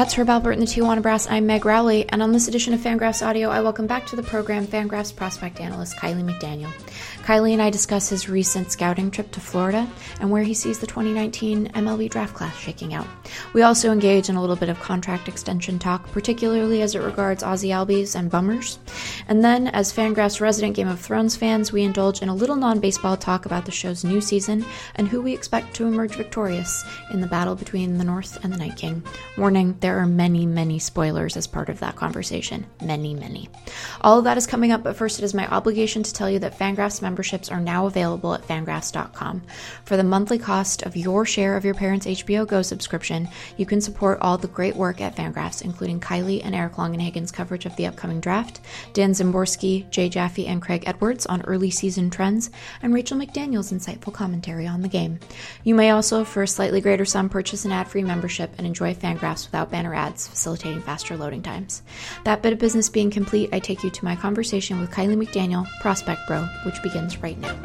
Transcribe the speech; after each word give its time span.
That's 0.00 0.14
Herb 0.14 0.28
Alpert 0.28 0.54
in 0.54 0.60
the 0.60 0.64
Tijuana 0.64 1.02
Brass. 1.02 1.30
I'm 1.30 1.44
Meg 1.44 1.66
Rowley, 1.66 2.08
and 2.08 2.22
on 2.22 2.32
this 2.32 2.48
edition 2.48 2.72
of 2.72 2.80
Fangraphs 2.80 3.20
Audio, 3.20 3.50
I 3.50 3.60
welcome 3.60 3.86
back 3.86 4.06
to 4.06 4.16
the 4.16 4.22
program 4.22 4.66
Fangraphs 4.66 5.14
prospect 5.14 5.60
analyst 5.60 5.98
Kiley 5.98 6.24
McDaniel. 6.24 6.72
Kiley 7.22 7.52
and 7.52 7.60
I 7.60 7.68
discuss 7.68 8.08
his 8.08 8.26
recent 8.26 8.72
scouting 8.72 9.10
trip 9.10 9.30
to 9.32 9.40
Florida 9.40 9.86
and 10.18 10.30
where 10.30 10.42
he 10.42 10.54
sees 10.54 10.78
the 10.78 10.86
2019 10.86 11.68
MLB 11.72 12.08
draft 12.08 12.32
class 12.32 12.56
shaking 12.56 12.94
out. 12.94 13.06
We 13.52 13.60
also 13.60 13.92
engage 13.92 14.30
in 14.30 14.36
a 14.36 14.40
little 14.40 14.56
bit 14.56 14.70
of 14.70 14.80
contract 14.80 15.28
extension 15.28 15.78
talk, 15.78 16.10
particularly 16.12 16.80
as 16.80 16.94
it 16.94 17.02
regards 17.02 17.42
Ozzie 17.42 17.68
Albies 17.68 18.18
and 18.18 18.30
Bummers. 18.30 18.78
And 19.28 19.44
then, 19.44 19.68
as 19.68 19.92
Fangraphs 19.92 20.40
resident 20.40 20.76
Game 20.76 20.88
of 20.88 20.98
Thrones 20.98 21.36
fans, 21.36 21.72
we 21.72 21.82
indulge 21.82 22.22
in 22.22 22.30
a 22.30 22.34
little 22.34 22.56
non 22.56 22.80
baseball 22.80 23.18
talk 23.18 23.44
about 23.44 23.66
the 23.66 23.70
show's 23.70 24.02
new 24.02 24.22
season 24.22 24.64
and 24.94 25.06
who 25.06 25.20
we 25.20 25.34
expect 25.34 25.74
to 25.74 25.86
emerge 25.86 26.14
victorious 26.14 26.84
in 27.12 27.20
the 27.20 27.26
battle 27.26 27.54
between 27.54 27.98
the 27.98 28.04
North 28.04 28.42
and 28.42 28.50
the 28.50 28.58
Night 28.58 28.76
King. 28.76 29.02
Warning, 29.36 29.76
there 29.80 29.89
are 29.98 30.06
many, 30.06 30.46
many 30.46 30.78
spoilers 30.78 31.36
as 31.36 31.46
part 31.46 31.68
of 31.68 31.80
that 31.80 31.96
conversation. 31.96 32.66
Many, 32.82 33.14
many. 33.14 33.48
All 34.00 34.18
of 34.18 34.24
that 34.24 34.36
is 34.36 34.46
coming 34.46 34.72
up, 34.72 34.82
but 34.82 34.96
first 34.96 35.18
it 35.18 35.24
is 35.24 35.34
my 35.34 35.46
obligation 35.48 36.02
to 36.02 36.12
tell 36.12 36.30
you 36.30 36.38
that 36.38 36.58
Fangraphs 36.58 37.02
memberships 37.02 37.50
are 37.50 37.60
now 37.60 37.86
available 37.86 38.34
at 38.34 38.46
fangraphs.com. 38.46 39.42
For 39.84 39.96
the 39.96 40.04
monthly 40.04 40.38
cost 40.38 40.82
of 40.82 40.96
your 40.96 41.24
share 41.24 41.56
of 41.56 41.64
your 41.64 41.74
parents' 41.74 42.06
HBO 42.06 42.46
Go 42.46 42.62
subscription, 42.62 43.28
you 43.56 43.66
can 43.66 43.80
support 43.80 44.18
all 44.20 44.38
the 44.38 44.48
great 44.48 44.76
work 44.76 45.00
at 45.00 45.16
Fangraphs, 45.16 45.62
including 45.62 46.00
Kiley 46.00 46.40
and 46.44 46.54
Eric 46.54 46.74
Longenhagen's 46.74 47.32
coverage 47.32 47.66
of 47.66 47.74
the 47.76 47.86
upcoming 47.86 48.20
draft, 48.20 48.60
Dan 48.92 49.12
Szymborski, 49.12 49.88
Jay 49.90 50.08
Jaffe, 50.08 50.46
and 50.46 50.62
Craig 50.62 50.84
Edwards 50.86 51.26
on 51.26 51.42
early 51.42 51.70
season 51.70 52.10
trends, 52.10 52.50
and 52.82 52.94
Rachael 52.94 53.18
McDaniel's 53.18 53.72
insightful 53.72 54.12
commentary 54.12 54.66
on 54.66 54.82
the 54.82 54.88
game. 54.88 55.18
You 55.64 55.74
may 55.74 55.90
also, 55.90 56.24
for 56.24 56.42
a 56.42 56.48
slightly 56.48 56.80
greater 56.80 57.04
sum, 57.04 57.28
purchase 57.28 57.64
an 57.64 57.72
ad 57.72 57.88
free 57.88 58.02
membership 58.02 58.52
and 58.58 58.66
enjoy 58.66 58.94
Fangraphs 58.94 59.46
without 59.46 59.70
banner 59.80 59.94
ads, 59.94 60.28
facilitating 60.28 60.82
faster 60.82 61.16
loading 61.16 61.40
times. 61.40 61.82
That 62.24 62.42
bit 62.42 62.52
of 62.52 62.58
business 62.58 62.90
being 62.90 63.10
complete, 63.10 63.48
I 63.50 63.60
take 63.60 63.82
you 63.82 63.88
to 63.88 64.04
my 64.04 64.14
conversation 64.14 64.78
with 64.78 64.90
Kiley 64.90 65.16
McDaniel, 65.16 65.66
Prospect 65.80 66.20
Bro, 66.28 66.42
which 66.66 66.82
begins 66.82 67.16
right 67.22 67.38
now. 67.38 67.56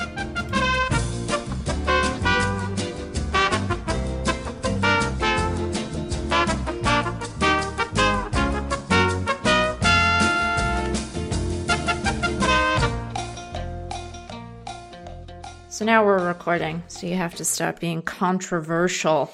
So 15.68 15.84
now 15.84 16.06
we're 16.06 16.26
recording, 16.26 16.82
so 16.88 17.08
you 17.08 17.16
have 17.16 17.36
to 17.36 17.44
stop 17.44 17.82
being 17.82 18.02
controversial. 18.02 19.30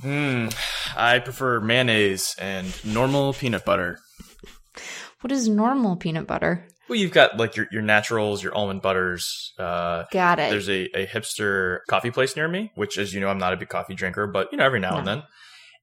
Hmm. 0.00 0.48
I 0.96 1.18
prefer 1.18 1.60
mayonnaise 1.60 2.34
and 2.38 2.72
normal 2.84 3.32
peanut 3.32 3.64
butter. 3.64 3.98
What 5.20 5.32
is 5.32 5.48
normal 5.48 5.96
peanut 5.96 6.26
butter? 6.26 6.66
Well, 6.88 6.98
you've 6.98 7.12
got 7.12 7.38
like 7.38 7.56
your, 7.56 7.66
your 7.72 7.82
naturals, 7.82 8.42
your 8.42 8.54
almond 8.54 8.82
butters. 8.82 9.54
Uh, 9.58 10.04
Got 10.12 10.38
it. 10.38 10.50
there's 10.50 10.68
a, 10.68 10.84
a 10.94 11.06
hipster 11.06 11.78
coffee 11.88 12.10
place 12.10 12.36
near 12.36 12.46
me, 12.46 12.72
which, 12.74 12.98
as 12.98 13.14
you 13.14 13.20
know, 13.20 13.28
I'm 13.28 13.38
not 13.38 13.54
a 13.54 13.56
big 13.56 13.70
coffee 13.70 13.94
drinker, 13.94 14.26
but 14.26 14.52
you 14.52 14.58
know, 14.58 14.64
every 14.64 14.80
now 14.80 14.98
and 14.98 15.06
then. 15.06 15.22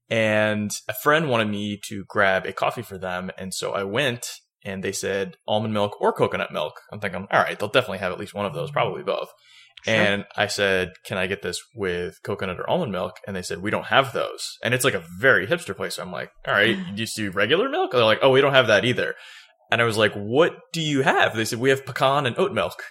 And 0.08 0.70
a 0.88 0.94
friend 0.94 1.28
wanted 1.28 1.48
me 1.48 1.80
to 1.88 2.04
grab 2.06 2.46
a 2.46 2.52
coffee 2.52 2.82
for 2.82 2.98
them, 2.98 3.30
and 3.38 3.52
so 3.52 3.72
I 3.72 3.82
went, 3.82 4.28
and 4.64 4.84
they 4.84 4.92
said 4.92 5.36
almond 5.48 5.74
milk 5.74 6.00
or 6.00 6.12
coconut 6.12 6.52
milk. 6.52 6.74
I'm 6.92 7.00
thinking, 7.00 7.26
all 7.30 7.40
right, 7.40 7.58
they'll 7.58 7.68
definitely 7.68 7.98
have 7.98 8.12
at 8.12 8.20
least 8.20 8.34
one 8.34 8.46
of 8.46 8.54
those, 8.54 8.70
probably 8.70 9.02
both. 9.02 9.30
Sure. 9.82 9.94
And 9.94 10.24
I 10.36 10.46
said, 10.46 10.92
"Can 11.04 11.18
I 11.18 11.26
get 11.26 11.42
this 11.42 11.60
with 11.74 12.22
coconut 12.22 12.60
or 12.60 12.70
almond 12.70 12.92
milk?" 12.92 13.16
And 13.26 13.34
they 13.34 13.42
said, 13.42 13.62
"We 13.62 13.70
don't 13.70 13.86
have 13.86 14.12
those." 14.12 14.58
And 14.62 14.74
it's 14.74 14.84
like 14.84 14.94
a 14.94 15.04
very 15.18 15.46
hipster 15.46 15.76
place. 15.76 15.96
So 15.96 16.02
I'm 16.02 16.12
like, 16.12 16.30
"All 16.46 16.54
right, 16.54 16.76
mm. 16.76 16.90
you 16.90 16.94
just 16.94 17.16
do 17.16 17.30
regular 17.30 17.68
milk?" 17.68 17.90
They're 17.90 18.04
like, 18.04 18.20
"Oh, 18.22 18.30
we 18.30 18.40
don't 18.40 18.54
have 18.54 18.68
that 18.68 18.84
either." 18.84 19.14
And 19.70 19.80
I 19.80 19.84
was 19.84 19.98
like, 19.98 20.12
"What 20.14 20.52
do 20.72 20.80
you 20.80 21.02
have?" 21.02 21.34
They 21.34 21.44
said, 21.44 21.58
"We 21.58 21.70
have 21.70 21.84
pecan 21.84 22.26
and 22.26 22.38
oat 22.38 22.52
milk." 22.52 22.82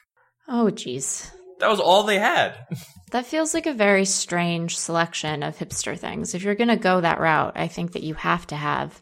oh, 0.51 0.69
jeez. 0.71 1.31
That 1.59 1.69
was 1.69 1.79
all 1.79 2.03
they 2.03 2.19
had. 2.19 2.55
That 3.11 3.25
feels 3.25 3.53
like 3.53 3.65
a 3.65 3.73
very 3.73 4.05
strange 4.05 4.77
selection 4.77 5.43
of 5.43 5.57
hipster 5.57 5.99
things. 5.99 6.33
If 6.33 6.43
you're 6.43 6.55
going 6.55 6.69
to 6.69 6.77
go 6.77 7.01
that 7.01 7.19
route, 7.19 7.57
I 7.57 7.67
think 7.67 7.91
that 7.91 8.03
you 8.03 8.13
have 8.13 8.47
to 8.47 8.55
have. 8.55 9.01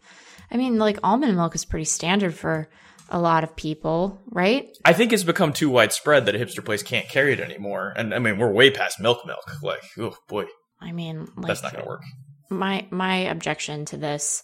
I 0.49 0.57
mean, 0.57 0.79
like 0.79 0.97
almond 1.03 1.35
milk 1.35 1.53
is 1.53 1.63
pretty 1.63 1.85
standard 1.85 2.33
for 2.33 2.69
a 3.09 3.19
lot 3.19 3.43
of 3.43 3.55
people, 3.55 4.21
right? 4.27 4.69
I 4.85 4.93
think 4.93 5.13
it's 5.13 5.23
become 5.23 5.53
too 5.53 5.69
widespread 5.69 6.25
that 6.25 6.35
a 6.35 6.39
hipster 6.39 6.63
place 6.63 6.83
can't 6.83 7.07
carry 7.07 7.33
it 7.33 7.39
anymore. 7.39 7.93
And 7.95 8.13
I 8.13 8.19
mean, 8.19 8.37
we're 8.37 8.51
way 8.51 8.71
past 8.71 8.99
milk 8.99 9.25
milk. 9.25 9.43
Like, 9.61 9.81
oh 9.97 10.15
boy, 10.27 10.45
I 10.81 10.91
mean, 10.91 11.27
like 11.35 11.47
that's 11.47 11.63
not 11.63 11.73
going 11.73 11.83
to 11.83 11.89
work. 11.89 12.01
my 12.49 12.87
my 12.91 13.17
objection 13.17 13.85
to 13.85 13.97
this 13.97 14.43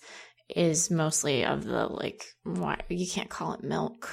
is 0.50 0.92
mostly 0.92 1.46
of 1.46 1.64
the 1.64 1.88
like 1.88 2.26
why 2.44 2.80
you 2.90 3.08
can't 3.10 3.30
call 3.30 3.54
it 3.54 3.64
milk. 3.64 4.10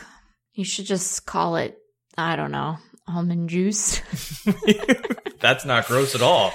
You 0.55 0.65
should 0.65 0.87
just 0.87 1.27
call 1.27 1.57
it 1.57 1.77
I 2.17 2.37
don't 2.37 2.53
know, 2.53 2.77
almond 3.09 3.49
juice. 3.49 4.01
that's 5.41 5.65
not 5.65 5.87
gross 5.87 6.15
at 6.15 6.23
all. 6.23 6.53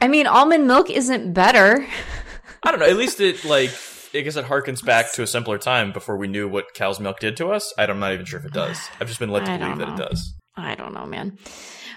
I 0.00 0.08
mean, 0.08 0.26
almond 0.26 0.66
milk 0.66 0.90
isn't 0.90 1.32
better. 1.32 1.86
I 2.62 2.70
don't 2.70 2.80
know. 2.80 2.86
At 2.86 2.96
least 2.96 3.20
it 3.20 3.44
like 3.44 3.70
I 4.14 4.20
guess 4.20 4.36
it 4.36 4.44
harkens 4.44 4.84
back 4.84 5.12
to 5.14 5.22
a 5.22 5.26
simpler 5.26 5.58
time 5.58 5.92
before 5.92 6.16
we 6.16 6.28
knew 6.28 6.48
what 6.48 6.74
cow's 6.74 7.00
milk 7.00 7.18
did 7.20 7.36
to 7.38 7.48
us. 7.48 7.72
I'm 7.78 7.98
not 7.98 8.12
even 8.12 8.26
sure 8.26 8.38
if 8.38 8.44
it 8.46 8.52
does. 8.52 8.78
I've 9.00 9.08
just 9.08 9.20
been 9.20 9.30
led 9.30 9.46
to 9.46 9.52
I 9.52 9.58
believe 9.58 9.78
that 9.78 9.88
it 9.88 9.96
does. 9.96 10.34
I 10.56 10.74
don't 10.74 10.92
know, 10.92 11.06
man. 11.06 11.38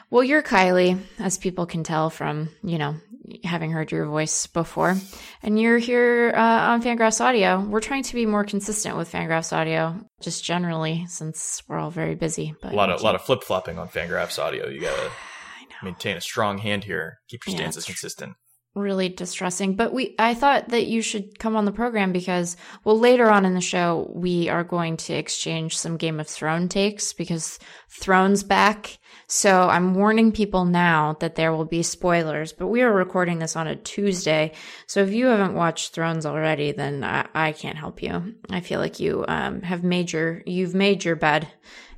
Well, 0.09 0.24
you're 0.24 0.44
Kiley, 0.44 1.00
as 1.20 1.38
people 1.38 1.66
can 1.66 1.84
tell 1.84 2.09
from, 2.09 2.50
you 2.64 2.78
know, 2.78 2.96
having 3.44 3.72
heard 3.72 3.92
your 3.92 4.06
voice 4.06 4.48
before. 4.48 4.96
And 5.44 5.59
you're 5.59 5.80
here 5.80 6.31
uh, 6.36 6.40
on 6.72 6.81
Fangraphs 6.84 7.20
Audio. 7.20 7.59
We're 7.59 7.81
trying 7.81 8.03
to 8.03 8.14
be 8.14 8.26
more 8.26 8.44
consistent 8.46 8.97
with 8.97 9.12
Fangraphs 9.12 9.52
Audio, 9.52 10.00
just 10.22 10.44
generally, 10.44 11.06
since 11.08 11.64
we're 11.68 11.80
all 11.80 11.90
very 11.92 12.16
busy. 12.16 12.56
But 12.62 12.72
A 12.72 12.76
lot 12.76 12.90
of 12.92 13.02
a 13.02 13.03
lot 13.03 13.16
of 13.16 13.24
flip 13.24 13.44
flopping 13.44 13.78
on 13.80 13.90
Fangraphs 13.90 14.40
audio. 14.40 14.70
You 14.70 14.82
gotta 14.82 15.12
maintain 15.84 16.16
a 16.18 16.22
strong 16.22 16.59
hand 16.59 16.84
here. 16.84 17.18
Keep 17.28 17.47
your 17.47 17.53
Yeah, 17.53 17.58
stances 17.62 17.86
true. 17.86 17.94
consistent. 17.94 18.34
Really 18.75 19.09
distressing. 19.09 19.75
But 19.75 19.94
we, 19.94 20.16
I 20.19 20.34
thought 20.34 20.69
that 20.69 20.88
you 20.88 21.02
should 21.02 21.40
come 21.40 21.56
on 21.56 21.66
the 21.66 21.72
program 21.72 22.12
because, 22.12 22.58
well, 22.84 23.00
later 23.00 23.30
on 23.30 23.46
in 23.46 23.53
the 23.53 23.62
show, 23.62 24.12
we 24.13 24.50
are 24.50 24.63
going 24.63 24.97
to 24.97 25.13
exchange 25.13 25.78
some 25.78 25.97
Game 25.97 26.19
of 26.19 26.28
Thrones 26.28 26.74
takes 26.74 27.14
because 27.14 27.58
Thrones 27.90 28.44
back. 28.44 29.00
So 29.28 29.68
I'm 29.69 29.96
warning 29.96 30.31
people 30.31 30.66
now 30.66 31.18
that 31.19 31.36
there 31.36 31.52
will 31.52 31.66
be 31.66 31.84
spoilers, 31.84 32.53
but 32.53 32.68
we 32.68 32.81
are 32.81 32.91
recording 32.91 33.40
this 33.40 33.56
on 33.56 33.68
a 33.68 33.75
Tuesday. 33.75 34.52
So 34.88 35.02
if 35.02 35.12
you 35.12 35.28
haven't 35.28 35.56
watched 35.56 35.94
Thrones 35.94 36.25
already, 36.25 36.72
then 36.72 37.03
I, 37.03 37.28
I 37.34 37.52
can't 37.52 37.78
help 37.78 38.03
you. 38.03 38.35
I 38.50 38.59
feel 38.59 38.80
like 38.80 39.00
you, 39.00 39.25
um, 39.28 39.62
have 39.62 39.84
made 39.84 40.12
your, 40.12 40.44
you've 40.46 40.75
made 40.75 41.03
your 41.03 41.16
bed 41.16 41.47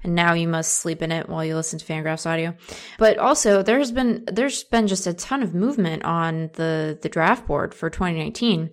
and 0.03 0.15
now 0.15 0.33
you 0.33 0.47
must 0.47 0.75
sleep 0.75 1.01
in 1.01 1.11
it 1.11 1.27
while 1.27 1.43
you 1.43 1.55
listen 1.55 1.79
to 1.79 1.85
Fangraphs 1.85 2.25
audio. 2.25 2.55
But 2.97 3.17
also, 3.17 3.61
there's 3.63 3.91
been 3.91 4.23
there's 4.31 4.63
been 4.63 4.87
just 4.87 5.07
a 5.07 5.13
ton 5.13 5.43
of 5.43 5.53
movement 5.53 6.03
on 6.03 6.49
the 6.53 6.97
the 7.01 7.09
draft 7.09 7.47
board 7.47 7.73
for 7.73 7.89
2019, 7.89 8.71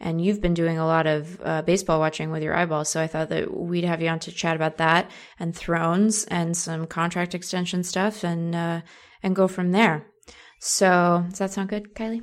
and 0.00 0.24
you've 0.24 0.40
been 0.40 0.54
doing 0.54 0.78
a 0.78 0.86
lot 0.86 1.06
of 1.06 1.40
uh, 1.44 1.62
baseball 1.62 1.98
watching 1.98 2.30
with 2.30 2.42
your 2.42 2.54
eyeballs. 2.54 2.88
So 2.88 3.00
I 3.00 3.06
thought 3.06 3.28
that 3.30 3.52
we'd 3.52 3.84
have 3.84 4.02
you 4.02 4.08
on 4.08 4.18
to 4.20 4.32
chat 4.32 4.56
about 4.56 4.76
that 4.78 5.10
and 5.38 5.54
Thrones 5.54 6.24
and 6.24 6.56
some 6.56 6.86
contract 6.86 7.34
extension 7.34 7.82
stuff, 7.82 8.24
and 8.24 8.54
uh, 8.54 8.80
and 9.22 9.36
go 9.36 9.48
from 9.48 9.72
there. 9.72 10.06
So 10.60 11.24
does 11.30 11.38
that 11.38 11.52
sound 11.52 11.68
good, 11.68 11.94
Kiley? 11.94 12.22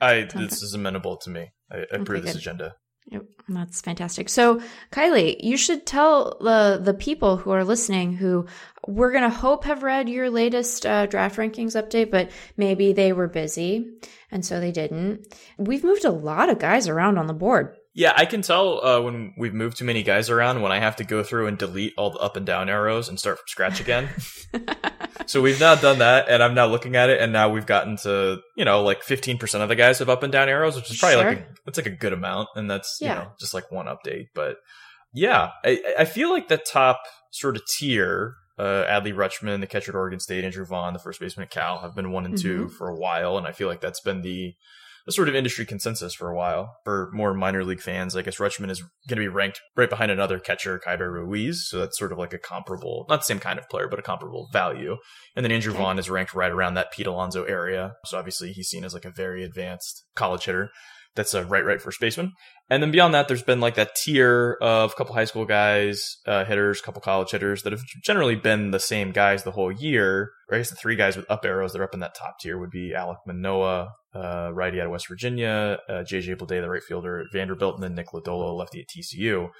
I 0.00 0.26
Sounds 0.28 0.50
this 0.50 0.62
is 0.62 0.74
amenable 0.74 1.16
to 1.18 1.30
me. 1.30 1.52
I, 1.70 1.78
I 1.78 1.86
approve 1.92 2.22
this 2.22 2.32
good. 2.32 2.40
agenda. 2.40 2.74
Yep, 3.10 3.24
that's 3.48 3.80
fantastic. 3.80 4.28
So, 4.28 4.60
Kiley, 4.90 5.36
you 5.40 5.56
should 5.56 5.86
tell 5.86 6.38
the 6.40 6.80
the 6.82 6.94
people 6.94 7.36
who 7.36 7.50
are 7.50 7.64
listening 7.64 8.14
who 8.14 8.46
we're 8.86 9.12
gonna 9.12 9.28
hope 9.28 9.64
have 9.64 9.82
read 9.82 10.08
your 10.08 10.30
latest 10.30 10.86
uh, 10.86 11.06
draft 11.06 11.36
rankings 11.36 11.80
update, 11.80 12.10
but 12.10 12.30
maybe 12.56 12.92
they 12.92 13.12
were 13.12 13.28
busy 13.28 13.86
and 14.30 14.44
so 14.46 14.60
they 14.60 14.72
didn't. 14.72 15.34
We've 15.58 15.84
moved 15.84 16.04
a 16.04 16.10
lot 16.10 16.48
of 16.48 16.58
guys 16.58 16.88
around 16.88 17.18
on 17.18 17.26
the 17.26 17.34
board. 17.34 17.76
Yeah, 17.94 18.14
I 18.16 18.24
can 18.24 18.40
tell 18.40 18.82
uh, 18.84 19.00
when 19.02 19.34
we've 19.36 19.52
moved 19.52 19.76
too 19.76 19.84
many 19.84 20.02
guys 20.02 20.30
around 20.30 20.62
when 20.62 20.72
I 20.72 20.78
have 20.78 20.96
to 20.96 21.04
go 21.04 21.22
through 21.22 21.46
and 21.48 21.58
delete 21.58 21.92
all 21.98 22.10
the 22.10 22.18
up 22.20 22.36
and 22.36 22.46
down 22.46 22.70
arrows 22.70 23.08
and 23.10 23.18
start 23.18 23.36
from 23.36 23.44
scratch 23.48 23.80
again. 23.80 24.08
so 25.26 25.42
we've 25.42 25.60
now 25.60 25.74
done 25.74 25.98
that, 25.98 26.28
and 26.28 26.42
I'm 26.42 26.54
now 26.54 26.66
looking 26.66 26.96
at 26.96 27.10
it, 27.10 27.20
and 27.20 27.32
now 27.32 27.50
we've 27.50 27.66
gotten 27.66 27.96
to 27.98 28.40
you 28.56 28.64
know 28.64 28.82
like 28.82 29.02
15% 29.02 29.60
of 29.60 29.68
the 29.68 29.76
guys 29.76 29.98
have 29.98 30.08
up 30.08 30.22
and 30.22 30.32
down 30.32 30.48
arrows, 30.48 30.76
which 30.76 30.90
is 30.90 30.98
probably 30.98 31.16
like 31.16 31.36
Sure. 31.38 31.46
a, 31.46 31.54
that's 31.66 31.78
like 31.78 31.86
a 31.86 31.90
good 31.90 32.12
amount, 32.14 32.48
and 32.56 32.70
that's 32.70 32.98
Yeah. 33.00 33.08
you 33.12 33.14
know 33.24 33.32
just 33.38 33.52
like 33.54 33.70
one 33.70 33.86
update. 33.86 34.28
But 34.34 34.56
yeah, 35.12 35.50
I, 35.64 35.82
I 35.98 36.04
feel 36.06 36.30
like 36.30 36.48
the 36.48 36.56
top 36.58 37.02
sort 37.30 37.56
of 37.56 37.62
tier. 37.78 38.36
Uh, 38.58 38.84
Adley 38.86 39.14
Rutschman, 39.14 39.60
the 39.60 39.66
catcher 39.66 39.90
at 39.92 39.96
Oregon 39.96 40.20
State, 40.20 40.44
Andrew 40.44 40.64
Vaughn, 40.64 40.92
the 40.92 40.98
first 40.98 41.18
baseman 41.18 41.44
at 41.44 41.50
Cal, 41.50 41.80
have 41.80 41.96
been 41.96 42.12
one 42.12 42.26
and 42.26 42.38
2 42.38 42.68
for 42.68 42.86
a 42.88 42.94
while, 42.94 43.38
and 43.38 43.46
I 43.46 43.50
feel 43.52 43.66
like 43.66 43.80
that's 43.80 44.00
been 44.00 44.20
the 44.20 44.52
the 45.06 45.12
sort 45.12 45.28
of 45.28 45.34
industry 45.34 45.64
consensus 45.64 46.14
for 46.14 46.30
a 46.30 46.36
while. 46.36 46.76
For 46.84 47.10
more 47.12 47.34
minor 47.34 47.64
league 47.64 47.80
fans, 47.80 48.16
I 48.16 48.22
guess 48.22 48.38
Rutschman 48.38 48.70
is 48.70 48.80
going 49.08 49.16
to 49.16 49.22
be 49.22 49.28
ranked 49.28 49.60
right 49.76 49.90
behind 49.90 50.10
another 50.10 50.38
catcher, 50.38 50.80
Keibert 50.84 51.12
Ruiz. 51.12 51.66
So 51.68 51.78
that's 51.78 51.98
sort 51.98 52.12
of 52.12 52.18
like 52.18 52.32
a 52.32 52.38
comparable, 52.38 53.06
not 53.08 53.20
the 53.20 53.24
same 53.24 53.40
kind 53.40 53.58
of 53.58 53.68
player, 53.68 53.88
but 53.88 53.98
a 53.98 54.02
comparable 54.02 54.48
value. 54.52 54.96
And 55.34 55.44
then 55.44 55.52
Andrew. 55.52 55.72
Vaughn 55.72 55.98
is 55.98 56.10
ranked 56.10 56.34
right 56.34 56.52
around 56.52 56.74
that 56.74 56.92
Pete 56.92 57.06
Alonso 57.06 57.44
area. 57.44 57.94
So 58.04 58.18
obviously 58.18 58.52
he's 58.52 58.68
seen 58.68 58.84
as 58.84 58.94
like 58.94 59.04
a 59.04 59.10
very 59.10 59.42
advanced 59.42 60.04
college 60.14 60.44
hitter. 60.44 60.70
that's 61.14 61.34
a 61.34 61.44
right 61.44 61.64
right 61.64 61.80
first 61.80 62.00
baseman. 62.00 62.32
And 62.70 62.82
then 62.82 62.90
beyond 62.90 63.12
that, 63.14 63.28
there's 63.28 63.42
been 63.42 63.60
like 63.60 63.74
that 63.74 63.94
tier 63.96 64.56
of 64.62 64.92
a 64.92 64.94
couple 64.94 65.14
high 65.14 65.26
school 65.26 65.44
guys, 65.44 66.16
uh, 66.26 66.44
hitters, 66.44 66.80
a 66.80 66.82
couple 66.82 67.02
college 67.02 67.30
hitters 67.30 67.62
that 67.62 67.72
have 67.72 67.82
generally 68.02 68.36
been 68.36 68.70
the 68.70 68.80
same 68.80 69.12
guys 69.12 69.42
the 69.42 69.50
whole 69.50 69.70
year. 69.70 70.30
Or 70.48 70.54
I 70.54 70.58
guess 70.58 70.70
the 70.70 70.76
three 70.76 70.96
guys 70.96 71.16
with 71.16 71.30
up 71.30 71.44
arrows 71.44 71.72
that 71.72 71.80
are 71.80 71.84
up 71.84 71.94
in 71.94 72.00
that 72.00 72.14
top 72.14 72.38
tier 72.40 72.58
would 72.58 72.70
be 72.70 72.94
Alec 72.94 73.18
Manoah, 73.26 73.90
uh, 74.14 74.50
righty 74.52 74.80
out 74.80 74.86
of 74.86 74.92
West 74.92 75.08
Virginia, 75.08 75.78
uh, 75.88 76.04
JJ 76.04 76.36
Bleday, 76.36 76.60
the 76.60 76.68
right 76.68 76.82
fielder 76.82 77.20
at 77.20 77.32
Vanderbilt, 77.32 77.74
and 77.74 77.82
then 77.82 77.94
Nick 77.94 78.08
Lodolo, 78.08 78.56
lefty 78.56 78.80
at 78.80 78.88
TCU. 78.88 79.50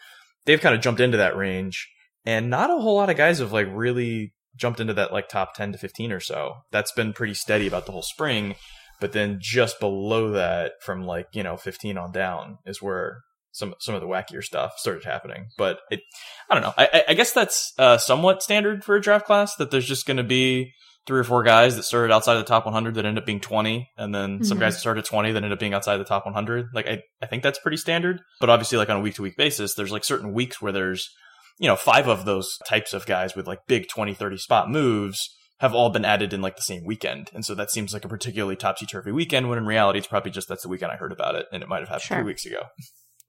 They've 0.45 0.61
kind 0.61 0.75
of 0.75 0.81
jumped 0.81 1.01
into 1.01 1.17
that 1.17 1.37
range, 1.37 1.89
and 2.27 2.51
not 2.51 2.71
a 2.71 2.79
whole 2.79 2.97
lot 2.97 3.11
of 3.11 3.17
guys 3.17 3.39
have 3.39 3.53
like 3.53 3.69
really 3.71 4.33
jumped 4.57 4.81
into 4.81 4.95
that 4.95 5.13
like 5.13 5.29
top 5.29 5.55
10 5.55 5.73
to 5.73 5.79
15 5.79 6.13
or 6.13 6.21
so. 6.21 6.55
That's 6.71 6.93
been 6.93 7.13
pretty 7.13 7.35
steady 7.35 7.67
about 7.67 7.87
the 7.87 7.93
whole 7.93 8.03
spring. 8.03 8.55
But 9.01 9.13
then 9.13 9.39
just 9.41 9.81
below 9.81 10.31
that, 10.33 10.75
from 10.81 11.05
like 11.05 11.27
you 11.33 11.43
know 11.43 11.57
15 11.57 11.99
on 11.99 12.13
down, 12.13 12.59
is 12.65 12.81
where 12.81 13.23
some 13.51 13.75
some 13.81 13.95
of 13.95 14.01
the 14.01 14.07
wackier 14.07 14.45
stuff 14.45 14.75
started 14.79 15.05
happening. 15.05 15.49
But 15.59 15.81
it, 15.91 16.01
I 16.49 16.55
don't 16.55 16.63
know. 16.63 16.75
I, 16.79 17.05
I 17.09 17.15
guess 17.15 17.33
that's 17.33 17.73
uh, 17.79 17.99
somewhat 17.99 18.43
standard 18.43 18.85
for 18.85 18.95
a 18.95 19.01
draft 19.01 19.27
class 19.27 19.57
that 19.57 19.71
there's 19.73 19.89
just 19.89 20.07
going 20.07 20.19
to 20.19 20.23
be 20.23 20.73
three 21.07 21.21
or 21.21 21.25
four 21.25 21.43
guys 21.43 21.77
that 21.77 21.83
started 21.83 22.13
outside 22.13 22.37
of 22.37 22.45
the 22.45 22.49
top 22.49 22.65
100 22.65 22.95
that 22.95 23.05
end 23.05 23.19
up 23.19 23.27
being 23.27 23.41
20, 23.41 23.91
and 23.97 24.15
then 24.15 24.37
mm-hmm. 24.37 24.45
some 24.45 24.59
guys 24.59 24.75
that 24.75 24.81
started 24.81 25.05
20 25.05 25.33
that 25.33 25.43
end 25.43 25.53
up 25.53 25.59
being 25.59 25.75
outside 25.75 25.97
the 25.97 26.05
top 26.05 26.25
100. 26.25 26.69
Like 26.75 26.87
I, 26.87 27.03
I 27.21 27.27
think 27.27 27.43
that's 27.43 27.59
pretty 27.59 27.77
standard. 27.77 28.21
But 28.41 28.51
obviously, 28.51 28.79
like 28.79 28.89
on 28.89 28.99
a 28.99 29.01
week 29.01 29.15
to 29.17 29.23
week 29.23 29.37
basis, 29.37 29.75
there's 29.75 29.93
like 29.93 30.05
certain 30.05 30.33
weeks 30.33 30.61
where 30.61 30.73
there's 30.73 31.11
you 31.59 31.69
know 31.69 31.77
five 31.77 32.09
of 32.09 32.25
those 32.25 32.59
types 32.69 32.95
of 32.95 33.07
guys 33.07 33.35
with 33.35 33.47
like 33.47 33.61
big 33.67 33.89
20, 33.89 34.15
30 34.15 34.37
spot 34.37 34.71
moves 34.71 35.37
have 35.63 35.75
all 35.75 35.91
been 35.91 36.05
added 36.05 36.33
in 36.33 36.43
like 36.43 36.57
the 36.57 36.63
same 36.63 36.85
weekend. 36.85 37.31
And 37.33 37.45
so 37.45 37.55
that 37.55 37.71
seems 37.71 37.93
like 37.93 38.05
a 38.05 38.09
particularly 38.09 38.57
topsy 38.57 38.85
turvy 38.85 39.13
weekend 39.13 39.49
when 39.49 39.59
in 39.59 39.67
reality 39.67 40.01
it's 40.01 40.09
probably 40.09 40.33
just 40.33 40.49
that's 40.49 40.65
the 40.65 40.69
weekend 40.69 40.91
I 40.91 40.97
heard 40.97 41.13
about 41.13 41.37
it 41.37 41.47
and 41.53 41.63
it 41.63 41.69
might 41.69 41.79
have 41.79 41.89
happened 41.89 42.03
sure. 42.03 42.17
three 42.17 42.27
weeks 42.27 42.45
ago. 42.45 42.63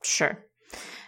Sure. 0.04 0.44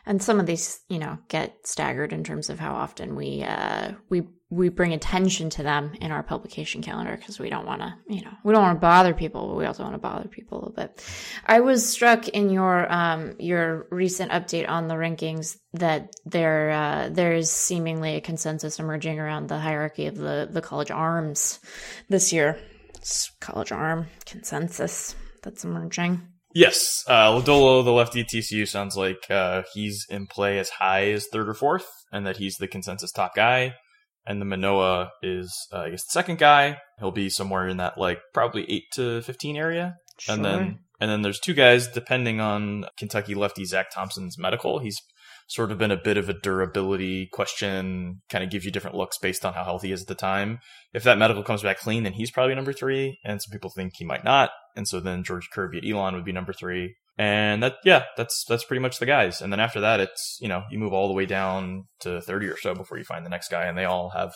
And 0.06 0.22
some 0.22 0.40
of 0.40 0.46
these, 0.46 0.82
you 0.88 1.00
know, 1.00 1.18
get 1.30 1.56
staggered 1.64 2.14
in 2.14 2.24
terms 2.24 2.52
of 2.52 2.60
how 2.60 2.74
often 2.74 3.16
we 3.16 3.44
uh 3.44 3.94
we 4.08 4.28
we 4.52 4.70
bring 4.70 4.94
attention 4.94 5.50
to 5.50 5.64
them 5.64 5.94
in 6.02 6.12
our 6.12 6.22
publication 6.22 6.82
calendar 6.82 7.18
because 7.18 7.40
we 7.40 7.50
don't 7.50 7.66
want 7.66 7.82
to, 7.82 7.96
you 8.08 8.22
know, 8.22 8.32
we 8.44 8.54
don't 8.54 8.62
want 8.62 8.78
to 8.78 8.82
bother 8.82 9.14
people, 9.14 9.48
but 9.48 9.56
we 9.56 9.66
also 9.66 9.82
want 9.82 9.96
to 9.96 10.00
bother 10.00 10.28
people 10.28 10.58
a 10.58 10.60
little 10.60 10.74
bit. 10.74 11.04
I 11.46 11.62
was 11.62 11.88
struck 11.88 12.28
in 12.28 12.52
your 12.52 12.92
um 12.92 13.36
your 13.40 13.88
recent 13.90 14.32
update 14.32 14.70
on 14.70 14.88
the 14.88 14.96
rankings 14.96 15.58
that 15.74 16.16
there 16.26 16.72
uh, 16.72 17.10
there 17.10 17.34
is 17.34 17.50
seemingly 17.50 18.16
a 18.16 18.22
consensus 18.22 18.80
emerging 18.80 19.20
around 19.20 19.50
the 19.50 19.58
hierarchy 19.58 20.06
of 20.06 20.16
the 20.16 20.48
the 20.50 20.62
college 20.62 20.92
arms 20.92 21.60
this 22.10 22.32
year. 22.32 22.60
It's 22.96 23.32
college 23.40 23.72
arm 23.72 24.08
consensus 24.26 25.16
that's 25.42 25.64
emerging. 25.64 26.22
Yes, 26.54 27.04
uh, 27.08 27.32
Lodolo, 27.32 27.84
the 27.84 27.92
lefty 27.92 28.24
TCU, 28.24 28.66
sounds 28.66 28.96
like 28.96 29.30
uh, 29.30 29.64
he's 29.74 30.06
in 30.10 30.26
play 30.26 30.58
as 30.58 30.70
high 30.70 31.12
as 31.12 31.28
third 31.28 31.50
or 31.50 31.54
fourth, 31.54 31.86
and 32.14 32.26
that 32.26 32.38
he's 32.38 32.56
the 32.56 32.68
consensus 32.68 33.12
top 33.12 33.36
guy 33.36 33.74
and 34.28 34.42
the 34.42 34.46
Manoah 34.46 35.12
is, 35.22 35.54
uh, 35.72 35.80
I 35.80 35.90
guess, 35.92 36.04
the 36.06 36.12
second 36.12 36.38
guy. 36.38 36.80
He'll 37.00 37.12
be 37.12 37.30
somewhere 37.30 37.68
in 37.68 37.78
that 37.78 37.98
like 37.98 38.20
probably 38.34 38.70
eight 38.70 38.86
to 38.94 39.22
fifteen 39.22 39.58
area, 39.58 39.96
sure. 40.20 40.36
and 40.36 40.46
then 40.46 40.80
and 41.00 41.12
then 41.12 41.22
there's 41.22 41.40
two 41.40 41.54
guys 41.54 41.88
depending 41.88 42.40
on 42.40 42.86
Kentucky 42.98 43.36
lefty 43.36 43.66
Zack 43.66 43.92
Thompson's 43.92 44.38
medical. 44.38 44.80
He's 44.80 45.00
sort 45.48 45.72
of 45.72 45.78
been 45.78 45.92
a 45.92 45.98
bit 45.98 46.18
of 46.18 46.28
a 46.28 46.34
durability 46.34 47.28
question, 47.32 48.22
kind 48.30 48.44
of 48.44 48.50
gives 48.50 48.66
you 48.66 48.72
different 48.72 48.96
looks 48.96 49.20
based 49.20 49.46
on 49.46 49.54
how 49.54 49.64
healthy 49.64 49.88
he 49.88 49.94
is 49.94 50.02
at 50.02 50.08
the 50.08 50.16
time. 50.16 50.60
If 50.94 51.04
that 51.04 51.20
medical 51.20 51.44
comes 51.44 51.62
back 51.62 51.78
clean, 51.78 52.04
then 52.04 52.14
he's 52.14 52.32
probably 52.32 52.56
number 52.56 52.74
three, 52.74 53.20
and 53.24 53.42
some 53.42 53.52
people 53.52 53.70
think 53.70 53.94
he 53.96 54.06
might 54.06 54.24
not, 54.24 54.50
and 54.76 54.88
so 54.88 55.00
then 55.00 55.24
George 55.24 55.50
Kirby 55.52 55.78
at 55.78 55.86
Elon 55.86 56.16
would 56.16 56.26
be 56.26 56.32
number 56.32 56.54
three. 56.54 56.96
And 57.18 57.64
that, 57.64 57.76
yeah, 57.86 58.04
that's, 58.18 58.44
that's 58.48 58.66
pretty 58.66 58.82
much 58.82 59.00
the 59.00 59.06
guys. 59.06 59.42
And 59.42 59.52
then 59.52 59.60
after 59.60 59.80
that, 59.82 60.00
it's, 60.00 60.38
you 60.42 60.50
know, 60.50 60.64
you 60.70 60.78
move 60.78 60.92
all 60.92 61.08
the 61.08 61.14
way 61.14 61.26
down 61.26 61.86
to 62.02 62.20
30 62.20 62.48
or 62.48 62.58
so 62.58 62.76
before 62.76 62.98
you 62.98 63.06
find 63.06 63.26
the 63.26 63.30
next 63.30 63.50
guy. 63.50 63.66
And 63.66 63.78
they 63.78 63.86
all 63.86 64.10
have, 64.10 64.34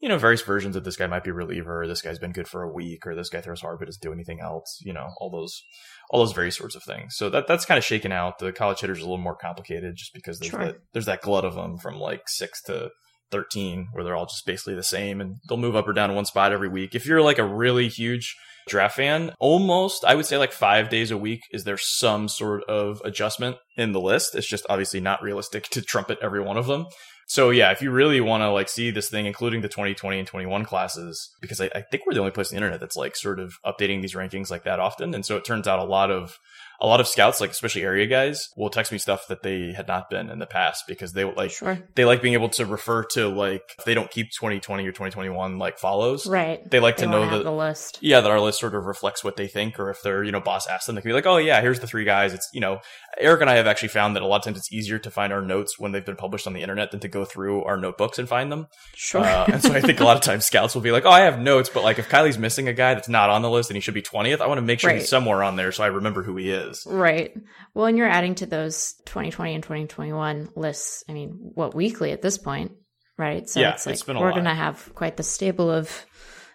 you 0.00 0.08
know, 0.08 0.18
various 0.18 0.42
versions 0.42 0.76
of 0.76 0.84
this 0.84 0.96
guy 0.96 1.06
might 1.06 1.24
be 1.24 1.30
a 1.30 1.34
reliever, 1.34 1.82
or 1.82 1.88
this 1.88 2.02
guy's 2.02 2.18
been 2.18 2.32
good 2.32 2.46
for 2.46 2.62
a 2.62 2.72
week, 2.72 3.06
or 3.06 3.14
this 3.14 3.30
guy 3.30 3.40
throws 3.40 3.62
hard 3.62 3.78
but 3.78 3.86
doesn't 3.86 4.02
do 4.02 4.12
anything 4.12 4.40
else, 4.40 4.78
you 4.82 4.92
know, 4.92 5.08
all 5.18 5.30
those, 5.30 5.62
all 6.10 6.20
those 6.20 6.34
various 6.34 6.56
sorts 6.56 6.76
of 6.76 6.82
things. 6.82 7.16
So 7.16 7.30
that, 7.30 7.46
that's 7.46 7.64
kind 7.64 7.78
of 7.78 7.84
shaken 7.84 8.12
out. 8.12 8.38
The 8.38 8.52
college 8.52 8.80
hitters 8.80 8.98
are 8.98 9.02
a 9.02 9.04
little 9.04 9.18
more 9.18 9.36
complicated 9.36 9.96
just 9.96 10.12
because 10.12 10.38
there's 10.38 10.50
sure. 10.50 10.64
that, 10.64 10.76
there's 10.92 11.06
that 11.06 11.22
glut 11.22 11.46
of 11.46 11.54
them 11.54 11.78
from 11.78 11.98
like 11.98 12.22
six 12.26 12.62
to 12.64 12.90
13 13.30 13.88
where 13.92 14.04
they're 14.04 14.16
all 14.16 14.26
just 14.26 14.46
basically 14.46 14.74
the 14.74 14.82
same 14.82 15.20
and 15.20 15.36
they'll 15.48 15.58
move 15.58 15.76
up 15.76 15.88
or 15.88 15.92
down 15.92 16.14
one 16.14 16.24
spot 16.24 16.52
every 16.52 16.68
week. 16.68 16.94
If 16.94 17.06
you're 17.06 17.22
like 17.22 17.38
a 17.38 17.44
really 17.44 17.88
huge 17.88 18.36
draft 18.68 18.96
fan, 18.96 19.32
almost 19.38 20.04
I 20.04 20.14
would 20.14 20.26
say 20.26 20.38
like 20.38 20.52
five 20.52 20.88
days 20.88 21.10
a 21.10 21.16
week 21.16 21.42
is 21.52 21.64
there 21.64 21.78
some 21.78 22.28
sort 22.28 22.64
of 22.64 23.00
adjustment 23.04 23.56
in 23.76 23.92
the 23.92 24.00
list. 24.00 24.34
It's 24.34 24.46
just 24.46 24.66
obviously 24.68 25.00
not 25.00 25.22
realistic 25.22 25.64
to 25.70 25.82
trumpet 25.82 26.18
every 26.22 26.40
one 26.40 26.56
of 26.56 26.66
them. 26.66 26.86
So 27.28 27.50
yeah, 27.50 27.72
if 27.72 27.82
you 27.82 27.90
really 27.90 28.22
want 28.22 28.40
to 28.40 28.50
like 28.50 28.70
see 28.70 28.90
this 28.90 29.10
thing, 29.10 29.26
including 29.26 29.60
the 29.60 29.68
2020 29.68 30.18
and 30.18 30.26
21 30.26 30.64
classes, 30.64 31.30
because 31.42 31.60
I, 31.60 31.70
I 31.74 31.82
think 31.82 32.04
we're 32.06 32.14
the 32.14 32.20
only 32.20 32.32
place 32.32 32.50
on 32.50 32.54
the 32.54 32.56
internet 32.56 32.80
that's 32.80 32.96
like 32.96 33.16
sort 33.16 33.38
of 33.38 33.54
updating 33.66 34.00
these 34.00 34.14
rankings 34.14 34.50
like 34.50 34.64
that 34.64 34.80
often. 34.80 35.14
And 35.14 35.26
so 35.26 35.36
it 35.36 35.44
turns 35.44 35.68
out 35.68 35.78
a 35.78 35.84
lot 35.84 36.10
of 36.10 36.38
a 36.80 36.86
lot 36.86 37.00
of 37.00 37.08
scouts, 37.08 37.40
like 37.40 37.50
especially 37.50 37.82
area 37.82 38.06
guys, 38.06 38.50
will 38.56 38.70
text 38.70 38.92
me 38.92 38.98
stuff 38.98 39.26
that 39.28 39.42
they 39.42 39.72
had 39.72 39.88
not 39.88 40.10
been 40.10 40.30
in 40.30 40.38
the 40.38 40.46
past 40.46 40.84
because 40.86 41.12
they 41.12 41.24
like 41.24 41.50
sure. 41.50 41.78
they 41.94 42.04
like 42.04 42.22
being 42.22 42.34
able 42.34 42.48
to 42.50 42.64
refer 42.64 43.04
to 43.04 43.28
like 43.28 43.74
if 43.78 43.84
they 43.84 43.94
don't 43.94 44.10
keep 44.10 44.30
2020 44.30 44.86
or 44.86 44.92
2021 44.92 45.58
like 45.58 45.78
follows. 45.78 46.26
Right. 46.26 46.68
They 46.70 46.80
like 46.80 46.96
they 46.96 47.04
to 47.04 47.10
know 47.10 47.28
that 47.28 47.44
the 47.44 47.52
list. 47.52 47.98
Yeah, 48.00 48.20
that 48.20 48.30
our 48.30 48.40
list 48.40 48.60
sort 48.60 48.74
of 48.74 48.84
reflects 48.84 49.24
what 49.24 49.36
they 49.36 49.46
think, 49.46 49.78
or 49.80 49.90
if 49.90 50.02
their 50.02 50.22
you 50.22 50.32
know 50.32 50.40
boss 50.40 50.66
asks 50.66 50.86
them, 50.86 50.94
they 50.94 51.00
can 51.00 51.08
be 51.08 51.14
like, 51.14 51.26
oh 51.26 51.38
yeah, 51.38 51.60
here's 51.60 51.80
the 51.80 51.86
three 51.86 52.04
guys. 52.04 52.32
It's 52.32 52.48
you 52.52 52.60
know, 52.60 52.80
Eric 53.18 53.40
and 53.40 53.50
I 53.50 53.56
have 53.56 53.66
actually 53.66 53.88
found 53.88 54.16
that 54.16 54.22
a 54.22 54.26
lot 54.26 54.36
of 54.36 54.44
times 54.44 54.58
it's 54.58 54.72
easier 54.72 54.98
to 54.98 55.10
find 55.10 55.32
our 55.32 55.42
notes 55.42 55.78
when 55.78 55.92
they've 55.92 56.04
been 56.04 56.16
published 56.16 56.46
on 56.46 56.52
the 56.52 56.60
internet 56.60 56.90
than 56.90 57.00
to 57.00 57.08
go 57.08 57.24
through 57.24 57.64
our 57.64 57.76
notebooks 57.76 58.18
and 58.18 58.28
find 58.28 58.52
them. 58.52 58.68
Sure. 58.94 59.24
Uh, 59.24 59.46
and 59.48 59.62
so 59.62 59.72
I 59.72 59.80
think 59.80 60.00
a 60.00 60.04
lot 60.04 60.16
of 60.16 60.22
times 60.22 60.44
scouts 60.44 60.74
will 60.74 60.82
be 60.82 60.92
like, 60.92 61.04
oh, 61.06 61.10
I 61.10 61.20
have 61.20 61.40
notes, 61.40 61.68
but 61.68 61.82
like 61.82 61.98
if 61.98 62.08
Kiley's 62.08 62.38
missing 62.38 62.68
a 62.68 62.72
guy 62.72 62.94
that's 62.94 63.08
not 63.08 63.30
on 63.30 63.42
the 63.42 63.50
list 63.50 63.70
and 63.70 63.76
he 63.76 63.80
should 63.80 63.94
be 63.94 64.02
20th, 64.02 64.40
I 64.40 64.46
want 64.46 64.58
to 64.58 64.62
make 64.62 64.80
sure 64.80 64.90
right. 64.90 64.98
he's 64.98 65.08
somewhere 65.08 65.42
on 65.42 65.56
there 65.56 65.72
so 65.78 65.84
I 65.84 65.88
remember 65.88 66.22
who 66.22 66.36
he 66.36 66.50
is. 66.50 66.67
Right. 66.86 67.32
Well, 67.74 67.86
and 67.86 67.96
you're 67.96 68.08
adding 68.08 68.34
to 68.36 68.46
those 68.46 68.94
2020 69.06 69.54
and 69.54 69.62
2021 69.62 70.50
lists. 70.56 71.04
I 71.08 71.12
mean, 71.12 71.30
what 71.54 71.74
weekly 71.74 72.12
at 72.12 72.22
this 72.22 72.38
point, 72.38 72.72
right? 73.16 73.48
So 73.48 73.60
yeah, 73.60 73.72
it's 73.72 73.86
like 73.86 73.94
it's 73.94 74.06
we're 74.06 74.32
going 74.32 74.44
to 74.44 74.54
have 74.54 74.94
quite 74.94 75.16
the 75.16 75.22
stable 75.22 75.70
of 75.70 76.06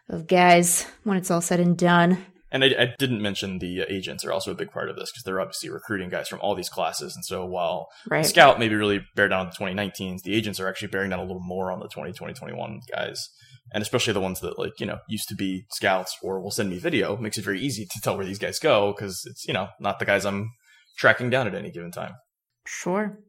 of 0.10 0.28
guys 0.28 0.86
when 1.04 1.18
it's 1.18 1.32
all 1.32 1.42
said 1.42 1.60
and 1.60 1.78
done. 1.78 2.26
And 2.52 2.64
I, 2.64 2.68
I 2.68 2.94
didn't 3.00 3.22
mention 3.22 3.58
the 3.58 3.82
uh, 3.82 3.86
agents 3.90 4.24
are 4.24 4.32
also 4.32 4.52
a 4.52 4.56
big 4.56 4.70
part 4.70 4.88
of 4.88 4.96
this 4.96 5.12
because 5.12 5.24
they're 5.24 5.42
obviously 5.42 5.72
recruiting 5.72 6.10
guys 6.10 6.28
from 6.28 6.40
all 6.42 6.54
these 6.54 6.70
classes. 6.70 7.16
And 7.16 7.26
so 7.26 7.46
while 7.46 7.88
right. 8.08 8.24
Scout 8.24 8.60
maybe 8.60 8.76
really 8.76 9.02
bear 9.16 9.28
down 9.28 9.48
on 9.48 9.52
the 9.52 9.66
2019s, 9.66 10.22
the 10.22 10.36
agents 10.36 10.60
are 10.60 10.70
actually 10.70 10.90
bearing 10.90 11.10
down 11.10 11.20
a 11.20 11.24
little 11.24 11.42
more 11.42 11.72
on 11.72 11.80
the 11.80 11.88
2020, 11.88 12.34
21 12.36 12.82
guys. 12.92 13.30
And 13.74 13.82
especially 13.82 14.14
the 14.14 14.22
ones 14.22 14.40
that 14.42 14.60
like, 14.60 14.80
you 14.80 14.86
know, 14.86 15.00
used 15.08 15.28
to 15.30 15.36
be 15.36 15.66
scouts 15.72 16.16
or 16.22 16.40
will 16.40 16.52
send 16.52 16.70
me 16.70 16.78
video 16.78 17.18
makes 17.18 17.38
it 17.38 17.44
very 17.44 17.60
easy 17.60 17.86
to 17.86 18.02
tell 18.02 18.16
where 18.16 18.26
these 18.26 18.40
guys 18.40 18.60
go 18.60 18.94
because 18.94 19.24
it's, 19.26 19.48
you 19.48 19.54
know, 19.54 19.68
not 19.80 20.00
the 20.00 20.06
guys 20.06 20.26
I'm 20.26 20.52
tracking 20.98 21.30
down 21.30 21.48
at 21.48 21.56
any 21.56 21.72
given 21.72 21.92
time. 21.92 22.14
Sure. 22.66 23.20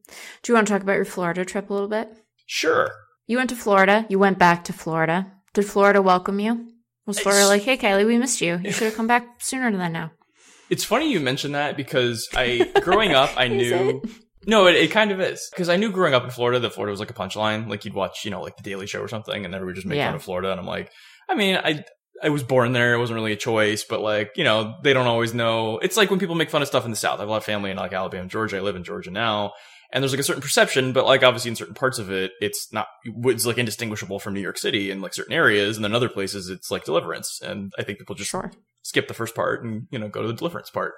Do 0.43 0.51
you 0.51 0.55
want 0.55 0.67
to 0.67 0.73
talk 0.73 0.81
about 0.83 0.95
your 0.95 1.05
Florida 1.05 1.43
trip 1.43 1.69
a 1.69 1.73
little 1.73 1.89
bit? 1.89 2.09
Sure. 2.45 2.91
You 3.27 3.37
went 3.37 3.49
to 3.49 3.55
Florida. 3.55 4.05
You 4.07 4.19
went 4.19 4.37
back 4.37 4.63
to 4.65 4.73
Florida. 4.73 5.31
Did 5.53 5.65
Florida 5.65 6.01
welcome 6.01 6.39
you? 6.39 6.67
Was 7.05 7.19
Florida 7.19 7.47
like, 7.47 7.63
hey, 7.63 7.77
Kiley, 7.77 8.05
we 8.05 8.17
missed 8.17 8.41
you. 8.41 8.59
You 8.63 8.71
should 8.71 8.85
have 8.85 8.95
come 8.95 9.07
back 9.07 9.41
sooner 9.41 9.75
than 9.75 9.91
now. 9.91 10.11
It's 10.69 10.83
funny 10.83 11.11
you 11.11 11.19
mentioned 11.19 11.53
that 11.53 11.77
because 11.77 12.27
I, 12.33 12.71
growing 12.81 13.13
up, 13.13 13.31
I 13.37 13.47
knew. 13.47 14.01
No, 14.47 14.67
it, 14.67 14.75
it 14.75 14.91
kind 14.91 15.11
of 15.11 15.19
is 15.19 15.47
because 15.51 15.69
I 15.69 15.75
knew 15.75 15.91
growing 15.91 16.13
up 16.13 16.23
in 16.23 16.29
Florida 16.29 16.59
that 16.59 16.73
Florida 16.73 16.91
was 16.91 16.99
like 16.99 17.09
a 17.09 17.13
punchline. 17.13 17.67
Like 17.67 17.85
you'd 17.85 17.93
watch, 17.93 18.25
you 18.25 18.31
know, 18.31 18.41
like 18.41 18.57
the 18.57 18.63
Daily 18.63 18.87
Show 18.87 19.01
or 19.01 19.07
something, 19.07 19.45
and 19.45 19.53
everybody 19.53 19.75
just 19.75 19.87
make 19.87 19.97
yeah. 19.97 20.07
fun 20.07 20.15
of 20.15 20.23
Florida. 20.23 20.51
And 20.51 20.59
I'm 20.59 20.67
like, 20.67 20.91
I 21.29 21.35
mean, 21.35 21.57
I 21.57 21.83
I 22.23 22.29
was 22.29 22.43
born 22.43 22.71
there. 22.71 22.93
It 22.93 22.99
wasn't 22.99 23.15
really 23.15 23.33
a 23.33 23.37
choice, 23.37 23.83
but 23.83 24.01
like, 24.01 24.31
you 24.35 24.43
know, 24.43 24.75
they 24.83 24.93
don't 24.93 25.07
always 25.07 25.33
know. 25.33 25.79
It's 25.79 25.97
like 25.97 26.09
when 26.09 26.19
people 26.19 26.35
make 26.35 26.49
fun 26.49 26.61
of 26.61 26.67
stuff 26.67 26.85
in 26.85 26.91
the 26.91 26.97
South. 26.97 27.19
I 27.19 27.23
have 27.23 27.27
a 27.27 27.31
lot 27.31 27.37
of 27.37 27.43
family 27.43 27.71
in 27.71 27.77
like 27.77 27.93
Alabama, 27.93 28.27
Georgia. 28.27 28.57
I 28.57 28.61
live 28.61 28.75
in 28.75 28.83
Georgia 28.83 29.11
now. 29.11 29.53
And 29.91 30.01
there's 30.01 30.11
like 30.11 30.19
a 30.19 30.23
certain 30.23 30.41
perception, 30.41 30.93
but 30.93 31.05
like 31.05 31.23
obviously 31.23 31.49
in 31.49 31.55
certain 31.55 31.75
parts 31.75 31.99
of 31.99 32.11
it, 32.11 32.31
it's 32.41 32.67
not, 32.73 32.87
it's 33.05 33.45
like 33.45 33.57
indistinguishable 33.57 34.19
from 34.19 34.33
New 34.33 34.41
York 34.41 34.57
City 34.57 34.91
in 34.91 34.99
like 34.99 35.13
certain 35.13 35.33
areas. 35.33 35.77
And 35.77 35.85
then 35.85 35.93
other 35.93 36.09
places, 36.09 36.49
it's 36.49 36.71
like 36.71 36.85
deliverance. 36.85 37.39
And 37.41 37.71
I 37.77 37.83
think 37.83 37.99
people 37.99 38.15
just 38.15 38.31
sure. 38.31 38.51
Skip 38.85 39.09
the 39.09 39.13
first 39.13 39.35
part 39.35 39.63
and, 39.63 39.87
you 39.91 39.99
know, 39.99 40.07
go 40.07 40.21
to 40.21 40.27
the 40.27 40.33
deliverance 40.33 40.69
part. 40.69 40.93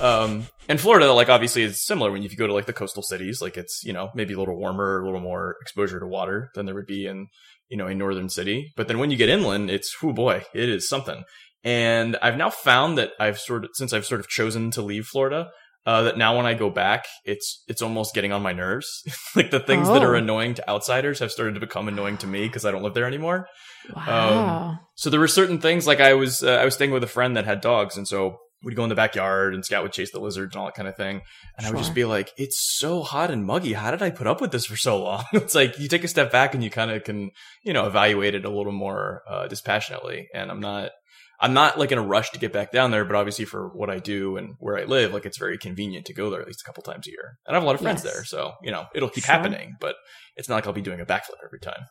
Um, 0.00 0.46
and 0.68 0.80
Florida, 0.80 1.12
like 1.12 1.28
obviously 1.28 1.62
is 1.62 1.84
similar 1.84 2.10
when 2.10 2.22
you 2.22 2.34
go 2.34 2.46
to 2.46 2.54
like 2.54 2.66
the 2.66 2.72
coastal 2.72 3.02
cities, 3.02 3.42
like 3.42 3.56
it's, 3.56 3.82
you 3.84 3.92
know, 3.92 4.10
maybe 4.14 4.32
a 4.32 4.38
little 4.38 4.56
warmer, 4.56 5.00
a 5.00 5.04
little 5.04 5.20
more 5.20 5.56
exposure 5.60 6.00
to 6.00 6.06
water 6.06 6.50
than 6.54 6.66
there 6.66 6.74
would 6.74 6.86
be 6.86 7.06
in 7.06 7.26
you 7.72 7.78
know, 7.78 7.86
a 7.86 7.94
northern 7.94 8.28
city. 8.28 8.70
But 8.76 8.86
then 8.86 8.98
when 8.98 9.10
you 9.10 9.16
get 9.16 9.30
inland, 9.30 9.70
it's, 9.70 9.96
oh 10.02 10.12
boy, 10.12 10.44
it 10.54 10.68
is 10.68 10.86
something. 10.86 11.24
And 11.64 12.18
I've 12.20 12.36
now 12.36 12.50
found 12.50 12.98
that 12.98 13.12
I've 13.18 13.38
sort 13.38 13.64
of, 13.64 13.70
since 13.72 13.94
I've 13.94 14.04
sort 14.04 14.20
of 14.20 14.28
chosen 14.28 14.70
to 14.72 14.82
leave 14.82 15.06
Florida, 15.06 15.48
uh, 15.86 16.02
that 16.02 16.18
now 16.18 16.36
when 16.36 16.46
I 16.46 16.54
go 16.54 16.70
back, 16.70 17.06
it's, 17.24 17.64
it's 17.68 17.82
almost 17.82 18.14
getting 18.14 18.32
on 18.32 18.42
my 18.42 18.52
nerves. 18.52 19.02
like 19.36 19.50
the 19.50 19.60
things 19.60 19.88
oh. 19.88 19.94
that 19.94 20.02
are 20.02 20.14
oh. 20.14 20.18
annoying 20.18 20.54
to 20.54 20.70
outsiders 20.70 21.18
have 21.18 21.32
started 21.32 21.54
to 21.54 21.60
become 21.60 21.88
annoying 21.88 22.18
to 22.18 22.26
me 22.26 22.46
because 22.46 22.64
I 22.64 22.70
don't 22.70 22.82
live 22.82 22.94
there 22.94 23.06
anymore. 23.06 23.46
Wow. 23.94 24.68
Um, 24.70 24.78
so 24.94 25.10
there 25.10 25.20
were 25.20 25.28
certain 25.28 25.60
things 25.60 25.86
like 25.86 26.00
I 26.00 26.14
was, 26.14 26.42
uh, 26.42 26.52
I 26.52 26.64
was 26.64 26.74
staying 26.74 26.92
with 26.92 27.02
a 27.02 27.08
friend 27.08 27.36
that 27.36 27.44
had 27.44 27.60
dogs. 27.60 27.96
And 27.96 28.06
so 28.06 28.38
we'd 28.64 28.76
go 28.76 28.84
in 28.84 28.88
the 28.88 28.94
backyard 28.94 29.54
and 29.54 29.64
Scout 29.64 29.82
would 29.82 29.92
chase 29.92 30.12
the 30.12 30.20
lizards 30.20 30.54
and 30.54 30.60
all 30.60 30.66
that 30.66 30.74
kind 30.74 30.88
of 30.88 30.96
thing. 30.96 31.22
And 31.56 31.66
sure. 31.66 31.68
I 31.68 31.70
would 31.70 31.82
just 31.82 31.94
be 31.94 32.04
like, 32.04 32.32
it's 32.36 32.60
so 32.60 33.02
hot 33.02 33.30
and 33.30 33.44
muggy. 33.44 33.72
How 33.72 33.90
did 33.90 34.02
I 34.02 34.10
put 34.10 34.26
up 34.26 34.40
with 34.40 34.52
this 34.52 34.66
for 34.66 34.76
so 34.76 35.02
long? 35.02 35.24
it's 35.32 35.54
like 35.54 35.78
you 35.78 35.88
take 35.88 36.04
a 36.04 36.08
step 36.08 36.30
back 36.30 36.54
and 36.54 36.62
you 36.62 36.70
kind 36.70 36.90
of 36.90 37.04
can, 37.04 37.30
you 37.64 37.72
know, 37.72 37.86
evaluate 37.86 38.34
it 38.34 38.44
a 38.44 38.50
little 38.50 38.72
more 38.72 39.22
uh, 39.28 39.48
dispassionately. 39.48 40.28
And 40.34 40.50
I'm 40.50 40.60
not, 40.60 40.90
I'm 41.42 41.54
not 41.54 41.76
like 41.76 41.90
in 41.90 41.98
a 41.98 42.06
rush 42.06 42.30
to 42.30 42.38
get 42.38 42.52
back 42.52 42.70
down 42.70 42.92
there, 42.92 43.04
but 43.04 43.16
obviously 43.16 43.44
for 43.44 43.66
what 43.68 43.90
I 43.90 43.98
do 43.98 44.36
and 44.36 44.54
where 44.60 44.78
I 44.78 44.84
live, 44.84 45.12
like 45.12 45.26
it's 45.26 45.38
very 45.38 45.58
convenient 45.58 46.06
to 46.06 46.14
go 46.14 46.30
there 46.30 46.40
at 46.40 46.46
least 46.46 46.62
a 46.62 46.64
couple 46.64 46.84
times 46.84 47.08
a 47.08 47.10
year. 47.10 47.36
And 47.44 47.56
I 47.56 47.56
have 47.56 47.64
a 47.64 47.66
lot 47.66 47.74
of 47.74 47.80
friends 47.80 48.04
yes. 48.04 48.14
there. 48.14 48.24
So, 48.24 48.52
you 48.62 48.70
know, 48.70 48.86
it'll 48.94 49.10
keep 49.10 49.24
sure. 49.24 49.34
happening, 49.34 49.74
but 49.80 49.96
it's 50.36 50.48
not 50.48 50.54
like 50.54 50.68
I'll 50.68 50.72
be 50.72 50.82
doing 50.82 51.00
a 51.00 51.04
backflip 51.04 51.42
every 51.44 51.58
time. 51.58 51.82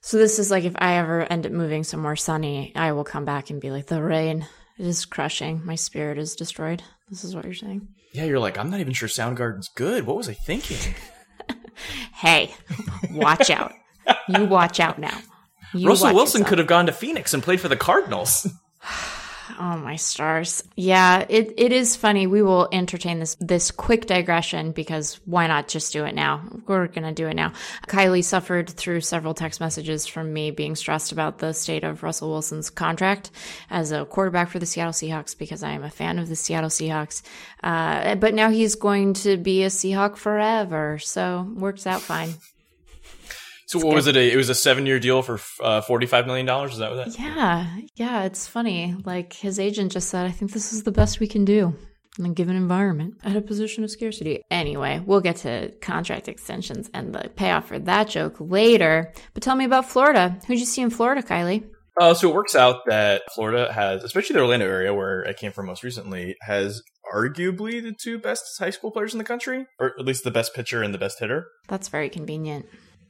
So 0.00 0.18
this 0.18 0.40
is 0.40 0.50
like 0.50 0.64
if 0.64 0.74
I 0.76 0.94
ever 0.96 1.22
end 1.22 1.46
up 1.46 1.52
moving 1.52 1.84
somewhere 1.84 2.16
sunny, 2.16 2.72
I 2.74 2.92
will 2.92 3.04
come 3.04 3.24
back 3.24 3.50
and 3.50 3.60
be 3.60 3.70
like, 3.70 3.86
the 3.86 4.02
rain 4.02 4.44
is 4.76 5.04
crushing. 5.04 5.64
My 5.64 5.76
spirit 5.76 6.18
is 6.18 6.34
destroyed. 6.34 6.82
This 7.08 7.22
is 7.22 7.32
what 7.32 7.44
you're 7.44 7.54
saying. 7.54 7.86
Yeah, 8.12 8.24
you're 8.24 8.40
like, 8.40 8.58
I'm 8.58 8.70
not 8.70 8.80
even 8.80 8.92
sure 8.92 9.08
Soundgarden's 9.08 9.68
good. 9.76 10.04
What 10.04 10.16
was 10.16 10.28
I 10.28 10.34
thinking? 10.34 10.94
hey, 12.14 12.52
watch 13.12 13.50
out. 13.50 13.72
You 14.28 14.46
watch 14.46 14.80
out 14.80 14.98
now. 14.98 15.16
You 15.72 15.88
Russell 15.88 16.14
Wilson 16.14 16.42
could 16.42 16.58
have 16.58 16.66
gone 16.66 16.86
to 16.86 16.92
Phoenix 16.92 17.34
and 17.34 17.42
played 17.42 17.60
for 17.60 17.68
the 17.68 17.76
Cardinals. 17.76 18.48
Oh 19.58 19.76
my 19.76 19.96
stars. 19.96 20.64
Yeah, 20.74 21.24
it, 21.28 21.54
it 21.56 21.72
is 21.72 21.96
funny. 21.96 22.26
We 22.26 22.42
will 22.42 22.68
entertain 22.72 23.20
this 23.20 23.36
this 23.36 23.70
quick 23.70 24.06
digression 24.06 24.72
because 24.72 25.20
why 25.24 25.46
not 25.46 25.68
just 25.68 25.92
do 25.92 26.04
it 26.04 26.14
now? 26.14 26.42
We're 26.66 26.88
gonna 26.88 27.12
do 27.12 27.28
it 27.28 27.34
now. 27.34 27.52
Kylie 27.86 28.24
suffered 28.24 28.68
through 28.68 29.02
several 29.02 29.34
text 29.34 29.60
messages 29.60 30.06
from 30.06 30.32
me 30.32 30.50
being 30.50 30.74
stressed 30.74 31.12
about 31.12 31.38
the 31.38 31.52
state 31.52 31.84
of 31.84 32.02
Russell 32.02 32.30
Wilson's 32.30 32.70
contract 32.70 33.30
as 33.70 33.92
a 33.92 34.04
quarterback 34.04 34.50
for 34.50 34.58
the 34.58 34.66
Seattle 34.66 34.92
Seahawks 34.92 35.38
because 35.38 35.62
I 35.62 35.70
am 35.70 35.84
a 35.84 35.90
fan 35.90 36.18
of 36.18 36.28
the 36.28 36.36
Seattle 36.36 36.70
Seahawks. 36.70 37.22
Uh, 37.62 38.16
but 38.16 38.34
now 38.34 38.50
he's 38.50 38.74
going 38.74 39.14
to 39.14 39.36
be 39.36 39.62
a 39.62 39.68
Seahawk 39.68 40.16
forever, 40.16 40.98
so 40.98 41.48
works 41.54 41.86
out 41.86 42.02
fine. 42.02 42.34
So 43.66 43.80
what 43.80 43.94
was 43.94 44.06
it? 44.06 44.16
A, 44.16 44.32
it 44.32 44.36
was 44.36 44.48
a 44.48 44.54
seven 44.54 44.86
year 44.86 45.00
deal 45.00 45.22
for 45.22 45.40
uh, 45.60 45.80
forty 45.80 46.06
five 46.06 46.26
million 46.26 46.46
dollars. 46.46 46.72
Is 46.72 46.78
that 46.78 46.92
what 46.92 47.04
that? 47.04 47.18
Yeah, 47.18 47.66
yeah. 47.96 48.22
It's 48.22 48.46
funny. 48.46 48.96
Like 49.04 49.32
his 49.32 49.58
agent 49.58 49.92
just 49.92 50.08
said, 50.08 50.26
I 50.26 50.30
think 50.30 50.52
this 50.52 50.72
is 50.72 50.84
the 50.84 50.92
best 50.92 51.18
we 51.18 51.26
can 51.26 51.44
do 51.44 51.74
in 52.18 52.26
a 52.26 52.30
given 52.30 52.56
environment 52.56 53.14
at 53.24 53.36
a 53.36 53.42
position 53.42 53.84
of 53.84 53.90
scarcity. 53.90 54.42
Anyway, 54.50 55.02
we'll 55.04 55.20
get 55.20 55.36
to 55.36 55.72
contract 55.80 56.28
extensions 56.28 56.88
and 56.94 57.14
the 57.14 57.28
payoff 57.30 57.68
for 57.68 57.78
that 57.80 58.08
joke 58.08 58.36
later. 58.38 59.12
But 59.34 59.42
tell 59.42 59.56
me 59.56 59.64
about 59.64 59.90
Florida. 59.90 60.38
Who'd 60.46 60.58
you 60.58 60.64
see 60.64 60.82
in 60.82 60.90
Florida, 60.90 61.22
Kiley? 61.22 61.68
Uh, 62.00 62.14
so 62.14 62.30
it 62.30 62.34
works 62.34 62.54
out 62.54 62.82
that 62.86 63.22
Florida 63.34 63.72
has, 63.72 64.04
especially 64.04 64.34
the 64.34 64.40
Orlando 64.40 64.66
area 64.66 64.94
where 64.94 65.26
I 65.26 65.32
came 65.32 65.52
from 65.52 65.66
most 65.66 65.82
recently, 65.82 66.36
has 66.42 66.82
arguably 67.14 67.82
the 67.82 67.94
two 67.98 68.18
best 68.18 68.44
high 68.58 68.70
school 68.70 68.90
players 68.90 69.14
in 69.14 69.18
the 69.18 69.24
country, 69.24 69.66
or 69.78 69.92
at 69.98 70.04
least 70.04 70.22
the 70.22 70.30
best 70.30 70.54
pitcher 70.54 70.82
and 70.82 70.92
the 70.92 70.98
best 70.98 71.18
hitter. 71.18 71.46
That's 71.68 71.88
very 71.88 72.10
convenient. 72.10 72.66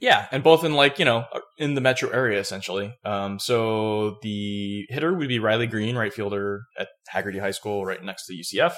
Yeah, 0.07 0.29
and 0.31 0.45
both 0.45 0.63
in 0.63 0.75
like 0.75 1.01
you 1.01 1.05
know 1.05 1.25
in 1.59 1.75
the 1.75 1.81
metro 1.81 2.09
area 2.11 2.39
essentially. 2.39 2.95
Um, 3.05 3.41
so 3.41 4.19
the 4.23 4.87
hitter 4.89 5.13
would 5.13 5.27
be 5.27 5.41
Riley 5.41 5.67
Greene, 5.67 5.97
right 5.97 6.15
fielder 6.15 6.63
at 6.79 6.87
Hagerty 7.13 7.41
High 7.41 7.51
School, 7.51 7.85
right 7.85 8.01
next 8.01 8.27
to 8.27 8.33
UCF, 8.33 8.73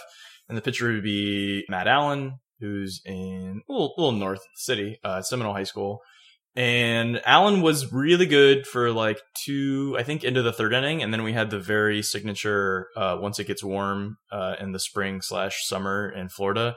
and 0.49 0.56
the 0.56 0.62
pitcher 0.62 0.90
would 0.90 1.02
be 1.02 1.66
Matt 1.68 1.87
Allan, 1.87 2.38
who's 2.61 3.02
in 3.04 3.61
a 3.68 3.70
little, 3.70 3.92
little 3.99 4.12
north 4.12 4.40
city, 4.56 5.00
uh, 5.04 5.20
Seminole 5.20 5.52
High 5.52 5.64
School. 5.64 6.00
And 6.56 7.20
Allen 7.26 7.61
was 7.61 7.92
really 7.92 8.25
good 8.25 8.66
for 8.66 8.90
like 8.90 9.20
two, 9.44 9.97
I 9.99 10.04
think, 10.04 10.25
into 10.25 10.40
the 10.40 10.54
third 10.54 10.73
inning, 10.73 11.02
and 11.02 11.12
then 11.12 11.25
we 11.25 11.35
had 11.35 11.50
the 11.50 11.61
very 11.61 12.02
signature 12.02 12.87
uh, 12.97 13.18
once 13.20 13.38
it 13.38 13.47
gets 13.47 13.62
warm 13.62 14.16
uh, 14.32 14.54
in 14.58 14.73
the 14.73 14.80
spring 14.80 15.20
slash 15.20 15.66
summer 15.66 16.08
in 16.08 16.30
Florida 16.30 16.75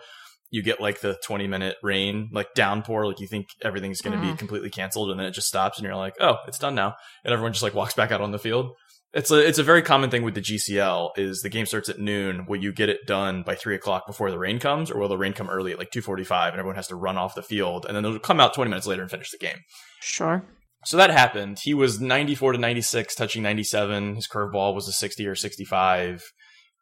you 0.51 0.61
get 0.61 0.81
like 0.81 0.99
the 0.99 1.17
20 1.23 1.47
minute 1.47 1.77
rain, 1.81 2.29
like 2.31 2.53
downpour, 2.53 3.07
like 3.07 3.19
you 3.19 3.27
think 3.27 3.47
everything's 3.63 4.01
going 4.01 4.11
to 4.11 4.19
mm. 4.19 4.21
be 4.21 4.27
mm-hmm. 4.27 4.37
completely 4.37 4.69
canceled 4.69 5.09
and 5.09 5.19
then 5.19 5.25
it 5.25 5.31
just 5.31 5.47
stops 5.47 5.77
and 5.77 5.85
you're 5.85 5.95
like, 5.95 6.15
oh, 6.19 6.35
it's 6.47 6.59
done 6.59 6.75
now. 6.75 6.95
And 7.23 7.33
everyone 7.33 7.53
just 7.53 7.63
like 7.63 7.73
walks 7.73 7.93
back 7.93 8.11
out 8.11 8.21
on 8.21 8.31
the 8.31 8.37
field. 8.37 8.75
It's 9.13 9.31
a, 9.31 9.45
it's 9.45 9.59
a 9.59 9.63
very 9.63 9.81
common 9.81 10.09
thing 10.09 10.23
with 10.23 10.35
the 10.35 10.41
GCL 10.41 11.11
is 11.17 11.41
the 11.41 11.49
game 11.49 11.65
starts 11.65 11.89
at 11.89 11.99
noon. 11.99 12.45
Will 12.47 12.61
you 12.61 12.71
get 12.71 12.89
it 12.89 13.07
done 13.07 13.43
by 13.43 13.55
three 13.55 13.75
o'clock 13.75 14.07
before 14.07 14.29
the 14.29 14.37
rain 14.37 14.59
comes 14.59 14.91
or 14.91 14.99
will 14.99 15.09
the 15.09 15.17
rain 15.17 15.33
come 15.33 15.49
early 15.49 15.71
at 15.71 15.79
like 15.79 15.91
245 15.91 16.53
and 16.53 16.59
everyone 16.59 16.75
has 16.75 16.87
to 16.87 16.95
run 16.95 17.17
off 17.17 17.35
the 17.35 17.41
field 17.41 17.85
and 17.85 17.95
then 17.95 18.03
they'll 18.03 18.19
come 18.19 18.39
out 18.39 18.53
20 18.53 18.69
minutes 18.69 18.87
later 18.87 19.01
and 19.01 19.11
finish 19.11 19.31
the 19.31 19.37
game? 19.37 19.57
Sure. 20.01 20.43
So 20.85 20.97
that 20.97 21.11
happened. 21.11 21.59
He 21.59 21.73
was 21.73 22.01
94 22.01 22.53
to 22.53 22.57
96, 22.57 23.15
touching 23.15 23.43
97. 23.43 24.15
His 24.15 24.27
curveball 24.27 24.73
was 24.73 24.87
a 24.87 24.93
60 24.93 25.27
or 25.27 25.35
65. 25.35 26.23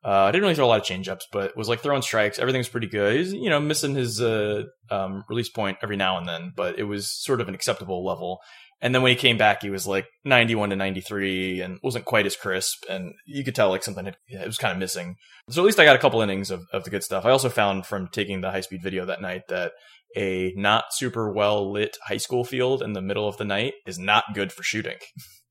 Uh, 0.04 0.12
I 0.12 0.32
didn't 0.32 0.44
really 0.44 0.56
throw 0.56 0.66
a 0.66 0.68
lot 0.68 0.80
of 0.80 0.86
changeups, 0.86 1.24
but 1.32 1.58
was 1.58 1.68
like 1.68 1.82
throwing 1.82 2.02
strikes. 2.02 2.40
Everything 2.40 2.60
was 2.60 2.70
pretty 2.70 2.88
good. 2.88 3.18
He's, 3.18 3.34
you 3.34 3.50
know, 3.50 3.60
missing 3.60 3.96
his 3.96 4.22
uh, 4.22 4.64
um, 4.90 5.26
release 5.28 5.50
point 5.50 5.78
every 5.82 5.98
now 5.98 6.18
and 6.18 6.28
then, 6.28 6.54
but 6.56 6.80
it 6.80 6.84
was 6.84 7.12
sort 7.12 7.42
of 7.42 7.50
an 7.50 7.56
acceptable 7.56 8.06
level. 8.06 8.40
And 8.82 8.96
then 8.96 9.02
when 9.02 9.10
he 9.10 9.18
came 9.18 9.38
back, 9.38 9.62
he 9.62 9.70
was 9.70 9.86
like 9.86 10.08
91 10.24 10.70
to 10.70 10.78
93 10.78 11.60
and 11.60 11.80
wasn't 11.84 12.06
quite 12.06 12.26
as 12.26 12.38
crisp. 12.38 12.86
And 12.90 13.14
you 13.26 13.44
could 13.44 13.56
tell 13.56 13.70
like 13.70 13.84
something 13.84 14.06
had, 14.06 14.16
it 14.28 14.46
was 14.46 14.58
kind 14.58 14.72
of 14.72 14.80
missing. 14.80 15.16
So 15.50 15.62
at 15.62 15.66
least 15.66 15.80
I 15.80 15.86
got 15.86 15.98
a 15.98 16.00
couple 16.00 16.22
innings 16.22 16.50
of, 16.50 16.62
of 16.72 16.86
the 16.86 16.90
good 16.90 17.04
stuff. 17.04 17.26
I 17.26 17.32
also 17.32 17.50
found 17.50 17.86
from 17.86 18.08
taking 18.08 18.40
the 18.40 18.52
high 18.52 18.62
speed 18.62 18.82
video 18.82 19.06
that 19.06 19.22
night 19.22 19.44
that 19.50 19.74
a 20.16 20.54
not 20.56 20.86
super 20.92 21.32
well 21.32 21.72
lit 21.72 21.98
high 22.08 22.18
school 22.18 22.46
field 22.46 22.82
in 22.82 22.94
the 22.94 23.02
middle 23.02 23.28
of 23.28 23.36
the 23.36 23.46
night 23.46 23.74
is 23.86 24.00
not 24.00 24.24
good 24.34 24.54
for 24.54 24.64
shooting. 24.64 24.98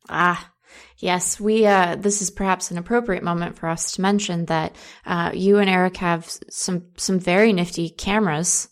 Ah, 0.09 0.53
Yes, 0.99 1.39
we. 1.39 1.67
Uh, 1.67 1.97
this 1.97 2.23
is 2.23 2.31
perhaps 2.31 2.71
an 2.71 2.79
appropriate 2.79 3.23
moment 3.23 3.57
for 3.57 3.69
us 3.69 3.93
to 3.93 4.01
mention 4.01 4.47
that 4.47 4.75
uh, 5.07 5.31
you 5.35 5.59
and 5.59 5.71
Eric 5.71 5.99
have 5.99 6.31
some 6.51 6.87
some 6.97 7.19
very 7.19 7.53
nifty 7.53 7.91
cameras 7.91 8.69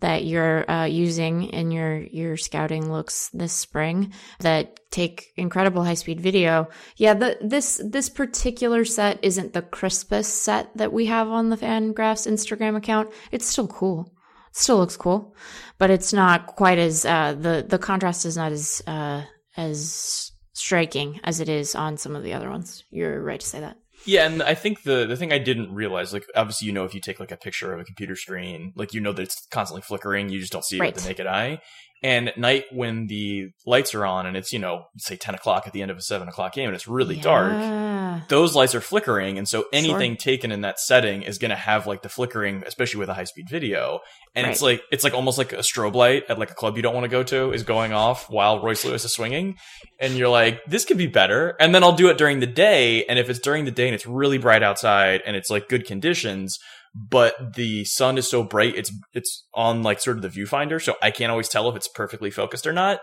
that 0.00 0.24
you're 0.24 0.70
uh, 0.70 0.84
using 0.84 1.44
in 1.44 1.70
your 1.70 1.98
your 1.98 2.36
scouting 2.36 2.90
looks 2.90 3.28
this 3.32 3.52
spring 3.52 4.12
that 4.40 4.80
take 4.90 5.32
incredible 5.36 5.84
high 5.84 5.94
speed 5.94 6.20
video. 6.20 6.68
Yeah, 6.96 7.14
the, 7.14 7.38
this 7.40 7.80
this 7.84 8.08
particular 8.08 8.84
set 8.84 9.18
isn't 9.22 9.52
the 9.52 9.62
crispest 9.62 10.42
set 10.42 10.76
that 10.76 10.92
we 10.92 11.06
have 11.06 11.28
on 11.28 11.50
the 11.50 11.56
Fangraphs 11.56 12.26
Instagram 12.26 12.76
account. 12.76 13.10
It's 13.30 13.46
still 13.46 13.68
cool. 13.68 14.12
It 14.50 14.56
still 14.56 14.78
looks 14.78 14.96
cool, 14.96 15.34
but 15.78 15.90
it's 15.90 16.12
not 16.12 16.46
quite 16.46 16.78
as 16.78 17.04
uh, 17.04 17.34
the 17.38 17.64
the 17.68 17.78
contrast 17.78 18.24
is 18.26 18.36
not 18.36 18.52
as 18.52 18.82
uh, 18.86 19.22
as 19.56 20.29
striking 20.60 21.20
as 21.24 21.40
it 21.40 21.48
is 21.48 21.74
on 21.74 21.96
some 21.96 22.14
of 22.14 22.22
the 22.22 22.32
other 22.32 22.50
ones. 22.50 22.84
You're 22.90 23.22
right 23.22 23.40
to 23.40 23.46
say 23.46 23.60
that. 23.60 23.76
Yeah, 24.06 24.26
and 24.26 24.42
I 24.42 24.54
think 24.54 24.82
the 24.84 25.06
the 25.06 25.16
thing 25.16 25.32
I 25.32 25.38
didn't 25.38 25.74
realize, 25.74 26.12
like 26.12 26.24
obviously 26.34 26.66
you 26.66 26.72
know 26.72 26.84
if 26.84 26.94
you 26.94 27.00
take 27.00 27.20
like 27.20 27.32
a 27.32 27.36
picture 27.36 27.72
of 27.72 27.80
a 27.80 27.84
computer 27.84 28.16
screen, 28.16 28.72
like 28.74 28.94
you 28.94 29.00
know 29.00 29.12
that 29.12 29.22
it's 29.22 29.46
constantly 29.50 29.82
flickering, 29.82 30.30
you 30.30 30.40
just 30.40 30.52
don't 30.52 30.64
see 30.64 30.76
it 30.76 30.80
right. 30.80 30.94
with 30.94 31.02
the 31.02 31.08
naked 31.08 31.26
eye. 31.26 31.60
And 32.02 32.28
at 32.28 32.38
night 32.38 32.64
when 32.72 33.08
the 33.08 33.50
lights 33.66 33.94
are 33.94 34.06
on 34.06 34.24
and 34.24 34.34
it's, 34.36 34.52
you 34.52 34.58
know, 34.58 34.86
say 34.96 35.16
10 35.16 35.34
o'clock 35.34 35.64
at 35.66 35.74
the 35.74 35.82
end 35.82 35.90
of 35.90 35.98
a 35.98 36.02
7 36.02 36.26
o'clock 36.28 36.54
game 36.54 36.66
and 36.66 36.74
it's 36.74 36.88
really 36.88 37.16
yeah. 37.16 37.22
dark, 37.22 38.28
those 38.28 38.54
lights 38.54 38.74
are 38.74 38.80
flickering. 38.80 39.36
And 39.36 39.46
so 39.46 39.66
anything 39.70 40.12
sure. 40.12 40.18
taken 40.18 40.50
in 40.50 40.62
that 40.62 40.80
setting 40.80 41.22
is 41.22 41.36
going 41.36 41.50
to 41.50 41.56
have 41.56 41.86
like 41.86 42.00
the 42.00 42.08
flickering, 42.08 42.62
especially 42.66 43.00
with 43.00 43.10
a 43.10 43.14
high 43.14 43.24
speed 43.24 43.50
video. 43.50 44.00
And 44.34 44.44
right. 44.44 44.52
it's 44.52 44.62
like, 44.62 44.82
it's 44.90 45.04
like 45.04 45.12
almost 45.12 45.36
like 45.36 45.52
a 45.52 45.58
strobe 45.58 45.94
light 45.94 46.24
at 46.30 46.38
like 46.38 46.50
a 46.50 46.54
club 46.54 46.76
you 46.76 46.82
don't 46.82 46.94
want 46.94 47.04
to 47.04 47.10
go 47.10 47.22
to 47.22 47.52
is 47.52 47.64
going 47.64 47.92
off 47.92 48.30
while 48.30 48.62
Royce 48.62 48.84
Lewis 48.84 49.04
is 49.04 49.12
swinging. 49.12 49.56
And 49.98 50.14
you're 50.14 50.28
like, 50.28 50.64
this 50.66 50.86
could 50.86 50.98
be 50.98 51.06
better. 51.06 51.54
And 51.60 51.74
then 51.74 51.84
I'll 51.84 51.96
do 51.96 52.08
it 52.08 52.16
during 52.16 52.40
the 52.40 52.46
day. 52.46 53.04
And 53.04 53.18
if 53.18 53.28
it's 53.28 53.40
during 53.40 53.66
the 53.66 53.70
day 53.70 53.86
and 53.86 53.94
it's 53.94 54.06
really 54.06 54.38
bright 54.38 54.62
outside 54.62 55.20
and 55.26 55.36
it's 55.36 55.50
like 55.50 55.68
good 55.68 55.86
conditions, 55.86 56.58
but 56.94 57.54
the 57.54 57.84
sun 57.84 58.18
is 58.18 58.28
so 58.28 58.42
bright 58.42 58.74
it's 58.74 58.92
it's 59.12 59.46
on 59.54 59.82
like 59.82 60.00
sort 60.00 60.16
of 60.16 60.22
the 60.22 60.28
viewfinder 60.28 60.82
so 60.82 60.96
i 61.02 61.10
can't 61.10 61.30
always 61.30 61.48
tell 61.48 61.68
if 61.68 61.76
it's 61.76 61.88
perfectly 61.88 62.30
focused 62.30 62.66
or 62.66 62.72
not. 62.72 63.00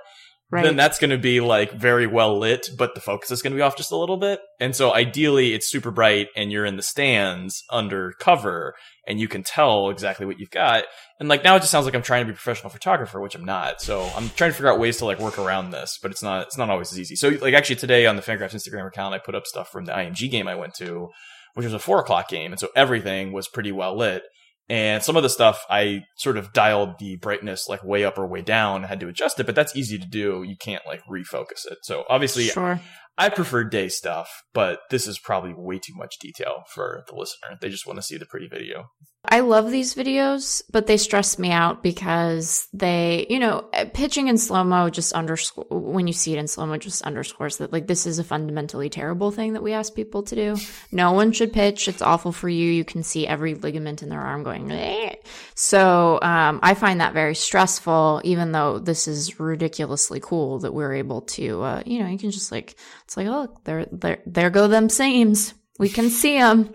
Right. 0.50 0.64
then 0.64 0.78
that's 0.78 0.98
going 0.98 1.10
to 1.10 1.18
be 1.18 1.42
like 1.42 1.74
very 1.74 2.08
well 2.08 2.40
lit 2.40 2.70
but 2.78 2.96
the 2.96 3.02
focus 3.02 3.32
is 3.32 3.42
going 3.42 3.52
to 3.52 3.58
be 3.58 3.62
off 3.62 3.76
just 3.76 3.92
a 3.92 3.98
little 3.98 4.16
bit. 4.16 4.40
And 4.62 4.74
so 4.74 4.94
ideally 4.94 5.54
it's 5.54 5.70
super 5.70 5.92
bright 5.92 6.30
and 6.38 6.54
you're 6.54 6.66
in 6.66 6.78
the 6.78 6.82
stands 6.82 7.66
under 7.70 8.14
cover 8.14 8.74
and 9.06 9.20
you 9.20 9.28
can 9.28 9.44
tell 9.44 9.90
exactly 9.90 10.26
what 10.26 10.40
you've 10.40 10.50
got. 10.50 10.86
And 11.20 11.28
like 11.28 11.44
now 11.44 11.58
it 11.58 11.60
just 11.60 11.72
sounds 11.72 11.84
like 11.84 11.96
i'm 11.96 12.02
trying 12.02 12.22
to 12.22 12.28
be 12.28 12.32
a 12.32 12.36
professional 12.36 12.70
photographer 12.70 13.20
which 13.20 13.36
i'm 13.36 13.44
not. 13.44 13.82
So 13.82 14.10
i'm 14.16 14.30
trying 14.30 14.52
to 14.52 14.54
figure 14.54 14.72
out 14.72 14.80
ways 14.80 14.96
to 15.00 15.06
like 15.06 15.20
work 15.20 15.38
around 15.38 15.72
this 15.72 16.00
but 16.02 16.12
it's 16.12 16.24
not 16.24 16.44
it's 16.44 16.58
not 16.58 16.70
always 16.70 16.94
as 16.94 17.00
easy. 17.02 17.18
So 17.18 17.28
like 17.42 17.54
actually 17.54 17.76
today 17.76 18.06
on 18.06 18.16
the 18.16 18.22
fangraphs 18.22 18.56
instagram 18.56 18.88
account 18.88 19.14
i 19.14 19.18
put 19.18 19.36
up 19.36 19.46
stuff 19.46 19.70
from 19.70 19.84
the 19.84 19.92
img 19.92 20.32
game 20.32 20.48
i 20.48 20.56
went 20.56 20.76
to 20.76 21.10
which 21.58 21.64
was 21.64 21.74
a 21.74 21.80
four 21.80 22.00
o'clock 22.00 22.30
game. 22.30 22.52
And 22.52 22.60
so 22.60 22.70
everything 22.76 23.32
was 23.32 23.48
pretty 23.48 23.72
well 23.72 23.98
lit. 23.98 24.22
And 24.70 25.02
some 25.02 25.18
of 25.18 25.24
the 25.24 25.30
stuff 25.30 25.66
I 25.72 26.04
sort 26.18 26.38
of 26.38 26.54
dialed 26.54 27.00
the 27.00 27.16
brightness 27.16 27.68
like 27.68 27.84
way 27.84 28.06
up 28.06 28.20
or 28.20 28.28
way 28.28 28.44
down, 28.44 28.84
had 28.84 29.00
to 29.00 29.08
adjust 29.08 29.40
it, 29.40 29.48
but 29.48 29.56
that's 29.56 29.76
easy 29.76 29.98
to 29.98 30.06
do. 30.06 30.44
You 30.46 30.56
can't 30.56 30.86
like 30.86 31.02
refocus 31.10 31.66
it. 31.66 31.80
So 31.82 32.04
obviously 32.12 32.44
sure. 32.44 32.80
I 33.18 33.30
prefer 33.30 33.64
day 33.64 33.90
stuff, 33.90 34.30
but 34.54 34.82
this 34.92 35.08
is 35.08 35.18
probably 35.18 35.56
way 35.58 35.80
too 35.80 35.96
much 35.96 36.20
detail 36.20 36.66
for 36.72 37.04
the 37.08 37.16
listener. 37.16 37.58
They 37.60 37.70
just 37.70 37.88
want 37.88 37.98
to 37.98 38.04
see 38.04 38.18
the 38.18 38.28
pretty 38.28 38.48
video. 38.48 38.90
I 39.30 39.42
love 39.42 39.70
these 39.70 39.94
videos, 39.94 40.62
but 40.72 40.88
they 40.88 40.96
stress 40.98 41.38
me 41.38 41.52
out 41.52 41.84
because 41.84 42.68
they, 42.72 43.26
you 43.30 43.40
know, 43.40 43.70
pitching 43.94 44.30
in 44.30 44.38
slow 44.38 44.64
mo 44.64 44.90
just 44.90 45.12
underscore 45.12 45.66
when 45.70 46.08
you 46.08 46.14
see 46.14 46.34
it 46.34 46.40
in 46.40 46.48
slow 46.48 46.66
mo 46.66 46.78
just 46.78 47.02
underscores 47.02 47.58
that 47.58 47.74
like 47.74 47.88
this 47.88 48.06
is 48.06 48.20
a 48.20 48.24
fundamentally 48.24 48.90
terrible 48.90 49.32
thing 49.32 49.54
that 49.54 49.64
we 49.64 49.74
ask 49.74 49.94
people 49.94 50.24
to 50.24 50.36
do. 50.36 50.56
No 50.92 51.12
one 51.12 51.34
should 51.34 51.52
pitch. 51.52 51.88
It's 51.88 52.02
awful 52.02 52.32
for 52.32 52.48
you. 52.48 52.72
You 52.72 52.86
can 52.86 53.04
see 53.04 53.28
every 53.28 53.56
ligament 53.56 54.02
in 54.02 54.10
their 54.10 54.22
arm 54.22 54.44
going. 54.44 54.72
Eh. 54.72 55.16
So 55.56 56.20
um, 56.22 56.60
I 56.64 56.74
find 56.74 57.02
that 57.02 57.14
very 57.14 57.36
stressful. 57.36 58.22
Even 58.24 58.54
though 58.54 58.80
this 58.80 59.08
is 59.08 59.40
ridiculously 59.40 60.20
cool 60.22 60.60
that 60.60 60.74
we're 60.74 60.94
able 60.94 61.22
to, 61.22 61.62
uh, 61.64 61.84
you 61.86 62.00
know, 62.00 62.08
you 62.08 62.18
can 62.18 62.32
just 62.32 62.52
like 62.52 62.76
it's 63.04 63.18
like 63.18 63.28
oh 63.28 63.54
there 63.66 63.88
there 63.92 64.20
there 64.26 64.50
go 64.50 64.68
them 64.68 64.88
seams. 64.88 65.54
We 65.80 65.90
can 65.90 66.10
see 66.10 66.40
them. 66.40 66.72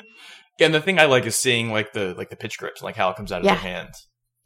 Yeah, 0.63 0.67
and 0.67 0.75
the 0.75 0.81
thing 0.81 0.99
I 0.99 1.05
like 1.05 1.27
is 1.27 1.37
seeing 1.37 1.71
like 1.71 1.93
the 1.93 2.15
like 2.17 2.31
the 2.31 2.37
pitch 2.37 2.59
grips, 2.59 2.83
like 2.83 2.97
how 2.97 3.11
it 3.11 3.17
comes 3.17 3.31
out 3.33 3.41
of 3.41 3.45
Yeah. 3.45 3.55
their 3.55 3.63
hand. 3.63 3.91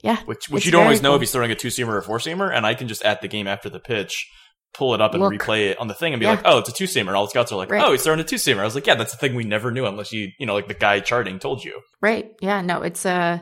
Yeah, 0.02 0.16
Which 0.24 0.48
which 0.50 0.60
It's 0.62 0.66
you 0.66 0.72
don't 0.72 0.82
always 0.84 1.00
know 1.02 1.14
if 1.14 1.20
he's 1.22 1.32
throwing 1.32 1.50
a 1.50 1.54
two 1.54 1.68
seamer 1.68 1.88
or 1.88 1.98
a 1.98 2.02
four 2.02 2.18
seamer, 2.18 2.54
and 2.54 2.66
I 2.66 2.74
can 2.74 2.86
just 2.88 3.02
at 3.04 3.22
the 3.22 3.28
game 3.28 3.46
after 3.46 3.70
the 3.70 3.80
pitch 3.80 4.28
pull 4.74 4.92
it 4.94 5.00
up 5.00 5.14
and 5.14 5.22
Look. 5.22 5.32
replay 5.32 5.70
it 5.70 5.78
on 5.80 5.88
the 5.88 5.94
thing 5.94 6.12
and 6.12 6.20
be 6.20 6.26
Yeah. 6.26 6.32
like, 6.32 6.42
oh, 6.44 6.58
it's 6.58 6.68
a 6.68 6.72
two 6.72 6.84
seamer. 6.84 7.06
And 7.08 7.16
all 7.16 7.24
the 7.24 7.30
scouts 7.30 7.50
are 7.50 7.56
like, 7.56 7.70
Right. 7.70 7.82
oh, 7.82 7.92
he's 7.92 8.02
throwing 8.02 8.20
a 8.20 8.24
two 8.24 8.36
seamer. 8.36 8.58
I 8.60 8.64
was 8.64 8.74
like, 8.74 8.86
yeah, 8.86 8.94
that's 8.94 9.12
the 9.12 9.16
thing 9.18 9.34
we 9.34 9.44
never 9.44 9.70
knew 9.70 9.86
unless 9.86 10.12
you 10.12 10.28
you 10.38 10.44
know 10.46 10.54
like 10.54 10.68
the 10.68 10.74
guy 10.74 11.00
charting 11.00 11.38
told 11.38 11.64
you. 11.64 11.80
Right. 12.02 12.30
Yeah. 12.42 12.60
No, 12.60 12.82
it's 12.82 13.06
uh 13.06 13.38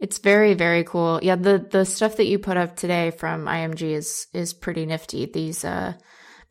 it's 0.00 0.18
very, 0.18 0.54
very 0.54 0.84
cool. 0.84 1.20
Yeah, 1.22 1.36
the 1.36 1.58
the 1.70 1.84
stuff 1.84 2.16
that 2.16 2.26
you 2.26 2.38
put 2.38 2.56
up 2.56 2.74
today 2.76 3.10
from 3.10 3.44
IMG 3.46 3.92
is 3.94 4.26
is 4.32 4.54
pretty 4.54 4.86
nifty. 4.86 5.26
These 5.26 5.64
uh 5.64 5.92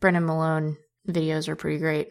Brennan 0.00 0.26
Malone 0.26 0.76
videos 1.08 1.48
are 1.48 1.56
pretty 1.56 1.78
great. 1.78 2.08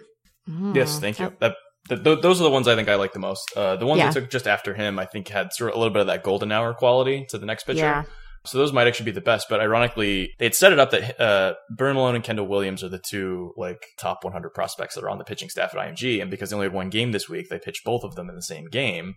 Yes, 0.74 0.98
Mm. 0.98 1.02
thank 1.02 1.20
you. 1.20 1.34
That, 1.40 1.56
th- 1.90 2.04
th- 2.04 2.22
those 2.22 2.40
are 2.42 2.44
the 2.44 2.50
ones 2.52 2.68
I 2.68 2.76
think 2.76 2.90
I 2.90 2.96
like 2.96 3.14
the 3.14 3.20
most. 3.20 3.52
Uh, 3.56 3.76
the 3.76 3.86
ones 3.86 4.00
Yeah. 4.00 4.12
that 4.12 4.20
took 4.22 4.30
just 4.30 4.48
after 4.48 4.74
him, 4.74 5.00
I 5.00 5.06
think, 5.06 5.28
had 5.28 5.54
sort 5.54 5.70
of 5.72 5.76
a 5.76 5.80
little 5.80 5.94
bit 5.94 6.02
of 6.02 6.08
that 6.08 6.24
golden 6.24 6.52
hour 6.52 6.74
quality 6.74 7.26
to 7.30 7.38
the 7.38 7.46
next 7.46 7.64
pitcher. 7.64 7.80
Yeah. 7.80 8.04
So 8.46 8.58
those 8.58 8.72
might 8.72 8.88
actually 8.88 9.06
be 9.08 9.12
the 9.12 9.22
best. 9.22 9.48
But 9.50 9.60
ironically, 9.60 10.32
they'd 10.40 10.56
set 10.56 10.72
it 10.72 10.80
up 10.80 10.92
that 10.92 11.20
uh, 11.20 11.56
Brennan 11.76 11.96
Malone 11.98 12.16
and 12.16 12.24
Kendall 12.24 12.48
Williams 12.48 12.82
are 12.84 12.88
the 12.90 13.00
two 13.00 13.54
like 13.58 13.86
top 14.00 14.24
100 14.24 14.52
prospects 14.54 14.96
that 14.96 15.04
are 15.04 15.10
on 15.10 15.18
the 15.18 15.26
pitching 15.26 15.50
staff 15.50 15.76
at 15.76 15.80
IMG. 15.80 16.22
And 16.22 16.32
because 16.32 16.50
they 16.50 16.56
only 16.56 16.68
had 16.68 16.74
one 16.74 16.90
game 16.90 17.12
this 17.12 17.28
week, 17.28 17.50
they 17.50 17.60
pitched 17.60 17.84
both 17.84 18.04
of 18.04 18.16
them 18.16 18.30
in 18.30 18.36
the 18.36 18.42
same 18.42 18.68
game. 18.70 19.16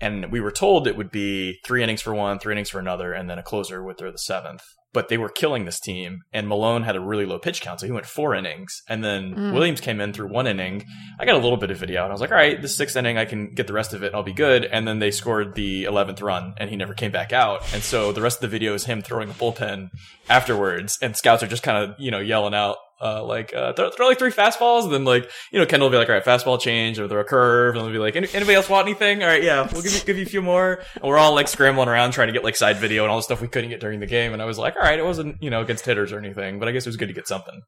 And 0.00 0.32
we 0.32 0.40
were 0.40 0.50
told 0.50 0.88
it 0.88 0.96
would 0.96 1.12
be 1.12 1.60
three 1.64 1.84
innings 1.84 2.02
for 2.02 2.12
one, 2.12 2.40
three 2.40 2.52
innings 2.52 2.68
for 2.70 2.80
another, 2.80 3.12
and 3.12 3.30
then 3.30 3.38
a 3.38 3.44
closer 3.44 3.82
with 3.84 3.98
their 3.98 4.10
the 4.10 4.18
seventh. 4.18 4.64
But 4.94 5.08
they 5.08 5.18
were 5.18 5.28
killing 5.28 5.66
this 5.66 5.78
team, 5.78 6.22
and 6.32 6.48
Malone 6.48 6.84
had 6.84 6.96
a 6.96 7.00
really 7.00 7.26
low 7.26 7.38
pitch 7.38 7.60
count, 7.60 7.80
so 7.80 7.86
he 7.86 7.92
went 7.92 8.06
four 8.06 8.34
innings. 8.34 8.80
And 8.88 9.04
then 9.04 9.34
Mm. 9.34 9.52
Williams 9.52 9.80
came 9.82 10.00
in 10.00 10.14
through 10.14 10.28
one 10.28 10.46
inning. 10.46 10.86
I 11.20 11.26
got 11.26 11.34
a 11.34 11.38
little 11.38 11.58
bit 11.58 11.70
of 11.70 11.76
video, 11.76 12.04
and 12.04 12.10
I 12.10 12.14
was 12.14 12.22
like, 12.22 12.30
all 12.30 12.36
right, 12.38 12.62
this 12.62 12.74
sixth 12.74 12.96
inning, 12.96 13.18
I 13.18 13.26
can 13.26 13.52
get 13.54 13.66
the 13.66 13.72
rest 13.74 13.92
of 13.92 14.02
it, 14.02 14.14
I'll 14.14 14.22
be 14.22 14.32
good. 14.32 14.64
And 14.64 14.88
then 14.88 15.00
they 15.00 15.10
scored 15.10 15.54
the 15.54 15.84
11th 15.84 16.22
run, 16.22 16.54
and 16.56 16.70
he 16.70 16.76
never 16.76 16.94
came 16.94 17.10
back 17.10 17.32
out. 17.32 17.60
And 17.74 17.82
so 17.82 18.12
the 18.12 18.22
rest 18.22 18.38
of 18.38 18.42
the 18.42 18.48
video 18.48 18.72
is 18.72 18.84
him 18.86 19.02
throwing 19.02 19.28
a 19.28 19.34
bullpen 19.34 19.90
afterwards, 20.28 20.98
and 21.02 21.16
scouts 21.16 21.42
are 21.42 21.46
just 21.48 21.62
kind 21.62 21.76
of, 21.84 21.96
you 21.98 22.10
know, 22.10 22.20
yelling 22.20 22.54
out, 22.54 22.76
uh, 23.00 23.24
like, 23.24 23.52
uh, 23.54 23.72
throw, 23.74 23.90
throw 23.90 24.06
like 24.08 24.18
three 24.18 24.30
fastballs, 24.30 24.84
and 24.84 24.92
then 24.92 25.04
like, 25.04 25.30
you 25.52 25.58
know, 25.58 25.66
Kendall 25.66 25.88
will 25.88 25.92
be 25.92 25.98
like, 25.98 26.08
all 26.08 26.14
right, 26.14 26.24
fastball 26.24 26.60
change, 26.60 26.98
or 26.98 27.08
throw 27.08 27.20
a 27.20 27.24
curve, 27.24 27.74
and 27.74 27.84
they'll 27.84 27.92
be 27.92 27.98
like, 27.98 28.16
Any, 28.16 28.28
anybody 28.32 28.54
else 28.54 28.68
want 28.68 28.86
anything? 28.86 29.22
All 29.22 29.28
right, 29.28 29.42
yeah, 29.42 29.68
we'll 29.72 29.82
give 29.82 29.92
you, 29.92 30.00
give 30.00 30.16
you 30.16 30.22
a 30.24 30.28
few 30.28 30.42
more. 30.42 30.82
And 30.94 31.04
we're 31.04 31.18
all 31.18 31.34
like 31.34 31.48
scrambling 31.48 31.88
around 31.88 32.12
trying 32.12 32.28
to 32.28 32.32
get 32.32 32.44
like 32.44 32.56
side 32.56 32.76
video 32.76 33.02
and 33.02 33.10
all 33.10 33.18
the 33.18 33.22
stuff 33.22 33.40
we 33.40 33.48
couldn't 33.48 33.70
get 33.70 33.80
during 33.80 34.00
the 34.00 34.06
game. 34.06 34.32
And 34.32 34.40
I 34.40 34.44
was 34.44 34.58
like, 34.58 34.76
all 34.76 34.82
right, 34.82 34.98
it 34.98 35.04
wasn't, 35.04 35.42
you 35.42 35.50
know, 35.50 35.60
against 35.60 35.84
hitters 35.84 36.12
or 36.12 36.18
anything, 36.18 36.58
but 36.58 36.68
I 36.68 36.72
guess 36.72 36.86
it 36.86 36.88
was 36.88 36.96
good 36.96 37.08
to 37.08 37.14
get 37.14 37.26
something. 37.28 37.60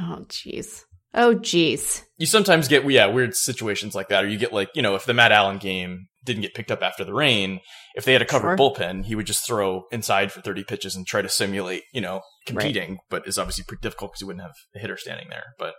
Oh 0.00 0.24
jeez. 0.28 0.82
Oh 1.14 1.34
jeez. 1.36 2.02
You 2.18 2.26
sometimes 2.26 2.68
get, 2.68 2.88
yeah, 2.90 3.06
weird 3.06 3.34
situations 3.34 3.94
like 3.94 4.08
that, 4.08 4.24
or 4.24 4.28
you 4.28 4.36
get 4.38 4.52
like, 4.52 4.68
you 4.74 4.82
know, 4.82 4.94
if 4.94 5.06
the 5.06 5.14
Matt 5.14 5.32
Allan 5.32 5.58
game 5.58 6.06
didn't 6.24 6.42
get 6.42 6.54
picked 6.54 6.70
up 6.72 6.82
after 6.82 7.04
the 7.04 7.14
rain, 7.14 7.60
if 7.94 8.04
they 8.04 8.12
had 8.12 8.20
a 8.20 8.26
covered 8.26 8.58
Sure. 8.58 8.70
bullpen, 8.70 9.04
he 9.04 9.14
would 9.14 9.26
just 9.26 9.46
throw 9.46 9.84
inside 9.92 10.32
for 10.32 10.40
30 10.42 10.64
pitches 10.64 10.96
and 10.96 11.06
try 11.06 11.22
to 11.22 11.28
simulate, 11.28 11.84
you 11.94 12.00
know, 12.00 12.20
competing, 12.46 12.98
but 13.10 13.26
is 13.26 13.38
obviously 13.38 13.64
pretty 13.66 13.82
difficult 13.82 14.12
because 14.12 14.20
you 14.20 14.26
wouldn't 14.26 14.42
have 14.42 14.54
a 14.74 14.78
hitter 14.78 14.96
standing 14.96 15.28
there. 15.28 15.54
But 15.58 15.74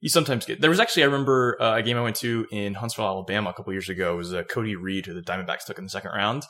you 0.00 0.08
sometimes 0.08 0.46
get, 0.46 0.60
there 0.60 0.70
was 0.70 0.80
actually, 0.80 1.04
I 1.04 1.06
remember 1.06 1.56
uh, 1.60 1.76
a 1.76 1.82
game 1.82 1.96
I 1.96 2.02
went 2.02 2.16
to 2.16 2.46
in 2.50 2.74
Huntsville, 2.74 3.06
Alabama 3.06 3.50
a 3.50 3.52
couple 3.52 3.72
years 3.72 3.88
ago. 3.88 4.14
It 4.14 4.18
was 4.18 4.34
uh, 4.34 4.42
Cody 4.44 4.76
Reed, 4.76 5.06
who 5.06 5.14
the 5.14 5.22
Diamondbacks 5.22 5.64
took 5.64 5.78
in 5.78 5.84
the 5.84 5.90
second 5.90 6.12
round. 6.12 6.44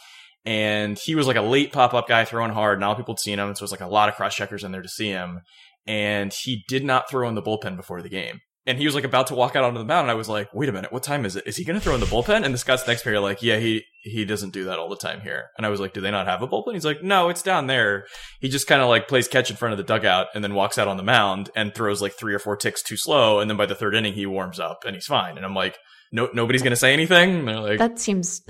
And 0.44 0.98
he 0.98 1.14
was 1.14 1.26
like 1.26 1.37
a 1.37 1.42
late 1.42 1.72
pop 1.72 1.94
up 1.94 2.09
guy 2.09 2.24
throwing 2.24 2.52
hard. 2.52 2.81
Not 2.81 2.87
a 2.87 2.88
lot 2.88 2.92
of 2.92 2.98
people 2.98 3.14
had 3.14 3.20
seen 3.20 3.38
him. 3.38 3.54
So 3.54 3.62
it 3.62 3.64
was 3.64 3.72
like 3.72 3.81
a 3.81 3.87
lot 3.87 4.09
of 4.09 4.14
cross 4.14 4.35
checkers 4.35 4.64
in 4.64 4.72
there 4.72 4.83
to 4.83 4.88
see 4.88 5.09
him. 5.09 5.40
And 5.87 6.33
he 6.33 6.64
did 6.68 6.85
not 6.85 7.11
throw 7.11 7.28
in 7.28 7.35
the 7.35 7.42
bullpen 7.42 7.76
before 7.76 8.02
the 8.02 8.09
game. 8.09 8.40
And 8.68 8.78
he 8.78 8.85
was 8.85 8.94
like 8.94 9.04
about 9.04 9.28
to 9.28 9.35
walk 9.35 9.57
out 9.57 9.64
onto 9.64 9.78
the 9.78 9.85
mound, 9.85 10.02
and 10.02 10.11
I 10.11 10.14
was 10.14 10.28
like, 10.28 10.52
"Wait 10.52 10.68
a 10.68 10.72
minute, 10.72 10.92
what 10.92 11.02
time 11.02 11.24
is 11.24 11.35
it? 11.37 11.44
Is 11.46 11.57
he 11.57 11.64
going 11.64 11.78
to 11.78 11.81
throw 11.83 11.94
in 11.94 12.00
the 12.00 12.07
bullpen?" 12.07 12.44
And 12.44 12.52
the 12.52 12.59
scouts 12.59 12.87
next 12.87 13.04
me 13.04 13.12
are 13.12 13.20
like, 13.20 13.42
"Yeah, 13.42 13.57
he 13.57 13.85
he 14.02 14.24
doesn't 14.24 14.52
do 14.52 14.64
that 14.64 14.78
all 14.78 14.88
the 14.88 14.96
time 14.96 15.20
here." 15.22 15.46
And 15.57 15.66
I 15.66 15.70
was 15.70 15.81
like, 15.81 15.94
"Do 15.94 16.00
they 16.00 16.11
not 16.11 16.26
have 16.26 16.42
a 16.42 16.46
bullpen?" 16.46 16.74
He's 16.74 16.85
like, 16.85 17.02
"No, 17.02 17.31
it's 17.31 17.42
down 17.42 17.66
there." 17.66 18.07
He 18.40 18.48
just 18.48 18.66
kind 18.66 18.83
of 18.83 18.88
like 18.88 19.09
plays 19.09 19.26
catch 19.26 19.50
in 19.50 19.57
front 19.57 19.72
of 19.72 19.78
the 19.78 19.85
dugout, 19.85 20.28
and 20.35 20.44
then 20.44 20.54
walks 20.54 20.76
out 20.78 20.87
on 20.87 20.98
the 20.98 21.02
mound 21.02 21.50
and 21.57 21.74
throws 21.74 22.02
like 22.02 22.12
three 22.12 22.35
or 22.35 22.38
four 22.38 22.57
ticks 22.57 22.83
too 22.83 22.96
slow, 22.96 23.40
and 23.40 23.50
then 23.50 23.57
by 23.57 23.66
the 23.66 23.74
third 23.74 23.94
inning 23.94 24.12
he 24.12 24.26
warms 24.26 24.61
up 24.61 24.85
and 24.87 24.94
he's 24.94 25.07
fine. 25.07 25.37
And 25.37 25.46
I'm 25.46 25.54
like, 25.54 25.78
"No, 26.12 26.28
nobody's 26.35 26.62
going 26.62 26.70
to 26.70 26.76
say 26.76 26.92
anything." 26.92 27.37
And 27.38 27.48
they're 27.48 27.61
like, 27.61 27.78
That 27.78 27.98
seems 27.98 28.42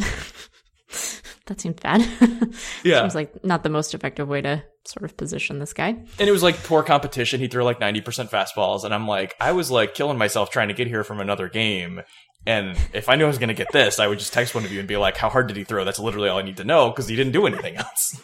that 1.49 1.61
seemed 1.61 1.81
bad. 1.81 2.01
"Yeah." 2.85 3.01
Seems 3.01 3.15
like 3.15 3.45
not 3.45 3.63
the 3.63 3.69
most 3.69 3.95
effective 3.95 4.29
way 4.29 4.41
to 4.41 4.63
sort 4.85 5.05
of 5.05 5.17
position 5.17 5.59
this 5.59 5.73
guy. 5.73 5.89
And 5.89 6.29
it 6.29 6.33
was 6.33 6.43
like 6.43 6.63
poor 6.63 6.83
competition. 6.83 7.41
He 7.41 7.49
threw 7.49 7.63
like 7.63 7.79
90% 7.79 8.31
fastballs. 8.31 8.85
And 8.85 8.95
I'm 8.95 9.07
like, 9.07 9.35
I 9.39 9.53
was 9.53 9.71
like 9.71 9.95
killing 9.95 10.17
myself 10.17 10.51
trying 10.51 10.69
to 10.69 10.75
get 10.75 10.87
here 10.87 11.05
from 11.05 11.21
another 11.21 11.49
game. 11.49 12.03
And 12.47 12.79
if 12.95 13.09
I 13.11 13.17
knew 13.17 13.25
I 13.25 13.29
was 13.29 13.37
going 13.39 13.49
to 13.49 13.55
get 13.55 13.71
this, 13.73 13.99
I 13.99 14.07
would 14.07 14.19
just 14.19 14.33
text 14.33 14.55
one 14.55 14.65
of 14.65 14.73
you 14.73 14.79
and 14.79 14.89
be 14.89 14.97
like, 14.97 15.17
how 15.19 15.29
hard 15.29 15.49
did 15.49 15.57
he 15.57 15.65
throw? 15.65 15.85
That's 15.85 15.99
literally 15.99 16.31
all 16.31 16.39
I 16.39 16.43
need 16.43 16.57
to 16.57 16.65
know 16.65 16.89
because 16.89 17.07
he 17.09 17.17
didn't 17.17 17.33
do 17.33 17.47
anything 17.47 17.77
else. 17.85 18.19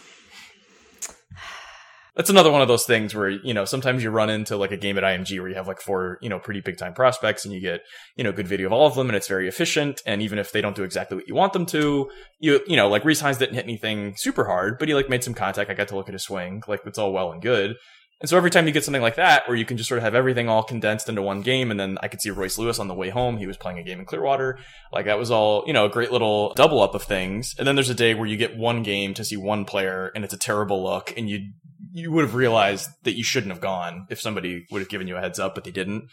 That's 2.16 2.30
another 2.30 2.52
one 2.52 2.62
of 2.62 2.68
those 2.68 2.84
things 2.84 3.12
where, 3.12 3.28
you 3.28 3.52
know, 3.52 3.64
sometimes 3.64 4.02
you 4.02 4.10
run 4.10 4.30
into 4.30 4.56
like 4.56 4.70
a 4.70 4.76
game 4.76 4.96
at 4.98 5.02
IMG 5.02 5.40
where 5.40 5.48
you 5.48 5.56
have 5.56 5.66
like 5.66 5.80
four, 5.80 6.18
you 6.22 6.28
know, 6.28 6.38
pretty 6.38 6.60
big 6.60 6.78
time 6.78 6.94
prospects 6.94 7.44
and 7.44 7.52
you 7.52 7.60
get, 7.60 7.80
you 8.16 8.22
know, 8.22 8.30
good 8.30 8.46
video 8.46 8.68
of 8.68 8.72
all 8.72 8.86
of 8.86 8.94
them 8.94 9.08
and 9.08 9.16
it's 9.16 9.26
very 9.26 9.48
efficient. 9.48 10.00
And 10.06 10.22
even 10.22 10.38
if 10.38 10.52
they 10.52 10.60
don't 10.60 10.76
do 10.76 10.84
exactly 10.84 11.16
what 11.16 11.26
you 11.26 11.34
want 11.34 11.52
them 11.52 11.66
to, 11.66 12.08
you, 12.38 12.60
you 12.68 12.76
know, 12.76 12.88
like 12.88 13.02
Rece 13.02 13.20
Hinds 13.20 13.38
didn't 13.38 13.56
hit 13.56 13.64
anything 13.64 14.14
super 14.16 14.44
hard, 14.44 14.78
but 14.78 14.86
he 14.86 14.94
like 14.94 15.08
made 15.08 15.24
some 15.24 15.34
contact. 15.34 15.70
I 15.70 15.74
got 15.74 15.88
to 15.88 15.96
look 15.96 16.08
at 16.08 16.14
his 16.14 16.22
swing. 16.22 16.62
Like 16.68 16.82
it's 16.86 16.98
all 16.98 17.12
well 17.12 17.32
and 17.32 17.42
good. 17.42 17.74
And 18.20 18.28
so 18.28 18.36
every 18.36 18.50
time 18.50 18.66
you 18.66 18.72
get 18.72 18.84
something 18.84 19.02
like 19.02 19.16
that, 19.16 19.46
where 19.48 19.56
you 19.56 19.64
can 19.64 19.76
just 19.76 19.88
sort 19.88 19.98
of 19.98 20.04
have 20.04 20.14
everything 20.14 20.48
all 20.48 20.62
condensed 20.62 21.08
into 21.08 21.20
one 21.20 21.42
game, 21.42 21.70
and 21.70 21.78
then 21.78 21.98
I 22.00 22.08
could 22.08 22.22
see 22.22 22.30
Royce 22.30 22.56
Lewis 22.56 22.78
on 22.78 22.88
the 22.88 22.94
way 22.94 23.10
home. 23.10 23.36
He 23.36 23.46
was 23.46 23.56
playing 23.56 23.78
a 23.78 23.82
game 23.82 23.98
in 23.98 24.06
Clearwater. 24.06 24.58
Like 24.92 25.06
that 25.06 25.18
was 25.18 25.30
all, 25.30 25.64
you 25.66 25.72
know, 25.72 25.84
a 25.84 25.90
great 25.90 26.12
little 26.12 26.54
double 26.54 26.80
up 26.80 26.94
of 26.94 27.02
things. 27.02 27.54
And 27.58 27.66
then 27.66 27.74
there's 27.74 27.90
a 27.90 27.94
day 27.94 28.14
where 28.14 28.26
you 28.26 28.36
get 28.36 28.56
one 28.56 28.82
game 28.82 29.14
to 29.14 29.24
see 29.24 29.36
one 29.36 29.64
player, 29.64 30.12
and 30.14 30.24
it's 30.24 30.32
a 30.32 30.38
terrible 30.38 30.82
look, 30.82 31.12
and 31.16 31.28
you 31.28 31.50
you 31.94 32.10
would 32.10 32.24
have 32.24 32.34
realized 32.34 32.90
that 33.04 33.16
you 33.16 33.22
shouldn't 33.22 33.52
have 33.52 33.60
gone 33.60 34.08
if 34.10 34.20
somebody 34.20 34.66
would 34.72 34.80
have 34.80 34.88
given 34.88 35.06
you 35.06 35.16
a 35.16 35.20
heads 35.20 35.38
up, 35.38 35.54
but 35.54 35.62
they 35.62 35.70
didn't. 35.70 36.08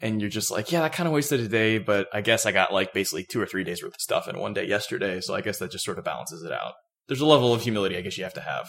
And 0.00 0.20
you're 0.20 0.30
just 0.30 0.48
like, 0.48 0.70
yeah, 0.70 0.82
that 0.82 0.92
kind 0.92 1.08
of 1.08 1.12
wasted 1.12 1.40
a 1.40 1.48
day, 1.48 1.78
but 1.78 2.06
I 2.12 2.20
guess 2.20 2.46
I 2.46 2.52
got 2.52 2.72
like 2.72 2.92
basically 2.92 3.24
two 3.24 3.40
or 3.40 3.46
three 3.46 3.64
days 3.64 3.82
worth 3.82 3.96
of 3.96 4.00
stuff 4.00 4.28
in 4.28 4.38
one 4.38 4.54
day 4.54 4.64
yesterday, 4.64 5.20
so 5.20 5.34
I 5.34 5.40
guess 5.40 5.58
that 5.58 5.72
just 5.72 5.84
sort 5.84 5.98
of 5.98 6.04
balances 6.04 6.44
it 6.44 6.52
out. 6.52 6.74
There's 7.08 7.20
a 7.20 7.26
level 7.26 7.52
of 7.52 7.62
humility 7.62 7.96
I 7.96 8.00
guess 8.02 8.16
you 8.16 8.22
have 8.22 8.34
to 8.34 8.40
have. 8.40 8.68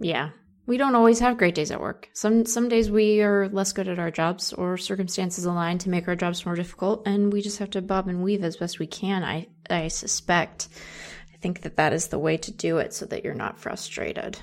Yeah. 0.00 0.30
We 0.66 0.78
don't 0.78 0.94
always 0.94 1.18
have 1.20 1.36
great 1.36 1.54
days 1.54 1.70
at 1.70 1.80
work. 1.80 2.08
Some 2.14 2.46
some 2.46 2.70
days 2.70 2.90
we 2.90 3.20
are 3.20 3.48
less 3.50 3.72
good 3.72 3.88
at 3.88 3.98
our 3.98 4.10
jobs 4.10 4.54
or 4.54 4.78
circumstances 4.78 5.44
align 5.44 5.76
to 5.78 5.90
make 5.90 6.08
our 6.08 6.16
jobs 6.16 6.46
more 6.46 6.54
difficult 6.54 7.06
and 7.06 7.30
we 7.30 7.42
just 7.42 7.58
have 7.58 7.70
to 7.70 7.82
bob 7.82 8.08
and 8.08 8.22
weave 8.22 8.44
as 8.44 8.56
best 8.56 8.78
we 8.78 8.86
can. 8.86 9.24
I 9.24 9.48
I 9.68 9.88
suspect. 9.88 10.68
I 11.34 11.36
think 11.36 11.62
that 11.62 11.76
that 11.76 11.92
is 11.92 12.08
the 12.08 12.18
way 12.18 12.38
to 12.38 12.50
do 12.50 12.78
it 12.78 12.94
so 12.94 13.04
that 13.06 13.24
you're 13.24 13.34
not 13.34 13.58
frustrated. 13.58 14.38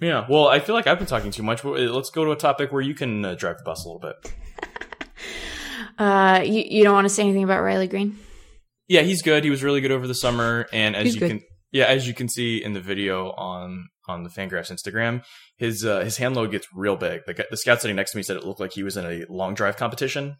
Yeah, 0.00 0.26
well, 0.28 0.48
I 0.48 0.60
feel 0.60 0.74
like 0.74 0.86
I've 0.86 0.98
been 0.98 1.06
talking 1.06 1.30
too 1.30 1.42
much, 1.42 1.62
but 1.62 1.72
uh, 1.72 1.92
let's 1.92 2.10
go 2.10 2.24
to 2.24 2.30
a 2.30 2.36
topic 2.36 2.72
where 2.72 2.80
you 2.80 2.94
can 2.94 3.24
uh, 3.24 3.34
drive 3.34 3.58
the 3.58 3.64
bus 3.64 3.84
a 3.84 3.88
little 3.88 4.00
bit. 4.00 4.32
Uh 5.98 6.40
you, 6.44 6.64
you 6.66 6.82
don't 6.82 6.94
want 6.94 7.04
to 7.04 7.10
say 7.10 7.22
anything 7.22 7.44
about 7.44 7.60
Riley 7.60 7.86
Greene? 7.86 8.18
Yeah, 8.88 9.02
he's 9.02 9.20
good. 9.20 9.44
He 9.44 9.50
was 9.50 9.62
really 9.62 9.82
good 9.82 9.92
over 9.92 10.06
the 10.06 10.14
summer, 10.14 10.66
and 10.72 10.96
as 10.96 11.04
He's 11.04 11.14
you 11.14 11.20
good. 11.20 11.28
can, 11.28 11.40
yeah, 11.72 11.84
as 11.84 12.08
you 12.08 12.14
can 12.14 12.28
see 12.28 12.62
in 12.62 12.72
the 12.72 12.80
video 12.80 13.32
on 13.32 13.86
on 14.08 14.24
the 14.24 14.30
Fangraphs 14.30 14.72
Instagram, 14.72 15.22
his 15.58 15.84
uh, 15.84 16.00
his 16.00 16.16
hand 16.16 16.36
load 16.36 16.52
gets 16.52 16.66
real 16.74 16.96
big. 16.96 17.26
The, 17.26 17.46
the 17.50 17.56
scout 17.56 17.82
sitting 17.82 17.96
next 17.96 18.12
to 18.12 18.16
me 18.16 18.22
said 18.22 18.36
it 18.38 18.44
looked 18.46 18.60
like 18.60 18.72
he 18.72 18.82
was 18.82 18.96
in 18.96 19.04
a 19.04 19.24
long 19.28 19.52
drive 19.54 19.76
competition, 19.76 20.36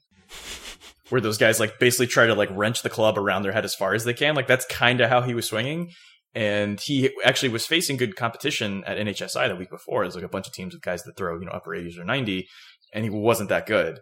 where 1.11 1.21
those 1.21 1.37
guys 1.39 1.61
like 1.61 1.79
basically 1.79 2.07
try 2.07 2.27
to 2.27 2.35
like 2.35 2.49
wrench 2.53 2.83
the 2.83 2.91
club 2.91 3.19
around 3.19 3.43
their 3.43 3.53
head 3.53 3.65
as 3.67 3.75
far 3.75 3.93
as 3.93 4.05
they 4.05 4.15
can. 4.15 4.35
Like 4.35 4.47
that's 4.47 4.65
kind 4.67 5.01
of 5.03 5.11
how 5.11 5.21
he 5.21 5.35
was 5.35 5.47
swinging. 5.47 5.91
And 6.35 6.81
he 6.81 7.11
actually 7.25 7.49
was 7.49 7.67
facing 7.67 7.97
good 7.97 8.15
competition 8.15 8.85
at 8.87 8.99
NHSI 8.99 9.49
the 9.49 9.57
week 9.57 9.71
before. 9.71 10.05
There's 10.05 10.15
like 10.15 10.25
a 10.25 10.29
bunch 10.29 10.47
of 10.47 10.53
teams 10.53 10.75
with 10.75 10.83
guys 10.83 11.03
that 11.03 11.17
throw, 11.17 11.39
you 11.39 11.47
know, 11.47 11.53
upper 11.53 11.71
80s 11.71 11.99
or 11.99 12.05
90, 12.05 12.47
and 12.95 13.05
he 13.05 13.11
wasn't 13.11 13.49
that 13.49 13.67
good. 13.67 13.99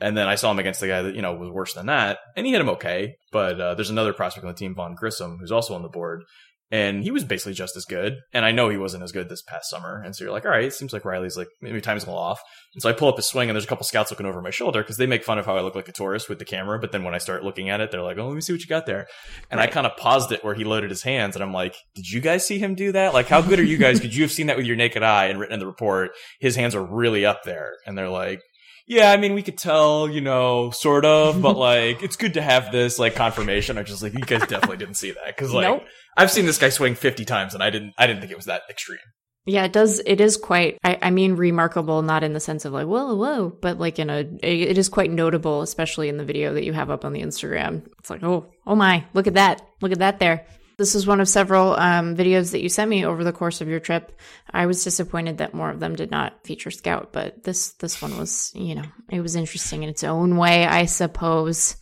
And 0.00 0.16
then 0.16 0.26
I 0.28 0.34
saw 0.34 0.50
him 0.50 0.58
against 0.58 0.80
the 0.80 0.88
guy 0.88 1.02
that, 1.02 1.14
you 1.14 1.22
know, 1.22 1.34
was 1.34 1.50
worse 1.50 1.74
than 1.74 1.86
that, 1.86 2.18
and 2.36 2.46
he 2.46 2.52
hit 2.52 2.60
him 2.60 2.68
okay. 2.70 3.16
But 3.32 3.60
uh, 3.60 3.74
there's 3.74 3.90
another 3.90 4.12
prospect 4.12 4.44
on 4.44 4.52
the 4.52 4.58
team, 4.58 4.74
Vaughn 4.74 4.94
Grissom, 4.94 5.38
who's 5.38 5.52
also 5.52 5.74
on 5.74 5.82
the 5.82 5.88
board. 5.88 6.24
And 6.70 7.02
he 7.02 7.10
was 7.10 7.24
basically 7.24 7.54
just 7.54 7.76
as 7.76 7.84
good. 7.84 8.16
And 8.32 8.44
I 8.44 8.52
know 8.52 8.68
he 8.68 8.76
wasn't 8.76 9.04
as 9.04 9.12
good 9.12 9.28
this 9.28 9.42
past 9.42 9.70
summer. 9.70 10.02
And 10.04 10.16
so 10.16 10.24
you're 10.24 10.32
like, 10.32 10.44
all 10.44 10.50
right, 10.50 10.64
it 10.64 10.72
seems 10.72 10.92
like 10.92 11.04
Riley's 11.04 11.36
like 11.36 11.48
maybe 11.60 11.80
time's 11.80 12.02
a 12.02 12.06
little 12.06 12.20
off. 12.20 12.40
And 12.74 12.82
so 12.82 12.90
I 12.90 12.92
pull 12.92 13.08
up 13.08 13.16
his 13.16 13.26
swing, 13.26 13.48
and 13.48 13.56
there's 13.56 13.64
a 13.64 13.68
couple 13.68 13.84
scouts 13.84 14.10
looking 14.10 14.26
over 14.26 14.42
my 14.42 14.50
shoulder 14.50 14.82
because 14.82 14.96
they 14.96 15.06
make 15.06 15.24
fun 15.24 15.38
of 15.38 15.46
how 15.46 15.56
I 15.56 15.60
look 15.60 15.74
like 15.74 15.88
a 15.88 15.92
tourist 15.92 16.28
with 16.28 16.38
the 16.38 16.44
camera. 16.44 16.78
But 16.78 16.92
then 16.92 17.04
when 17.04 17.14
I 17.14 17.18
start 17.18 17.44
looking 17.44 17.70
at 17.70 17.80
it, 17.80 17.90
they're 17.90 18.02
like, 18.02 18.18
oh, 18.18 18.26
let 18.26 18.34
me 18.34 18.40
see 18.40 18.52
what 18.52 18.60
you 18.60 18.66
got 18.66 18.86
there. 18.86 19.06
And 19.50 19.58
right. 19.58 19.68
I 19.68 19.72
kind 19.72 19.86
of 19.86 19.96
paused 19.96 20.32
it 20.32 20.44
where 20.44 20.54
he 20.54 20.64
loaded 20.64 20.90
his 20.90 21.02
hands, 21.02 21.36
and 21.36 21.42
I'm 21.42 21.52
like, 21.52 21.74
did 21.94 22.10
you 22.10 22.20
guys 22.20 22.46
see 22.46 22.58
him 22.58 22.74
do 22.74 22.92
that? 22.92 23.14
Like, 23.14 23.28
how 23.28 23.40
good 23.40 23.58
are 23.58 23.64
you 23.64 23.78
guys? 23.78 24.00
Could 24.00 24.14
you 24.14 24.22
have 24.22 24.32
seen 24.32 24.48
that 24.48 24.56
with 24.56 24.66
your 24.66 24.76
naked 24.76 25.02
eye 25.02 25.26
and 25.26 25.38
written 25.38 25.54
in 25.54 25.60
the 25.60 25.66
report? 25.66 26.10
His 26.40 26.56
hands 26.56 26.74
are 26.74 26.84
really 26.84 27.24
up 27.24 27.44
there, 27.44 27.72
and 27.86 27.96
they're 27.96 28.10
like, 28.10 28.42
yeah, 28.86 29.10
I 29.10 29.16
mean, 29.16 29.34
we 29.34 29.42
could 29.42 29.58
tell, 29.58 30.08
you 30.08 30.20
know, 30.20 30.70
sort 30.70 31.04
of, 31.04 31.42
but 31.42 31.56
like, 31.56 32.02
it's 32.02 32.16
good 32.16 32.34
to 32.34 32.42
have 32.42 32.70
this 32.70 32.98
like 32.98 33.14
confirmation. 33.14 33.78
I'm 33.78 33.84
just 33.84 34.02
like, 34.02 34.14
you 34.14 34.20
guys 34.20 34.46
definitely 34.46 34.76
didn't 34.76 34.94
see 34.94 35.10
that 35.10 35.26
because 35.26 35.52
like, 35.52 35.64
nope. 35.64 35.84
I've 36.16 36.30
seen 36.30 36.46
this 36.46 36.58
guy 36.58 36.68
swing 36.68 36.94
50 36.94 37.24
times 37.24 37.54
and 37.54 37.62
I 37.62 37.70
didn't, 37.70 37.94
I 37.98 38.06
didn't 38.06 38.20
think 38.20 38.32
it 38.32 38.36
was 38.36 38.46
that 38.46 38.62
extreme. 38.70 38.98
Yeah, 39.44 39.64
it 39.64 39.72
does. 39.72 40.00
It 40.04 40.20
is 40.20 40.36
quite, 40.36 40.78
I, 40.82 40.98
I 41.02 41.10
mean, 41.10 41.34
remarkable, 41.34 42.02
not 42.02 42.24
in 42.24 42.32
the 42.32 42.40
sense 42.40 42.64
of 42.64 42.72
like, 42.72 42.86
whoa, 42.86 43.14
whoa, 43.14 43.56
but 43.60 43.78
like 43.78 43.98
in 43.98 44.10
a, 44.10 44.20
it 44.42 44.76
is 44.76 44.88
quite 44.88 45.10
notable, 45.10 45.62
especially 45.62 46.08
in 46.08 46.16
the 46.16 46.24
video 46.24 46.54
that 46.54 46.64
you 46.64 46.72
have 46.72 46.90
up 46.90 47.04
on 47.04 47.12
the 47.12 47.22
Instagram. 47.22 47.86
It's 47.98 48.10
like, 48.10 48.24
oh, 48.24 48.46
oh 48.66 48.74
my, 48.74 49.04
look 49.14 49.28
at 49.28 49.34
that. 49.34 49.62
Look 49.80 49.92
at 49.92 50.00
that 50.00 50.18
there. 50.18 50.46
This 50.78 50.94
is 50.94 51.06
one 51.06 51.20
of 51.20 51.28
several 51.28 51.74
um, 51.74 52.16
videos 52.16 52.52
that 52.52 52.60
you 52.60 52.68
sent 52.68 52.90
me 52.90 53.06
over 53.06 53.24
the 53.24 53.32
course 53.32 53.62
of 53.62 53.68
your 53.68 53.80
trip. 53.80 54.12
I 54.50 54.66
was 54.66 54.84
disappointed 54.84 55.38
that 55.38 55.54
more 55.54 55.70
of 55.70 55.80
them 55.80 55.96
did 55.96 56.10
not 56.10 56.44
feature 56.44 56.70
Scout, 56.70 57.12
but 57.12 57.44
this 57.44 57.72
this 57.74 58.02
one 58.02 58.18
was, 58.18 58.52
you 58.54 58.74
know, 58.74 58.84
it 59.10 59.22
was 59.22 59.36
interesting 59.36 59.82
in 59.82 59.88
its 59.88 60.04
own 60.04 60.36
way, 60.36 60.66
I 60.66 60.84
suppose. 60.84 61.76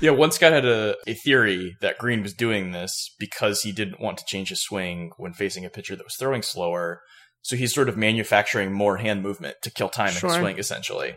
Yeah, 0.00 0.10
one 0.10 0.32
scout 0.32 0.52
had 0.52 0.64
a, 0.64 0.96
a 1.06 1.14
theory 1.14 1.76
that 1.80 1.98
Greene 1.98 2.22
was 2.22 2.34
doing 2.34 2.72
this 2.72 3.14
because 3.18 3.62
he 3.62 3.72
didn't 3.72 4.00
want 4.00 4.18
to 4.18 4.24
change 4.24 4.48
his 4.48 4.60
swing 4.60 5.12
when 5.16 5.32
facing 5.32 5.64
a 5.64 5.70
pitcher 5.70 5.94
that 5.94 6.04
was 6.04 6.16
throwing 6.16 6.42
slower. 6.42 7.00
So 7.42 7.56
he's 7.56 7.72
sort 7.72 7.88
of 7.88 7.96
manufacturing 7.96 8.72
more 8.72 8.96
hand 8.96 9.22
movement 9.22 9.56
to 9.62 9.70
kill 9.70 9.88
time 9.88 10.10
sure. 10.10 10.28
in 10.28 10.34
his 10.34 10.42
swing, 10.42 10.58
essentially. 10.58 11.14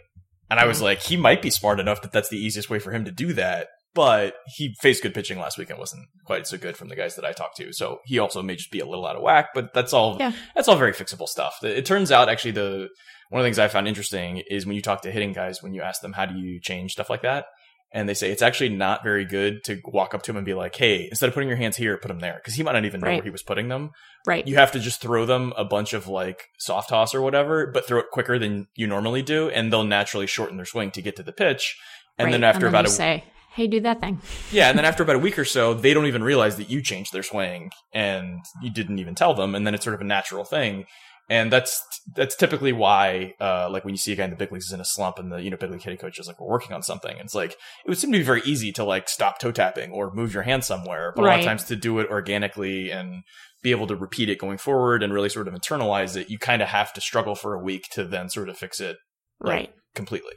And 0.50 0.60
I 0.60 0.68
was 0.68 0.82
like, 0.82 1.02
he 1.02 1.18
might 1.18 1.42
be 1.42 1.50
smart 1.50 1.80
enough 1.80 2.02
that 2.04 2.12
that's 2.12 2.30
the 2.30 2.38
easiest 2.38 2.70
way 2.70 2.80
for 2.80 2.92
him 2.92 3.04
to 3.06 3.12
do 3.12 3.34
that 3.34 3.68
but 3.98 4.36
he 4.46 4.76
faced 4.80 5.02
good 5.02 5.16
pitching 5.16 5.40
last 5.40 5.58
week 5.58 5.72
and 5.72 5.80
wasn't 5.80 6.08
quite 6.24 6.46
so 6.46 6.56
good 6.56 6.78
from 6.78 6.88
the 6.88 6.96
guys 6.96 7.16
that 7.16 7.26
I 7.26 7.32
talked 7.32 7.58
to. 7.58 7.74
So 7.74 8.00
he 8.06 8.20
also 8.20 8.44
may 8.44 8.56
just 8.56 8.70
be 8.70 8.80
a 8.80 8.86
little 8.86 9.08
out 9.08 9.16
of 9.16 9.24
whack, 9.24 9.48
but 9.56 9.74
that's 9.74 9.92
all, 9.92 10.18
yeah. 10.20 10.34
that's 10.54 10.68
all 10.68 10.78
very 10.78 10.94
fixable 10.94 11.28
stuff. 11.28 11.64
It 11.64 11.84
turns 11.88 12.12
out 12.12 12.30
actually 12.30 12.52
the, 12.52 12.90
one 13.30 13.40
of 13.40 13.44
the 13.44 13.48
things 13.48 13.58
I 13.58 13.70
found 13.70 13.88
interesting 13.88 14.44
is 14.52 14.68
when 14.68 14.76
you 14.76 14.84
talk 14.84 15.02
to 15.02 15.12
hitting 15.12 15.34
guys, 15.34 15.64
when 15.64 15.74
you 15.74 15.82
ask 15.82 16.02
them, 16.02 16.14
how 16.14 16.28
do 16.28 16.38
you 16.38 16.60
change 16.62 16.92
stuff 16.92 17.10
like 17.10 17.24
that? 17.24 17.46
And 17.92 18.08
they 18.08 18.14
say 18.14 18.30
it's 18.30 18.44
actually 18.44 18.70
not 18.70 19.04
very 19.04 19.26
good 19.26 19.64
to 19.64 19.82
walk 19.86 20.14
up 20.14 20.22
to 20.24 20.32
him 20.32 20.38
and 20.38 20.46
be 20.46 20.54
like, 20.54 20.76
Hey, 20.76 21.08
instead 21.10 21.28
of 21.28 21.34
putting 21.34 21.50
your 21.50 21.58
hands 21.58 21.76
here, 21.76 21.98
put 21.98 22.10
them 22.10 22.20
there. 22.20 22.40
Cause 22.46 22.54
he 22.54 22.62
might 22.62 22.74
not 22.74 22.86
even 22.86 23.02
know 23.02 23.08
right. 23.08 23.16
where 23.16 23.24
he 23.24 23.32
was 23.32 23.42
putting 23.42 23.68
them. 23.68 23.90
Right. 24.28 24.46
You 24.46 24.58
have 24.58 24.74
to 24.74 24.80
just 24.80 25.02
throw 25.02 25.26
them 25.26 25.54
a 25.58 25.66
bunch 25.66 25.94
of 25.94 26.08
like 26.08 26.50
soft 26.60 26.90
toss 26.90 27.16
or 27.16 27.22
whatever, 27.24 27.66
but 27.66 27.88
throw 27.88 27.98
it 27.98 28.12
quicker 28.12 28.38
than 28.38 28.68
you 28.76 28.86
normally 28.86 29.24
do. 29.24 29.50
And 29.50 29.74
they'll 29.74 29.84
naturally 29.84 30.28
shorten 30.28 30.58
their 30.58 30.68
swing 30.68 30.92
to 30.92 31.02
get 31.02 31.16
to 31.16 31.24
the 31.24 31.32
pitch. 31.32 31.80
And 32.20 32.28
right. 32.28 32.32
then 32.34 32.44
after 32.44 32.68
and 32.68 32.76
then 32.76 32.82
about 32.82 32.86
a 32.86 32.90
say, 32.90 33.24
hey, 33.58 33.66
do 33.66 33.80
that 33.82 34.00
thing. 34.00 34.22
yeah, 34.52 34.70
and 34.70 34.78
then 34.78 34.86
after 34.86 35.02
about 35.02 35.16
a 35.16 35.20
week 35.20 35.40
or 35.40 35.46
so, 35.46 35.74
they 35.74 35.94
don't 35.94 36.06
even 36.06 36.24
realize 36.24 36.58
that 36.58 36.70
you 36.70 36.80
changed 36.82 37.12
their 37.12 37.24
swing 37.24 37.72
and 37.92 38.40
you 38.62 38.70
didn't 38.70 39.00
even 39.00 39.16
tell 39.16 39.34
them, 39.34 39.56
and 39.56 39.66
then 39.66 39.74
it's 39.74 39.84
sort 39.84 39.96
of 39.96 40.02
a 40.02 40.06
natural 40.06 40.46
thing. 40.46 40.86
And 41.30 41.52
that's 41.52 41.84
that's 42.16 42.38
typically 42.38 42.72
why, 42.72 43.34
uh, 43.42 43.68
like 43.70 43.84
when 43.84 43.94
you 43.94 43.98
see 43.98 44.14
a 44.14 44.16
guy 44.16 44.24
in 44.24 44.30
the 44.30 44.38
big 44.38 44.52
leagues 44.52 44.68
is 44.68 44.72
in 44.72 44.80
a 44.80 44.86
slump, 44.86 45.20
and 45.20 45.30
the 45.30 45.42
you 45.42 45.50
know 45.50 45.58
big 45.58 45.72
league 45.72 45.82
hitting 45.82 45.98
coach 45.98 46.20
is 46.20 46.28
like, 46.28 46.40
"We're 46.40 46.48
working 46.48 46.72
on 46.72 46.84
something." 46.84 47.18
it's 47.18 47.36
like 47.36 47.52
it 47.52 47.90
would 47.90 47.98
seem 47.98 48.14
to 48.14 48.18
be 48.18 48.24
very 48.24 48.42
easy 48.46 48.72
to 48.74 48.86
like 48.86 49.10
stop 49.10 49.38
toe 49.40 49.52
tapping 49.52 49.92
or 49.92 50.14
move 50.14 50.34
your 50.34 50.44
hand 50.44 50.64
somewhere, 50.64 51.12
but 51.16 51.24
right. 51.24 51.28
a 51.28 51.32
lot 51.32 51.40
of 51.40 51.46
times 51.46 51.64
to 51.66 51.76
do 51.76 52.00
it 52.00 52.10
organically 52.10 52.92
and 52.92 53.24
be 53.62 53.72
able 53.72 53.88
to 53.88 53.96
repeat 53.96 54.30
it 54.30 54.38
going 54.38 54.58
forward 54.58 55.04
and 55.04 55.12
really 55.12 55.28
sort 55.28 55.50
of 55.50 55.54
internalize 55.54 56.16
it, 56.16 56.30
you 56.30 56.38
kind 56.38 56.62
of 56.62 56.70
have 56.70 56.94
to 56.94 57.02
struggle 57.02 57.36
for 57.36 57.56
a 57.56 57.62
week 57.62 57.88
to 57.92 58.06
then 58.06 58.30
sort 58.30 58.48
of 58.48 58.58
fix 58.58 58.80
it, 58.80 58.96
like, 59.42 59.52
right, 59.52 59.74
completely. 59.96 60.36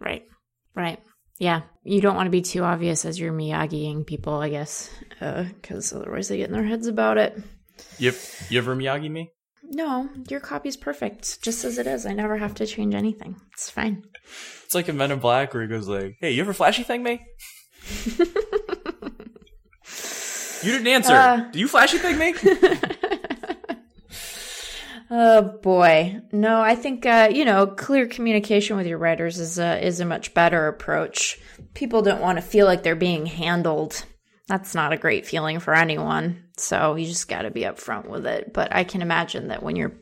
Right, 0.00 0.22
right. 0.74 0.98
Yeah, 1.42 1.62
you 1.82 2.00
don't 2.00 2.14
want 2.14 2.28
to 2.28 2.30
be 2.30 2.40
too 2.40 2.62
obvious 2.62 3.04
as 3.04 3.18
you're 3.18 3.32
Miyagiing 3.32 4.06
people, 4.06 4.34
I 4.34 4.48
guess, 4.48 4.88
because 5.18 5.92
uh, 5.92 5.98
otherwise 5.98 6.28
they 6.28 6.36
get 6.36 6.46
in 6.46 6.52
their 6.52 6.62
heads 6.62 6.86
about 6.86 7.18
it. 7.18 7.36
Yep. 7.98 8.14
You 8.48 8.58
ever 8.58 8.76
Miyagi 8.76 9.10
me? 9.10 9.32
No, 9.64 10.08
your 10.28 10.38
copy's 10.38 10.76
perfect, 10.76 11.42
just 11.42 11.64
as 11.64 11.78
it 11.78 11.88
is. 11.88 12.06
I 12.06 12.12
never 12.12 12.36
have 12.36 12.54
to 12.54 12.64
change 12.64 12.94
anything. 12.94 13.40
It's 13.54 13.68
fine. 13.68 14.04
It's 14.64 14.76
like 14.76 14.88
in 14.88 14.96
Men 14.96 15.10
in 15.10 15.18
Black 15.18 15.52
where 15.52 15.64
he 15.64 15.68
goes 15.68 15.88
like, 15.88 16.14
"Hey, 16.20 16.30
you 16.30 16.42
ever 16.42 16.52
flashy 16.52 16.84
thing 16.84 17.02
me?" 17.02 17.26
you 20.62 20.70
didn't 20.70 20.86
answer. 20.86 21.12
Uh, 21.12 21.50
Do 21.50 21.58
you 21.58 21.66
flashy 21.66 21.98
thing 21.98 22.18
me? 22.18 22.34
Oh 25.14 25.42
boy, 25.42 26.22
no. 26.32 26.62
I 26.62 26.74
think 26.74 27.04
uh, 27.04 27.28
you 27.30 27.44
know 27.44 27.66
clear 27.66 28.06
communication 28.06 28.78
with 28.78 28.86
your 28.86 28.96
writers 28.96 29.38
is 29.38 29.58
a 29.58 29.84
is 29.84 30.00
a 30.00 30.06
much 30.06 30.32
better 30.32 30.68
approach. 30.68 31.38
People 31.74 32.00
don't 32.00 32.22
want 32.22 32.38
to 32.38 32.42
feel 32.42 32.64
like 32.64 32.82
they're 32.82 32.96
being 32.96 33.26
handled. 33.26 34.06
That's 34.48 34.74
not 34.74 34.94
a 34.94 34.96
great 34.96 35.26
feeling 35.26 35.60
for 35.60 35.74
anyone. 35.74 36.44
So 36.56 36.94
you 36.94 37.06
just 37.06 37.28
got 37.28 37.42
to 37.42 37.50
be 37.50 37.60
upfront 37.60 38.08
with 38.08 38.24
it. 38.24 38.54
But 38.54 38.74
I 38.74 38.84
can 38.84 39.02
imagine 39.02 39.48
that 39.48 39.62
when 39.62 39.76
you're 39.76 39.92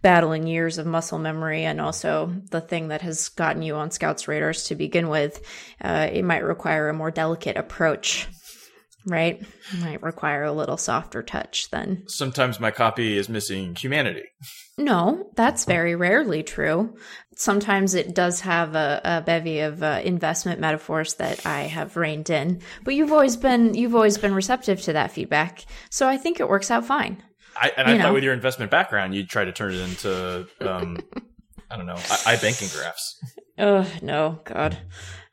battling 0.00 0.46
years 0.46 0.78
of 0.78 0.86
muscle 0.86 1.18
memory 1.18 1.64
and 1.64 1.80
also 1.80 2.32
the 2.50 2.60
thing 2.60 2.88
that 2.88 3.02
has 3.02 3.30
gotten 3.30 3.62
you 3.62 3.74
on 3.74 3.90
Scouts 3.90 4.28
radars 4.28 4.64
to 4.64 4.76
begin 4.76 5.08
with, 5.08 5.44
uh, 5.80 6.08
it 6.12 6.24
might 6.24 6.44
require 6.44 6.88
a 6.88 6.94
more 6.94 7.10
delicate 7.10 7.56
approach 7.56 8.28
right? 9.06 9.44
Might 9.80 10.02
require 10.02 10.44
a 10.44 10.52
little 10.52 10.76
softer 10.76 11.22
touch 11.22 11.70
then. 11.70 12.04
Sometimes 12.06 12.60
my 12.60 12.70
copy 12.70 13.16
is 13.16 13.28
missing 13.28 13.74
humanity. 13.74 14.24
No, 14.78 15.30
that's 15.34 15.64
very 15.64 15.94
rarely 15.94 16.42
true. 16.42 16.96
Sometimes 17.36 17.94
it 17.94 18.14
does 18.14 18.40
have 18.40 18.74
a, 18.74 19.00
a 19.04 19.20
bevy 19.20 19.60
of 19.60 19.82
uh, 19.82 20.00
investment 20.04 20.60
metaphors 20.60 21.14
that 21.14 21.44
I 21.44 21.62
have 21.62 21.96
reined 21.96 22.30
in, 22.30 22.60
but 22.84 22.94
you've 22.94 23.12
always 23.12 23.36
been 23.36 23.74
you've 23.74 23.94
always 23.94 24.18
been 24.18 24.34
receptive 24.34 24.80
to 24.82 24.94
that 24.94 25.12
feedback, 25.12 25.64
so 25.90 26.08
I 26.08 26.16
think 26.16 26.40
it 26.40 26.48
works 26.48 26.70
out 26.70 26.86
fine. 26.86 27.22
I, 27.56 27.70
and 27.76 27.88
you 27.88 27.94
I 27.94 27.96
know. 27.98 28.04
thought 28.04 28.14
with 28.14 28.24
your 28.24 28.32
investment 28.32 28.70
background, 28.70 29.14
you'd 29.14 29.28
try 29.28 29.44
to 29.44 29.52
turn 29.52 29.74
it 29.74 29.80
into 29.80 30.46
um, 30.60 30.98
I 31.70 31.76
don't 31.76 31.86
know, 31.86 31.96
I, 31.96 32.32
I 32.32 32.36
banking 32.36 32.68
graphs. 32.68 33.18
Oh 33.58 33.86
no, 34.00 34.40
God 34.44 34.78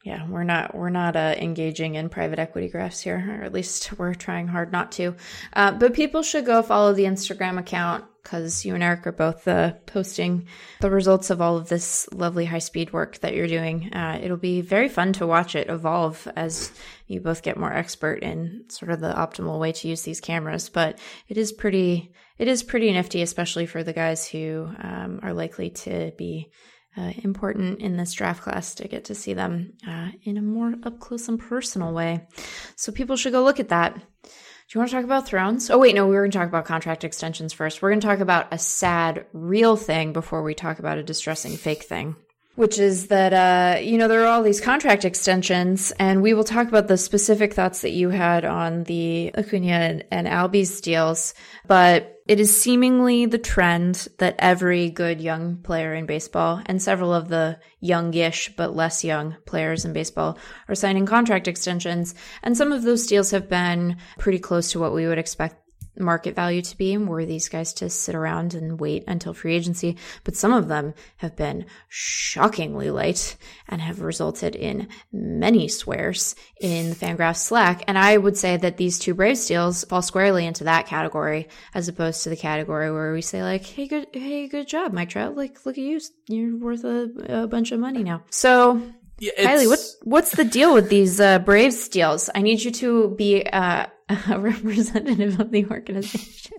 yeah, 0.09 0.27
we're 0.27 0.43
not 0.43 0.73
we're 0.73 0.89
not 0.89 1.15
uh, 1.15 1.35
engaging 1.37 1.93
in 1.93 2.09
private 2.09 2.39
equity 2.39 2.67
graphs 2.67 2.99
here, 2.99 3.23
or 3.29 3.43
at 3.43 3.53
least 3.53 3.95
we're 3.99 4.15
trying 4.15 4.47
hard 4.47 4.71
not 4.71 4.91
to. 4.93 5.15
Uh, 5.53 5.71
but 5.71 5.93
people 5.93 6.23
should 6.23 6.47
go 6.47 6.63
follow 6.63 6.93
the 6.93 7.03
Instagram 7.03 7.59
account 7.59 8.05
because 8.23 8.65
you 8.65 8.73
and 8.73 8.81
Eric 8.81 9.05
are 9.05 9.11
both 9.11 9.47
uh, 9.47 9.73
posting 9.85 10.47
the 10.81 10.89
results 10.89 11.29
of 11.29 11.41
all 11.41 11.57
of 11.57 11.69
this 11.69 12.09
lovely 12.11 12.45
high 12.45 12.57
speed 12.57 12.91
work 12.91 13.19
that 13.19 13.35
you're 13.35 13.45
doing. 13.45 13.93
Uh, 13.93 14.19
it'll 14.19 14.35
be 14.35 14.61
very 14.61 14.89
fun 14.89 15.13
to 15.13 15.27
watch 15.27 15.55
it 15.55 15.69
evolve 15.69 16.27
as 16.35 16.71
you 17.05 17.19
both 17.19 17.43
get 17.43 17.55
more 17.55 17.71
expert 17.71 18.23
in 18.23 18.63
sort 18.67 18.89
of 18.89 19.01
the 19.01 19.13
optimal 19.13 19.59
way 19.59 19.71
to 19.73 19.87
use 19.87 20.01
these 20.01 20.19
cameras. 20.19 20.69
But 20.69 20.97
it 21.27 21.37
is 21.37 21.51
pretty 21.51 22.11
it 22.39 22.47
is 22.47 22.63
pretty 22.63 22.91
nifty, 22.91 23.21
especially 23.21 23.67
for 23.67 23.83
the 23.83 23.93
guys 23.93 24.27
who 24.27 24.73
um, 24.81 25.19
are 25.21 25.33
likely 25.33 25.69
to 25.69 26.11
be 26.17 26.49
uh, 26.97 27.11
important 27.23 27.79
in 27.79 27.97
this 27.97 28.13
draft 28.13 28.41
class 28.43 28.75
to 28.75 28.87
get 28.87 29.05
to 29.05 29.15
see 29.15 29.33
them 29.33 29.73
uh, 29.87 30.09
in 30.23 30.37
a 30.37 30.41
more 30.41 30.75
up 30.83 30.99
close 30.99 31.27
and 31.27 31.39
personal 31.39 31.93
way. 31.93 32.27
So 32.75 32.91
people 32.91 33.15
should 33.15 33.33
go 33.33 33.43
look 33.43 33.59
at 33.59 33.69
that. 33.69 33.95
Do 33.95 34.77
you 34.77 34.79
want 34.79 34.91
to 34.91 34.95
talk 34.97 35.05
about 35.05 35.25
Thrones? 35.25 35.69
Oh, 35.69 35.79
wait, 35.79 35.95
no, 35.95 36.05
we 36.05 36.13
were 36.13 36.21
going 36.21 36.31
to 36.31 36.37
talk 36.37 36.47
about 36.47 36.65
contract 36.65 37.03
extensions 37.03 37.53
first. 37.53 37.81
We're 37.81 37.89
going 37.89 38.01
to 38.01 38.07
talk 38.07 38.19
about 38.19 38.53
a 38.53 38.59
sad, 38.59 39.25
real 39.33 39.75
thing 39.75 40.13
before 40.13 40.43
we 40.43 40.53
talk 40.53 40.77
about 40.77 40.99
a 40.99 41.03
distressing 41.03 41.57
fake 41.57 41.83
thing 41.83 42.15
which 42.59 42.77
is 42.77 43.07
that 43.07 43.31
uh, 43.31 43.79
you 43.79 43.97
know 43.97 44.09
there 44.09 44.21
are 44.21 44.27
all 44.27 44.43
these 44.43 44.59
contract 44.59 45.05
extensions, 45.05 45.91
and 45.91 46.21
we 46.21 46.33
will 46.33 46.43
talk 46.43 46.67
about 46.67 46.89
the 46.89 46.97
specific 46.97 47.53
thoughts 47.53 47.79
that 47.83 47.91
you 47.91 48.09
had 48.09 48.43
on 48.43 48.83
the 48.83 49.31
Acuna 49.37 49.71
and, 49.71 50.03
and 50.11 50.27
Albies 50.27 50.81
deals. 50.81 51.33
But 51.67 52.18
it 52.29 52.39
is 52.39 52.61
seemingly 52.61 53.25
the 53.25 53.39
trend 53.39 54.07
that 54.19 54.35
every 54.37 54.91
good 54.91 55.19
young 55.19 55.57
player 55.57 55.95
in 55.95 56.05
baseball 56.05 56.61
and 56.67 56.79
several 56.79 57.11
of 57.11 57.27
the 57.27 57.57
youngish 57.79 58.53
but 58.55 58.75
less 58.75 59.03
young 59.03 59.35
players 59.47 59.83
in 59.83 59.93
baseball 59.93 60.37
are 60.67 60.75
signing 60.75 61.07
contract 61.07 61.47
extensions. 61.47 62.13
And 62.43 62.55
some 62.55 62.71
of 62.71 62.83
those 62.83 63.07
deals 63.07 63.31
have 63.31 63.49
been 63.49 63.97
pretty 64.19 64.37
close 64.37 64.71
to 64.71 64.79
what 64.79 64.93
we 64.93 65.07
would 65.07 65.17
expect 65.17 65.55
market 65.97 66.35
value 66.35 66.61
to 66.61 66.77
be 66.77 66.97
were 66.97 67.25
these 67.25 67.49
guys 67.49 67.73
to 67.73 67.89
sit 67.89 68.15
around 68.15 68.53
and 68.53 68.79
wait 68.79 69.03
until 69.07 69.33
free 69.33 69.55
agency. 69.55 69.97
But 70.23 70.35
some 70.35 70.53
of 70.53 70.67
them 70.67 70.93
have 71.17 71.35
been 71.35 71.65
shockingly 71.87 72.91
light 72.91 73.35
and 73.67 73.81
have 73.81 74.01
resulted 74.01 74.55
in 74.55 74.87
many 75.11 75.67
swears 75.67 76.35
in 76.59 76.89
the 76.89 76.95
Fangraphs 76.95 77.37
Slack. 77.37 77.83
And 77.87 77.97
I 77.97 78.17
would 78.17 78.37
say 78.37 78.57
that 78.57 78.77
these 78.77 78.99
two 78.99 79.13
Braves 79.13 79.45
deals 79.45 79.83
fall 79.85 80.01
squarely 80.01 80.45
into 80.45 80.65
that 80.65 80.87
category 80.87 81.47
as 81.73 81.87
opposed 81.87 82.23
to 82.23 82.29
the 82.29 82.37
category 82.37 82.91
where 82.91 83.13
we 83.13 83.21
say 83.21 83.43
like, 83.43 83.65
Hey, 83.65 83.87
good, 83.87 84.07
Hey, 84.13 84.47
good 84.47 84.67
job, 84.67 84.93
Mike 84.93 85.09
Trout. 85.09 85.35
Like, 85.35 85.65
look 85.65 85.77
at 85.77 85.83
you. 85.83 85.99
You're 86.27 86.57
worth 86.57 86.83
a, 86.83 87.11
a 87.43 87.47
bunch 87.47 87.71
of 87.71 87.79
money 87.79 88.03
now. 88.03 88.23
So 88.29 88.81
yeah, 89.19 89.31
Kiley, 89.37 89.67
what's 89.67 89.97
what's 90.03 90.31
the 90.31 90.45
deal 90.45 90.73
with 90.73 90.89
these 90.89 91.19
uh, 91.19 91.39
Braves 91.39 91.89
deals? 91.89 92.29
I 92.33 92.41
need 92.41 92.61
you 92.61 92.71
to 92.71 93.15
be 93.17 93.45
uh, 93.45 93.87
a 94.09 94.39
representative 94.39 95.39
of 95.39 95.51
the 95.51 95.65
organization. 95.67 96.57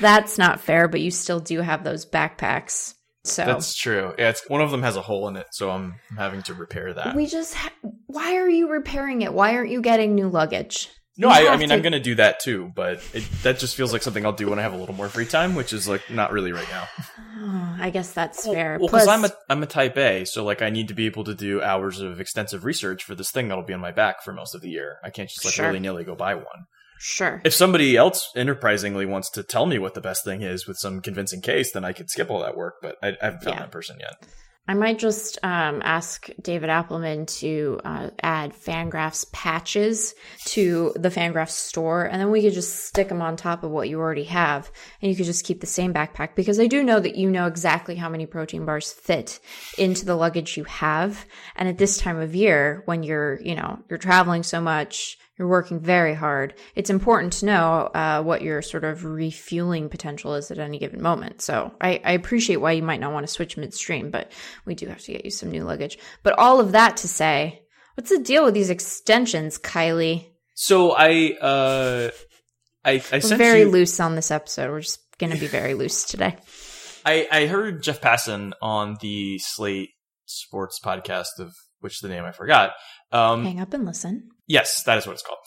That's 0.00 0.38
not 0.38 0.60
fair, 0.60 0.88
but 0.88 1.00
you 1.00 1.10
still 1.10 1.40
do 1.40 1.60
have 1.60 1.82
those 1.84 2.06
backpacks. 2.06 2.94
So 3.24 3.44
That's 3.44 3.74
true. 3.74 4.14
Yeah, 4.18 4.30
it's 4.30 4.48
one 4.48 4.60
of 4.60 4.70
them 4.70 4.82
has 4.82 4.96
a 4.96 5.02
hole 5.02 5.28
in 5.28 5.36
it, 5.36 5.48
so 5.50 5.70
I'm 5.70 5.96
having 6.16 6.42
to 6.44 6.54
repair 6.54 6.94
that. 6.94 7.14
we 7.14 7.26
just 7.26 7.54
ha- 7.54 7.72
why 8.06 8.36
are 8.36 8.48
you 8.48 8.70
repairing 8.70 9.22
it? 9.22 9.34
Why 9.34 9.54
aren't 9.54 9.70
you 9.70 9.82
getting 9.82 10.14
new 10.14 10.28
luggage? 10.28 10.88
No, 11.18 11.28
I, 11.28 11.52
I 11.52 11.56
mean 11.58 11.68
to- 11.68 11.74
I'm 11.74 11.82
gonna 11.82 12.00
do 12.00 12.14
that 12.14 12.40
too, 12.40 12.72
but 12.74 13.02
it, 13.12 13.24
that 13.42 13.58
just 13.58 13.76
feels 13.76 13.92
like 13.92 14.02
something 14.02 14.24
I'll 14.24 14.32
do 14.32 14.48
when 14.48 14.58
I 14.58 14.62
have 14.62 14.72
a 14.72 14.76
little 14.76 14.94
more 14.94 15.08
free 15.08 15.26
time, 15.26 15.54
which 15.54 15.72
is 15.74 15.86
like 15.88 16.08
not 16.10 16.32
really 16.32 16.52
right 16.52 16.68
now. 16.70 16.84
Oh, 17.40 17.76
I 17.80 17.90
guess 17.90 18.12
that's 18.12 18.46
fair. 18.46 18.78
Well, 18.78 18.88
because 18.88 19.04
Plus, 19.04 19.08
I'm 19.08 19.24
a 19.24 19.30
I'm 19.50 19.62
a 19.62 19.66
type 19.66 19.96
A, 19.98 20.24
so 20.24 20.44
like 20.44 20.62
I 20.62 20.70
need 20.70 20.88
to 20.88 20.94
be 20.94 21.06
able 21.06 21.24
to 21.24 21.34
do 21.34 21.60
hours 21.62 22.00
of 22.00 22.20
extensive 22.20 22.64
research 22.64 23.04
for 23.04 23.14
this 23.14 23.30
thing 23.30 23.48
that'll 23.48 23.64
be 23.64 23.74
on 23.74 23.80
my 23.80 23.92
back 23.92 24.22
for 24.22 24.32
most 24.32 24.54
of 24.54 24.60
the 24.62 24.70
year. 24.70 24.96
I 25.04 25.10
can't 25.10 25.28
just 25.28 25.44
like 25.44 25.54
Sure. 25.54 25.66
willy 25.66 25.80
nilly 25.80 26.04
go 26.04 26.14
buy 26.14 26.34
one. 26.34 26.64
sure. 27.00 27.40
If 27.44 27.54
somebody 27.54 27.96
else 27.96 28.30
enterprisingly 28.34 29.06
wants 29.06 29.30
to 29.30 29.42
tell 29.44 29.66
me 29.66 29.78
what 29.78 29.94
the 29.94 30.00
best 30.00 30.24
thing 30.24 30.42
is 30.42 30.66
with 30.66 30.78
some 30.78 31.00
convincing 31.00 31.40
case, 31.42 31.70
then 31.72 31.84
I 31.84 31.92
could 31.92 32.10
skip 32.10 32.28
all 32.30 32.40
that 32.40 32.56
work. 32.56 32.74
But 32.82 32.96
I, 33.02 33.08
I 33.10 33.16
haven't 33.20 33.42
found 33.44 33.56
Yeah. 33.56 33.60
that 33.60 33.70
person 33.70 33.98
yet. 34.00 34.14
I 34.68 34.74
might 34.74 34.98
just 34.98 35.38
um, 35.42 35.80
ask 35.82 36.28
David 36.42 36.68
Appelman 36.68 37.26
to 37.38 37.80
uh, 37.84 38.10
add 38.22 38.52
Fangraphs 38.52 39.32
patches 39.32 40.14
to 40.44 40.92
the 40.94 41.08
Fangraphs 41.08 41.52
store, 41.52 42.04
and 42.04 42.20
then 42.20 42.30
we 42.30 42.42
could 42.42 42.52
just 42.52 42.84
stick 42.84 43.08
them 43.08 43.22
on 43.22 43.36
top 43.36 43.64
of 43.64 43.70
what 43.70 43.88
you 43.88 43.98
already 43.98 44.24
have, 44.24 44.70
and 45.00 45.10
you 45.10 45.16
could 45.16 45.24
just 45.24 45.46
keep 45.46 45.62
the 45.62 45.66
same 45.66 45.94
backpack. 45.94 46.34
Because 46.34 46.60
I 46.60 46.66
do 46.66 46.84
know 46.84 47.00
that 47.00 47.16
you 47.16 47.30
know 47.30 47.46
exactly 47.46 47.96
how 47.96 48.10
many 48.10 48.26
protein 48.26 48.66
bars 48.66 48.92
fit 48.92 49.40
into 49.78 50.04
the 50.04 50.16
luggage 50.16 50.58
you 50.58 50.64
have, 50.64 51.24
and 51.56 51.66
at 51.66 51.78
this 51.78 51.96
time 51.96 52.20
of 52.20 52.34
year, 52.34 52.82
when 52.84 53.02
you're 53.02 53.40
you 53.40 53.54
know 53.54 53.78
you're 53.88 53.98
traveling 53.98 54.42
so 54.42 54.60
much, 54.60 55.16
you're 55.38 55.48
working 55.48 55.78
very 55.78 56.14
hard. 56.14 56.54
It's 56.74 56.90
important 56.90 57.32
to 57.34 57.46
know 57.46 57.62
uh, 57.94 58.22
what 58.22 58.42
your 58.42 58.60
sort 58.60 58.84
of 58.84 59.04
refueling 59.04 59.88
potential 59.88 60.34
is 60.34 60.50
at 60.50 60.58
any 60.58 60.78
given 60.78 61.00
moment. 61.00 61.40
So 61.40 61.72
I, 61.80 62.00
I 62.04 62.12
appreciate 62.12 62.56
why 62.56 62.72
you 62.72 62.82
might 62.82 63.00
not 63.00 63.12
want 63.12 63.26
to 63.26 63.32
switch 63.32 63.56
midstream, 63.56 64.10
but 64.10 64.32
we 64.64 64.74
do 64.74 64.86
have 64.86 65.00
to 65.02 65.12
get 65.12 65.24
you 65.24 65.30
some 65.30 65.50
new 65.50 65.62
luggage. 65.62 65.98
But 66.22 66.38
all 66.38 66.58
of 66.58 66.72
that 66.72 66.96
to 66.98 67.08
say, 67.08 67.62
what's 67.94 68.10
the 68.10 68.18
deal 68.18 68.44
with 68.44 68.54
these 68.54 68.70
extensions, 68.70 69.58
Kiley? 69.58 70.26
So 70.54 70.92
I 70.92 71.36
uh 71.40 72.10
I 72.84 73.02
I 73.12 73.20
We're 73.22 73.36
very 73.36 73.60
you, 73.60 73.70
loose 73.70 74.00
on 74.00 74.16
this 74.16 74.32
episode. 74.32 74.70
We're 74.70 74.80
just 74.80 75.00
going 75.18 75.32
to 75.32 75.38
be 75.38 75.46
very 75.46 75.74
loose 75.74 76.04
today. 76.04 76.36
I 77.04 77.28
I 77.30 77.46
heard 77.46 77.82
Jeff 77.82 78.00
Passan 78.00 78.52
on 78.60 78.96
the 79.00 79.38
Slate 79.38 79.90
Sports 80.26 80.80
podcast 80.84 81.38
of 81.38 81.54
which 81.80 82.00
the 82.00 82.08
name 82.08 82.24
I 82.24 82.32
forgot. 82.32 82.72
Um 83.12 83.44
Hang 83.44 83.60
up 83.60 83.72
and 83.74 83.84
listen. 83.84 84.28
Yes, 84.46 84.82
that 84.84 84.98
is 84.98 85.06
what 85.06 85.12
it's 85.12 85.22
called. 85.22 85.38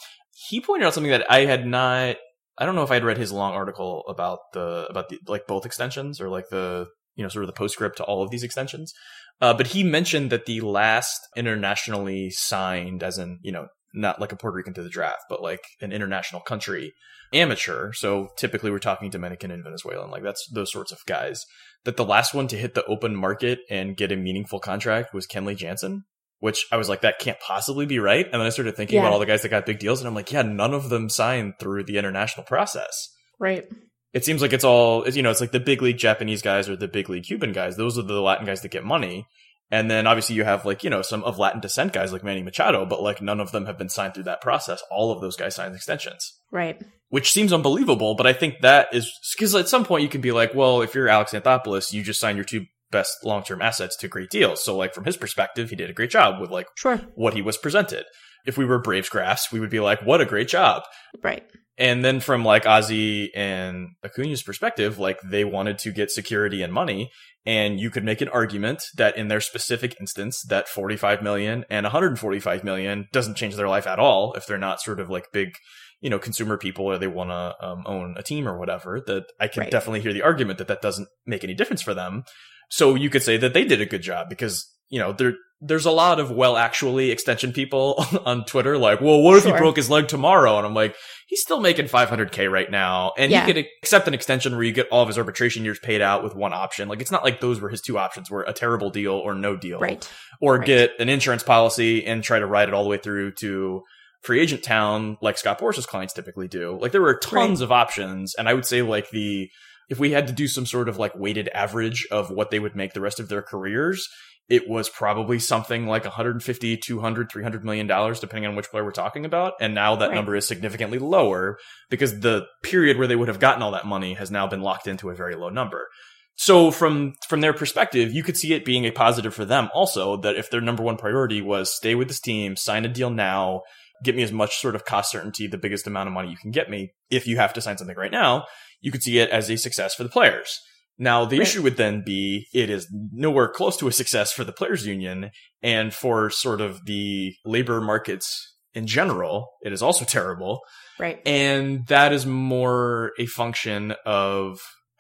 He 0.50 0.62
pointed 0.62 0.86
out 0.86 0.94
something 0.94 1.12
that 1.12 1.30
I 1.30 1.46
had 1.46 1.66
not. 1.66 2.18
I 2.58 2.66
don't 2.66 2.76
know 2.76 2.84
if 2.84 2.92
I 2.92 2.96
had 2.96 3.04
read 3.04 3.18
his 3.18 3.32
long 3.32 3.54
article 3.54 4.04
about 4.08 4.40
the 4.54 4.88
about 4.90 5.10
the 5.10 5.20
like 5.28 5.48
both 5.48 5.66
extensions 5.66 6.22
or 6.22 6.30
like 6.30 6.50
the 6.50 6.88
you 7.16 7.24
know 7.24 7.30
sort 7.30 7.44
of 7.44 7.48
the 7.48 7.54
postscript 7.54 7.98
to 7.98 8.04
all 8.04 8.24
of 8.24 8.32
these 8.32 8.44
extensions. 8.44 8.94
Uh, 9.40 9.54
but 9.54 9.68
he 9.68 9.84
mentioned 9.84 10.30
that 10.32 10.46
the 10.46 10.62
last 10.62 11.20
internationally 11.36 12.30
signed, 12.30 13.04
as 13.04 13.18
in 13.18 13.40
you 13.42 13.52
know 13.52 13.68
not 13.94 14.22
like 14.22 14.32
a 14.32 14.36
Puerto 14.36 14.56
Rican 14.56 14.74
to 14.76 14.84
the 14.84 14.90
draft, 14.90 15.24
but 15.30 15.42
like 15.42 15.62
an 15.82 15.92
international 15.92 16.42
country 16.42 16.94
amateur. 17.34 17.92
So 17.94 18.30
typically 18.38 18.72
we're 18.72 18.80
talking 18.80 19.10
Dominican 19.10 19.52
and 19.52 19.64
Venezuelan, 19.64 20.12
like 20.12 20.24
that's 20.24 20.48
those 20.54 20.72
sorts 20.72 20.92
of 20.92 21.00
guys. 21.08 21.46
That 21.84 21.98
the 21.98 22.06
last 22.06 22.34
one 22.34 22.48
to 22.50 22.58
hit 22.58 22.76
the 22.76 22.86
open 22.86 23.16
market 23.16 23.60
and 23.70 23.98
get 23.98 24.12
a 24.12 24.16
meaningful 24.16 24.60
contract 24.60 25.14
was 25.14 25.28
Kenley 25.28 25.56
Jansen 25.56 26.04
which 26.42 26.68
I 26.72 26.76
was 26.78 26.90
like, 26.90 27.02
that 27.02 27.20
can't 27.20 27.40
possibly 27.40 27.86
be 27.86 28.00
right. 28.00 28.26
And 28.26 28.34
then 28.34 28.42
I 28.42 28.50
started 28.50 28.76
thinking 28.76 28.98
Yeah. 28.98 29.04
about 29.04 29.14
all 29.14 29.20
the 29.20 29.26
guys 29.26 29.44
that 29.44 29.50
got 29.50 29.66
big 29.66 29.80
deals, 29.80 30.02
and 30.02 30.08
I'm 30.08 30.14
like, 30.16 30.32
yeah, 30.32 30.42
none 30.42 30.74
of 30.74 30.90
them 30.90 31.08
signed 31.08 31.54
through 31.60 31.86
the 31.86 31.98
international 31.98 32.44
process. 32.44 33.08
Right. 33.40 33.66
It 34.14 34.26
seems 34.26 34.42
like 34.42 34.52
it's 34.52 34.66
all, 34.66 35.08
you 35.08 35.22
know, 35.24 35.32
it's 35.32 35.40
like 35.40 35.52
the 35.54 35.60
big 35.62 35.82
league 35.82 35.98
Japanese 35.98 36.42
guys 36.42 36.68
or 36.68 36.76
the 36.76 36.90
big 36.90 37.08
league 37.10 37.24
Cuban 37.24 37.54
guys. 37.54 37.78
Those 37.78 37.98
are 37.98 38.02
the 38.02 38.20
Latin 38.22 38.46
guys 38.46 38.62
that 38.62 38.72
get 38.72 38.84
money. 38.84 39.26
And 39.74 39.90
then 39.90 40.06
obviously 40.06 40.36
you 40.36 40.44
have 40.44 40.66
like, 40.66 40.84
you 40.84 40.90
know, 40.90 41.02
some 41.02 41.24
of 41.24 41.40
Latin 41.40 41.62
descent 41.62 41.94
guys 41.94 42.12
like 42.12 42.26
Manny 42.26 42.44
Machado, 42.44 42.86
but 42.86 43.02
like 43.02 43.22
none 43.22 43.40
of 43.40 43.54
them 43.54 43.68
have 43.68 43.78
been 43.78 43.88
signed 43.88 44.14
through 44.14 44.26
that 44.26 44.42
process. 44.42 44.84
All 44.92 45.14
of 45.14 45.22
those 45.22 45.38
guys 45.38 45.56
signed 45.56 45.74
extensions 45.76 46.34
Right. 46.52 46.82
which 47.08 47.32
seems 47.32 47.54
unbelievable. 47.54 48.16
But 48.16 48.28
I 48.28 48.34
think 48.34 48.60
that 48.64 48.90
is 48.94 49.10
because 49.34 49.56
at 49.56 49.70
some 49.70 49.86
point 49.86 50.04
you 50.04 50.10
can 50.10 50.20
be 50.20 50.34
like, 50.34 50.54
well, 50.54 50.82
if 50.82 50.94
you're 50.94 51.08
Alex 51.08 51.32
Anthopoulos, 51.32 51.94
you 51.94 52.04
just 52.04 52.20
signed 52.20 52.36
your 52.38 52.44
two 52.44 52.66
best 52.92 53.18
long 53.24 53.44
term 53.44 53.62
assets 53.62 53.96
to 53.98 54.08
great 54.08 54.30
deals. 54.30 54.64
So 54.64 54.76
like 54.76 54.94
from 54.94 55.06
his 55.06 55.18
perspective, 55.18 55.70
he 55.70 55.76
did 55.76 55.90
a 55.90 55.94
great 55.94 56.12
job 56.12 56.40
with 56.42 56.50
like 56.52 56.68
Sure. 56.76 56.98
what 57.16 57.34
he 57.34 57.42
was 57.42 57.58
presented. 57.58 58.06
If 58.46 58.58
we 58.58 58.66
were 58.66 58.80
Braves 58.80 59.10
graphs, 59.10 59.52
we 59.52 59.60
would 59.60 59.70
be 59.70 59.80
like, 59.80 60.02
what 60.02 60.22
a 60.22 60.26
great 60.26 60.48
job. 60.48 60.84
Right. 61.24 61.44
And 61.78 62.04
then 62.04 62.20
from 62.20 62.44
like 62.44 62.66
Ozzie 62.66 63.32
and 63.36 63.90
Acuna's 64.04 64.44
perspective, 64.44 65.00
like 65.00 65.20
they 65.24 65.44
wanted 65.46 65.78
to 65.80 65.92
get 65.92 66.12
security 66.12 66.62
and 66.62 66.74
money. 66.74 67.12
And 67.46 67.80
you 67.80 67.90
could 67.90 68.04
make 68.04 68.22
an 68.22 68.28
argument 68.28 68.84
that 68.98 69.18
in 69.18 69.28
their 69.28 69.42
specific 69.42 69.96
instance, 70.00 70.44
that 70.44 70.68
45 70.68 71.24
million 71.24 71.66
and 71.72 71.86
145 71.86 72.64
million 72.64 73.08
doesn't 73.12 73.36
change 73.38 73.56
their 73.56 73.68
life 73.70 73.88
at 73.88 73.98
all 74.00 74.34
if 74.34 74.46
they're 74.46 74.60
not 74.60 74.80
sort 74.82 75.00
of 75.00 75.10
like 75.10 75.32
big, 75.34 75.54
you 76.02 76.10
know, 76.12 76.20
consumer 76.20 76.58
people 76.58 76.86
or 76.86 77.00
they 77.00 77.08
want 77.08 77.32
to 77.32 77.56
um, 77.66 77.84
own 77.88 78.14
a 78.18 78.22
team 78.24 78.48
or 78.48 78.60
whatever. 78.60 79.02
That 79.08 79.26
I 79.40 79.48
can 79.48 79.62
Right. 79.62 79.72
definitely 79.72 80.02
hear 80.02 80.14
the 80.14 80.22
argument 80.22 80.60
that 80.60 80.68
that 80.68 80.82
doesn't 80.84 81.08
make 81.26 81.44
any 81.44 81.56
difference 81.56 81.82
for 81.82 81.96
them. 81.96 82.24
So 82.72 82.96
you 82.96 83.10
could 83.10 83.22
say 83.24 83.38
that 83.38 83.54
they 83.54 83.64
did 83.66 83.82
a 83.82 83.86
good 83.86 84.02
job 84.02 84.30
because, 84.30 84.66
you 84.90 84.98
know, 85.00 85.14
there, 85.14 85.34
there's 85.60 85.86
a 85.86 85.92
lot 85.92 86.20
of 86.20 86.32
well, 86.32 86.58
actually 86.58 87.12
extension 87.12 87.52
people 87.54 88.04
on 88.26 88.46
Twitter 88.46 88.78
like, 88.78 89.00
well, 89.02 89.22
what 89.22 89.38
if 89.38 89.44
he 89.46 89.52
broke 89.52 89.76
his 89.76 89.90
leg 89.90 90.08
tomorrow? 90.08 90.58
And 90.58 90.66
I'm 90.66 90.74
like, 90.74 90.96
he's 91.28 91.42
still 91.42 91.60
making 91.60 91.86
500k 91.86 92.50
right 92.52 92.72
now. 92.72 93.14
And 93.18 93.32
Yeah. 93.32 93.46
he 93.46 93.54
could 93.54 93.66
accept 93.84 94.08
an 94.08 94.14
extension 94.16 94.54
where 94.54 94.64
you 94.64 94.72
get 94.72 94.88
all 94.90 95.02
of 95.04 95.08
his 95.08 95.18
arbitration 95.20 95.64
years 95.64 95.78
paid 95.80 96.02
out 96.02 96.24
with 96.24 96.34
one 96.34 96.52
option. 96.54 96.88
Like 96.90 97.00
it's 97.02 97.12
not 97.12 97.24
like 97.24 97.42
those 97.42 97.60
were 97.62 97.70
his 97.70 97.82
two 97.82 97.98
options 98.00 98.32
were 98.32 98.42
a 98.44 98.54
terrible 98.54 98.90
deal 98.90 99.14
or 99.14 99.36
no 99.36 99.56
deal. 99.56 99.80
Right. 99.80 100.10
Or 100.42 100.58
Right. 100.58 100.66
get 100.66 100.92
an 101.00 101.10
insurance 101.10 101.44
policy 101.44 102.06
and 102.08 102.24
try 102.24 102.40
to 102.40 102.48
ride 102.48 102.68
it 102.70 102.74
all 102.74 102.84
the 102.84 102.90
way 102.90 102.98
through 102.98 103.34
to 103.42 103.84
free 104.24 104.40
agent 104.40 104.64
town 104.64 105.18
like 105.22 105.38
Scott 105.38 105.60
Boras's 105.60 105.86
clients 105.86 106.14
typically 106.14 106.48
do. 106.48 106.78
Like 106.82 106.92
there 106.92 107.02
were 107.02 107.18
tons 107.18 107.62
of 107.62 107.72
options. 107.72 108.34
And 108.36 108.48
I 108.50 108.54
would 108.54 108.66
say 108.66 108.82
like 108.82 109.10
the, 109.12 109.50
if 109.92 110.00
we 110.00 110.12
had 110.12 110.26
to 110.28 110.34
do 110.34 110.48
some 110.48 110.66
sort 110.66 110.88
of 110.88 110.98
like 110.98 111.14
weighted 111.16 111.50
average 111.54 112.08
of 112.12 112.32
what 112.32 112.50
they 112.50 112.60
would 112.60 112.78
make 112.78 112.94
the 112.94 113.02
rest 113.02 113.20
of 113.20 113.28
their 113.28 113.42
careers, 113.42 114.08
it 114.48 114.68
was 114.70 114.88
probably 114.88 115.38
something 115.38 115.86
like 115.86 116.06
150, 116.06 116.78
200, 116.78 117.30
300 117.30 117.66
million 117.66 117.88
dollars, 117.88 118.22
depending 118.22 118.50
on 118.50 118.56
which 118.56 118.72
player 118.72 118.86
we're 118.86 118.92
talking 118.92 119.26
about. 119.26 119.54
And 119.60 119.76
now 119.76 119.98
that 119.98 120.08
Right. 120.08 120.16
number 120.16 120.34
is 120.36 120.48
significantly 120.48 120.98
lower 120.98 121.60
because 121.90 122.22
the 122.22 122.48
period 122.64 122.98
where 122.98 123.08
they 123.08 123.18
would 123.18 123.28
have 123.28 123.40
gotten 123.42 123.62
all 123.62 123.72
that 123.72 123.86
money 123.86 124.14
has 124.14 124.32
now 124.32 124.48
been 124.48 124.62
locked 124.62 124.88
into 124.88 125.10
a 125.10 125.16
very 125.16 125.36
low 125.36 125.50
number. 125.50 125.90
So 126.36 126.72
from 126.72 127.14
from 127.28 127.42
their 127.42 127.54
perspective, 127.54 128.14
you 128.14 128.24
could 128.24 128.38
see 128.38 128.54
it 128.54 128.64
being 128.64 128.86
a 128.86 128.92
positive 128.92 129.34
for 129.34 129.44
them 129.44 129.70
also 129.74 130.16
that 130.22 130.38
if 130.38 130.50
their 130.50 130.62
number 130.62 130.84
one 130.84 130.96
priority 130.96 131.42
was 131.42 131.72
stay 131.76 131.96
with 131.96 132.08
this 132.08 132.22
team, 132.22 132.56
sign 132.56 132.86
a 132.86 132.88
deal 132.88 133.10
now, 133.10 133.62
get 134.04 134.16
me 134.16 134.24
as 134.24 134.32
much 134.32 134.58
sort 134.60 134.76
of 134.76 134.86
cost 134.86 135.12
certainty, 135.12 135.48
the 135.48 135.58
biggest 135.58 135.88
amount 135.88 136.08
of 136.08 136.14
money 136.14 136.30
you 136.30 136.38
can 136.38 136.52
get 136.52 136.70
me. 136.70 136.92
If 137.10 137.28
you 137.28 137.38
have 137.38 137.54
to 137.54 137.62
sign 137.62 137.78
something 137.78 137.96
right 137.98 138.12
now, 138.12 138.46
you 138.82 138.92
could 138.92 139.04
see 139.04 139.20
it 139.20 139.30
as 139.30 139.50
a 139.50 139.58
success 139.58 139.94
for 139.96 140.04
the 140.04 140.10
players. 140.10 140.60
Now, 140.98 141.26
the 141.26 141.40
Right. 141.40 141.48
issue 141.48 141.62
would 141.64 141.78
then 141.78 142.04
be 142.06 142.48
it 142.54 142.70
is 142.70 142.88
nowhere 143.12 143.48
close 143.48 143.78
to 143.78 143.88
a 143.88 143.92
success 143.92 144.32
for 144.32 144.44
the 144.44 144.52
players 144.54 144.86
union 144.86 145.32
and 145.64 145.94
for 145.94 146.30
sort 146.30 146.62
of 146.62 146.86
the 146.86 147.34
labor 147.46 147.82
markets 147.82 148.56
in 148.74 148.88
general. 148.88 149.50
It 149.64 149.74
is 149.74 149.82
also 149.82 150.06
terrible. 150.06 150.62
Right. 151.00 151.20
And 151.26 151.88
that 151.88 152.14
is 152.14 152.26
more 152.26 153.14
a 153.18 153.26
function 153.26 153.96
of, 154.06 154.60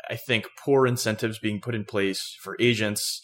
I 0.10 0.16
think, 0.16 0.46
poor 0.64 0.88
incentives 0.88 1.38
being 1.40 1.62
put 1.62 1.76
in 1.76 1.86
place 1.86 2.36
for 2.42 2.56
agents. 2.60 3.22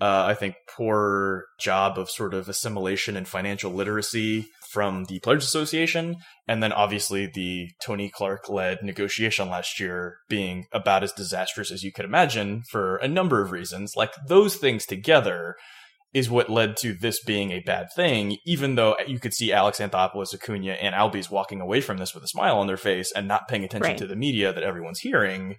Uh, 0.00 0.24
I 0.26 0.34
think 0.34 0.54
poor 0.76 1.44
job 1.60 1.98
of 1.98 2.10
sort 2.10 2.34
of 2.34 2.48
assimilation 2.48 3.16
and 3.16 3.26
financial 3.26 3.72
literacy 3.72 4.46
from 4.72 5.04
the 5.04 5.20
Players 5.20 5.44
Association. 5.44 6.16
And 6.48 6.62
then 6.62 6.72
obviously 6.72 7.26
the 7.32 7.68
Tony 7.84 8.10
Clark 8.10 8.48
led 8.48 8.82
negotiation 8.82 9.48
last 9.48 9.78
year 9.78 10.16
being 10.28 10.64
about 10.72 11.02
as 11.02 11.12
disastrous 11.12 11.70
as 11.70 11.82
you 11.82 11.92
could 11.92 12.04
imagine 12.04 12.62
for 12.70 12.96
a 12.96 13.08
number 13.08 13.42
of 13.42 13.52
reasons. 13.52 13.92
Like 13.96 14.12
those 14.28 14.56
things 14.56 14.86
together 14.86 15.56
is 16.14 16.28
what 16.28 16.50
led 16.50 16.76
to 16.76 16.92
this 16.92 17.22
being 17.24 17.50
a 17.52 17.60
bad 17.60 17.86
thing, 17.96 18.36
even 18.44 18.74
though 18.74 18.94
you 19.06 19.18
could 19.18 19.32
see 19.32 19.50
Alex 19.52 19.78
Anthopoulos, 19.78 20.34
Acuna, 20.34 20.72
and 20.72 20.94
Albies 20.94 21.30
walking 21.30 21.60
away 21.60 21.80
from 21.80 21.96
this 21.96 22.14
with 22.14 22.22
a 22.22 22.28
smile 22.28 22.58
on 22.58 22.66
their 22.66 22.76
face 22.76 23.10
and 23.16 23.26
not 23.26 23.48
paying 23.48 23.64
attention 23.64 23.92
Right. 23.92 23.98
to 23.98 24.06
the 24.06 24.16
media 24.16 24.52
that 24.52 24.62
everyone's 24.62 25.00
hearing. 25.00 25.56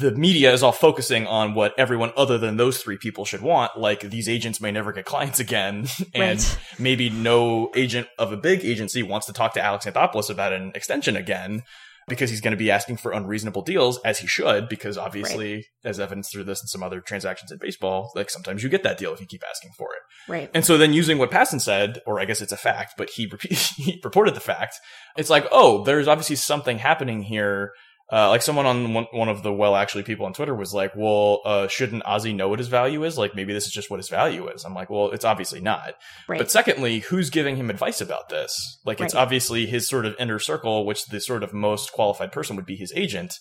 The 0.00 0.10
media 0.12 0.52
is 0.52 0.62
all 0.62 0.72
focusing 0.72 1.26
on 1.26 1.54
what 1.54 1.72
everyone 1.78 2.12
other 2.16 2.36
than 2.36 2.56
those 2.56 2.82
three 2.82 2.96
people 2.96 3.24
should 3.24 3.42
want, 3.42 3.78
like 3.78 4.00
these 4.00 4.28
agents 4.28 4.60
may 4.60 4.72
never 4.72 4.92
get 4.92 5.04
clients 5.04 5.38
again, 5.38 5.86
and 6.14 6.38
Right. 6.40 6.58
maybe 6.78 7.10
no 7.10 7.70
agent 7.76 8.08
of 8.18 8.32
a 8.32 8.36
big 8.36 8.64
agency 8.64 9.02
wants 9.04 9.26
to 9.26 9.32
talk 9.32 9.54
to 9.54 9.62
Alex 9.64 9.86
Anthopoulos 9.86 10.30
about 10.30 10.52
an 10.52 10.72
extension 10.74 11.16
again. 11.16 11.62
because 12.08 12.30
he's 12.30 12.40
going 12.40 12.52
to 12.52 12.56
be 12.56 12.70
asking 12.70 12.96
for 12.96 13.12
unreasonable 13.12 13.60
deals 13.60 14.00
as 14.02 14.18
he 14.18 14.26
should, 14.26 14.66
because 14.66 14.96
obviously, 14.96 15.54
right. 15.56 15.64
as 15.84 16.00
evidenced 16.00 16.32
through 16.32 16.42
this 16.44 16.62
and 16.62 16.68
some 16.70 16.82
other 16.82 17.02
transactions 17.02 17.52
in 17.52 17.58
baseball, 17.58 18.10
like 18.14 18.30
sometimes 18.30 18.62
you 18.62 18.70
get 18.70 18.82
that 18.82 18.96
deal 18.96 19.12
if 19.12 19.20
you 19.20 19.26
keep 19.26 19.42
asking 19.46 19.70
for 19.76 19.88
it. 19.94 20.00
Right. 20.32 20.50
And 20.54 20.64
so 20.64 20.78
then 20.78 20.94
using 20.94 21.18
what 21.18 21.30
Passan 21.30 21.60
said, 21.60 22.00
or 22.06 22.18
I 22.18 22.24
guess 22.24 22.40
it's 22.40 22.50
a 22.50 22.56
fact, 22.56 22.94
but 22.96 23.10
he, 23.10 23.30
he 23.76 24.00
reported 24.02 24.34
the 24.34 24.40
fact, 24.40 24.76
it's 25.18 25.28
like, 25.28 25.46
oh, 25.52 25.84
there's 25.84 26.08
obviously 26.08 26.36
something 26.36 26.78
happening 26.78 27.20
here 27.24 27.72
uh, 28.10 28.28
like 28.30 28.40
someone 28.40 28.64
on 28.64 28.94
one, 28.94 29.06
one 29.12 29.28
of 29.28 29.42
the 29.42 29.52
well 29.52 29.76
actually 29.76 30.02
people 30.02 30.24
on 30.24 30.32
Twitter 30.32 30.54
was 30.54 30.72
like, 30.72 30.92
well, 30.96 31.42
uh, 31.44 31.68
shouldn't 31.68 32.02
Ozzie 32.06 32.32
know 32.32 32.48
what 32.48 32.58
his 32.58 32.68
value 32.68 33.04
is? 33.04 33.18
Like 33.18 33.34
maybe 33.34 33.52
this 33.52 33.66
is 33.66 33.72
just 33.72 33.90
what 33.90 33.98
his 33.98 34.08
value 34.08 34.48
is. 34.48 34.64
I'm 34.64 34.74
like, 34.74 34.88
well, 34.88 35.10
it's 35.10 35.26
obviously 35.26 35.60
not. 35.60 35.94
Right. 36.26 36.38
But 36.38 36.50
secondly, 36.50 37.00
who's 37.00 37.28
giving 37.28 37.56
him 37.56 37.68
advice 37.68 38.00
about 38.00 38.30
this? 38.30 38.78
Like 38.86 39.00
it's 39.00 39.14
obviously 39.14 39.66
his 39.66 39.86
sort 39.86 40.06
of 40.06 40.14
inner 40.18 40.38
circle, 40.38 40.86
which 40.86 41.06
the 41.06 41.20
sort 41.20 41.42
of 41.42 41.52
most 41.52 41.92
qualified 41.92 42.32
person 42.32 42.56
would 42.56 42.66
be 42.66 42.76
his 42.76 42.92
agent. 42.96 43.40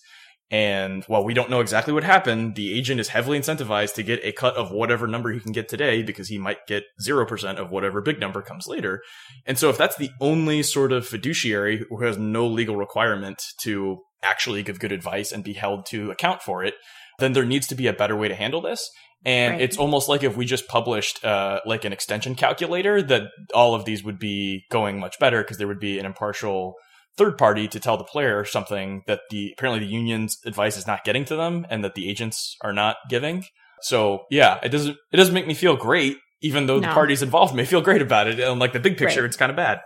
And 0.50 1.04
while 1.06 1.26
we 1.26 1.34
don't 1.34 1.50
know 1.50 1.60
exactly 1.60 1.94
what 1.94 2.06
happened, 2.06 2.56
the 2.56 2.74
agent 2.74 3.02
is 3.02 3.10
heavily 3.10 3.38
incentivized 3.38 3.96
to 3.96 4.04
get 4.04 4.24
a 4.24 4.32
cut 4.32 4.56
of 4.56 4.72
whatever 4.72 5.06
number 5.06 5.32
he 5.32 5.42
can 5.42 5.52
get 5.52 5.68
today 5.68 6.04
because 6.04 6.30
he 6.30 6.38
might 6.38 6.66
get 6.68 6.86
0% 7.06 7.58
of 7.58 7.70
whatever 7.70 8.02
big 8.02 8.20
number 8.20 8.42
comes 8.42 8.66
later. 8.66 9.04
And 9.46 9.58
so 9.58 9.70
if 9.70 9.78
that's 9.78 9.98
the 9.98 10.12
only 10.22 10.64
sort 10.64 10.94
of 10.94 11.06
fiduciary 11.06 11.86
who 11.90 12.02
has 12.04 12.18
no 12.18 12.48
legal 12.48 12.78
requirement 12.78 13.44
to 13.64 14.00
actually 14.24 14.64
give 14.64 14.80
good 14.80 14.94
advice 14.94 15.34
and 15.34 15.44
be 15.44 15.54
held 15.54 15.86
to 15.88 16.12
account 16.12 16.42
for 16.42 16.64
it, 16.64 16.76
then 17.20 17.34
there 17.34 17.46
needs 17.46 17.68
to 17.68 17.76
be 17.76 17.88
a 17.88 17.94
better 17.94 18.16
way 18.16 18.30
to 18.30 18.36
handle 18.36 18.62
this. 18.62 18.90
And 19.26 19.54
right. 19.54 19.62
it's 19.62 19.78
almost 19.78 20.08
like 20.08 20.24
if 20.24 20.38
we 20.38 20.46
just 20.46 20.68
published 20.68 21.26
uh, 21.26 21.60
like 21.66 21.84
an 21.84 21.92
extension 21.92 22.36
calculator, 22.36 23.02
that 23.02 23.24
all 23.54 23.76
of 23.76 23.84
these 23.84 24.04
would 24.04 24.20
be 24.20 24.64
going 24.72 25.00
much 25.00 25.20
better 25.20 25.42
because 25.42 25.58
there 25.58 25.68
would 25.68 25.80
be 25.80 26.00
an 26.00 26.06
impartial 26.06 26.76
third 27.18 27.38
party 27.38 27.68
to 27.68 27.80
tell 27.80 27.98
the 27.98 28.04
player 28.04 28.46
something 28.46 29.04
that 29.08 29.22
the 29.30 29.54
apparently 29.58 29.86
the 29.86 29.92
union's 29.92 30.38
advice 30.46 30.78
is 30.78 30.88
not 30.88 31.04
getting 31.04 31.26
to 31.26 31.36
them 31.36 31.66
and 31.70 31.84
that 31.84 31.96
the 31.96 32.10
agents 32.10 32.56
are 32.62 32.74
not 32.74 32.98
giving. 33.10 33.44
So 33.82 34.26
yeah, 34.30 34.60
it 34.64 34.70
doesn't 34.70 34.98
it 35.12 35.18
doesn't 35.18 35.34
make 35.34 35.48
me 35.48 35.54
feel 35.54 35.76
great, 35.76 36.18
even 36.42 36.68
though 36.68 36.80
no. 36.80 36.88
the 36.88 36.94
parties 36.94 37.22
involved 37.22 37.56
may 37.56 37.66
feel 37.66 37.82
great 37.82 38.02
about 38.02 38.28
it. 38.28 38.40
And 38.40 38.60
like 38.60 38.74
the 38.74 38.80
big 38.80 38.98
picture, 38.98 39.22
right. 39.22 39.28
it's 39.28 39.38
kind 39.38 39.50
of 39.50 39.56
bad. 39.56 39.80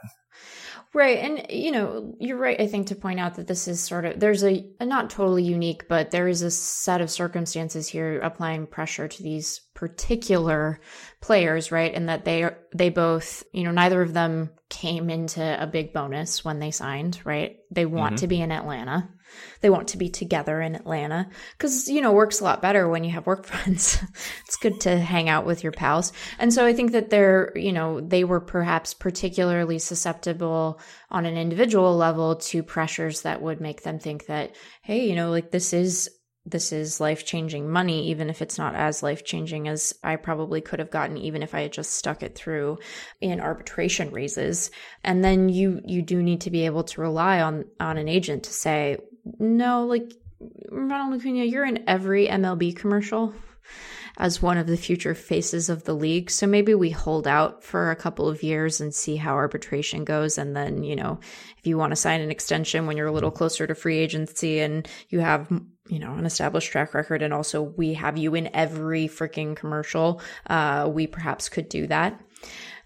Right. 0.94 1.20
And, 1.20 1.46
you 1.50 1.72
know, 1.72 2.16
you're 2.20 2.38
right, 2.38 2.60
I 2.60 2.68
think, 2.68 2.88
to 2.88 2.96
point 2.96 3.20
out 3.20 3.36
that 3.36 3.48
this 3.48 3.70
is 3.70 3.82
sort 3.82 4.04
of, 4.04 4.20
there's 4.20 4.44
a, 4.44 4.66
a, 4.78 4.86
not 4.86 5.10
totally 5.10 5.44
unique, 5.44 5.88
but 5.88 6.12
there 6.12 6.28
is 6.28 6.42
a 6.42 6.52
set 6.52 7.00
of 7.00 7.10
circumstances 7.10 7.88
here 7.88 8.20
applying 8.20 8.68
pressure 8.68 9.08
to 9.08 9.24
these 9.24 9.60
particular 9.74 10.82
players, 11.22 11.72
right? 11.72 11.94
And 11.94 12.10
that 12.10 12.26
they, 12.26 12.44
are, 12.44 12.58
they 12.76 12.90
both, 12.90 13.42
you 13.54 13.64
know, 13.64 13.72
neither 13.72 14.02
of 14.02 14.14
them 14.14 14.50
came 14.68 15.10
into 15.10 15.64
a 15.64 15.66
big 15.66 15.94
bonus 15.94 16.44
when 16.44 16.60
they 16.60 16.72
signed, 16.72 17.22
right? 17.24 17.60
They 17.72 17.86
want 17.86 18.16
mm-hmm. 18.16 18.22
to 18.22 18.28
be 18.28 18.42
in 18.42 18.52
Atlanta. 18.52 19.10
They 19.62 19.70
want 19.70 19.90
to 19.90 19.98
be 19.98 20.10
together 20.10 20.62
in 20.62 20.76
Atlanta 20.76 21.30
because, 21.58 21.88
you 21.88 22.02
know, 22.02 22.12
work's 22.12 22.40
a 22.40 22.44
lot 22.44 22.62
better 22.62 22.88
when 22.88 23.04
you 23.04 23.12
have 23.12 23.26
work 23.26 23.46
friends. 23.46 24.02
it's 24.46 24.58
good 24.58 24.80
to 24.82 25.00
hang 25.00 25.30
out 25.30 25.46
with 25.46 25.64
your 25.64 25.72
pals. 25.72 26.14
And 26.40 26.54
so 26.54 26.66
I 26.66 26.74
think 26.74 26.92
that 26.92 27.10
they're, 27.10 27.52
you 27.56 27.72
know, 27.72 28.02
they 28.02 28.24
were 28.24 28.42
perhaps 28.42 28.94
particularly 28.94 29.80
susceptible 29.80 30.80
on 31.10 31.26
an 31.26 31.38
individual 31.38 31.96
level 31.96 32.36
to 32.36 32.64
pressures 32.64 33.22
that 33.22 33.42
would 33.42 33.62
make 33.62 33.84
them 33.84 34.00
think 34.00 34.26
that, 34.28 34.56
hey, 34.82 35.08
you 35.08 35.16
know, 35.16 35.30
like 35.30 35.52
this 35.52 35.74
is 35.74 36.10
this 36.46 36.72
is 36.72 37.00
life 37.00 37.24
changing 37.24 37.70
money, 37.70 38.08
even 38.08 38.30
if 38.30 38.42
it's 38.42 38.58
not 38.58 38.74
as 38.74 39.04
life 39.04 39.24
changing 39.24 39.68
as 39.68 39.94
I 40.04 40.16
probably 40.16 40.60
could 40.60 40.80
have 40.80 40.90
gotten, 40.90 41.18
even 41.18 41.44
if 41.44 41.54
I 41.54 41.62
had 41.62 41.72
just 41.72 41.94
stuck 41.94 42.24
it 42.24 42.36
through 42.36 42.80
in 43.20 43.40
arbitration 43.40 44.12
raises. 44.12 44.72
And 45.04 45.24
then 45.24 45.50
you, 45.50 45.82
you 45.86 46.02
do 46.02 46.24
need 46.24 46.42
to 46.42 46.52
be 46.52 46.66
able 46.66 46.84
to 46.86 47.02
rely 47.02 47.42
on, 47.42 47.66
on 47.80 47.98
an 47.98 48.08
agent 48.08 48.44
to 48.44 48.54
say, 48.54 48.98
no, 49.40 49.86
like 49.86 50.14
Ronald 50.70 51.22
Acuna, 51.22 51.44
you're 51.44 51.66
in 51.66 51.84
every 51.88 52.28
MLB 52.28 52.76
commercial 52.76 53.34
as 54.18 54.42
one 54.42 54.58
of 54.58 54.68
the 54.68 54.78
future 54.78 55.16
faces 55.16 55.70
of 55.70 55.84
the 55.84 55.94
league. 55.94 56.30
So 56.30 56.46
maybe 56.46 56.76
we 56.76 56.90
hold 56.90 57.28
out 57.28 57.64
for 57.64 57.92
a 57.92 57.96
couple 57.96 58.28
of 58.28 58.44
years 58.44 58.82
and 58.82 58.94
see 58.94 59.16
how 59.16 59.34
arbitration 59.34 60.04
goes. 60.04 60.38
And 60.38 60.56
then, 60.56 60.84
you 60.84 60.96
know, 60.96 61.20
if 61.58 61.66
you 61.66 61.78
want 61.78 61.92
to 61.92 61.96
sign 61.96 62.22
an 62.22 62.32
extension 62.32 62.86
when 62.86 62.98
you're 62.98 63.08
a 63.08 63.12
little 63.12 63.32
closer 63.32 63.66
to 63.66 63.76
free 63.76 63.98
agency 63.98 64.60
and 64.60 64.88
you 65.10 65.20
have, 65.20 65.50
you 65.88 66.00
know, 66.00 66.14
an 66.14 66.26
established 66.26 66.72
track 66.72 66.94
record 66.94 67.22
and 67.22 67.34
also 67.34 67.62
we 67.62 67.94
have 67.94 68.18
you 68.18 68.36
in 68.36 68.54
every 68.54 69.08
freaking 69.08 69.56
commercial, 69.56 70.22
uh, 70.48 70.90
we 70.92 71.08
perhaps 71.08 71.50
could 71.50 71.70
do 71.70 71.88
that 71.88 72.20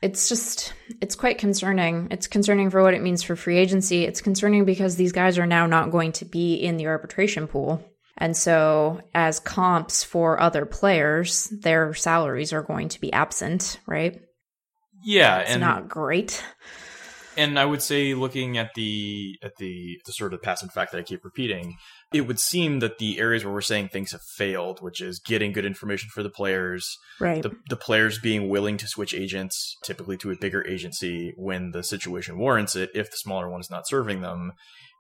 it's 0.06 0.30
just 0.30 0.72
it's 1.02 1.15
quite 1.15 1.39
concerning. 1.39 2.10
It's 2.12 2.28
concerning 2.28 2.70
for 2.70 2.84
what 2.84 2.94
it 2.94 3.02
means 3.02 3.24
for 3.24 3.36
free 3.36 3.58
agency. 3.58 4.04
It's 4.04 4.22
concerning 4.22 4.63
because 4.63 4.96
these 4.96 5.12
guys 5.12 5.39
are 5.39 5.48
now 5.48 5.65
not 5.65 5.89
going 5.89 6.12
to 6.13 6.26
be 6.26 6.54
in 6.54 6.78
the 6.78 6.86
arbitration 6.86 7.48
pool. 7.48 7.84
And 8.15 8.38
so 8.38 9.02
as 9.15 9.39
comps 9.39 10.04
for 10.04 10.39
other 10.39 10.68
players, 10.68 11.48
their 11.50 11.96
salaries 11.96 12.54
are 12.54 12.62
going 12.62 12.89
to 12.89 13.02
be 13.02 13.12
absent, 13.12 13.80
right? 13.88 14.22
Yeah, 15.04 15.39
it's 15.39 15.52
and 15.52 15.62
not 15.62 15.89
great. 15.89 16.44
And 17.36 17.58
I 17.58 17.65
would 17.65 17.82
say 17.82 18.13
looking 18.13 18.60
at 18.60 18.76
the 18.76 19.39
at 19.41 19.56
the 19.58 20.00
the 20.06 20.13
sort 20.13 20.36
of 20.36 20.44
passive 20.44 20.72
fact 20.72 20.91
that 20.91 21.00
I 21.00 21.02
keep 21.02 21.26
repeating, 21.26 21.78
it 22.15 22.21
would 22.28 22.39
seem 22.39 22.80
that 22.80 22.97
the 22.97 23.19
areas 23.19 23.43
where 23.43 23.54
we're 23.54 23.62
saying 23.62 23.89
things 23.89 24.13
have 24.13 24.21
failed, 24.21 24.82
which 24.82 25.01
is 25.01 25.19
getting 25.19 25.51
good 25.51 25.65
information 25.65 26.10
for 26.10 26.23
the 26.23 26.30
players, 26.30 26.97
right. 27.19 27.43
the, 27.43 27.56
the 27.69 27.75
players 27.75 28.19
being 28.19 28.47
willing 28.47 28.78
to 28.78 28.88
switch 28.88 29.13
agents, 29.13 29.78
typically 29.84 30.17
to 30.17 30.32
a 30.32 30.38
bigger 30.38 30.65
agency 30.65 31.34
when 31.36 31.71
the 31.71 31.84
situation 31.84 32.38
warrants 32.38 32.75
it, 32.75 32.89
if 32.95 33.12
the 33.12 33.17
smaller 33.17 33.49
one 33.49 33.60
is 33.60 33.69
not 33.69 33.88
serving 33.88 34.21
them, 34.21 34.54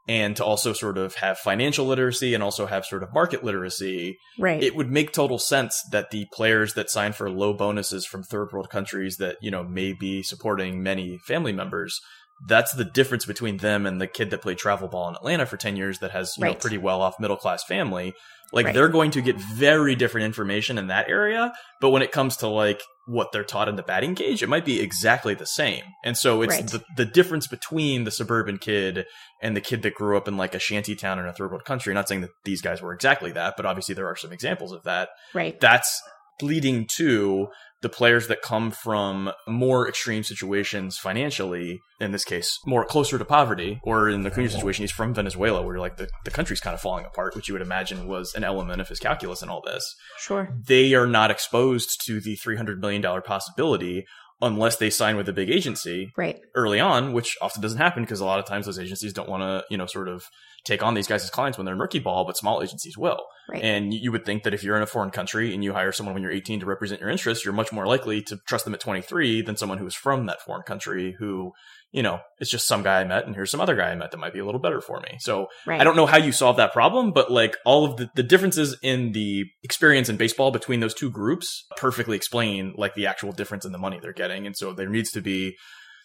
and 0.07 0.35
to 0.35 0.45
also 0.45 0.73
sort 0.73 0.97
of 0.97 1.15
have 1.15 1.37
financial 1.37 1.85
literacy 1.85 2.33
and 2.33 2.43
also 2.43 2.65
have 2.65 2.85
sort 2.85 3.01
of 3.01 3.13
market 3.13 3.43
literacy, 3.43 4.17
right. 4.37 4.61
it 4.61 4.75
would 4.75 4.91
make 4.91 5.11
total 5.11 5.39
sense 5.39 5.81
that 5.91 6.11
the 6.11 6.27
players 6.33 6.73
that 6.73 6.89
sign 6.89 7.13
for 7.13 7.29
low 7.29 7.53
bonuses 7.53 8.05
from 8.05 8.23
third 8.23 8.51
world 8.51 8.69
countries 8.69 9.17
that, 9.17 9.37
you 9.41 9.49
know, 9.49 9.63
may 9.63 9.93
be 9.93 10.21
supporting 10.21 10.83
many 10.83 11.17
family 11.25 11.53
members 11.53 11.99
that's 12.47 12.73
the 12.73 12.85
difference 12.85 13.25
between 13.25 13.57
them 13.57 13.85
and 13.85 13.99
the 13.99 14.07
kid 14.07 14.29
that 14.31 14.41
played 14.41 14.57
travel 14.57 14.87
ball 14.87 15.07
in 15.09 15.15
Atlanta 15.15 15.45
for 15.45 15.57
10 15.57 15.75
years 15.75 15.99
that 15.99 16.11
has, 16.11 16.33
you 16.37 16.43
right. 16.43 16.53
know, 16.53 16.59
pretty 16.59 16.77
well 16.77 17.01
off 17.01 17.19
middle 17.19 17.37
class 17.37 17.63
family. 17.63 18.13
Like 18.51 18.65
right. 18.65 18.75
they're 18.75 18.89
going 18.89 19.11
to 19.11 19.21
get 19.21 19.37
very 19.37 19.95
different 19.95 20.25
information 20.25 20.77
in 20.77 20.87
that 20.87 21.09
area. 21.09 21.53
But 21.81 21.89
when 21.89 22.01
it 22.01 22.11
comes 22.11 22.37
to 22.37 22.47
like 22.47 22.81
what 23.07 23.31
they're 23.31 23.43
taught 23.43 23.69
in 23.69 23.75
the 23.75 23.83
batting 23.83 24.15
cage, 24.15 24.43
it 24.43 24.49
might 24.49 24.65
be 24.65 24.81
exactly 24.81 25.33
the 25.33 25.45
same. 25.45 25.83
And 26.03 26.15
so 26.17 26.41
it's 26.41 26.55
right. 26.55 26.67
the, 26.67 26.83
the 26.97 27.05
difference 27.05 27.47
between 27.47 28.03
the 28.03 28.11
suburban 28.11 28.57
kid 28.57 29.05
and 29.41 29.55
the 29.55 29.61
kid 29.61 29.81
that 29.83 29.95
grew 29.95 30.15
up 30.15 30.27
in 30.27 30.37
like 30.37 30.53
a 30.53 30.59
shanty 30.59 30.95
town 30.95 31.19
in 31.19 31.25
a 31.25 31.33
third 31.33 31.49
world 31.51 31.65
country. 31.65 31.93
Not 31.93 32.07
saying 32.07 32.21
that 32.21 32.31
these 32.43 32.61
guys 32.61 32.81
were 32.81 32.93
exactly 32.93 33.31
that, 33.31 33.55
but 33.57 33.65
obviously 33.65 33.95
there 33.95 34.07
are 34.07 34.15
some 34.15 34.31
examples 34.31 34.71
of 34.71 34.83
that. 34.83 35.09
Right. 35.33 35.59
That's 35.59 36.01
leading 36.41 36.87
to 36.97 37.47
the 37.81 37.89
players 37.89 38.27
that 38.27 38.41
come 38.41 38.71
from 38.71 39.31
more 39.47 39.87
extreme 39.87 40.23
situations 40.23 40.97
financially, 40.97 41.79
in 41.99 42.11
this 42.11 42.25
case, 42.25 42.57
more 42.65 42.85
closer 42.85 43.17
to 43.17 43.25
poverty, 43.25 43.79
or 43.83 44.09
in 44.09 44.21
the 44.21 44.31
Acuna 44.31 44.49
situation, 44.49 44.83
he's 44.83 44.91
from 44.91 45.13
Venezuela, 45.13 45.61
where 45.61 45.77
like 45.77 45.97
the, 45.97 46.09
the 46.23 46.31
country's 46.31 46.61
kind 46.61 46.73
of 46.73 46.81
falling 46.81 47.05
apart, 47.05 47.35
which 47.35 47.47
you 47.47 47.53
would 47.53 47.61
imagine 47.61 48.07
was 48.07 48.33
an 48.33 48.43
element 48.43 48.81
of 48.81 48.89
his 48.89 48.99
calculus 48.99 49.41
and 49.41 49.51
all 49.51 49.61
this. 49.65 49.95
Sure. 50.17 50.49
They 50.67 50.93
are 50.93 51.07
not 51.07 51.31
exposed 51.31 52.03
to 52.05 52.19
the 52.19 52.37
$300 52.37 52.79
million 52.79 53.03
possibility 53.21 54.05
unless 54.41 54.77
they 54.77 54.89
sign 54.89 55.15
with 55.15 55.29
a 55.29 55.33
big 55.33 55.49
agency 55.49 56.11
right. 56.17 56.39
early 56.55 56.79
on, 56.79 57.13
which 57.13 57.37
often 57.41 57.61
doesn't 57.61 57.77
happen 57.77 58.03
because 58.03 58.19
a 58.19 58.25
lot 58.25 58.39
of 58.39 58.45
times 58.45 58.65
those 58.65 58.79
agencies 58.79 59.13
don't 59.13 59.29
want 59.29 59.41
to, 59.41 59.63
you 59.69 59.77
know, 59.77 59.85
sort 59.85 60.07
of 60.07 60.25
take 60.65 60.83
on 60.83 60.95
these 60.95 61.07
guys 61.07 61.23
as 61.23 61.29
clients 61.29 61.57
when 61.57 61.65
they're 61.65 61.75
murky 61.75 61.99
ball, 61.99 62.25
but 62.25 62.35
small 62.35 62.61
agencies 62.61 62.97
will. 62.97 63.21
Right. 63.47 63.63
And 63.63 63.93
you 63.93 64.11
would 64.11 64.25
think 64.25 64.43
that 64.43 64.55
if 64.55 64.63
you're 64.63 64.75
in 64.75 64.81
a 64.81 64.87
foreign 64.87 65.11
country 65.11 65.53
and 65.53 65.63
you 65.63 65.73
hire 65.73 65.91
someone 65.91 66.15
when 66.15 66.23
you're 66.23 66.31
18 66.31 66.61
to 66.61 66.65
represent 66.65 66.99
your 66.99 67.11
interests, 67.11 67.45
you're 67.45 67.53
much 67.53 67.71
more 67.71 67.85
likely 67.85 68.23
to 68.23 68.37
trust 68.47 68.65
them 68.65 68.73
at 68.73 68.79
23 68.79 69.43
than 69.43 69.55
someone 69.55 69.77
who 69.77 69.85
is 69.85 69.93
from 69.93 70.25
that 70.25 70.41
foreign 70.41 70.63
country 70.63 71.15
who, 71.19 71.51
you 71.91 72.01
know, 72.01 72.19
it's 72.39 72.49
just 72.49 72.67
some 72.67 72.81
guy 72.81 73.01
I 73.01 73.03
met 73.03 73.27
and 73.27 73.35
here's 73.35 73.51
some 73.51 73.61
other 73.61 73.75
guy 73.75 73.91
I 73.91 73.95
met 73.95 74.09
that 74.09 74.17
might 74.17 74.33
be 74.33 74.39
a 74.39 74.45
little 74.45 74.59
better 74.59 74.81
for 74.81 74.99
me. 74.99 75.17
So 75.19 75.47
right. 75.67 75.79
I 75.79 75.83
don't 75.83 75.95
know 75.95 76.07
how 76.07 76.17
you 76.17 76.31
solve 76.31 76.57
that 76.57 76.73
problem, 76.73 77.11
but 77.11 77.31
like 77.31 77.57
all 77.65 77.85
of 77.85 77.97
the, 77.97 78.09
the 78.15 78.23
differences 78.23 78.75
in 78.81 79.11
the 79.11 79.45
experience 79.61 80.09
in 80.09 80.17
baseball 80.17 80.49
between 80.49 80.79
those 80.79 80.95
two 80.95 81.11
groups 81.11 81.67
perfectly 81.77 82.17
explain 82.17 82.73
like 82.75 82.95
the 82.95 83.05
actual 83.05 83.31
difference 83.31 83.63
in 83.63 83.71
the 83.71 83.77
money 83.77 83.99
they're 84.01 84.13
getting. 84.13 84.47
And 84.47 84.57
so 84.57 84.73
there 84.73 84.89
needs 84.89 85.11
to 85.11 85.21
be 85.21 85.55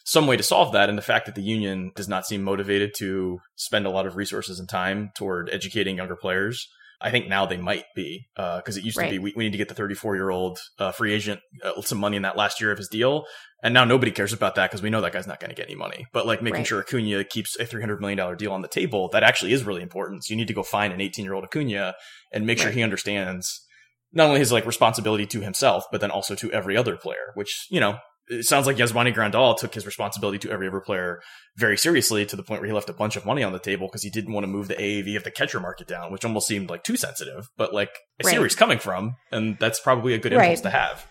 some 0.04 0.26
way 0.26 0.36
to 0.36 0.42
solve 0.42 0.72
that. 0.72 0.88
And 0.88 0.98
the 0.98 1.02
fact 1.02 1.26
that 1.26 1.34
the 1.34 1.42
union 1.42 1.92
does 1.94 2.08
not 2.08 2.26
seem 2.26 2.42
motivated 2.42 2.92
to 2.98 3.40
spend 3.56 3.86
a 3.86 3.90
lot 3.90 4.06
of 4.06 4.16
resources 4.16 4.58
and 4.58 4.68
time 4.68 5.10
toward 5.16 5.50
educating 5.50 5.96
younger 5.96 6.16
players. 6.16 6.68
I 7.02 7.10
think 7.10 7.28
now 7.28 7.46
they 7.46 7.56
might 7.56 7.86
be 7.96 8.28
because 8.36 8.76
uh, 8.76 8.80
it 8.80 8.84
used 8.84 8.98
right. 8.98 9.06
to 9.06 9.10
be 9.12 9.18
we, 9.18 9.32
we, 9.34 9.44
need 9.44 9.52
to 9.52 9.58
get 9.58 9.68
the 9.68 9.74
34 9.74 10.16
year 10.16 10.28
old 10.28 10.58
uh, 10.78 10.92
free 10.92 11.14
agent 11.14 11.40
uh, 11.64 11.80
some 11.80 11.98
money 11.98 12.16
in 12.16 12.22
that 12.22 12.36
last 12.36 12.60
year 12.60 12.72
of 12.72 12.76
his 12.76 12.88
deal, 12.88 13.24
and 13.62 13.72
now 13.72 13.84
nobody 13.84 14.12
cares 14.12 14.34
about 14.34 14.54
that 14.56 14.70
because 14.70 14.82
we 14.82 14.90
know 14.90 15.00
that 15.00 15.12
guy's 15.12 15.26
not 15.26 15.40
going 15.40 15.48
to 15.48 15.56
get 15.56 15.66
any 15.66 15.76
money. 15.76 16.06
But 16.12 16.26
like 16.26 16.42
making 16.42 16.58
right. 16.58 16.66
sure 16.66 16.80
Acuna 16.80 17.24
keeps 17.24 17.58
a 17.58 17.64
300 17.64 18.02
million 18.02 18.18
dollar 18.18 18.36
deal 18.36 18.52
on 18.52 18.60
the 18.60 18.68
table 18.68 19.08
that 19.14 19.22
actually 19.22 19.54
is 19.54 19.64
really 19.64 19.80
important. 19.80 20.24
So 20.24 20.32
you 20.32 20.36
need 20.36 20.48
to 20.48 20.54
go 20.54 20.62
find 20.62 20.92
an 20.92 21.00
18 21.00 21.24
year 21.24 21.32
old 21.32 21.44
Acuna 21.44 21.94
and 22.32 22.46
make 22.46 22.58
right. 22.58 22.64
sure 22.64 22.72
he 22.72 22.82
understands 22.82 23.64
not 24.12 24.26
only 24.26 24.40
his 24.40 24.52
like 24.52 24.66
responsibility 24.66 25.26
to 25.26 25.40
himself, 25.40 25.84
but 25.90 26.02
then 26.02 26.10
also 26.10 26.34
to 26.34 26.52
every 26.52 26.76
other 26.76 26.96
player, 26.96 27.32
which 27.34 27.66
you 27.70 27.80
know 27.80 27.96
it 28.30 28.44
sounds 28.44 28.66
like 28.66 28.76
Yasmani 28.76 29.12
Grandal 29.12 29.58
took 29.58 29.74
his 29.74 29.84
responsibility 29.84 30.38
to 30.38 30.50
every 30.50 30.68
ever 30.68 30.80
player 30.80 31.20
very 31.56 31.76
seriously 31.76 32.24
to 32.24 32.36
the 32.36 32.42
point 32.44 32.60
where 32.60 32.68
he 32.68 32.72
left 32.72 32.88
a 32.88 32.94
bunch 32.94 33.16
of 33.16 33.26
money 33.26 33.42
on 33.42 33.52
the 33.52 33.58
table 33.58 33.88
because 33.88 34.02
he 34.02 34.10
didn't 34.10 34.32
want 34.32 34.44
to 34.44 34.48
move 34.48 34.68
the 34.68 34.74
AAV 34.74 35.16
of 35.16 35.24
the 35.24 35.30
catcher 35.32 35.58
market 35.58 35.88
down, 35.88 36.12
which 36.12 36.24
almost 36.24 36.46
seemed 36.46 36.70
like 36.70 36.84
too 36.84 36.96
sensitive. 36.96 37.48
But 37.56 37.74
like 37.74 37.90
I 38.22 38.30
see 38.30 38.36
where 38.38 38.46
he's 38.46 38.54
coming 38.54 38.78
from, 38.78 39.16
and 39.32 39.58
that's 39.58 39.80
probably 39.80 40.14
a 40.14 40.18
good 40.18 40.32
impulse 40.32 40.48
right. 40.48 40.62
to 40.62 40.70
have. 40.70 41.06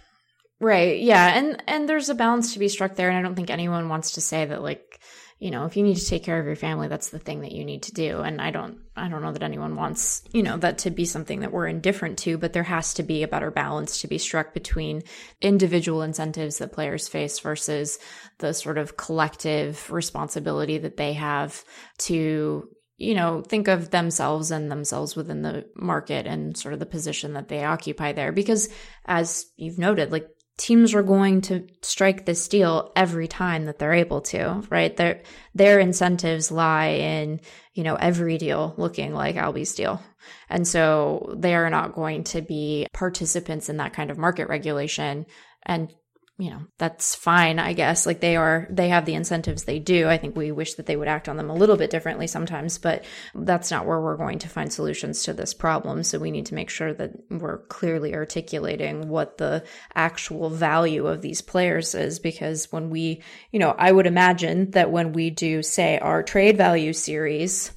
Right. 0.62 1.00
Yeah. 1.00 1.38
And 1.38 1.62
and 1.68 1.88
there's 1.88 2.10
a 2.10 2.16
balance 2.16 2.54
to 2.54 2.60
be 2.60 2.70
struck 2.70 2.96
there, 2.96 3.10
and 3.10 3.18
I 3.18 3.22
don't 3.22 3.36
think 3.36 3.50
anyone 3.50 3.90
wants 3.90 4.12
to 4.12 4.22
say 4.22 4.46
that 4.46 4.62
like 4.62 5.02
you 5.40 5.52
know 5.52 5.66
if 5.66 5.76
you 5.76 5.84
need 5.84 5.96
to 5.96 6.06
take 6.06 6.24
care 6.24 6.40
of 6.40 6.46
your 6.46 6.56
family 6.56 6.88
that's 6.88 7.10
the 7.10 7.20
thing 7.20 7.42
that 7.42 7.52
you 7.52 7.64
need 7.64 7.84
to 7.84 7.94
do 7.94 8.20
and 8.20 8.42
i 8.42 8.52
don't 8.52 8.78
i 8.96 9.08
don't 9.08 9.22
know 9.22 9.32
that 9.32 9.44
anyone 9.44 9.76
wants 9.76 10.22
you 10.32 10.44
know 10.44 10.58
that 10.58 10.78
to 10.78 10.92
be 10.92 11.06
something 11.06 11.40
that 11.40 11.52
we're 11.52 11.68
indifferent 11.68 12.18
to 12.18 12.38
but 12.38 12.54
there 12.54 12.64
has 12.64 12.94
to 12.94 13.04
be 13.04 13.24
a 13.24 13.28
better 13.28 13.50
balance 13.50 14.02
to 14.02 14.08
be 14.08 14.18
struck 14.18 14.54
between 14.54 15.02
individual 15.42 16.02
incentives 16.02 16.58
that 16.58 16.74
players 16.74 17.08
face 17.08 17.40
versus 17.40 17.98
the 18.40 18.54
sort 18.54 18.78
of 18.78 18.98
collective 18.98 19.90
responsibility 19.92 20.78
that 20.78 20.98
they 20.98 21.14
have 21.14 21.64
to 21.98 22.70
you 23.00 23.16
know, 23.16 23.42
think 23.42 23.70
of 23.70 23.92
themselves 23.92 24.52
and 24.52 24.70
themselves 24.70 25.16
within 25.16 25.42
the 25.42 25.66
market 25.74 26.28
and 26.28 26.58
sort 26.58 26.74
of 26.74 26.82
the 26.82 26.86
position 26.86 27.32
that 27.32 27.48
they 27.48 27.64
occupy 27.64 28.12
there. 28.12 28.34
Because 28.34 28.68
as 29.06 29.46
you've 29.56 29.80
noted, 29.80 30.12
like 30.12 30.28
teams 30.60 30.93
are 30.93 31.03
going 31.03 31.39
to 31.39 31.66
strike 31.82 32.26
this 32.26 32.49
deal 32.49 32.91
every 32.95 33.30
time 33.30 33.66
that 33.66 33.80
they're 33.80 33.93
able 33.93 34.20
to, 34.20 34.62
right? 34.70 34.95
Their 34.95 35.24
their 35.55 35.80
incentives 35.80 36.51
lie 36.51 36.89
in, 36.89 37.39
you 37.74 37.84
know, 37.84 37.95
every 37.95 38.38
deal 38.38 38.76
looking 38.78 39.14
like 39.14 39.38
Albies' 39.38 39.76
deal. 39.76 40.03
And 40.49 40.68
so 40.68 41.34
they 41.38 41.55
are 41.55 41.70
not 41.70 41.95
going 41.95 42.26
to 42.26 42.41
be 42.41 42.88
participants 42.93 43.70
in 43.70 43.78
that 43.78 43.93
kind 43.93 44.12
of 44.12 44.18
market 44.18 44.49
regulation 44.49 45.26
and 45.64 45.93
you 46.40 46.50
know, 46.50 46.62
that's 46.78 47.16
fine, 47.16 47.60
I 47.60 47.74
guess. 47.74 48.06
Like 48.06 48.22
they 48.22 48.38
are, 48.38 48.66
they 48.70 48.88
have 48.88 49.06
the 49.06 49.14
incentives 49.14 49.66
they 49.66 49.78
do. 49.78 50.08
I 50.08 50.18
think 50.18 50.38
we 50.38 50.54
wish 50.54 50.76
that 50.76 50.86
they 50.86 50.96
would 50.96 51.10
act 51.10 51.28
on 51.28 51.36
them 51.36 51.50
a 51.50 51.54
little 51.54 51.76
bit 51.76 51.90
differently 51.90 52.28
sometimes, 52.28 52.78
but 52.78 53.04
that's 53.36 53.70
not 53.70 53.86
where 53.86 54.00
we're 54.00 54.16
going 54.16 54.40
to 54.40 54.48
find 54.48 54.72
solutions 54.72 55.24
to 55.24 55.34
this 55.34 55.54
problem. 55.54 56.02
So 56.02 56.18
we 56.18 56.32
need 56.32 56.46
to 56.46 56.56
make 56.56 56.70
sure 56.70 56.94
that 56.94 57.12
we're 57.30 57.58
clearly 57.66 58.16
articulating 58.16 59.10
what 59.10 59.38
the 59.38 59.66
actual 59.94 60.50
value 60.50 61.08
of 61.08 61.22
these 61.22 61.42
players 61.42 61.94
is. 61.94 62.20
Because 62.20 62.72
when 62.72 62.90
we, 62.90 63.22
you 63.52 63.60
know, 63.60 63.76
I 63.78 63.92
would 63.92 64.08
imagine 64.08 64.72
that 64.72 64.92
when 64.92 65.12
we 65.12 65.32
do, 65.32 65.62
say, 65.62 66.00
our 66.00 66.24
trade 66.24 66.56
value 66.56 66.94
series, 66.94 67.74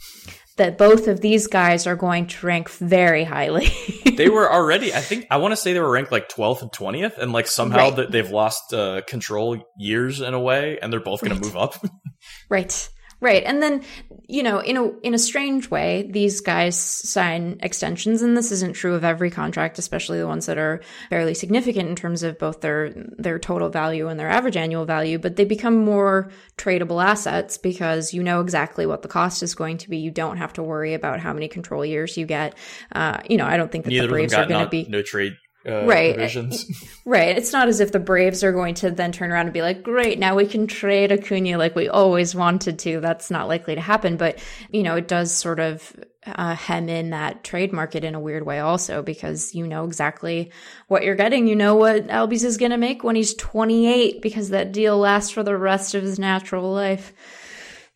that 0.57 0.79
both 0.79 1.09
of 1.09 1.21
these 1.21 1.47
guys 1.47 1.87
are 1.87 1.97
going 1.97 2.27
to 2.27 2.47
rank 2.47 2.69
very 2.71 3.25
highly. 3.25 3.69
they 4.17 4.29
were 4.29 4.51
already, 4.53 4.93
I 4.93 5.01
think, 5.01 5.27
I 5.31 5.39
want 5.39 5.53
to 5.53 5.57
say 5.57 5.73
they 5.73 5.81
were 5.81 5.91
ranked 5.91 6.13
like 6.13 6.29
12th 6.29 6.63
and 6.63 6.71
20th, 6.73 7.19
and 7.19 7.33
like 7.33 7.47
somehow 7.47 7.89
right. 7.89 7.97
that 7.97 8.11
they've 8.11 8.31
lost 8.31 8.73
uh, 8.75 9.03
control 9.07 9.63
years 9.77 10.21
in 10.21 10.35
a 10.35 10.41
way, 10.41 10.79
and 10.81 10.93
they're 10.93 11.01
both 11.01 11.21
going 11.21 11.33
right. 11.33 11.43
to 11.43 11.49
move 11.49 11.57
up. 11.57 11.85
right. 12.49 12.89
Right. 13.23 13.45
And 13.45 13.63
then, 13.63 13.85
you 14.27 14.43
know, 14.43 14.59
in 14.59 14.77
a 14.77 14.89
in 14.99 15.15
a 15.15 15.19
strange 15.19 15.71
way, 15.71 16.09
these 16.11 16.41
guys 16.41 16.77
sign 16.77 17.57
extensions 17.63 18.21
and 18.21 18.37
this 18.37 18.51
isn't 18.51 18.73
true 18.73 18.97
of 18.97 19.05
every 19.05 19.31
contract, 19.31 19.79
especially 19.79 20.19
the 20.19 20.27
ones 20.27 20.47
that 20.47 20.59
are 20.59 20.81
fairly 21.09 21.33
significant 21.33 21.89
in 21.89 21.95
terms 21.95 22.25
of 22.25 22.37
both 22.37 22.63
their 22.63 22.91
their 22.91 23.39
total 23.39 23.69
value 23.69 24.09
and 24.09 24.19
their 24.19 24.29
average 24.29 24.57
annual 24.57 24.85
value, 24.87 25.21
but 25.21 25.37
they 25.37 25.45
become 25.45 25.85
more 25.85 26.33
tradable 26.59 27.03
assets 27.03 27.59
because 27.59 28.13
you 28.13 28.25
know 28.25 28.41
exactly 28.41 28.87
what 28.87 29.03
the 29.03 29.09
cost 29.09 29.45
is 29.45 29.55
going 29.55 29.79
to 29.79 29.89
be. 29.89 29.99
You 29.99 30.11
don't 30.11 30.39
have 30.39 30.55
to 30.55 30.63
worry 30.65 30.95
about 30.95 31.21
how 31.21 31.33
many 31.33 31.47
control 31.47 31.87
years 31.87 32.17
you 32.17 32.27
get. 32.27 32.57
Uh, 32.91 33.19
you 33.31 33.37
know, 33.37 33.47
I 33.47 33.57
don't 33.57 33.71
think 33.71 33.85
that 33.85 33.91
Neither 33.91 34.09
the 34.09 34.13
Braves 34.13 34.35
are 34.35 34.47
going 34.47 34.65
to 34.65 34.69
be 34.69 34.85
no 34.89 35.01
trade 35.01 35.37
uh, 35.67 35.87
right. 35.87 36.15
provisions. 36.15 36.67
Right. 37.05 37.37
It's 37.37 37.53
not 37.53 37.67
as 37.67 37.81
if 37.81 37.91
the 37.91 37.99
Braves 37.99 38.45
are 38.45 38.53
going 38.53 38.75
to 38.77 38.91
then 38.93 39.11
turn 39.11 39.33
around 39.33 39.47
and 39.47 39.53
be 39.53 39.61
like, 39.61 39.83
great, 39.83 40.21
now 40.21 40.37
we 40.37 40.47
can 40.47 40.69
trade 40.69 41.11
Acuna 41.11 41.59
like 41.59 41.75
we 41.75 41.89
always 41.89 42.33
wanted 42.33 42.79
to. 42.81 43.01
That's 43.01 43.29
not 43.29 43.49
likely 43.49 43.75
to 43.75 43.81
happen. 43.81 44.17
But, 44.17 44.39
you 44.71 44.85
know, 44.85 44.95
it 44.95 45.09
does 45.09 45.33
sort 45.33 45.59
of 45.59 45.93
uh, 46.25 46.55
hem 46.55 46.89
in 46.89 47.11
that 47.11 47.43
trade 47.43 47.73
market 47.73 48.05
in 48.05 48.15
a 48.15 48.21
weird 48.21 48.47
way 48.47 48.61
also 48.61 49.03
because 49.03 49.55
you 49.55 49.67
know 49.67 49.85
exactly 49.85 50.53
what 50.87 51.03
you're 51.03 51.17
getting. 51.17 51.49
You 51.49 51.57
know 51.57 51.75
what 51.75 52.07
Albies 52.07 52.45
is 52.45 52.57
going 52.57 52.71
to 52.71 52.77
make 52.77 53.03
when 53.03 53.17
he's 53.17 53.35
28 53.35 54.23
because 54.23 54.51
that 54.51 54.73
deal 54.73 54.99
lasts 54.99 55.31
for 55.31 55.43
the 55.43 55.57
rest 55.57 55.95
of 55.95 56.03
his 56.03 56.19
natural 56.19 56.73
life. 56.73 57.13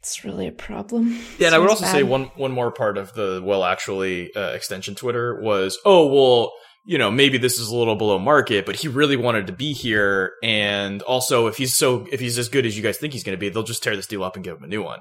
It's 0.00 0.24
really 0.24 0.46
a 0.46 0.52
problem. 0.52 1.18
Yeah, 1.38 1.48
and 1.48 1.54
I 1.54 1.58
would 1.58 1.68
also 1.68 1.84
bad. 1.84 1.92
say 1.92 2.02
one 2.04 2.24
one 2.36 2.52
more 2.52 2.70
part 2.70 2.96
of 2.96 3.12
the 3.14 3.40
well 3.44 3.64
actually 3.64 4.34
uh, 4.34 4.50
extension 4.50 4.94
Twitter 4.94 5.40
was, 5.40 5.78
oh 5.84 6.06
well, 6.06 6.52
you 6.86 6.98
know, 6.98 7.10
maybe 7.10 7.36
this 7.36 7.58
is 7.58 7.68
a 7.68 7.76
little 7.76 7.96
below 7.96 8.16
market, 8.16 8.64
but 8.64 8.76
he 8.76 8.86
really 8.86 9.16
wanted 9.16 9.48
to 9.48 9.52
be 9.52 9.72
here. 9.72 10.34
And 10.42 11.02
also, 11.02 11.48
if 11.48 11.56
he's 11.56 11.74
so, 11.74 12.06
if 12.12 12.20
he's 12.20 12.38
as 12.38 12.48
good 12.48 12.64
as 12.64 12.76
you 12.76 12.82
guys 12.82 12.96
think 12.96 13.12
he's 13.12 13.24
going 13.24 13.36
to 13.36 13.40
be, 13.40 13.48
they'll 13.48 13.64
just 13.64 13.82
tear 13.82 13.96
this 13.96 14.06
deal 14.06 14.22
up 14.22 14.36
and 14.36 14.44
give 14.44 14.58
him 14.58 14.64
a 14.64 14.68
new 14.68 14.84
one. 14.84 15.00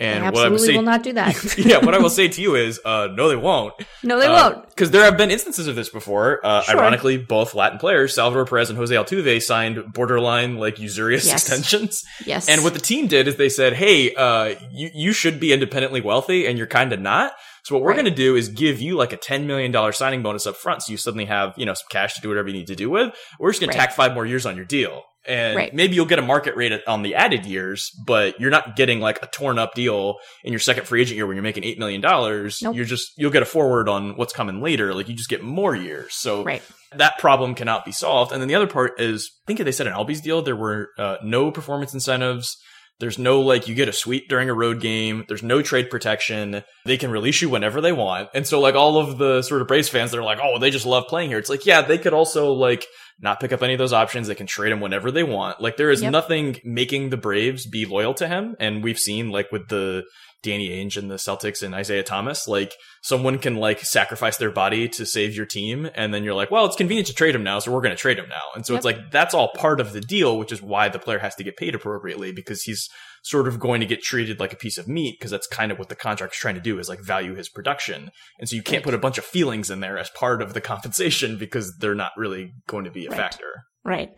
And 0.00 0.24
they 0.24 0.30
what 0.30 0.46
I 0.46 0.48
would 0.48 0.60
say, 0.60 0.76
will 0.76 0.82
not 0.82 1.02
do 1.02 1.12
that. 1.14 1.58
yeah, 1.58 1.78
what 1.78 1.92
I 1.92 1.98
will 1.98 2.10
say 2.10 2.28
to 2.28 2.40
you 2.40 2.54
is, 2.54 2.80
uh, 2.84 3.08
no, 3.12 3.28
they 3.28 3.36
won't. 3.36 3.74
No, 4.04 4.20
they 4.20 4.26
uh, 4.26 4.50
won't. 4.50 4.68
Because 4.68 4.92
there 4.92 5.02
have 5.02 5.16
been 5.16 5.32
instances 5.32 5.66
of 5.66 5.74
this 5.74 5.88
before. 5.88 6.40
Uh, 6.44 6.62
sure. 6.62 6.78
Ironically, 6.78 7.18
both 7.18 7.54
Latin 7.54 7.78
players, 7.78 8.14
Salvador 8.14 8.44
Perez 8.44 8.70
and 8.70 8.78
Jose 8.78 8.94
Altuve, 8.94 9.42
signed 9.42 9.92
borderline 9.92 10.56
like 10.56 10.78
usurious 10.78 11.26
yes. 11.26 11.48
extensions. 11.48 12.04
Yes. 12.24 12.48
And 12.48 12.62
what 12.62 12.74
the 12.74 12.80
team 12.80 13.08
did 13.08 13.26
is 13.26 13.36
they 13.36 13.48
said, 13.48 13.72
"Hey, 13.72 14.14
uh, 14.14 14.54
you 14.70 14.90
you 14.94 15.12
should 15.12 15.40
be 15.40 15.52
independently 15.52 16.00
wealthy, 16.00 16.46
and 16.46 16.56
you're 16.56 16.68
kind 16.68 16.92
of 16.92 17.00
not. 17.00 17.32
So 17.64 17.74
what 17.74 17.82
we're 17.82 17.90
right. 17.90 17.96
going 17.96 18.06
to 18.06 18.14
do 18.14 18.34
is 18.34 18.48
give 18.48 18.80
you 18.80 18.96
like 18.96 19.12
a 19.12 19.18
$10 19.18 19.44
million 19.44 19.92
signing 19.92 20.22
bonus 20.22 20.46
up 20.46 20.56
front. 20.56 20.82
So 20.82 20.90
you 20.90 20.96
suddenly 20.96 21.26
have, 21.26 21.52
you 21.58 21.66
know, 21.66 21.74
some 21.74 21.86
cash 21.90 22.14
to 22.14 22.22
do 22.22 22.28
whatever 22.28 22.48
you 22.48 22.54
need 22.54 22.68
to 22.68 22.74
do 22.74 22.88
with. 22.88 23.14
We're 23.38 23.50
just 23.50 23.60
going 23.60 23.68
right. 23.68 23.74
to 23.74 23.78
tack 23.78 23.92
five 23.92 24.14
more 24.14 24.24
years 24.24 24.46
on 24.46 24.56
your 24.56 24.64
deal. 24.64 25.02
And 25.28 25.56
right. 25.56 25.74
maybe 25.74 25.94
you'll 25.94 26.06
get 26.06 26.18
a 26.18 26.22
market 26.22 26.56
rate 26.56 26.72
on 26.86 27.02
the 27.02 27.14
added 27.14 27.44
years, 27.44 27.90
but 28.04 28.40
you're 28.40 28.50
not 28.50 28.76
getting 28.76 28.98
like 28.98 29.22
a 29.22 29.26
torn 29.26 29.58
up 29.58 29.74
deal 29.74 30.16
in 30.42 30.52
your 30.52 30.58
second 30.58 30.86
free 30.86 31.02
agent 31.02 31.16
year 31.16 31.26
when 31.26 31.36
you're 31.36 31.42
making 31.42 31.64
$8 31.64 31.78
million. 31.78 32.00
Nope. 32.00 32.74
You're 32.74 32.86
just, 32.86 33.12
you'll 33.18 33.30
get 33.30 33.42
a 33.42 33.46
forward 33.46 33.90
on 33.90 34.16
what's 34.16 34.32
coming 34.32 34.62
later. 34.62 34.94
Like 34.94 35.08
you 35.08 35.14
just 35.14 35.28
get 35.28 35.42
more 35.42 35.76
years. 35.76 36.14
So 36.14 36.44
right. 36.44 36.62
that 36.96 37.18
problem 37.18 37.54
cannot 37.54 37.84
be 37.84 37.92
solved. 37.92 38.32
And 38.32 38.40
then 38.40 38.48
the 38.48 38.54
other 38.54 38.66
part 38.66 38.98
is, 38.98 39.30
I 39.44 39.46
think 39.46 39.60
they 39.60 39.70
said 39.70 39.86
an 39.86 39.92
Albies 39.92 40.22
deal, 40.22 40.40
there 40.40 40.56
were 40.56 40.90
uh, 40.96 41.18
no 41.22 41.50
performance 41.50 41.92
incentives 41.92 42.56
there's 43.00 43.18
no 43.18 43.40
like 43.40 43.68
you 43.68 43.74
get 43.74 43.88
a 43.88 43.92
suite 43.92 44.28
during 44.28 44.50
a 44.50 44.54
road 44.54 44.80
game. 44.80 45.24
There's 45.28 45.42
no 45.42 45.62
trade 45.62 45.88
protection. 45.88 46.64
They 46.84 46.96
can 46.96 47.10
release 47.10 47.40
you 47.40 47.48
whenever 47.48 47.80
they 47.80 47.92
want. 47.92 48.30
And 48.34 48.46
so 48.46 48.60
like 48.60 48.74
all 48.74 48.98
of 48.98 49.18
the 49.18 49.42
sort 49.42 49.62
of 49.62 49.68
Braves 49.68 49.88
fans 49.88 50.10
that 50.10 50.18
are 50.18 50.24
like, 50.24 50.40
oh, 50.42 50.58
they 50.58 50.70
just 50.70 50.86
love 50.86 51.06
playing 51.06 51.30
here. 51.30 51.38
It's 51.38 51.50
like, 51.50 51.64
yeah, 51.64 51.82
they 51.82 51.98
could 51.98 52.12
also 52.12 52.52
like 52.52 52.86
not 53.20 53.40
pick 53.40 53.52
up 53.52 53.62
any 53.62 53.74
of 53.74 53.78
those 53.78 53.92
options. 53.92 54.26
They 54.26 54.34
can 54.34 54.46
trade 54.46 54.72
him 54.72 54.80
whenever 54.80 55.10
they 55.10 55.22
want. 55.22 55.60
Like 55.60 55.76
there 55.76 55.90
is 55.90 56.02
yep. 56.02 56.12
nothing 56.12 56.60
making 56.64 57.10
the 57.10 57.16
Braves 57.16 57.66
be 57.66 57.86
loyal 57.86 58.14
to 58.14 58.26
him. 58.26 58.56
And 58.58 58.82
we've 58.82 58.98
seen 58.98 59.30
like 59.30 59.52
with 59.52 59.68
the 59.68 60.02
Danny 60.42 60.70
Ainge 60.70 60.96
and 60.96 61.10
the 61.10 61.16
Celtics 61.16 61.62
and 61.62 61.74
Isaiah 61.74 62.02
Thomas. 62.02 62.46
Like 62.46 62.74
someone 63.02 63.38
can 63.38 63.56
like 63.56 63.80
sacrifice 63.80 64.36
their 64.36 64.50
body 64.50 64.88
to 64.90 65.04
save 65.04 65.34
your 65.34 65.46
team, 65.46 65.88
and 65.94 66.14
then 66.14 66.24
you're 66.24 66.34
like, 66.34 66.50
well, 66.50 66.66
it's 66.66 66.76
convenient 66.76 67.08
to 67.08 67.14
trade 67.14 67.34
him 67.34 67.42
now, 67.42 67.58
so 67.58 67.72
we're 67.72 67.80
going 67.80 67.94
to 67.94 68.00
trade 68.00 68.18
him 68.18 68.28
now. 68.28 68.42
And 68.54 68.64
so 68.64 68.72
yep. 68.72 68.78
it's 68.78 68.84
like 68.84 69.10
that's 69.10 69.34
all 69.34 69.52
part 69.54 69.80
of 69.80 69.92
the 69.92 70.00
deal, 70.00 70.38
which 70.38 70.52
is 70.52 70.62
why 70.62 70.88
the 70.88 70.98
player 70.98 71.18
has 71.18 71.34
to 71.36 71.44
get 71.44 71.56
paid 71.56 71.74
appropriately 71.74 72.32
because 72.32 72.62
he's 72.62 72.88
sort 73.22 73.48
of 73.48 73.58
going 73.58 73.80
to 73.80 73.86
get 73.86 74.02
treated 74.02 74.38
like 74.38 74.52
a 74.52 74.56
piece 74.56 74.78
of 74.78 74.88
meat 74.88 75.16
because 75.18 75.30
that's 75.30 75.46
kind 75.46 75.72
of 75.72 75.78
what 75.78 75.88
the 75.88 75.96
contract's 75.96 76.38
trying 76.38 76.54
to 76.54 76.60
do 76.60 76.78
is 76.78 76.88
like 76.88 77.00
value 77.00 77.34
his 77.34 77.48
production. 77.48 78.10
And 78.38 78.48
so 78.48 78.56
you 78.56 78.62
can't 78.62 78.84
put 78.84 78.94
a 78.94 78.98
bunch 78.98 79.18
of 79.18 79.24
feelings 79.24 79.70
in 79.70 79.80
there 79.80 79.98
as 79.98 80.10
part 80.10 80.40
of 80.40 80.54
the 80.54 80.60
compensation 80.60 81.36
because 81.36 81.76
they're 81.78 81.94
not 81.94 82.12
really 82.16 82.52
going 82.68 82.84
to 82.84 82.90
be 82.90 83.06
a 83.06 83.10
right. 83.10 83.18
factor. 83.18 83.64
Right. 83.84 84.10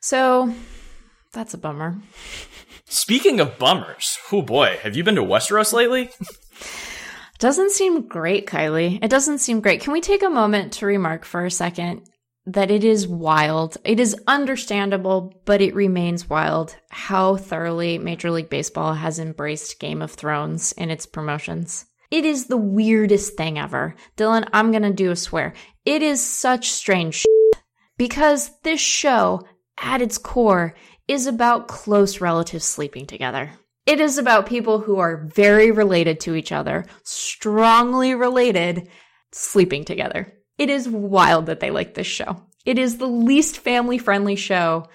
So 0.00 0.54
that's 1.36 1.54
a 1.54 1.58
bummer. 1.58 2.00
Speaking 2.86 3.40
of 3.40 3.58
bummers, 3.58 4.16
oh 4.32 4.40
boy, 4.40 4.78
have 4.82 4.96
you 4.96 5.04
been 5.04 5.16
to 5.16 5.22
Westeros 5.22 5.72
lately? 5.72 6.10
doesn't 7.38 7.72
seem 7.72 8.08
great, 8.08 8.46
Kiley. 8.46 8.98
It 9.02 9.10
doesn't 9.10 9.38
seem 9.38 9.60
great. 9.60 9.82
Can 9.82 9.92
we 9.92 10.00
take 10.00 10.22
a 10.22 10.30
moment 10.30 10.72
to 10.74 10.86
remark 10.86 11.26
for 11.26 11.44
a 11.44 11.50
second 11.50 12.08
that 12.46 12.70
it 12.70 12.84
is 12.84 13.06
wild? 13.06 13.76
It 13.84 14.00
is 14.00 14.16
understandable, 14.26 15.42
but 15.44 15.60
it 15.60 15.74
remains 15.74 16.30
wild 16.30 16.74
how 16.88 17.36
thoroughly 17.36 17.98
Major 17.98 18.30
League 18.30 18.48
Baseball 18.48 18.94
has 18.94 19.18
embraced 19.18 19.78
Game 19.78 20.00
of 20.00 20.12
Thrones 20.12 20.72
in 20.72 20.90
its 20.90 21.04
promotions. 21.04 21.84
It 22.10 22.24
is 22.24 22.46
the 22.46 22.56
weirdest 22.56 23.36
thing 23.36 23.58
ever. 23.58 23.94
Dylan, 24.16 24.48
I'm 24.54 24.72
gonna 24.72 24.92
do 24.92 25.10
a 25.10 25.16
swear. 25.16 25.52
It 25.84 26.02
is 26.02 26.24
such 26.24 26.70
strange 26.70 27.26
because 27.98 28.50
this 28.62 28.80
show, 28.80 29.42
at 29.78 30.00
its 30.00 30.16
core, 30.16 30.74
is 31.08 31.26
about 31.26 31.68
close 31.68 32.20
relatives 32.20 32.64
sleeping 32.64 33.06
together. 33.06 33.52
It 33.86 34.00
is 34.00 34.18
about 34.18 34.46
people 34.46 34.80
who 34.80 34.98
are 34.98 35.16
very 35.16 35.70
related 35.70 36.20
to 36.20 36.34
each 36.34 36.50
other, 36.50 36.86
strongly 37.04 38.14
related, 38.14 38.88
sleeping 39.32 39.84
together. 39.84 40.32
It 40.58 40.70
is 40.70 40.88
wild 40.88 41.46
that 41.46 41.60
they 41.60 41.70
like 41.70 41.94
this 41.94 42.06
show. 42.06 42.42
It 42.64 42.78
is 42.78 42.98
the 42.98 43.06
least 43.06 43.58
family 43.58 43.98
friendly 43.98 44.34
show 44.34 44.88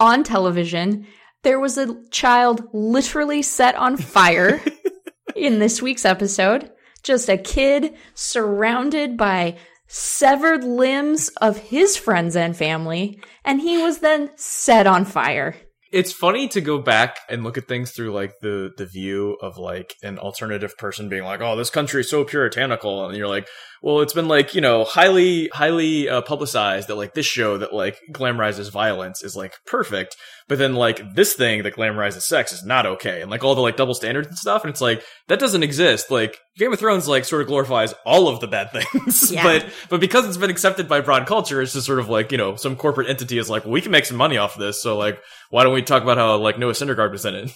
on 0.00 0.24
television. 0.24 1.06
There 1.44 1.60
was 1.60 1.78
a 1.78 2.02
child 2.10 2.68
literally 2.72 3.42
set 3.42 3.76
on 3.76 3.96
fire 3.96 4.60
in 5.36 5.60
this 5.60 5.80
week's 5.80 6.04
episode. 6.04 6.72
Just 7.04 7.28
a 7.28 7.38
kid 7.38 7.94
surrounded 8.14 9.16
by 9.16 9.58
severed 9.88 10.62
limbs 10.62 11.28
of 11.40 11.56
his 11.58 11.96
friends 11.96 12.36
and 12.36 12.56
family, 12.56 13.20
and 13.44 13.60
he 13.60 13.82
was 13.82 13.98
then 13.98 14.30
set 14.36 14.86
on 14.86 15.04
fire. 15.04 15.56
It's 15.90 16.12
funny 16.12 16.48
to 16.48 16.60
go 16.60 16.78
back 16.78 17.18
and 17.30 17.42
look 17.42 17.56
at 17.56 17.66
things 17.66 17.92
through 17.92 18.12
like 18.12 18.34
the 18.42 18.70
the 18.76 18.84
view 18.84 19.38
of 19.40 19.56
like 19.56 19.94
an 20.02 20.18
alternative 20.18 20.76
person 20.76 21.08
being 21.08 21.24
like, 21.24 21.40
"Oh, 21.40 21.56
this 21.56 21.70
country 21.70 22.02
is 22.02 22.10
so 22.10 22.24
puritanical," 22.24 23.06
and 23.06 23.16
you're 23.16 23.26
like, 23.26 23.48
"Well, 23.82 24.00
it's 24.00 24.12
been 24.12 24.28
like 24.28 24.54
you 24.54 24.60
know 24.60 24.84
highly 24.84 25.48
highly 25.48 26.08
uh, 26.08 26.22
publicized 26.22 26.88
that 26.88 26.96
like 26.96 27.14
this 27.14 27.26
show 27.26 27.58
that 27.58 27.72
like 27.72 27.98
glamorizes 28.12 28.70
violence 28.70 29.22
is 29.22 29.36
like 29.36 29.54
perfect, 29.66 30.16
but 30.48 30.58
then 30.58 30.74
like 30.74 31.14
this 31.14 31.34
thing 31.34 31.62
that 31.62 31.74
glamorizes 31.76 32.22
sex 32.22 32.52
is 32.52 32.64
not 32.64 32.86
okay, 32.86 33.22
and 33.22 33.30
like 33.30 33.44
all 33.44 33.54
the 33.54 33.60
like 33.60 33.76
double 33.76 33.94
standards 33.94 34.28
and 34.28 34.36
stuff, 34.38 34.62
and 34.64 34.70
it's 34.70 34.80
like 34.80 35.02
that 35.28 35.38
doesn't 35.38 35.62
exist. 35.62 36.10
Like 36.10 36.38
Game 36.56 36.72
of 36.72 36.78
Thrones 36.78 37.06
like 37.08 37.24
sort 37.24 37.42
of 37.42 37.48
glorifies 37.48 37.94
all 38.04 38.28
of 38.28 38.40
the 38.40 38.48
bad 38.48 38.70
things, 38.92 39.30
Yeah. 39.32 39.42
but 39.42 39.66
but 39.90 40.00
because 40.00 40.26
it's 40.26 40.36
been 40.36 40.50
accepted 40.50 40.88
by 40.88 41.00
broad 41.00 41.26
culture, 41.26 41.60
it's 41.62 41.72
just 41.72 41.86
sort 41.86 41.98
of 41.98 42.08
like 42.08 42.32
you 42.32 42.38
know 42.38 42.56
some 42.56 42.76
corporate 42.76 43.08
entity 43.08 43.38
is 43.38 43.48
like, 43.50 43.64
well, 43.64 43.72
we 43.72 43.80
can 43.80 43.92
make 43.92 44.06
some 44.06 44.16
money 44.16 44.36
off 44.36 44.54
of 44.56 44.60
this, 44.60 44.82
so 44.82 44.96
like 44.98 45.18
why 45.50 45.62
don't 45.64 45.74
we 45.74 45.82
talk 45.82 46.02
about 46.02 46.18
how 46.18 46.36
like 46.36 46.58
Noah 46.58 46.72
Syndergaard 46.72 47.10
was 47.12 47.24
in 47.24 47.34
it? 47.34 47.50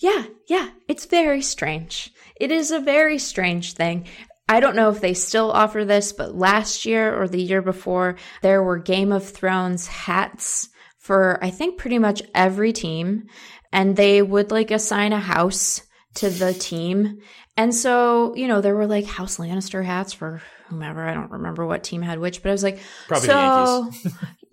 Yeah, 0.00 0.24
yeah, 0.48 0.70
it's 0.88 1.04
very 1.06 1.40
strange. 1.40 2.12
It 2.40 2.50
is 2.50 2.72
a 2.72 2.80
very 2.80 3.18
strange 3.18 3.74
thing. 3.74 4.06
I 4.48 4.60
don't 4.60 4.76
know 4.76 4.90
if 4.90 5.00
they 5.00 5.14
still 5.14 5.50
offer 5.50 5.84
this, 5.84 6.12
but 6.12 6.34
last 6.34 6.84
year 6.84 7.20
or 7.20 7.28
the 7.28 7.42
year 7.42 7.62
before, 7.62 8.16
there 8.42 8.62
were 8.62 8.78
Game 8.78 9.10
of 9.10 9.28
Thrones 9.28 9.86
hats 9.86 10.68
for 10.98 11.38
I 11.44 11.50
think 11.50 11.78
pretty 11.78 11.98
much 11.98 12.22
every 12.34 12.72
team, 12.72 13.26
and 13.72 13.94
they 13.94 14.22
would 14.22 14.50
like 14.50 14.70
assign 14.70 15.12
a 15.12 15.20
house 15.20 15.82
to 16.14 16.30
the 16.30 16.54
team. 16.54 17.18
And 17.56 17.74
so, 17.74 18.34
you 18.34 18.48
know, 18.48 18.60
there 18.60 18.74
were 18.74 18.86
like 18.86 19.04
House 19.04 19.36
Lannister 19.36 19.84
hats 19.84 20.12
for 20.12 20.42
whomever. 20.68 21.06
I 21.06 21.14
don't 21.14 21.30
remember 21.30 21.66
what 21.66 21.84
team 21.84 22.02
had 22.02 22.18
which, 22.18 22.42
but 22.42 22.48
I 22.48 22.52
was 22.52 22.62
like, 22.62 22.80
Probably 23.06 23.28
so 23.28 23.90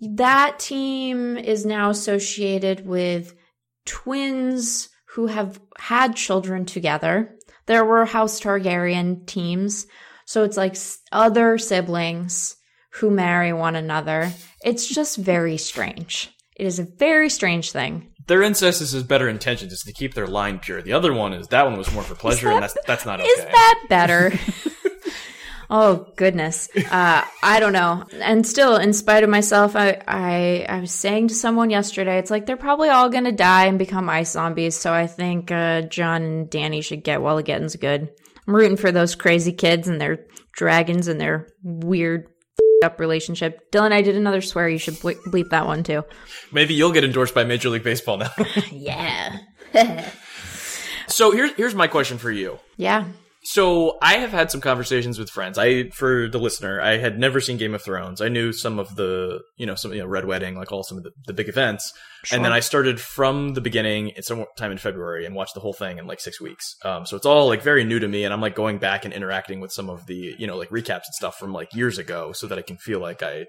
that 0.16 0.58
team 0.58 1.36
is 1.36 1.64
now 1.64 1.90
associated 1.90 2.86
with 2.86 3.34
twins 3.86 4.88
who 5.14 5.26
have 5.26 5.60
had 5.78 6.16
children 6.16 6.64
together. 6.64 7.36
There 7.66 7.84
were 7.84 8.04
House 8.04 8.40
Targaryen 8.40 9.26
teams. 9.26 9.86
So 10.26 10.44
it's 10.44 10.56
like 10.56 10.76
other 11.10 11.58
siblings 11.58 12.56
who 12.94 13.10
marry 13.10 13.52
one 13.52 13.76
another. 13.76 14.32
It's 14.64 14.86
just 14.86 15.16
very 15.16 15.56
strange. 15.56 16.30
It 16.56 16.66
is 16.66 16.78
a 16.78 16.84
very 16.84 17.28
strange 17.30 17.72
thing. 17.72 18.08
Their 18.28 18.42
incest 18.42 18.80
is 18.82 19.02
better 19.02 19.28
intentions, 19.28 19.72
is 19.72 19.82
to 19.82 19.92
keep 19.92 20.14
their 20.14 20.26
line 20.28 20.58
pure. 20.60 20.80
The 20.80 20.92
other 20.92 21.12
one 21.12 21.32
is 21.32 21.48
that 21.48 21.64
one 21.64 21.76
was 21.76 21.92
more 21.92 22.02
for 22.04 22.14
pleasure, 22.14 22.46
that- 22.48 22.54
and 22.54 22.62
that's 22.62 22.76
that's 22.86 23.06
not 23.06 23.20
okay. 23.20 23.28
Is 23.28 23.44
that 23.44 23.84
better? 23.88 24.32
oh 25.72 26.06
goodness, 26.16 26.68
uh, 26.90 27.24
I 27.42 27.58
don't 27.58 27.72
know. 27.72 28.04
And 28.20 28.46
still, 28.46 28.76
in 28.76 28.92
spite 28.92 29.24
of 29.24 29.30
myself, 29.30 29.74
I, 29.74 30.00
I 30.06 30.66
I 30.68 30.80
was 30.80 30.92
saying 30.92 31.28
to 31.28 31.34
someone 31.34 31.70
yesterday, 31.70 32.18
it's 32.18 32.30
like 32.30 32.46
they're 32.46 32.56
probably 32.56 32.90
all 32.90 33.08
gonna 33.08 33.32
die 33.32 33.66
and 33.66 33.78
become 33.78 34.08
ice 34.08 34.32
zombies. 34.32 34.76
So 34.76 34.92
I 34.92 35.06
think 35.08 35.50
uh, 35.50 35.82
Jon 35.82 36.22
and 36.22 36.50
Dany 36.50 36.84
should 36.84 37.02
get 37.02 37.22
while 37.22 37.36
the 37.36 37.42
getting's 37.42 37.74
good. 37.74 38.08
I'm 38.46 38.54
rooting 38.54 38.76
for 38.76 38.92
those 38.92 39.14
crazy 39.14 39.52
kids 39.52 39.88
and 39.88 40.00
their 40.00 40.26
dragons 40.52 41.08
and 41.08 41.20
their 41.20 41.48
weird 41.62 42.26
up 42.84 43.00
relationship. 43.00 43.70
Dylan, 43.72 43.92
I 43.92 44.02
did 44.02 44.16
another 44.16 44.42
swear. 44.42 44.68
You 44.68 44.78
should 44.78 45.00
ble- 45.00 45.14
bleep 45.28 45.50
that 45.50 45.66
one 45.66 45.84
too. 45.84 46.02
Maybe 46.50 46.74
you'll 46.74 46.92
get 46.92 47.04
endorsed 47.04 47.34
by 47.34 47.44
Major 47.44 47.70
League 47.70 47.84
Baseball 47.84 48.18
now. 48.18 48.30
Yeah. 48.70 49.38
so 51.06 51.30
here's 51.30 51.52
here's 51.52 51.74
my 51.74 51.86
question 51.86 52.18
for 52.18 52.30
you. 52.30 52.58
yeah. 52.76 53.06
So 53.44 53.98
I 54.00 54.18
have 54.18 54.30
had 54.30 54.52
some 54.52 54.60
conversations 54.60 55.18
with 55.18 55.28
friends. 55.28 55.58
I, 55.58 55.88
for 55.90 56.28
the 56.28 56.38
listener, 56.38 56.80
I 56.80 56.98
had 56.98 57.18
never 57.18 57.40
seen 57.40 57.56
Game 57.56 57.74
of 57.74 57.82
Thrones. 57.82 58.20
I 58.20 58.28
knew 58.28 58.52
some 58.52 58.78
of 58.78 58.94
the, 58.94 59.40
you 59.56 59.66
know, 59.66 59.74
some, 59.74 59.92
you 59.92 59.98
know, 59.98 60.06
Red 60.06 60.26
Wedding, 60.26 60.54
like 60.54 60.70
all 60.70 60.84
some 60.84 60.96
of 60.96 61.02
the, 61.02 61.10
the 61.26 61.32
big 61.32 61.48
events. 61.48 61.92
Sure. 62.22 62.36
And 62.36 62.44
then 62.44 62.52
I 62.52 62.60
started 62.60 63.00
from 63.00 63.54
the 63.54 63.60
beginning 63.60 64.12
at 64.12 64.24
some 64.24 64.44
time 64.56 64.70
in 64.70 64.78
February 64.78 65.26
and 65.26 65.34
watched 65.34 65.54
the 65.54 65.60
whole 65.60 65.72
thing 65.72 65.98
in 65.98 66.06
like 66.06 66.20
six 66.20 66.40
weeks. 66.40 66.76
Um, 66.84 67.04
so 67.04 67.16
it's 67.16 67.26
all 67.26 67.48
like 67.48 67.62
very 67.62 67.82
new 67.82 67.98
to 67.98 68.06
me. 68.06 68.22
And 68.22 68.32
I'm 68.32 68.40
like 68.40 68.54
going 68.54 68.78
back 68.78 69.04
and 69.04 69.12
interacting 69.12 69.58
with 69.58 69.72
some 69.72 69.90
of 69.90 70.06
the, 70.06 70.36
you 70.38 70.46
know, 70.46 70.56
like 70.56 70.70
recaps 70.70 71.06
and 71.06 71.14
stuff 71.14 71.36
from 71.36 71.52
like 71.52 71.74
years 71.74 71.98
ago 71.98 72.30
so 72.30 72.46
that 72.46 72.58
I 72.58 72.62
can 72.62 72.76
feel 72.76 73.00
like 73.00 73.24
I, 73.24 73.46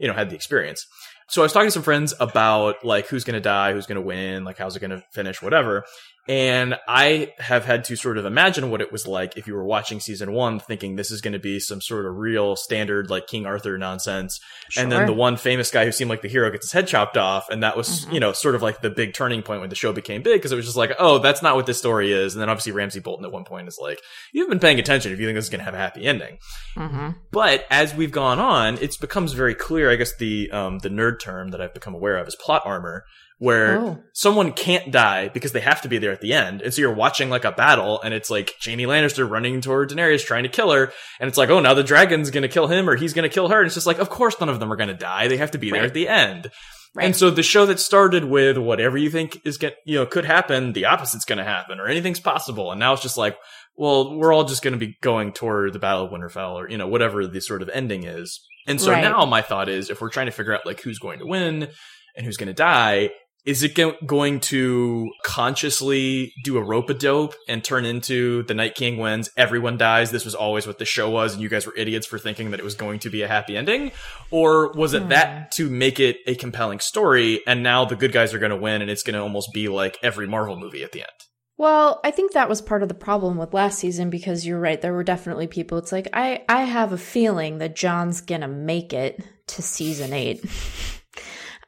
you 0.00 0.08
know, 0.08 0.14
had 0.14 0.28
the 0.28 0.34
experience. 0.34 0.84
So 1.28 1.42
I 1.42 1.44
was 1.44 1.52
talking 1.52 1.68
to 1.68 1.72
some 1.72 1.82
friends 1.82 2.14
about 2.20 2.84
like 2.84 3.06
who's 3.06 3.24
going 3.24 3.34
to 3.34 3.40
die, 3.40 3.72
who's 3.72 3.86
going 3.86 3.96
to 3.96 4.06
win, 4.06 4.44
like 4.44 4.58
how's 4.58 4.76
it 4.76 4.80
going 4.80 4.90
to 4.90 5.02
finish, 5.12 5.40
whatever. 5.40 5.84
And 6.28 6.76
I 6.88 7.32
have 7.38 7.64
had 7.64 7.84
to 7.84 7.96
sort 7.96 8.18
of 8.18 8.24
imagine 8.24 8.70
what 8.70 8.80
it 8.80 8.90
was 8.90 9.06
like 9.06 9.36
if 9.36 9.46
you 9.46 9.54
were 9.54 9.64
watching 9.64 10.00
season 10.00 10.32
one, 10.32 10.58
thinking 10.58 10.96
this 10.96 11.10
is 11.10 11.20
going 11.20 11.34
to 11.34 11.38
be 11.38 11.60
some 11.60 11.80
sort 11.80 12.04
of 12.04 12.16
real 12.16 12.56
standard 12.56 13.10
like 13.10 13.26
King 13.28 13.46
Arthur 13.46 13.78
nonsense. 13.78 14.40
And 14.76 14.90
then 14.90 15.06
the 15.06 15.12
one 15.12 15.36
famous 15.36 15.70
guy 15.70 15.84
who 15.84 15.92
seemed 15.92 16.10
like 16.10 16.22
the 16.22 16.28
hero 16.28 16.50
gets 16.50 16.66
his 16.66 16.72
head 16.72 16.88
chopped 16.88 17.16
off. 17.16 17.48
And 17.48 17.62
that 17.62 17.76
was, 17.76 18.06
you 18.10 18.18
know, 18.18 18.32
sort 18.32 18.56
of 18.56 18.62
like 18.62 18.80
the 18.80 18.90
big 18.90 19.14
turning 19.14 19.42
point 19.42 19.60
when 19.60 19.70
the 19.70 19.76
show 19.76 19.92
became 19.92 20.22
big 20.22 20.38
because 20.38 20.50
it 20.50 20.56
was 20.56 20.64
just 20.64 20.76
like, 20.76 20.92
oh, 20.98 21.18
that's 21.18 21.42
not 21.42 21.54
what 21.54 21.66
this 21.66 21.78
story 21.78 22.12
is. 22.12 22.34
And 22.34 22.42
then 22.42 22.50
obviously 22.50 22.72
Ramsay 22.72 23.00
Bolton 23.00 23.24
at 23.24 23.32
one 23.32 23.44
point 23.44 23.68
is 23.68 23.78
like, 23.80 24.00
you've 24.32 24.48
been 24.48 24.58
paying 24.58 24.80
attention 24.80 25.12
if 25.12 25.20
you 25.20 25.26
think 25.26 25.36
this 25.36 25.44
is 25.44 25.50
going 25.50 25.60
to 25.60 25.64
have 25.64 25.74
a 25.74 25.78
happy 25.78 26.04
ending. 26.04 26.38
Mm-hmm. 26.76 27.10
But 27.30 27.66
as 27.70 27.94
we've 27.94 28.10
gone 28.10 28.40
on, 28.40 28.78
it 28.78 28.96
becomes 29.00 29.32
very 29.32 29.54
clear. 29.54 29.90
I 29.90 29.96
guess 29.96 30.16
the 30.16 30.50
um, 30.50 30.80
the 30.80 30.88
nerd 30.88 31.20
term 31.20 31.50
that 31.50 31.60
I've 31.60 31.74
become 31.74 31.94
aware 31.94 32.16
of 32.16 32.26
is 32.26 32.34
plot 32.34 32.62
armor, 32.64 33.04
where 33.38 33.78
Oh. 33.78 33.98
someone 34.14 34.52
can't 34.52 34.90
die 34.90 35.28
because 35.28 35.52
they 35.52 35.60
have 35.60 35.82
to 35.82 35.88
be 35.88 35.98
there 35.98 36.12
at 36.12 36.20
the 36.20 36.32
end, 36.32 36.62
and 36.62 36.72
so 36.72 36.80
you're 36.80 36.94
watching 36.94 37.28
like 37.30 37.44
a 37.44 37.52
battle, 37.52 38.00
and 38.02 38.14
it's 38.14 38.30
like 38.30 38.54
Jaime 38.64 38.84
Lannister 38.86 39.28
running 39.28 39.60
toward 39.60 39.90
Daenerys 39.90 40.24
trying 40.24 40.44
to 40.44 40.48
kill 40.48 40.72
her, 40.72 40.92
and 41.20 41.28
it's 41.28 41.36
like, 41.38 41.50
oh, 41.50 41.60
now 41.60 41.74
the 41.74 41.82
dragon's 41.84 42.30
gonna 42.30 42.48
kill 42.48 42.66
him 42.66 42.88
or 42.88 42.96
he's 42.96 43.12
gonna 43.12 43.28
kill 43.28 43.48
her, 43.48 43.58
and 43.58 43.66
it's 43.66 43.74
just 43.74 43.86
like, 43.86 43.98
of 43.98 44.08
course, 44.08 44.40
none 44.40 44.48
of 44.48 44.58
them 44.60 44.72
are 44.72 44.76
gonna 44.76 44.94
die. 44.94 45.28
They 45.28 45.36
have 45.36 45.50
to 45.50 45.58
be 45.58 45.70
there 45.70 45.84
at 45.84 45.94
the 45.94 46.08
end. 46.08 46.50
Right. 46.94 47.04
And 47.04 47.14
so 47.16 47.28
the 47.30 47.42
show 47.42 47.66
that 47.66 47.78
started 47.78 48.24
with 48.24 48.56
whatever 48.56 48.96
you 48.96 49.10
think 49.10 49.38
is 49.44 49.58
get 49.58 49.76
you 49.84 49.96
know 49.96 50.06
could 50.06 50.24
happen, 50.24 50.72
the 50.72 50.86
opposite's 50.86 51.26
going 51.26 51.36
to 51.36 51.44
happen, 51.44 51.78
or 51.78 51.88
anything's 51.88 52.20
possible, 52.20 52.70
and 52.70 52.80
now 52.80 52.94
it's 52.94 53.02
just 53.02 53.18
like, 53.18 53.36
well, 53.76 54.16
we're 54.16 54.32
all 54.32 54.44
just 54.44 54.62
going 54.62 54.72
to 54.72 54.78
be 54.78 54.96
going 55.02 55.34
toward 55.34 55.74
the 55.74 55.78
Battle 55.78 56.06
of 56.06 56.10
Winterfell, 56.10 56.54
or 56.54 56.70
you 56.70 56.78
know 56.78 56.86
whatever 56.88 57.26
the 57.26 57.40
sort 57.42 57.60
of 57.60 57.68
ending 57.68 58.04
is. 58.04 58.40
And 58.66 58.80
so 58.80 58.92
Right. 58.92 59.02
now 59.02 59.26
my 59.26 59.42
thought 59.42 59.68
is, 59.68 59.90
if 59.90 60.00
we're 60.00 60.08
trying 60.08 60.24
to 60.26 60.32
figure 60.32 60.54
out 60.54 60.64
like 60.64 60.80
who's 60.80 60.98
going 60.98 61.18
to 61.18 61.26
win 61.26 61.68
and 62.16 62.24
who's 62.24 62.38
going 62.38 62.46
to 62.48 62.54
die, 62.54 63.10
is 63.46 63.62
it 63.62 63.76
go- 63.76 63.94
going 64.04 64.40
to 64.40 65.10
consciously 65.22 66.34
do 66.42 66.58
a 66.58 66.62
rope 66.62 66.90
a 66.90 66.94
dope 66.94 67.34
and 67.48 67.62
turn 67.62 67.84
into 67.84 68.42
the 68.42 68.54
Night 68.54 68.74
King 68.74 68.98
wins, 68.98 69.30
everyone 69.36 69.78
dies, 69.78 70.10
this 70.10 70.24
was 70.24 70.34
always 70.34 70.66
what 70.66 70.78
the 70.78 70.84
show 70.84 71.08
was, 71.08 71.32
and 71.32 71.42
you 71.42 71.48
guys 71.48 71.64
were 71.64 71.76
idiots 71.76 72.06
for 72.06 72.18
thinking 72.18 72.50
that 72.50 72.60
it 72.60 72.64
was 72.64 72.74
going 72.74 72.98
to 72.98 73.10
be 73.10 73.22
a 73.22 73.28
happy 73.28 73.56
ending? 73.56 73.92
Or 74.32 74.72
was 74.72 74.94
it 74.94 75.08
that 75.10 75.28
hmm. 75.28 75.44
to 75.52 75.70
make 75.70 76.00
it 76.00 76.18
a 76.26 76.34
compelling 76.34 76.80
story, 76.80 77.40
and 77.46 77.62
now 77.62 77.84
the 77.84 77.96
good 77.96 78.12
guys 78.12 78.34
are 78.34 78.40
going 78.40 78.50
to 78.50 78.56
win, 78.56 78.82
and 78.82 78.90
it's 78.90 79.04
going 79.04 79.14
to 79.14 79.22
almost 79.22 79.52
be 79.54 79.68
like 79.68 79.96
every 80.02 80.26
Marvel 80.26 80.56
movie 80.56 80.82
at 80.82 80.90
the 80.90 81.00
end? 81.00 81.10
Well, 81.58 82.00
I 82.04 82.10
think 82.10 82.32
that 82.32 82.50
was 82.50 82.60
part 82.60 82.82
of 82.82 82.88
the 82.88 82.94
problem 82.94 83.38
with 83.38 83.54
last 83.54 83.78
season 83.78 84.10
because 84.10 84.46
you're 84.46 84.60
right. 84.60 84.80
There 84.80 84.92
were 84.92 85.04
definitely 85.04 85.46
people. 85.46 85.78
It's 85.78 85.92
like 85.92 86.08
I 86.12 86.44
I 86.48 86.64
have 86.64 86.92
a 86.92 86.98
feeling 86.98 87.58
that 87.58 87.74
Jon's 87.74 88.20
gonna 88.20 88.48
make 88.48 88.92
it 88.92 89.24
to 89.46 89.62
season 89.62 90.12
eight. 90.12 90.44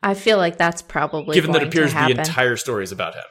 I 0.03 0.15
feel 0.15 0.39
like 0.39 0.57
that's 0.57 0.83
probably 0.83 1.35
Given 1.35 1.53
that 1.53 1.63
appears 1.63 1.93
to 1.93 1.99
the 1.99 2.19
entire 2.19 2.57
story 2.57 2.85
is 2.85 2.93
about 2.93 3.15
him. 3.15 3.25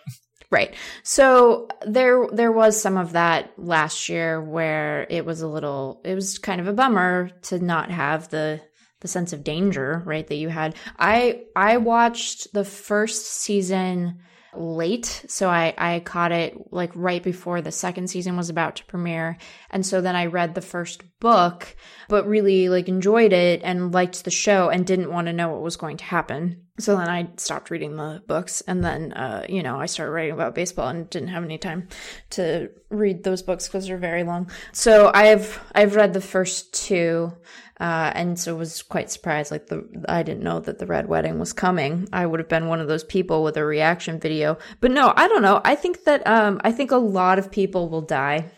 Right. 0.49 0.73
So 1.03 1.67
there 1.85 2.25
there 2.31 2.51
was 2.51 2.81
some 2.81 2.95
of 2.95 3.13
that 3.13 3.51
last 3.57 4.07
year 4.07 4.41
where 4.41 5.05
it 5.09 5.25
was 5.25 5.41
a 5.41 5.47
little 5.47 6.01
it 6.05 6.15
was 6.15 6.37
kind 6.37 6.61
of 6.61 6.67
a 6.67 6.73
bummer 6.73 7.31
to 7.43 7.59
not 7.59 7.91
have 7.91 8.29
the 8.29 8.61
the 9.01 9.07
sense 9.07 9.33
of 9.33 9.43
danger, 9.43 10.01
right, 10.05 10.25
that 10.27 10.35
you 10.35 10.49
had. 10.49 10.75
I 10.97 11.43
I 11.55 11.77
watched 11.77 12.53
the 12.53 12.63
first 12.63 13.25
season 13.25 14.19
late, 14.59 15.25
so 15.27 15.49
I 15.49 15.73
I 15.77 15.99
caught 15.99 16.31
it 16.31 16.71
like 16.71 16.91
right 16.95 17.23
before 17.23 17.61
the 17.61 17.71
second 17.71 18.09
season 18.09 18.37
was 18.37 18.49
about 18.49 18.77
to 18.77 18.85
premiere. 18.85 19.37
And 19.69 19.85
so 19.85 20.01
then 20.01 20.15
I 20.15 20.25
read 20.25 20.55
the 20.55 20.61
first 20.61 21.03
book, 21.19 21.75
but 22.09 22.27
really 22.27 22.69
like 22.69 22.87
enjoyed 22.87 23.33
it 23.33 23.61
and 23.63 23.93
liked 23.93 24.23
the 24.23 24.31
show 24.31 24.69
and 24.69 24.85
didn't 24.85 25.11
want 25.11 25.27
to 25.27 25.33
know 25.33 25.49
what 25.49 25.61
was 25.61 25.77
going 25.77 25.97
to 25.97 26.03
happen. 26.03 26.63
So 26.79 26.95
then 26.95 27.09
I 27.09 27.27
stopped 27.37 27.71
reading 27.71 27.95
the 27.95 28.21
books 28.27 28.61
and 28.61 28.83
then, 28.83 29.11
uh, 29.13 29.45
you 29.49 29.63
know, 29.63 29.79
I 29.79 29.87
started 29.87 30.11
writing 30.11 30.33
about 30.33 30.53
baseball 30.53 30.89
and 30.89 31.09
didn't 31.09 31.29
have 31.29 31.43
any 31.43 31.57
time 31.57 31.87
to 32.31 32.69
read 32.89 33.23
those 33.23 33.41
books 33.41 33.67
because 33.67 33.87
they're 33.87 33.97
very 33.97 34.23
long. 34.23 34.51
So 34.73 35.09
I've, 35.11 35.59
I've 35.73 35.95
read 35.95 36.13
the 36.13 36.21
first 36.21 36.73
two, 36.75 37.33
uh, 37.79 38.11
and 38.15 38.39
so 38.39 38.55
was 38.55 38.81
quite 38.81 39.11
surprised. 39.11 39.51
Like 39.51 39.67
the, 39.67 39.87
I 40.09 40.23
didn't 40.23 40.43
know 40.43 40.59
that 40.59 40.79
the 40.79 40.85
Red 40.85 41.07
Wedding 41.07 41.39
was 41.39 41.53
coming. 41.53 42.07
I 42.11 42.25
would 42.25 42.39
have 42.39 42.49
been 42.49 42.67
one 42.67 42.79
of 42.79 42.87
those 42.87 43.03
people 43.03 43.43
with 43.43 43.57
a 43.57 43.65
reaction 43.65 44.19
video. 44.19 44.57
But 44.79 44.91
no, 44.91 45.13
I 45.15 45.27
don't 45.27 45.41
know. 45.41 45.61
I 45.63 45.75
think 45.75 46.03
that, 46.05 46.25
um, 46.25 46.59
I 46.63 46.71
think 46.71 46.91
a 46.91 46.97
lot 46.97 47.39
of 47.39 47.51
people 47.51 47.89
will 47.89 48.01
die. 48.01 48.51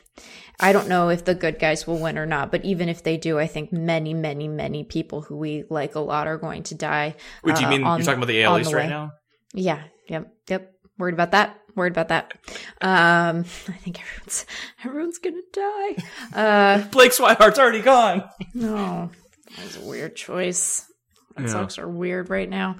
I 0.60 0.74
don't 0.74 0.90
know 0.90 1.10
if 1.10 1.24
the 1.24 1.36
good 1.36 1.58
guys 1.58 1.88
will 1.88 1.98
win 1.98 2.18
or 2.18 2.26
not, 2.26 2.52
but 2.52 2.66
even 2.66 2.90
if 2.90 3.04
they 3.04 3.16
do, 3.16 3.40
I 3.40 3.48
think 3.48 3.72
many, 3.72 4.14
many, 4.14 4.48
many 4.48 4.84
people 4.84 5.22
who 5.22 5.38
we 5.38 5.64
like 5.70 5.96
a 5.96 6.02
lot 6.02 6.28
are 6.28 6.38
going 6.38 6.64
to 6.64 6.76
die. 6.76 7.16
Wait, 7.44 7.56
do 7.56 7.62
you 7.62 7.68
uh, 7.68 7.70
mean 7.70 7.84
on- 7.84 8.00
you're 8.00 8.06
talking 8.06 8.20
about 8.20 8.28
the 8.28 8.44
AL 8.44 8.60
East 8.60 8.72
the 8.72 8.76
right 8.76 8.90
now? 8.90 9.12
Yeah, 9.54 9.84
yep, 10.08 10.34
yep. 10.50 10.74
Worried 10.98 11.14
about 11.14 11.32
that. 11.32 11.58
Worried 11.80 11.94
about 11.94 12.10
that. 12.10 12.34
Um, 12.82 13.46
I 13.70 13.78
think 13.78 14.02
everyone's 14.02 14.46
everyone's 14.84 15.18
gonna 15.18 15.38
die. 15.54 15.96
Uh, 16.34 16.88
Blake 16.92 17.14
Swihart's 17.14 17.58
already 17.58 17.82
gone. 17.82 18.30
no, 18.54 19.10
That 19.56 19.64
was 19.64 19.78
a 19.78 19.86
weird 19.86 20.16
choice. 20.18 20.86
Red 21.38 21.48
yeah. 21.48 21.54
Sox 21.54 21.80
are 21.80 21.88
weird 21.88 22.30
right 22.30 22.50
now. 22.50 22.76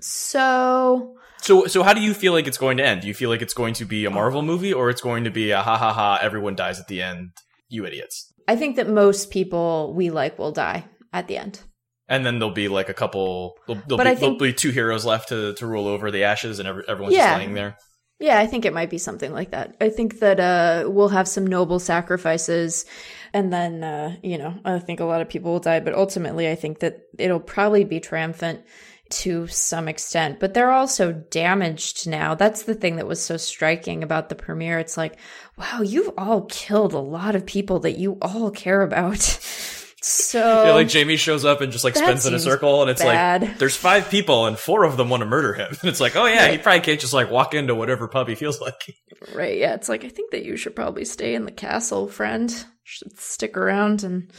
So 0.00 1.16
so, 1.42 1.66
so 1.66 1.82
how 1.82 1.94
do 1.94 2.00
you 2.00 2.12
feel 2.12 2.32
like 2.32 2.46
it's 2.46 2.58
going 2.58 2.76
to 2.78 2.84
end? 2.84 3.02
Do 3.02 3.08
you 3.08 3.14
feel 3.14 3.30
like 3.30 3.42
it's 3.42 3.54
going 3.54 3.74
to 3.74 3.84
be 3.84 4.04
a 4.04 4.10
Marvel 4.10 4.42
movie, 4.42 4.72
or 4.72 4.90
it's 4.90 5.00
going 5.00 5.24
to 5.24 5.30
be 5.30 5.52
a 5.52 5.62
ha 5.62 5.76
ha 5.76 5.92
ha? 5.92 6.18
Everyone 6.20 6.54
dies 6.54 6.78
at 6.80 6.88
the 6.88 7.02
end. 7.02 7.30
You 7.68 7.86
idiots. 7.86 8.32
I 8.48 8.56
think 8.56 8.76
that 8.76 8.88
most 8.88 9.30
people 9.30 9.94
we 9.94 10.10
like 10.10 10.38
will 10.38 10.52
die 10.52 10.84
at 11.12 11.28
the 11.28 11.36
end. 11.36 11.60
And 12.08 12.26
then 12.26 12.40
there'll 12.40 12.52
be 12.52 12.68
like 12.68 12.88
a 12.88 12.94
couple. 12.94 13.54
There'll, 13.66 13.80
there'll, 13.86 13.98
be, 13.98 14.04
think, 14.04 14.20
there'll 14.20 14.36
be, 14.36 14.52
two 14.52 14.70
heroes 14.70 15.04
left 15.04 15.28
to, 15.28 15.54
to 15.54 15.66
rule 15.66 15.86
over 15.86 16.10
the 16.10 16.24
ashes, 16.24 16.58
and 16.58 16.68
every, 16.68 16.82
everyone's 16.88 17.14
yeah. 17.14 17.28
just 17.28 17.38
laying 17.38 17.54
there. 17.54 17.76
Yeah, 18.20 18.38
I 18.38 18.46
think 18.46 18.66
it 18.66 18.74
might 18.74 18.90
be 18.90 18.98
something 18.98 19.32
like 19.32 19.52
that. 19.52 19.76
I 19.80 19.88
think 19.88 20.20
that 20.20 20.38
uh, 20.38 20.90
we'll 20.90 21.08
have 21.08 21.26
some 21.26 21.46
noble 21.46 21.78
sacrifices, 21.78 22.84
and 23.32 23.50
then 23.50 23.82
uh, 23.82 24.16
you 24.22 24.36
know, 24.36 24.54
I 24.62 24.78
think 24.78 25.00
a 25.00 25.06
lot 25.06 25.22
of 25.22 25.28
people 25.30 25.52
will 25.52 25.58
die. 25.60 25.80
But 25.80 25.94
ultimately, 25.94 26.48
I 26.48 26.54
think 26.54 26.80
that 26.80 27.06
it'll 27.18 27.40
probably 27.40 27.84
be 27.84 27.98
triumphant 27.98 28.62
to 29.08 29.46
some 29.46 29.88
extent, 29.88 30.38
but 30.38 30.52
they're 30.52 30.70
also 30.70 31.12
damaged 31.12 32.06
now. 32.06 32.34
That's 32.34 32.64
the 32.64 32.74
thing 32.74 32.96
that 32.96 33.06
was 33.06 33.24
so 33.24 33.38
striking 33.38 34.02
about 34.02 34.28
the 34.28 34.34
premiere. 34.34 34.78
It's 34.78 34.98
like, 34.98 35.18
wow, 35.56 35.80
you've 35.80 36.12
all 36.18 36.42
killed 36.42 36.92
a 36.92 36.98
lot 36.98 37.34
of 37.34 37.46
people 37.46 37.80
that 37.80 37.98
you 37.98 38.18
all 38.20 38.50
care 38.50 38.82
about. 38.82 39.18
So 40.02 40.38
yeah, 40.64 40.72
like 40.72 40.92
Jaime 40.92 41.16
shows 41.16 41.44
up 41.44 41.60
and 41.60 41.72
just 41.72 41.84
like 41.84 41.94
spins 41.94 42.26
in 42.26 42.34
a 42.34 42.38
circle, 42.38 42.82
and 42.82 42.90
it's 42.90 43.02
bad. 43.02 43.42
like 43.42 43.58
there's 43.58 43.76
five 43.76 44.10
people 44.10 44.46
and 44.46 44.58
four 44.58 44.84
of 44.84 44.96
them 44.96 45.10
want 45.10 45.20
to 45.20 45.26
murder 45.26 45.52
him. 45.52 45.68
And 45.68 45.78
it's 45.84 46.00
like, 46.00 46.16
oh 46.16 46.26
yeah, 46.26 46.44
right. 46.44 46.52
he 46.52 46.58
probably 46.58 46.80
can't 46.80 47.00
just 47.00 47.12
like 47.12 47.30
walk 47.30 47.54
into 47.54 47.74
whatever 47.74 48.08
pub 48.08 48.28
he 48.28 48.34
feels 48.34 48.60
like. 48.60 48.80
Right? 49.34 49.58
Yeah, 49.58 49.74
it's 49.74 49.90
like 49.90 50.02
I 50.02 50.08
think 50.08 50.30
that 50.30 50.46
you 50.46 50.56
should 50.56 50.74
probably 50.74 51.04
stay 51.04 51.34
in 51.34 51.44
the 51.44 51.52
castle, 51.52 52.08
friend. 52.08 52.50
Should 52.84 53.18
stick 53.18 53.54
around 53.54 54.02
and 54.02 54.32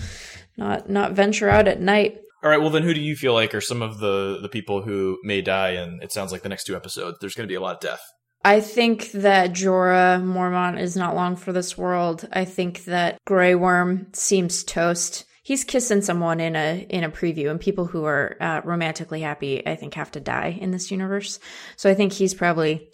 not 0.57 0.89
not 0.89 1.11
venture 1.11 1.49
out 1.49 1.67
at 1.67 1.79
night. 1.79 2.17
All 2.43 2.49
right. 2.49 2.59
Well, 2.59 2.71
then, 2.71 2.81
who 2.81 2.95
do 2.95 2.99
you 2.99 3.15
feel 3.15 3.33
like 3.33 3.53
are 3.53 3.61
some 3.61 3.83
of 3.83 3.99
the 3.99 4.39
the 4.41 4.49
people 4.49 4.81
who 4.81 5.19
may 5.23 5.43
die? 5.43 5.71
And 5.71 6.01
it 6.01 6.11
sounds 6.11 6.31
like 6.31 6.41
the 6.41 6.49
next 6.49 6.63
two 6.63 6.75
episodes, 6.75 7.19
there's 7.21 7.35
going 7.35 7.47
to 7.47 7.51
be 7.51 7.55
a 7.55 7.61
lot 7.61 7.75
of 7.75 7.81
death. 7.81 8.01
I 8.43 8.59
think 8.59 9.11
that 9.11 9.51
Jorah 9.51 10.19
Mormont 10.19 10.79
is 10.79 10.95
not 10.95 11.15
long 11.15 11.35
for 11.35 11.53
this 11.53 11.77
world. 11.77 12.27
I 12.33 12.45
think 12.45 12.85
that 12.85 13.19
Grey 13.25 13.53
Worm 13.53 14.07
seems 14.13 14.63
toast. 14.63 15.25
He's 15.43 15.63
kissing 15.63 16.01
someone 16.01 16.39
in 16.39 16.55
a 16.55 16.85
in 16.89 17.03
a 17.03 17.09
preview, 17.09 17.49
and 17.49 17.59
people 17.59 17.85
who 17.85 18.05
are 18.05 18.37
uh, 18.39 18.61
romantically 18.63 19.21
happy, 19.21 19.65
I 19.65 19.75
think, 19.75 19.95
have 19.95 20.11
to 20.11 20.19
die 20.19 20.57
in 20.61 20.71
this 20.71 20.91
universe. 20.91 21.39
So 21.77 21.89
I 21.89 21.95
think 21.95 22.13
he's 22.13 22.35
probably 22.35 22.87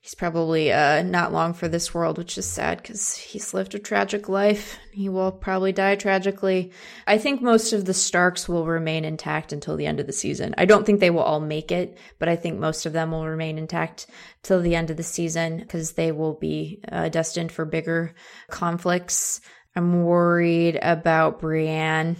he's 0.00 0.16
probably 0.16 0.72
uh, 0.72 1.02
not 1.02 1.32
long 1.32 1.54
for 1.54 1.68
this 1.68 1.94
world, 1.94 2.18
which 2.18 2.36
is 2.36 2.44
sad 2.44 2.82
because 2.82 3.14
he's 3.14 3.54
lived 3.54 3.76
a 3.76 3.78
tragic 3.78 4.28
life. 4.28 4.78
He 4.92 5.08
will 5.08 5.30
probably 5.30 5.72
die 5.72 5.94
tragically. 5.94 6.72
I 7.06 7.18
think 7.18 7.40
most 7.40 7.72
of 7.72 7.84
the 7.84 7.94
Starks 7.94 8.48
will 8.48 8.66
remain 8.66 9.04
intact 9.04 9.52
until 9.52 9.76
the 9.76 9.86
end 9.86 10.00
of 10.00 10.08
the 10.08 10.12
season. 10.12 10.56
I 10.58 10.64
don't 10.64 10.84
think 10.84 10.98
they 10.98 11.10
will 11.10 11.22
all 11.22 11.40
make 11.40 11.70
it, 11.70 11.96
but 12.18 12.28
I 12.28 12.34
think 12.34 12.58
most 12.58 12.84
of 12.84 12.92
them 12.92 13.12
will 13.12 13.26
remain 13.28 13.58
intact 13.58 14.08
till 14.42 14.60
the 14.60 14.74
end 14.74 14.90
of 14.90 14.96
the 14.96 15.04
season 15.04 15.58
because 15.58 15.92
they 15.92 16.10
will 16.10 16.34
be 16.34 16.80
uh, 16.90 17.08
destined 17.08 17.52
for 17.52 17.64
bigger 17.64 18.12
conflicts. 18.50 19.40
I'm 19.74 20.04
worried 20.04 20.78
about 20.80 21.40
Brienne. 21.40 22.16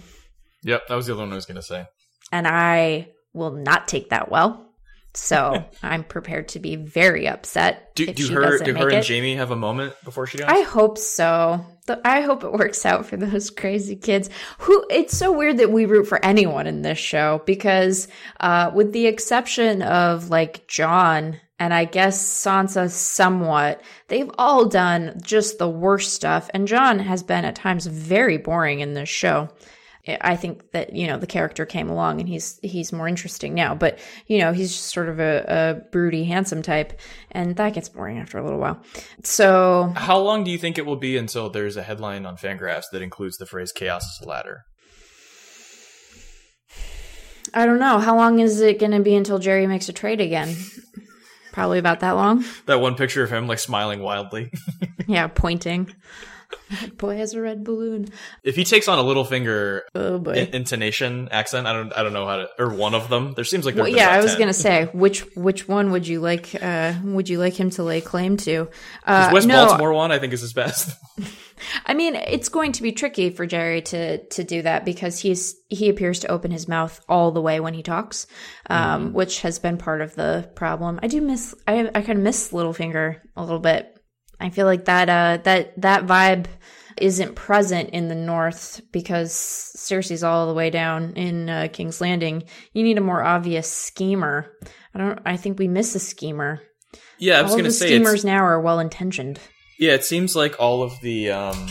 Yep, 0.63 0.87
that 0.87 0.95
was 0.95 1.07
the 1.07 1.13
other 1.13 1.23
one 1.23 1.31
I 1.31 1.35
was 1.35 1.45
going 1.45 1.55
to 1.55 1.61
say. 1.61 1.85
And 2.31 2.47
I 2.47 3.09
will 3.33 3.51
not 3.51 3.87
take 3.87 4.09
that 4.09 4.31
well. 4.31 4.69
So 5.13 5.63
I'm 5.83 6.03
prepared 6.03 6.49
to 6.49 6.59
be 6.59 6.75
very 6.75 7.27
upset. 7.27 7.95
Do, 7.95 8.07
do 8.07 8.33
her, 8.33 8.57
do 8.59 8.73
her 8.73 8.89
and 8.89 8.97
it. 8.97 9.07
Jaime 9.07 9.35
have 9.35 9.51
a 9.51 9.55
moment 9.55 9.93
before 10.03 10.25
she 10.25 10.39
dies? 10.39 10.47
I 10.49 10.61
hope 10.61 10.97
so. 10.97 11.63
I 12.03 12.21
hope 12.21 12.43
it 12.43 12.51
works 12.51 12.85
out 12.85 13.05
for 13.05 13.17
those 13.17 13.49
crazy 13.51 13.95
kids. 13.95 14.29
Who 14.59 14.85
it's 14.89 15.15
so 15.15 15.31
weird 15.31 15.57
that 15.57 15.71
we 15.71 15.85
root 15.85 16.07
for 16.07 16.23
anyone 16.23 16.65
in 16.65 16.81
this 16.81 16.97
show 16.97 17.41
because, 17.45 18.07
uh, 18.39 18.71
with 18.73 18.93
the 18.93 19.07
exception 19.07 19.81
of 19.81 20.29
like 20.29 20.67
Jon 20.67 21.39
and 21.59 21.73
I 21.73 21.85
guess 21.85 22.21
Sansa 22.21 22.89
somewhat, 22.89 23.81
they've 24.07 24.31
all 24.37 24.65
done 24.65 25.19
just 25.21 25.59
the 25.59 25.69
worst 25.69 26.13
stuff. 26.13 26.49
And 26.53 26.67
Jon 26.67 26.99
has 26.99 27.23
been 27.23 27.45
at 27.45 27.55
times 27.55 27.85
very 27.85 28.37
boring 28.37 28.79
in 28.79 28.93
this 28.93 29.09
show. 29.09 29.49
I 30.05 30.35
think 30.35 30.71
that 30.71 30.93
you 30.93 31.07
know 31.07 31.17
the 31.17 31.27
character 31.27 31.65
came 31.65 31.89
along 31.89 32.19
and 32.19 32.27
he's 32.27 32.59
he's 32.61 32.91
more 32.91 33.07
interesting 33.07 33.53
now. 33.53 33.73
But 33.73 33.99
you 34.27 34.39
know 34.39 34.51
he's 34.51 34.73
just 34.73 34.87
sort 34.87 35.07
of 35.07 35.21
a, 35.21 35.45
a 35.47 35.91
broody, 35.91 36.25
handsome 36.25 36.61
type, 36.61 36.99
and 37.31 37.55
that 37.55 37.73
gets 37.73 37.87
boring 37.87 38.19
after 38.19 38.37
a 38.37 38.43
little 38.43 38.59
while. 38.59 38.83
So, 39.23 39.93
how 39.95 40.19
long 40.19 40.43
do 40.43 40.51
you 40.51 40.57
think 40.57 40.77
it 40.77 40.85
will 40.85 40.97
be 40.97 41.15
until 41.15 41.49
there's 41.49 41.77
a 41.77 41.83
headline 41.83 42.25
on 42.25 42.35
Fangraphs 42.35 42.89
that 42.91 43.01
includes 43.01 43.37
the 43.37 43.45
phrase 43.45 43.71
"chaos 43.71 44.03
is 44.03 44.25
a 44.25 44.27
ladder"? 44.27 44.63
I 47.53 47.65
don't 47.65 47.79
know. 47.79 47.99
How 47.99 48.17
long 48.17 48.39
is 48.39 48.59
it 48.59 48.79
going 48.79 48.91
to 48.91 48.99
be 48.99 49.15
until 49.15 49.39
Jerry 49.39 49.67
makes 49.67 49.87
a 49.87 49.93
trade 49.93 50.19
again? 50.19 50.53
Probably 51.53 51.79
about 51.79 52.01
that 52.01 52.11
long. 52.11 52.43
that 52.65 52.81
one 52.81 52.95
picture 52.95 53.23
of 53.23 53.31
him 53.31 53.47
like 53.47 53.59
smiling 53.59 54.01
wildly. 54.01 54.51
yeah, 55.07 55.27
pointing. 55.27 55.93
That 56.81 56.97
boy 56.97 57.17
has 57.17 57.33
a 57.33 57.41
red 57.41 57.63
balloon. 57.63 58.07
If 58.43 58.55
he 58.55 58.63
takes 58.63 58.87
on 58.87 58.99
a 58.99 59.03
Littlefinger 59.03 59.81
oh 59.95 60.19
boy. 60.19 60.33
In- 60.33 60.55
intonation 60.55 61.29
accent, 61.31 61.67
I 61.67 61.73
don't 61.73 61.95
I 61.97 62.03
don't 62.03 62.13
know 62.13 62.25
how 62.25 62.37
to 62.37 62.49
or 62.59 62.73
one 62.73 62.93
of 62.93 63.09
them. 63.09 63.33
There 63.33 63.45
seems 63.45 63.65
like 63.65 63.75
well, 63.75 63.87
yeah. 63.87 64.09
I 64.09 64.21
was 64.21 64.31
10. 64.31 64.39
gonna 64.39 64.53
say 64.53 64.89
which 64.93 65.21
which 65.35 65.67
one 65.67 65.91
would 65.91 66.07
you 66.07 66.19
like 66.19 66.55
uh 66.61 66.93
would 67.03 67.29
you 67.29 67.39
like 67.39 67.53
him 67.53 67.69
to 67.71 67.83
lay 67.83 68.01
claim 68.01 68.37
to? 68.37 68.69
Uh, 69.05 69.29
West 69.33 69.47
no, 69.47 69.65
Baltimore 69.65 69.93
one 69.93 70.11
I 70.11 70.19
think 70.19 70.33
is 70.33 70.41
his 70.41 70.53
best. 70.53 70.97
I 71.85 71.93
mean, 71.93 72.15
it's 72.15 72.49
going 72.49 72.71
to 72.73 72.83
be 72.83 72.91
tricky 72.91 73.29
for 73.29 73.45
Jerry 73.45 73.81
to 73.83 74.23
to 74.25 74.43
do 74.43 74.61
that 74.61 74.85
because 74.85 75.19
he's 75.19 75.55
he 75.69 75.89
appears 75.89 76.19
to 76.19 76.27
open 76.27 76.51
his 76.51 76.67
mouth 76.67 76.99
all 77.07 77.31
the 77.31 77.41
way 77.41 77.59
when 77.59 77.73
he 77.73 77.83
talks, 77.83 78.27
um, 78.69 79.09
mm. 79.09 79.13
which 79.13 79.41
has 79.41 79.59
been 79.59 79.77
part 79.77 80.01
of 80.01 80.15
the 80.15 80.49
problem. 80.55 80.99
I 81.01 81.07
do 81.07 81.21
miss 81.21 81.55
I 81.67 81.89
I 81.93 82.01
kind 82.01 82.17
of 82.17 82.23
miss 82.23 82.51
Littlefinger 82.51 83.19
a 83.35 83.43
little 83.43 83.59
bit 83.59 83.92
I 84.43 84.49
feel 84.49 84.67
like 84.67 84.85
that 84.85 85.09
uh 85.09 85.37
that 85.43 85.81
that 85.81 86.05
vibe 86.05 86.45
isn't 86.97 87.35
present 87.35 87.89
in 87.89 88.07
the 88.07 88.15
north 88.15 88.81
because 88.91 89.31
Cersei's 89.33 90.23
all 90.23 90.47
the 90.47 90.53
way 90.53 90.69
down 90.69 91.13
in 91.13 91.49
uh, 91.49 91.67
King's 91.71 91.99
Landing. 92.01 92.43
You 92.73 92.83
need 92.83 92.97
a 92.97 93.01
more 93.01 93.23
obvious 93.23 93.71
schemer. 93.71 94.51
I 94.93 94.99
don't. 94.99 95.19
I 95.25 95.37
think 95.37 95.59
we 95.59 95.67
miss 95.67 95.95
a 95.95 95.99
schemer. 95.99 96.61
Yeah, 97.17 97.39
I 97.39 97.41
was 97.41 97.51
going 97.53 97.63
to 97.63 97.71
say 97.71 97.85
the 97.85 97.95
schemers 97.95 98.25
now 98.25 98.43
are 98.43 98.61
well 98.61 98.79
intentioned. 98.79 99.39
Yeah, 99.79 99.93
it 99.93 100.03
seems 100.03 100.35
like 100.35 100.59
all 100.59 100.83
of 100.83 100.93
the 101.01 101.31
um, 101.31 101.67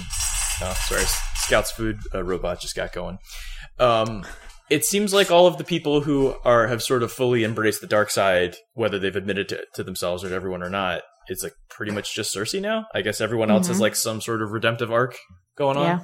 oh, 0.61 0.77
sorry, 0.87 1.05
Scout's 1.37 1.71
food 1.71 1.99
uh, 2.15 2.23
robot 2.23 2.61
just 2.61 2.75
got 2.75 2.93
going. 2.93 3.19
Um, 3.79 4.25
it 4.71 4.85
seems 4.85 5.13
like 5.13 5.31
all 5.31 5.47
of 5.47 5.59
the 5.59 5.65
people 5.65 6.01
who 6.01 6.35
are 6.45 6.67
have 6.67 6.83
sort 6.83 7.03
of 7.03 7.13
fully 7.13 7.45
embraced 7.45 7.81
the 7.81 7.87
dark 7.87 8.11
side, 8.11 8.57
whether 8.75 8.99
they've 8.99 9.15
admitted 9.15 9.49
to, 9.51 9.65
to 9.75 9.85
themselves 9.85 10.25
or 10.25 10.31
to 10.31 10.35
everyone 10.35 10.63
or 10.63 10.71
not, 10.71 11.03
it's 11.29 11.43
like 11.43 11.55
pretty 11.69 11.93
much 11.93 12.15
just 12.15 12.35
Cersei 12.35 12.61
now. 12.61 12.87
I 12.95 13.03
guess 13.03 13.21
everyone 13.21 13.51
else 13.51 13.65
mm-hmm. 13.65 13.73
has 13.73 13.81
like 13.81 13.97
some 13.97 14.21
sort 14.21 14.43
of 14.43 14.53
redemptive 14.53 14.91
arc 14.91 15.17
going 15.57 15.77
on. 15.77 15.85
Yeah. 15.85 16.01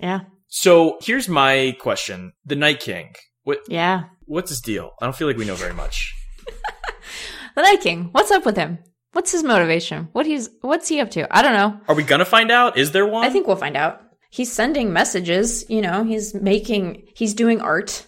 Yeah. 0.00 0.20
So 0.48 0.98
here's 1.02 1.28
my 1.28 1.76
question: 1.80 2.32
The 2.44 2.56
Night 2.56 2.80
King. 2.80 3.14
What? 3.44 3.60
Yeah. 3.68 4.04
What's 4.26 4.50
his 4.50 4.60
deal? 4.60 4.92
I 5.00 5.06
don't 5.06 5.16
feel 5.16 5.26
like 5.26 5.36
we 5.36 5.44
know 5.44 5.54
very 5.54 5.74
much. 5.74 6.14
the 7.54 7.62
Night 7.62 7.80
King. 7.80 8.10
What's 8.12 8.30
up 8.30 8.44
with 8.44 8.56
him? 8.56 8.78
What's 9.12 9.32
his 9.32 9.42
motivation? 9.42 10.08
What 10.12 10.26
he's 10.26 10.50
what's 10.60 10.88
he 10.88 11.00
up 11.00 11.10
to? 11.12 11.26
I 11.36 11.42
don't 11.42 11.54
know. 11.54 11.80
Are 11.88 11.94
we 11.94 12.02
gonna 12.02 12.24
find 12.24 12.50
out? 12.50 12.76
Is 12.76 12.92
there 12.92 13.06
one? 13.06 13.24
I 13.24 13.30
think 13.30 13.46
we'll 13.46 13.56
find 13.56 13.76
out. 13.76 14.02
He's 14.30 14.52
sending 14.52 14.92
messages. 14.92 15.68
You 15.68 15.80
know, 15.80 16.04
he's 16.04 16.34
making. 16.34 17.08
He's 17.14 17.34
doing 17.34 17.60
art. 17.60 18.06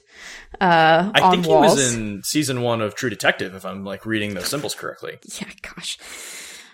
Uh, 0.60 1.12
I 1.14 1.30
think 1.30 1.46
walls. 1.46 1.66
he 1.66 1.70
was 1.70 1.94
in 1.94 2.22
season 2.22 2.62
one 2.62 2.80
of 2.80 2.94
True 2.94 3.10
Detective, 3.10 3.54
if 3.54 3.64
I'm 3.64 3.84
like 3.84 4.06
reading 4.06 4.34
those 4.34 4.48
symbols 4.48 4.74
correctly. 4.74 5.18
Yeah, 5.38 5.48
gosh 5.62 5.98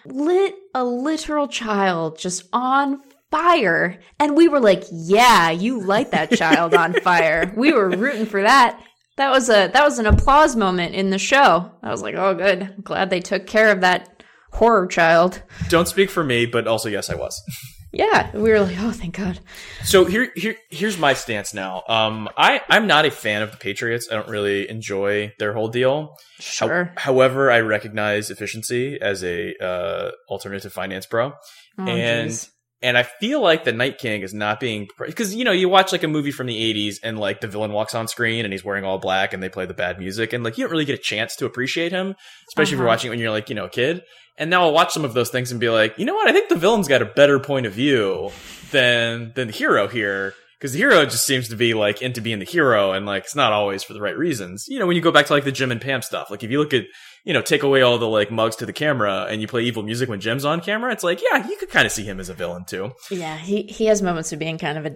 lit 0.08 0.54
a 0.74 0.84
literal 0.84 1.48
child 1.48 2.18
just 2.18 2.44
on 2.52 3.02
fire. 3.30 3.98
And 4.18 4.36
we 4.36 4.48
were 4.48 4.60
like, 4.60 4.84
yeah, 4.90 5.50
you 5.50 5.80
light 5.80 6.10
that 6.12 6.32
child 6.32 6.74
on 6.74 6.94
fire. 7.02 7.52
We 7.56 7.72
were 7.72 7.90
rooting 7.90 8.26
for 8.26 8.42
that. 8.42 8.80
That 9.16 9.30
was 9.30 9.48
a 9.48 9.68
that 9.68 9.82
was 9.82 9.98
an 9.98 10.06
applause 10.06 10.56
moment 10.56 10.94
in 10.94 11.08
the 11.10 11.18
show. 11.18 11.72
I 11.82 11.90
was 11.90 12.02
like, 12.02 12.16
oh 12.16 12.34
good. 12.34 12.62
I'm 12.62 12.82
glad 12.82 13.08
they 13.08 13.20
took 13.20 13.46
care 13.46 13.70
of 13.70 13.80
that 13.80 14.22
horror 14.52 14.86
child. 14.86 15.42
Don't 15.68 15.88
speak 15.88 16.10
for 16.10 16.22
me, 16.22 16.44
but 16.44 16.66
also 16.66 16.88
yes, 16.88 17.08
I 17.08 17.14
was. 17.14 17.42
Yeah, 17.96 18.30
we 18.36 18.50
were 18.50 18.60
like, 18.60 18.76
oh, 18.78 18.90
thank 18.90 19.16
God. 19.16 19.40
So 19.82 20.04
here, 20.04 20.30
here, 20.36 20.56
here's 20.68 20.98
my 20.98 21.14
stance 21.14 21.54
now. 21.54 21.82
Um, 21.88 22.28
I, 22.36 22.60
I'm 22.68 22.86
not 22.86 23.06
a 23.06 23.10
fan 23.10 23.40
of 23.40 23.52
the 23.52 23.56
Patriots. 23.56 24.08
I 24.10 24.16
don't 24.16 24.28
really 24.28 24.68
enjoy 24.68 25.32
their 25.38 25.54
whole 25.54 25.68
deal. 25.68 26.14
Sure. 26.38 26.92
How, 26.96 27.12
however, 27.12 27.50
I 27.50 27.60
recognize 27.60 28.30
efficiency 28.30 29.00
as 29.00 29.24
a 29.24 29.56
uh, 29.64 30.10
alternative 30.28 30.74
finance 30.74 31.06
pro, 31.06 31.32
oh, 31.78 31.86
and 31.86 32.28
geez. 32.28 32.50
and 32.82 32.98
I 32.98 33.04
feel 33.04 33.40
like 33.40 33.64
the 33.64 33.72
Night 33.72 33.96
King 33.96 34.20
is 34.20 34.34
not 34.34 34.60
being 34.60 34.88
because 35.06 35.34
you 35.34 35.44
know 35.44 35.52
you 35.52 35.70
watch 35.70 35.90
like 35.90 36.02
a 36.02 36.08
movie 36.08 36.32
from 36.32 36.48
the 36.48 36.74
'80s 36.74 36.96
and 37.02 37.18
like 37.18 37.40
the 37.40 37.48
villain 37.48 37.72
walks 37.72 37.94
on 37.94 38.08
screen 38.08 38.44
and 38.44 38.52
he's 38.52 38.64
wearing 38.64 38.84
all 38.84 38.98
black 38.98 39.32
and 39.32 39.42
they 39.42 39.48
play 39.48 39.64
the 39.64 39.72
bad 39.72 39.98
music 39.98 40.34
and 40.34 40.44
like 40.44 40.58
you 40.58 40.64
don't 40.64 40.70
really 40.70 40.84
get 40.84 40.98
a 40.98 41.02
chance 41.02 41.34
to 41.36 41.46
appreciate 41.46 41.92
him, 41.92 42.14
especially 42.48 42.62
uh-huh. 42.62 42.62
if 42.62 42.70
you're 42.72 42.80
uh-huh. 42.80 42.88
watching 42.88 43.08
it 43.08 43.12
when 43.12 43.20
you're 43.20 43.30
like 43.30 43.48
you 43.48 43.54
know 43.54 43.64
a 43.64 43.70
kid. 43.70 44.02
And 44.38 44.50
now 44.50 44.62
I'll 44.64 44.72
watch 44.72 44.92
some 44.92 45.04
of 45.04 45.14
those 45.14 45.30
things 45.30 45.50
and 45.50 45.58
be 45.60 45.70
like, 45.70 45.98
you 45.98 46.04
know 46.04 46.14
what? 46.14 46.28
I 46.28 46.32
think 46.32 46.48
the 46.48 46.56
villain's 46.56 46.88
got 46.88 47.00
a 47.02 47.06
better 47.06 47.38
point 47.40 47.66
of 47.66 47.72
view 47.72 48.30
than 48.70 49.32
than 49.34 49.46
the 49.48 49.52
hero 49.54 49.88
here. 49.88 50.34
because 50.58 50.72
the 50.72 50.78
hero 50.78 51.04
just 51.04 51.24
seems 51.26 51.48
to 51.48 51.56
be 51.56 51.72
like 51.74 52.02
into 52.02 52.20
being 52.20 52.38
the 52.38 52.44
hero 52.44 52.92
and 52.92 53.06
like 53.06 53.24
it's 53.24 53.34
not 53.36 53.52
always 53.52 53.82
for 53.82 53.92
the 53.94 54.00
right 54.00 54.16
reasons. 54.16 54.66
You 54.68 54.78
know, 54.78 54.86
when 54.86 54.96
you 54.96 55.02
go 55.02 55.10
back 55.12 55.26
to 55.26 55.32
like 55.32 55.44
the 55.44 55.52
Jim 55.52 55.70
and 55.72 55.80
Pam 55.80 56.02
stuff, 56.02 56.30
like 56.30 56.42
if 56.44 56.50
you 56.50 56.58
look 56.58 56.74
at, 56.74 56.84
you 57.24 57.32
know, 57.32 57.40
take 57.42 57.62
away 57.62 57.82
all 57.82 57.98
the 57.98 58.06
like 58.08 58.30
mugs 58.30 58.56
to 58.56 58.66
the 58.66 58.72
camera 58.72 59.26
and 59.28 59.40
you 59.40 59.48
play 59.48 59.62
evil 59.62 59.82
music 59.82 60.08
when 60.08 60.20
Jim's 60.20 60.44
on 60.44 60.60
camera, 60.60 60.92
it's 60.92 61.02
like, 61.04 61.20
yeah, 61.22 61.46
you 61.48 61.56
could 61.56 61.70
kind 61.70 61.86
of 61.86 61.92
see 61.92 62.04
him 62.04 62.20
as 62.20 62.28
a 62.28 62.34
villain 62.34 62.64
too. 62.66 62.92
Yeah, 63.10 63.36
he 63.38 63.62
he 63.62 63.86
has 63.86 64.02
moments 64.02 64.32
of 64.32 64.38
being 64.38 64.58
kind 64.58 64.76
of 64.78 64.86
a. 64.86 64.92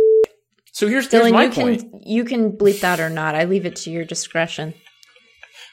So 0.73 0.87
here's, 0.87 1.11
here's 1.11 1.25
Dylan, 1.25 1.33
my 1.33 1.45
you 1.45 1.51
point. 1.51 1.81
can 1.81 2.01
you 2.05 2.25
can 2.25 2.53
bleep 2.53 2.81
that 2.81 3.01
or 3.01 3.09
not. 3.11 3.35
I 3.35 3.45
leave 3.45 3.65
it 3.67 3.77
to 3.77 3.91
your 3.91 4.05
discretion. 4.05 4.75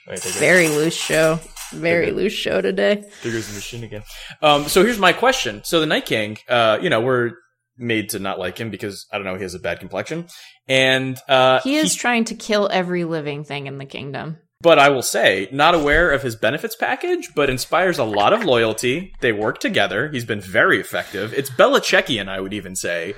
Wait, 0.07 0.22
there 0.22 0.32
goes- 0.32 0.39
Very 0.39 0.70
loose 0.70 0.95
show. 0.95 1.39
Very 1.72 2.11
loose 2.11 2.34
show 2.34 2.61
today. 2.61 3.03
There 3.24 3.32
goes 3.32 3.47
the 3.47 3.55
machine 3.55 3.84
again. 3.84 4.03
Um, 4.41 4.65
so 4.65 4.84
here's 4.84 4.99
my 4.99 5.13
question. 5.13 5.61
So 5.63 5.80
the 5.80 5.86
Night 5.86 6.05
King, 6.05 6.38
uh, 6.47 6.80
you 6.82 6.89
know, 6.89 7.01
we're 7.01 7.32
made 7.78 8.09
to 8.09 8.20
not 8.20 8.39
like 8.39 8.57
him 8.57 8.70
because 8.70 9.05
I 9.11 9.18
don't 9.18 9.26
know, 9.26 9.36
he 9.36 9.43
has 9.43 9.53
a 9.53 9.59
bad 9.59 9.80
complexion, 9.80 10.28
and 10.68 11.18
uh, 11.28 11.61
He 11.61 11.76
is 11.76 11.95
trying 11.95 12.26
to 12.26 12.36
kill 12.36 12.70
every 12.72 13.03
living 13.03 13.43
thing 13.43 13.68
in 13.68 13.78
the 13.78 13.86
kingdom. 13.86 14.38
But 14.59 14.80
I 14.80 14.89
will 14.89 15.03
say, 15.03 15.47
not 15.51 15.76
aware 15.76 16.09
of 16.09 16.24
his 16.24 16.36
benefits 16.36 16.76
package, 16.76 17.30
but 17.36 17.49
inspires 17.49 17.99
a 17.99 18.03
lot 18.03 18.34
of 18.34 18.43
loyalty. 18.43 19.13
They 19.22 19.32
work 19.32 19.59
together. 19.59 20.09
He's 20.09 20.26
been 20.26 20.41
very 20.41 20.80
effective. 20.80 21.32
It's 21.34 21.51
Belichickian, 21.51 22.28
I 22.28 22.41
would 22.41 22.53
even 22.53 22.76
say. 22.76 23.13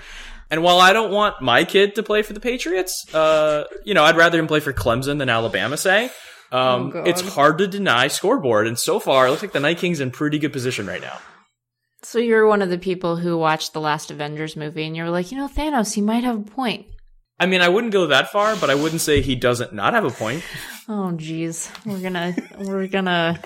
And 0.51 0.63
while 0.63 0.79
I 0.79 0.91
don't 0.91 1.11
want 1.11 1.41
my 1.41 1.63
kid 1.63 1.95
to 1.95 2.03
play 2.03 2.23
for 2.23 2.33
the 2.33 2.41
Patriots, 2.41 3.05
uh, 3.13 3.63
you 3.85 3.93
know, 3.93 4.03
I'd 4.03 4.17
rather 4.17 4.37
him 4.37 4.47
play 4.47 4.59
for 4.59 4.73
Clemson 4.73 5.17
than 5.19 5.29
Alabama, 5.29 5.77
say. 5.77 6.11
Um, 6.51 6.91
Oh, 6.95 7.03
it's 7.03 7.21
hard 7.21 7.57
to 7.59 7.67
deny 7.67 8.07
scoreboard, 8.07 8.67
and 8.67 8.77
so 8.77 8.99
far, 8.99 9.27
it 9.27 9.29
looks 9.31 9.41
like 9.43 9.51
the 9.51 9.59
Night 9.59 9.77
King's 9.77 9.99
in 9.99 10.11
pretty 10.11 10.39
good 10.39 10.51
position 10.53 10.87
right 10.87 11.01
now. 11.01 11.17
So 12.01 12.17
you're 12.17 12.47
one 12.47 12.61
of 12.61 12.69
the 12.69 12.77
people 12.77 13.17
who 13.17 13.37
watched 13.37 13.73
the 13.73 13.81
last 13.81 14.09
Avengers 14.09 14.55
movie, 14.55 14.85
and 14.85 14.95
you're 14.95 15.09
like, 15.09 15.31
you 15.31 15.37
know, 15.37 15.47
Thanos, 15.47 15.93
he 15.93 16.01
might 16.01 16.23
have 16.23 16.37
a 16.37 16.51
point. 16.51 16.87
I 17.39 17.45
mean, 17.45 17.61
I 17.61 17.69
wouldn't 17.69 17.93
go 17.93 18.07
that 18.07 18.31
far, 18.31 18.55
but 18.55 18.69
I 18.69 18.75
wouldn't 18.75 19.01
say 19.01 19.21
he 19.21 19.35
doesn't 19.35 19.73
not 19.73 19.93
have 19.93 20.05
a 20.05 20.11
point. 20.11 20.43
Oh, 20.91 21.11
geez, 21.11 21.71
we're 21.85 21.99
gonna 22.01 22.35
we're 22.57 22.87
gonna 22.87 23.39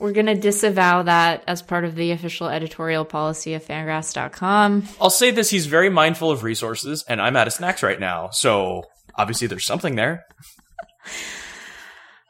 we're 0.00 0.10
gonna 0.10 0.34
disavow 0.34 1.04
that 1.04 1.44
as 1.46 1.62
part 1.62 1.84
of 1.84 1.94
the 1.94 2.10
official 2.10 2.48
editorial 2.48 3.04
policy 3.04 3.54
of 3.54 3.64
Fangraphs.com. 3.64 4.82
I'll 5.00 5.10
say 5.10 5.30
this: 5.30 5.48
he's 5.48 5.66
very 5.66 5.90
mindful 5.90 6.32
of 6.32 6.42
resources, 6.42 7.04
and 7.08 7.22
I'm 7.22 7.36
out 7.36 7.46
of 7.46 7.52
snacks 7.52 7.84
right 7.84 8.00
now, 8.00 8.30
so 8.30 8.82
obviously 9.14 9.46
there's 9.46 9.64
something 9.64 9.94
there. 9.94 10.24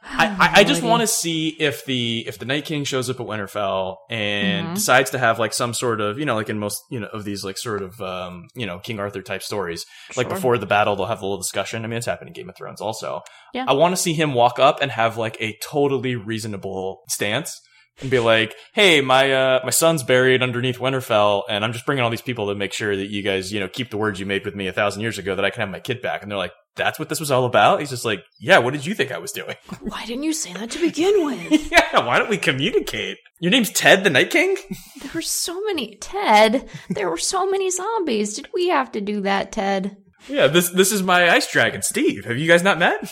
I, 0.03 0.27
I, 0.27 0.51
I 0.59 0.63
just 0.63 0.83
want 0.83 1.01
to 1.01 1.07
see 1.07 1.49
if 1.49 1.85
the 1.85 2.25
if 2.27 2.37
the 2.39 2.45
Night 2.45 2.65
King 2.65 2.83
shows 2.83 3.09
up 3.09 3.19
at 3.19 3.25
Winterfell 3.25 3.97
and 4.09 4.67
Mhm. 4.69 4.75
decides 4.75 5.11
to 5.11 5.17
have 5.17 5.39
like 5.39 5.53
some 5.53 5.73
sort 5.73 6.01
of 6.01 6.19
you 6.19 6.25
know 6.25 6.35
like 6.35 6.49
in 6.49 6.59
most 6.59 6.81
you 6.91 6.99
know 6.99 7.07
of 7.07 7.23
these 7.23 7.43
like 7.43 7.57
sort 7.57 7.81
of 7.81 7.99
um 8.01 8.47
you 8.55 8.65
know 8.65 8.79
King 8.79 8.99
Arthur 8.99 9.21
type 9.21 9.43
stories 9.43 9.85
like 10.17 10.27
before 10.29 10.57
the 10.57 10.65
battle 10.65 10.95
they'll 10.95 11.05
have 11.05 11.21
a 11.21 11.25
little 11.25 11.37
discussion. 11.41 11.83
I 11.85 11.87
mean 11.87 11.97
it's 11.97 12.05
happened 12.05 12.27
in 12.29 12.33
Game 12.33 12.49
of 12.49 12.55
Thrones 12.55 12.81
also. 12.81 13.21
Yeah. 13.53 13.65
I 13.67 13.73
want 13.73 13.93
to 13.95 14.01
see 14.01 14.13
him 14.13 14.33
walk 14.33 14.59
up 14.59 14.79
and 14.81 14.91
have 14.91 15.17
like 15.17 15.37
a 15.39 15.57
totally 15.63 16.15
reasonable 16.15 17.01
stance 17.09 17.61
and 18.01 18.09
be 18.09 18.17
like, 18.19 18.55
"Hey, 18.73 19.01
my 19.01 19.31
uh 19.31 19.59
my 19.63 19.69
son's 19.69 20.01
buried 20.01 20.41
underneath 20.41 20.79
Winterfell, 20.79 21.43
and 21.47 21.63
I'm 21.63 21.73
just 21.73 21.85
bringing 21.85 22.03
all 22.03 22.09
these 22.09 22.23
people 22.23 22.47
to 22.47 22.55
make 22.55 22.73
sure 22.73 22.95
that 22.95 23.09
you 23.11 23.21
guys 23.21 23.53
you 23.53 23.59
know 23.59 23.67
keep 23.67 23.91
the 23.91 23.97
words 23.97 24.19
you 24.19 24.25
made 24.25 24.43
with 24.45 24.55
me 24.55 24.67
a 24.67 24.73
thousand 24.73 25.01
years 25.03 25.19
ago 25.19 25.35
that 25.35 25.45
I 25.45 25.51
can 25.51 25.61
have 25.61 25.69
my 25.69 25.79
kid 25.79 26.01
back." 26.01 26.23
And 26.23 26.31
they're 26.31 26.37
like, 26.39 26.53
"That's 26.75 26.97
what 26.99 27.09
this 27.09 27.19
was 27.19 27.31
all 27.31 27.45
about." 27.45 27.79
He's 27.79 27.89
just 27.89 28.05
like, 28.05 28.23
"Yeah, 28.39 28.57
what 28.59 28.73
did 28.73 28.85
you 28.85 28.93
think 28.95 29.11
I 29.11 29.17
was 29.17 29.31
doing?" 29.31 29.55
Why 29.81 30.05
didn't 30.05 30.23
you 30.23 30.33
say 30.33 30.53
that 30.53 30.71
to 30.71 30.79
begin 30.79 31.25
with? 31.25 31.71
yeah, 31.71 32.05
why 32.05 32.17
don't 32.19 32.29
we 32.29 32.37
communicate? 32.37 33.17
Your 33.39 33.51
name's 33.51 33.69
Ted 33.71 34.03
the 34.03 34.09
Night 34.09 34.29
King? 34.31 34.55
there 35.01 35.11
were 35.13 35.21
so 35.21 35.61
many 35.65 35.95
Ted. 35.97 36.69
There 36.89 37.09
were 37.09 37.17
so 37.17 37.49
many 37.49 37.69
zombies. 37.69 38.35
Did 38.35 38.47
we 38.53 38.69
have 38.69 38.91
to 38.93 39.01
do 39.01 39.21
that, 39.21 39.51
Ted? 39.51 39.97
Yeah, 40.27 40.47
this 40.47 40.69
this 40.69 40.91
is 40.91 41.03
my 41.03 41.29
ice 41.29 41.51
dragon, 41.51 41.81
Steve. 41.81 42.25
Have 42.25 42.37
you 42.37 42.47
guys 42.47 42.63
not 42.63 42.79
met? 42.79 43.11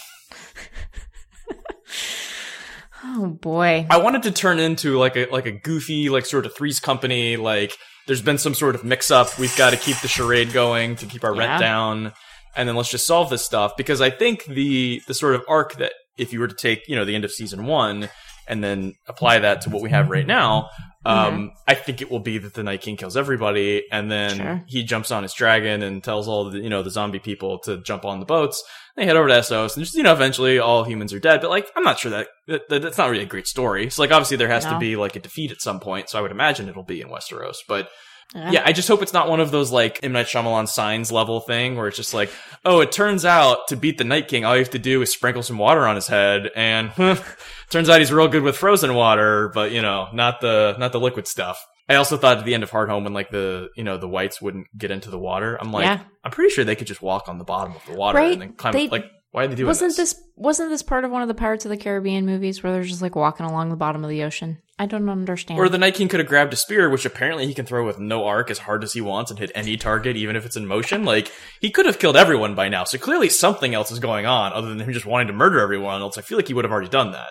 Oh 3.03 3.27
boy. 3.27 3.87
I 3.89 3.97
wanted 3.97 4.23
to 4.23 4.31
turn 4.31 4.59
into 4.59 4.97
like 4.97 5.15
a 5.17 5.25
like 5.31 5.45
a 5.47 5.51
goofy 5.51 6.09
like 6.09 6.25
sort 6.25 6.45
of 6.45 6.55
Three's 6.55 6.79
Company. 6.79 7.35
Like 7.35 7.75
there's 8.07 8.21
been 8.21 8.37
some 8.37 8.53
sort 8.53 8.75
of 8.75 8.83
mix 8.83 9.09
up. 9.09 9.37
We've 9.39 9.55
got 9.57 9.71
to 9.71 9.77
keep 9.77 9.97
the 10.01 10.07
charade 10.07 10.53
going 10.53 10.95
to 10.97 11.05
keep 11.07 11.23
our 11.23 11.35
Yeah. 11.35 11.47
rent 11.47 11.59
down, 11.61 12.13
and 12.55 12.67
then 12.67 12.75
let's 12.75 12.89
just 12.89 13.05
solve 13.07 13.29
this 13.29 13.43
stuff. 13.43 13.73
Because 13.77 14.01
I 14.01 14.09
think 14.09 14.45
the 14.45 15.01
the 15.07 15.13
sort 15.13 15.35
of 15.35 15.43
arc 15.47 15.75
that 15.75 15.93
if 16.17 16.33
you 16.33 16.39
were 16.39 16.47
to 16.47 16.55
take 16.55 16.87
you 16.87 16.95
know 16.95 17.05
the 17.05 17.15
end 17.15 17.25
of 17.25 17.31
season 17.31 17.65
one 17.65 18.09
and 18.47 18.63
then 18.63 18.93
apply 19.07 19.39
that 19.39 19.61
to 19.61 19.69
what 19.69 19.81
we 19.81 19.89
have 19.89 20.09
right 20.09 20.27
now. 20.27 20.69
Um, 21.03 21.53
I 21.67 21.73
think 21.73 22.01
it 22.01 22.11
will 22.11 22.19
be 22.19 22.37
that 22.37 22.53
the 22.53 22.61
Night 22.61 22.81
King 22.81 22.95
kills 22.95 23.17
everybody, 23.17 23.85
and 23.91 24.11
then 24.11 24.37
Sure. 24.37 24.63
he 24.67 24.83
jumps 24.83 25.09
on 25.09 25.23
his 25.23 25.33
dragon 25.33 25.81
and 25.81 26.03
tells 26.03 26.27
all 26.27 26.49
the 26.51 26.59
you 26.59 26.69
know 26.69 26.83
the 26.83 26.91
zombie 26.91 27.17
people 27.17 27.57
to 27.59 27.77
jump 27.81 28.05
on 28.05 28.19
the 28.19 28.25
boats. 28.25 28.63
They 28.95 29.05
head 29.05 29.15
over 29.15 29.27
to 29.27 29.33
Essos, 29.33 29.75
and 29.75 29.83
just 29.83 29.95
you 29.95 30.03
know 30.03 30.13
eventually 30.13 30.59
all 30.59 30.83
humans 30.83 31.11
are 31.11 31.19
dead. 31.19 31.41
But 31.41 31.49
like, 31.49 31.71
I'm 31.75 31.83
not 31.83 31.97
sure 31.97 32.11
that, 32.11 32.27
that, 32.47 32.69
that 32.69 32.81
that's 32.83 32.97
not 32.99 33.09
really 33.09 33.23
a 33.23 33.27
great 33.27 33.47
story. 33.47 33.89
So 33.89 34.01
like, 34.03 34.11
obviously 34.11 34.37
there 34.37 34.49
has 34.49 34.65
to 34.65 34.77
be 34.77 34.95
like 34.95 35.15
a 35.15 35.19
defeat 35.19 35.51
at 35.51 35.61
some 35.61 35.79
point. 35.79 36.09
So 36.09 36.19
I 36.19 36.21
would 36.21 36.31
imagine 36.31 36.69
it'll 36.69 36.83
be 36.83 37.01
in 37.01 37.07
Westeros. 37.07 37.57
But 37.67 37.89
Yeah. 38.33 38.51
yeah, 38.51 38.61
I 38.65 38.71
just 38.71 38.87
hope 38.87 39.01
it's 39.01 39.11
not 39.13 39.27
one 39.27 39.41
of 39.41 39.51
those 39.51 39.71
like 39.71 39.99
M 40.03 40.13
Night 40.13 40.27
Shyamalan 40.27 40.67
signs 40.69 41.11
level 41.11 41.41
thing 41.41 41.75
where 41.75 41.87
it's 41.87 41.97
just 41.97 42.13
like, 42.13 42.31
oh, 42.63 42.79
it 42.79 42.91
turns 42.91 43.25
out 43.25 43.67
to 43.67 43.75
beat 43.75 43.97
the 43.97 44.03
Night 44.05 44.27
King, 44.29 44.45
all 44.45 44.53
you 44.55 44.59
have 44.61 44.69
to 44.69 44.79
do 44.79 45.01
is 45.01 45.11
sprinkle 45.11 45.43
some 45.43 45.57
water 45.57 45.85
on 45.85 45.95
his 45.95 46.07
head, 46.07 46.49
and 46.55 46.91
turns 47.69 47.89
out 47.89 47.99
he's 47.99 48.11
real 48.11 48.27
good 48.29 48.43
with 48.43 48.55
frozen 48.57 48.93
water, 48.95 49.49
but 49.53 49.71
you 49.71 49.81
know, 49.81 50.07
not 50.13 50.39
the 50.41 50.75
not 50.79 50.91
the 50.93 50.99
liquid 50.99 51.27
stuff. 51.27 51.65
I 51.89 51.95
also 51.95 52.15
thought 52.15 52.37
at 52.37 52.45
the 52.45 52.53
end 52.53 52.63
of 52.63 52.71
Hardhome 52.71 53.03
when 53.03 53.13
like 53.13 53.31
the 53.31 53.67
you 53.75 53.83
know 53.83 53.97
the 53.97 54.07
whites 54.07 54.41
wouldn't 54.41 54.67
get 54.77 54.91
into 54.91 55.09
the 55.09 55.19
water, 55.19 55.57
I'm 55.59 55.73
like, 55.73 55.83
Yeah. 55.83 55.99
I'm 56.23 56.31
pretty 56.31 56.53
sure 56.53 56.63
they 56.63 56.75
could 56.77 56.87
just 56.87 57.01
walk 57.01 57.27
on 57.27 57.37
the 57.37 57.43
bottom 57.43 57.75
of 57.75 57.85
the 57.85 57.97
water 57.97 58.17
Right? 58.17 58.31
and 58.33 58.41
then 58.41 58.53
climb. 58.53 58.73
They- 58.73 58.87
like, 58.87 59.05
why 59.31 59.41
did 59.43 59.51
they 59.51 59.55
doing 59.55 59.67
wasn't 59.67 59.95
this 59.97 60.15
wasn't 60.35 60.69
this 60.69 60.83
part 60.83 61.03
of 61.05 61.11
one 61.11 61.21
of 61.21 61.27
the 61.27 61.33
Pirates 61.33 61.65
of 61.65 61.69
the 61.69 61.77
Caribbean 61.77 62.25
movies 62.25 62.63
where 62.63 62.71
they're 62.71 62.83
just 62.83 63.01
like 63.01 63.15
walking 63.15 63.45
along 63.45 63.69
the 63.69 63.75
bottom 63.77 64.03
of 64.03 64.09
the 64.09 64.23
ocean? 64.23 64.59
I 64.81 64.87
don't 64.87 65.09
understand. 65.09 65.59
Or 65.59 65.69
the 65.69 65.77
Night 65.77 65.93
King 65.93 66.07
could 66.07 66.19
have 66.19 66.27
grabbed 66.27 66.53
a 66.53 66.55
spear, 66.55 66.89
which 66.89 67.05
apparently 67.05 67.45
he 67.45 67.53
can 67.53 67.67
throw 67.67 67.85
with 67.85 67.99
no 67.99 68.25
arc 68.25 68.49
as 68.49 68.57
hard 68.57 68.83
as 68.83 68.93
he 68.93 68.99
wants 68.99 69.29
and 69.29 69.39
hit 69.39 69.51
any 69.53 69.77
target, 69.77 70.15
even 70.17 70.35
if 70.35 70.43
it's 70.43 70.55
in 70.55 70.65
motion. 70.65 71.05
Like, 71.05 71.31
he 71.59 71.69
could 71.69 71.85
have 71.85 71.99
killed 71.99 72.17
everyone 72.17 72.55
by 72.55 72.67
now. 72.67 72.85
So 72.85 72.97
clearly 72.97 73.29
something 73.29 73.75
else 73.75 73.91
is 73.91 73.99
going 73.99 74.25
on 74.25 74.53
other 74.53 74.69
than 74.69 74.79
him 74.79 74.91
just 74.91 75.05
wanting 75.05 75.27
to 75.27 75.33
murder 75.33 75.59
everyone 75.59 76.01
else. 76.01 76.17
I 76.17 76.23
feel 76.23 76.35
like 76.35 76.47
he 76.47 76.55
would 76.55 76.65
have 76.65 76.71
already 76.71 76.89
done 76.89 77.11
that. 77.11 77.29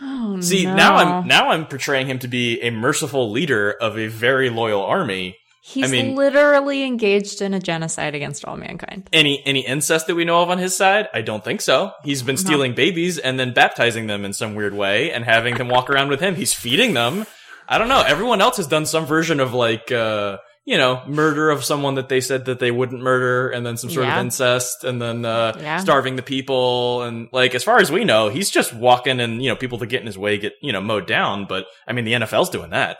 oh, 0.00 0.40
See, 0.40 0.64
no. 0.64 0.74
now 0.74 0.96
I'm, 0.96 1.28
now 1.28 1.50
I'm 1.50 1.66
portraying 1.66 2.08
him 2.08 2.18
to 2.18 2.28
be 2.28 2.60
a 2.60 2.70
merciful 2.70 3.30
leader 3.30 3.70
of 3.70 3.96
a 3.96 4.08
very 4.08 4.50
loyal 4.50 4.82
army. 4.82 5.36
He's 5.64 5.84
I 5.84 5.92
mean- 5.92 6.16
literally 6.16 6.82
engaged 6.82 7.40
in 7.40 7.54
a 7.54 7.60
genocide 7.60 8.16
against 8.16 8.44
all 8.44 8.56
mankind. 8.56 9.08
Any, 9.12 9.42
any 9.46 9.60
incest 9.64 10.08
that 10.08 10.16
we 10.16 10.24
know 10.24 10.42
of 10.42 10.50
on 10.50 10.58
his 10.58 10.76
side? 10.76 11.08
I 11.14 11.22
don't 11.22 11.44
think 11.44 11.60
so. 11.60 11.92
He's 12.04 12.20
been 12.22 12.36
stealing 12.36 12.74
babies 12.74 13.16
and 13.18 13.38
then 13.38 13.52
baptizing 13.52 14.08
them 14.08 14.24
in 14.24 14.32
some 14.32 14.56
weird 14.56 14.74
way 14.74 15.12
and 15.12 15.24
having 15.24 15.54
them 15.56 15.68
walk 15.68 15.88
around 15.88 16.08
with 16.08 16.18
him. 16.20 16.34
He's 16.34 16.52
feeding 16.52 16.94
them. 16.94 17.26
I 17.68 17.78
don't 17.78 17.88
know. 17.88 18.02
Everyone 18.02 18.40
else 18.40 18.56
has 18.56 18.66
done 18.66 18.86
some 18.86 19.06
version 19.06 19.38
of 19.38 19.54
like, 19.54 19.92
uh, 19.92 20.38
you 20.64 20.76
know, 20.78 21.00
murder 21.06 21.48
of 21.50 21.64
someone 21.64 21.94
that 21.94 22.08
they 22.08 22.20
said 22.20 22.46
that 22.46 22.58
they 22.58 22.72
wouldn't 22.72 23.00
murder 23.00 23.48
and 23.50 23.64
then 23.64 23.76
some 23.76 23.88
sort 23.88 24.06
Yeah. 24.06 24.16
of 24.18 24.24
incest 24.24 24.82
and 24.82 25.00
then, 25.00 25.24
uh, 25.24 25.56
Yeah. 25.60 25.78
starving 25.78 26.16
the 26.16 26.22
people. 26.22 27.02
And 27.02 27.28
like, 27.32 27.54
as 27.54 27.62
far 27.62 27.78
as 27.78 27.90
we 27.90 28.04
know, 28.04 28.28
he's 28.30 28.50
just 28.50 28.74
walking 28.74 29.20
and, 29.20 29.40
you 29.42 29.48
know, 29.48 29.56
people 29.56 29.78
that 29.78 29.86
get 29.86 30.00
in 30.00 30.06
his 30.06 30.18
way 30.18 30.38
get, 30.38 30.54
you 30.60 30.72
know, 30.72 30.80
mowed 30.80 31.06
down. 31.06 31.46
But 31.48 31.66
I 31.86 31.92
mean, 31.92 32.04
the 32.04 32.14
NFL's 32.14 32.50
doing 32.50 32.70
that. 32.70 32.98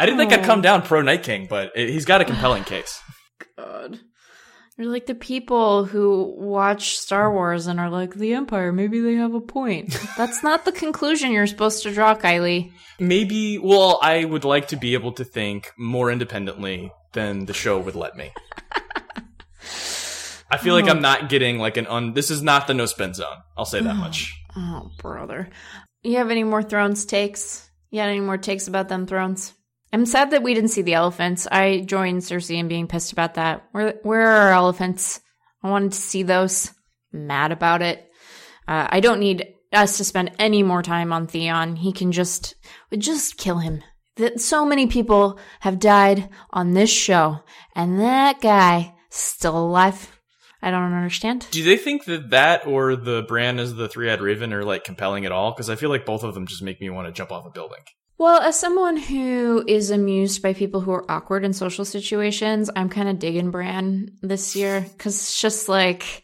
I 0.00 0.06
didn't 0.06 0.18
think 0.18 0.32
I'd 0.32 0.40
Oh. 0.40 0.46
come 0.46 0.62
down 0.62 0.82
pro 0.82 1.02
Night 1.02 1.22
King, 1.22 1.46
but 1.48 1.72
it, 1.76 1.90
he's 1.90 2.04
got 2.06 2.20
a 2.20 2.24
compelling 2.24 2.64
case. 2.74 3.00
God. 3.56 4.00
You're 4.78 4.90
like 4.90 5.04
the 5.04 5.14
people 5.14 5.84
who 5.84 6.34
watch 6.38 6.96
Star 6.96 7.30
Wars 7.30 7.66
and 7.66 7.78
are 7.78 7.90
like, 7.90 8.14
the 8.14 8.32
Empire, 8.32 8.72
maybe 8.72 9.00
they 9.00 9.14
have 9.16 9.34
a 9.34 9.40
point. 9.40 9.94
That's 10.16 10.42
not 10.42 10.64
the 10.64 10.72
conclusion 10.72 11.32
you're 11.32 11.46
supposed 11.46 11.82
to 11.82 11.92
draw, 11.92 12.14
Kiley. 12.14 12.72
Maybe, 12.98 13.58
well, 13.58 13.98
I 14.02 14.24
would 14.24 14.44
like 14.44 14.68
to 14.68 14.76
be 14.76 14.94
able 14.94 15.12
to 15.12 15.24
think 15.24 15.70
more 15.78 16.10
independently 16.10 16.90
than 17.12 17.44
the 17.44 17.52
show 17.52 17.78
would 17.78 17.94
let 17.94 18.16
me. 18.16 18.30
I 20.52 20.56
feel 20.56 20.74
like 20.74 20.86
Oh. 20.86 20.90
I'm 20.90 21.02
not 21.02 21.28
getting 21.28 21.58
like 21.58 21.76
an 21.76 21.86
un. 21.86 22.12
This 22.14 22.30
is 22.30 22.42
not 22.42 22.66
the 22.66 22.74
no 22.74 22.86
spin 22.86 23.14
zone. 23.14 23.36
I'll 23.56 23.64
say 23.66 23.80
that 23.82 23.96
much. 23.96 24.34
Oh, 24.56 24.90
brother. 24.98 25.48
You 26.02 26.16
have 26.16 26.28
any 26.32 26.42
more 26.42 26.60
Thrones 26.60 27.04
takes? 27.04 27.70
You 27.92 28.00
had 28.00 28.08
any 28.08 28.18
more 28.18 28.36
takes 28.36 28.66
about 28.66 28.88
them 28.88 29.06
Thrones? 29.06 29.52
I'm 29.92 30.06
sad 30.06 30.30
that 30.30 30.42
we 30.42 30.54
didn't 30.54 30.70
see 30.70 30.82
the 30.82 30.94
elephants. 30.94 31.48
I 31.50 31.80
joined 31.80 32.22
Cersei 32.22 32.58
in 32.58 32.68
being 32.68 32.86
pissed 32.86 33.12
about 33.12 33.34
that. 33.34 33.64
Where 33.72 33.94
where 34.02 34.26
are 34.26 34.48
our 34.48 34.52
elephants? 34.52 35.20
I 35.62 35.70
wanted 35.70 35.92
to 35.92 35.98
see 35.98 36.22
those. 36.22 36.70
Mad 37.12 37.50
about 37.50 37.82
it. 37.82 38.08
Uh, 38.68 38.86
I 38.88 39.00
don't 39.00 39.18
need 39.18 39.48
us 39.72 39.96
to 39.96 40.04
spend 40.04 40.32
any 40.38 40.62
more 40.62 40.82
time 40.82 41.12
on 41.12 41.26
Theon. 41.26 41.76
He 41.76 41.92
can 41.92 42.12
just 42.12 42.54
just 42.96 43.36
kill 43.36 43.58
him. 43.58 43.82
That 44.16 44.40
so 44.40 44.64
many 44.64 44.86
people 44.86 45.38
have 45.60 45.78
died 45.78 46.28
on 46.50 46.72
this 46.72 46.90
show, 46.90 47.40
and 47.74 48.00
that 48.00 48.40
guy 48.40 48.94
still 49.08 49.58
alive. 49.58 50.16
I 50.62 50.70
don't 50.70 50.92
understand. 50.92 51.46
Do 51.50 51.64
they 51.64 51.78
think 51.78 52.04
that 52.04 52.30
that 52.30 52.66
or 52.66 52.94
the 52.94 53.22
Bran 53.26 53.58
as 53.58 53.74
the 53.74 53.88
three 53.88 54.10
eyed 54.10 54.20
raven 54.20 54.52
are 54.52 54.64
like 54.64 54.84
compelling 54.84 55.24
at 55.24 55.32
all? 55.32 55.52
Because 55.52 55.70
I 55.70 55.76
feel 55.76 55.88
like 55.90 56.04
both 56.04 56.22
of 56.22 56.34
them 56.34 56.46
just 56.46 56.62
make 56.62 56.80
me 56.80 56.90
want 56.90 57.08
to 57.08 57.12
jump 57.12 57.32
off 57.32 57.46
a 57.46 57.50
building. 57.50 57.80
Well, 58.20 58.42
as 58.42 58.60
someone 58.60 58.98
who 58.98 59.64
is 59.66 59.90
amused 59.90 60.42
by 60.42 60.52
people 60.52 60.82
who 60.82 60.92
are 60.92 61.10
awkward 61.10 61.42
in 61.42 61.54
social 61.54 61.86
situations, 61.86 62.68
I'm 62.76 62.90
kind 62.90 63.08
of 63.08 63.18
digging 63.18 63.50
Bran 63.50 64.10
this 64.20 64.54
year 64.54 64.82
because 64.82 65.14
it's 65.16 65.40
just 65.40 65.70
like 65.70 66.22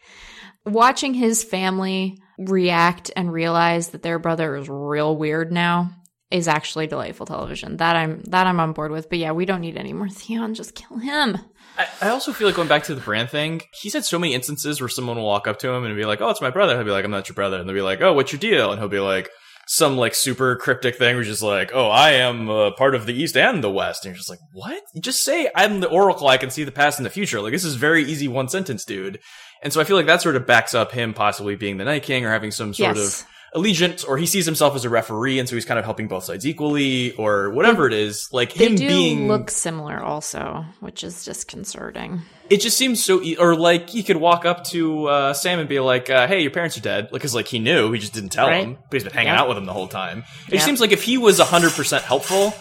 watching 0.66 1.14
his 1.14 1.42
family 1.42 2.18
react 2.36 3.10
and 3.16 3.32
realize 3.32 3.88
that 3.88 4.02
their 4.02 4.18
brother 4.18 4.56
is 4.56 4.68
real 4.68 5.16
weird 5.16 5.50
now 5.50 5.90
is 6.30 6.48
actually 6.48 6.86
delightful 6.86 7.24
television. 7.24 7.78
That 7.78 7.96
I'm 7.96 8.20
that 8.24 8.46
I'm 8.46 8.60
on 8.60 8.74
board 8.74 8.92
with. 8.92 9.08
But 9.08 9.18
yeah, 9.18 9.32
we 9.32 9.46
don't 9.46 9.62
need 9.62 9.78
any 9.78 9.94
more 9.94 10.08
Theon. 10.10 10.52
Just 10.52 10.74
kill 10.74 10.98
him. 10.98 11.38
I, 11.78 11.86
I 12.02 12.08
also 12.10 12.34
feel 12.34 12.46
like 12.46 12.56
going 12.56 12.68
back 12.68 12.82
to 12.84 12.94
the 12.94 13.00
Bran 13.00 13.26
thing, 13.26 13.62
he's 13.80 13.94
had 13.94 14.04
so 14.04 14.18
many 14.18 14.34
instances 14.34 14.82
where 14.82 14.90
someone 14.90 15.16
will 15.16 15.24
walk 15.24 15.48
up 15.48 15.58
to 15.60 15.70
him 15.70 15.84
and 15.86 15.96
be 15.96 16.04
like, 16.04 16.20
"Oh, 16.20 16.28
it's 16.28 16.42
my 16.42 16.50
brother." 16.50 16.76
He'll 16.76 16.84
be 16.84 16.90
like, 16.90 17.06
"I'm 17.06 17.10
not 17.10 17.30
your 17.30 17.34
brother," 17.34 17.56
and 17.56 17.66
they'll 17.66 17.74
be 17.74 17.80
like, 17.80 18.02
"Oh, 18.02 18.12
what's 18.12 18.32
your 18.32 18.40
deal?" 18.40 18.70
And 18.70 18.78
he'll 18.78 18.90
be 18.90 19.00
like, 19.00 19.30
some 19.66 19.96
like 19.96 20.14
super 20.14 20.56
cryptic 20.56 20.96
thing, 20.96 21.16
which 21.16 21.26
is 21.28 21.42
like, 21.42 21.70
"Oh, 21.74 21.88
I 21.88 22.12
am 22.12 22.48
uh, 22.48 22.70
part 22.72 22.94
of 22.94 23.04
the 23.06 23.14
East 23.14 23.36
and 23.36 23.62
the 23.62 23.70
West," 23.70 24.04
and 24.04 24.10
you're 24.12 24.18
just 24.18 24.30
like, 24.30 24.38
"What?" 24.52 24.82
Just 25.00 25.22
say, 25.22 25.50
"I'm 25.54 25.80
the 25.80 25.88
Oracle. 25.88 26.28
I 26.28 26.36
can 26.36 26.50
see 26.50 26.64
the 26.64 26.72
past 26.72 26.98
and 26.98 27.06
the 27.06 27.10
future." 27.10 27.40
Like 27.40 27.52
this 27.52 27.64
is 27.64 27.74
very 27.74 28.04
easy 28.04 28.28
one 28.28 28.48
sentence, 28.48 28.84
dude. 28.84 29.18
And 29.62 29.72
so 29.72 29.80
I 29.80 29.84
feel 29.84 29.96
like 29.96 30.06
that 30.06 30.22
sort 30.22 30.36
of 30.36 30.46
backs 30.46 30.74
up 30.74 30.92
him 30.92 31.14
possibly 31.14 31.56
being 31.56 31.78
the 31.78 31.84
Night 31.84 32.02
King 32.04 32.24
or 32.24 32.30
having 32.30 32.50
some 32.50 32.74
sort 32.74 32.96
Yes. 32.96 33.22
of 33.22 33.26
allegiance, 33.56 34.04
or 34.04 34.16
he 34.18 34.26
sees 34.26 34.46
himself 34.46 34.76
as 34.76 34.84
a 34.84 34.88
referee, 34.88 35.38
and 35.40 35.48
so 35.48 35.56
he's 35.56 35.64
kind 35.64 35.78
of 35.78 35.84
helping 35.84 36.06
both 36.06 36.22
sides 36.24 36.46
equally, 36.46 37.12
or 37.16 37.50
whatever 37.50 37.86
it 37.88 37.92
is. 37.92 38.28
Like 38.30 38.54
They 38.54 38.66
him 38.66 38.74
do 38.76 38.86
being 38.86 39.26
look 39.26 39.50
similar, 39.50 40.00
also, 40.00 40.64
which 40.80 41.02
is 41.02 41.24
disconcerting. 41.24 42.20
it 42.50 42.60
just 42.60 42.76
seems 42.76 43.02
so 43.02 43.20
e- 43.22 43.36
or 43.36 43.56
like 43.56 43.88
he 43.90 44.02
could 44.02 44.18
walk 44.18 44.44
up 44.44 44.64
to 44.66 45.06
uh, 45.06 45.32
Sam 45.32 45.58
and 45.58 45.68
be 45.68 45.80
like, 45.80 46.08
uh, 46.10 46.26
"Hey, 46.28 46.42
your 46.42 46.50
parents 46.52 46.76
are 46.76 46.80
dead," 46.82 47.08
because 47.10 47.34
like 47.34 47.48
he 47.48 47.58
knew, 47.58 47.90
he 47.92 47.98
just 47.98 48.12
didn't 48.12 48.30
tell 48.30 48.46
Right. 48.48 48.62
him, 48.64 48.74
but 48.90 48.92
he's 48.94 49.04
been 49.04 49.12
hanging 49.12 49.32
Yep. 49.32 49.40
out 49.40 49.48
with 49.48 49.58
him 49.58 49.64
the 49.66 49.72
whole 49.72 49.88
time. 49.88 50.24
It 50.48 50.54
Yep. 50.54 50.62
seems 50.62 50.80
like 50.80 50.92
if 50.92 51.02
he 51.02 51.18
was 51.18 51.40
hundred 51.40 51.72
percent 51.72 52.04
helpful, 52.04 52.54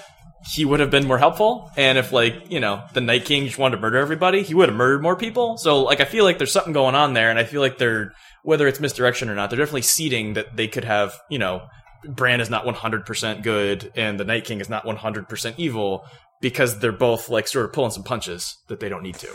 he 0.53 0.63
would 0.63 0.79
have 0.79 0.91
been 0.91 1.07
more 1.07 1.17
helpful, 1.17 1.71
and 1.75 1.97
if 1.97 2.11
like 2.11 2.35
you 2.49 2.59
know 2.59 2.83
the 2.93 3.01
Night 3.01 3.25
King 3.25 3.45
just 3.47 3.57
wanted 3.57 3.75
to 3.77 3.81
murder 3.81 3.97
everybody, 3.97 4.43
he 4.43 4.53
would 4.53 4.69
have 4.69 4.77
murdered 4.77 5.01
more 5.01 5.15
people. 5.15 5.57
So 5.57 5.81
like 5.83 5.99
I 6.01 6.05
feel 6.05 6.23
like 6.23 6.37
there's 6.37 6.51
something 6.51 6.73
going 6.73 6.95
on 6.95 7.13
there, 7.13 7.29
and 7.29 7.37
I 7.39 7.43
feel 7.43 7.61
like 7.61 7.77
they're 7.77 8.13
whether 8.45 8.67
it's 8.67 8.79
misdirection 8.79 9.29
or 9.29 9.35
not, 9.35 9.49
they're 9.49 9.59
definitely 9.59 9.81
seeding 9.81 10.33
that 10.33 10.55
they 10.55 10.67
could 10.67 10.85
have 10.85 11.19
you 11.29 11.39
know. 11.39 11.67
Bran 12.07 12.39
is 12.39 12.51
not 12.51 12.65
100% 12.65 13.41
good 13.41 13.91
and 13.95 14.19
the 14.19 14.25
Night 14.25 14.45
King 14.45 14.61
is 14.61 14.69
not 14.69 14.85
100% 14.85 15.55
evil 15.57 16.05
because 16.39 16.77
they're 16.77 16.91
both 16.91 17.29
like 17.29 17.47
sort 17.47 17.65
of 17.65 17.73
pulling 17.73 17.89
some 17.89 18.03
punches 18.03 18.57
that 18.67 18.79
they 18.79 18.89
don't 18.89 19.01
need 19.01 19.15
to. 19.15 19.29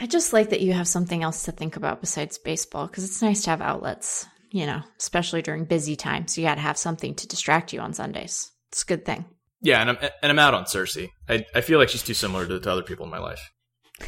I 0.00 0.06
just 0.06 0.32
like 0.32 0.50
that 0.50 0.60
you 0.60 0.72
have 0.72 0.88
something 0.88 1.22
else 1.22 1.44
to 1.44 1.52
think 1.52 1.76
about 1.76 2.00
besides 2.00 2.38
baseball 2.38 2.86
because 2.86 3.04
it's 3.04 3.22
nice 3.22 3.42
to 3.42 3.50
have 3.50 3.60
outlets, 3.60 4.26
you 4.50 4.66
know, 4.66 4.80
especially 4.98 5.42
during 5.42 5.66
busy 5.66 5.94
times. 5.94 6.38
You 6.38 6.44
got 6.44 6.54
to 6.56 6.62
have 6.62 6.78
something 6.78 7.14
to 7.14 7.28
distract 7.28 7.72
you 7.72 7.80
on 7.80 7.92
Sundays. 7.92 8.50
It's 8.72 8.82
a 8.82 8.86
good 8.86 9.04
thing. 9.04 9.26
Yeah, 9.60 9.80
and 9.80 9.90
I'm 9.90 9.98
and 10.00 10.32
I'm 10.32 10.38
out 10.38 10.54
on 10.54 10.64
Cersei. 10.64 11.10
I 11.28 11.44
I 11.54 11.60
feel 11.60 11.78
like 11.78 11.90
she's 11.90 12.02
too 12.02 12.14
similar 12.14 12.46
to, 12.46 12.58
to 12.58 12.72
other 12.72 12.82
people 12.82 13.04
in 13.04 13.10
my 13.10 13.18
life. 13.18 13.52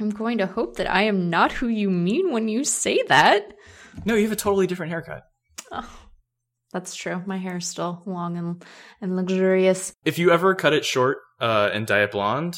I'm 0.00 0.10
going 0.10 0.38
to 0.38 0.46
hope 0.46 0.76
that 0.76 0.90
I 0.90 1.02
am 1.02 1.30
not 1.30 1.52
who 1.52 1.68
you 1.68 1.90
mean 1.90 2.32
when 2.32 2.48
you 2.48 2.64
say 2.64 3.02
that. 3.08 3.54
No, 4.04 4.14
you 4.14 4.22
have 4.24 4.32
a 4.32 4.36
totally 4.36 4.66
different 4.66 4.90
haircut. 4.90 5.22
Oh, 5.70 5.88
That's 6.72 6.94
true. 6.94 7.22
My 7.26 7.36
hair 7.36 7.58
is 7.58 7.66
still 7.66 8.02
long 8.06 8.36
and, 8.36 8.64
and 9.00 9.16
luxurious. 9.16 9.92
If 10.04 10.18
you 10.18 10.32
ever 10.32 10.54
cut 10.54 10.72
it 10.72 10.84
short 10.84 11.18
uh, 11.40 11.70
and 11.72 11.86
dye 11.86 12.02
it 12.02 12.10
blonde, 12.10 12.56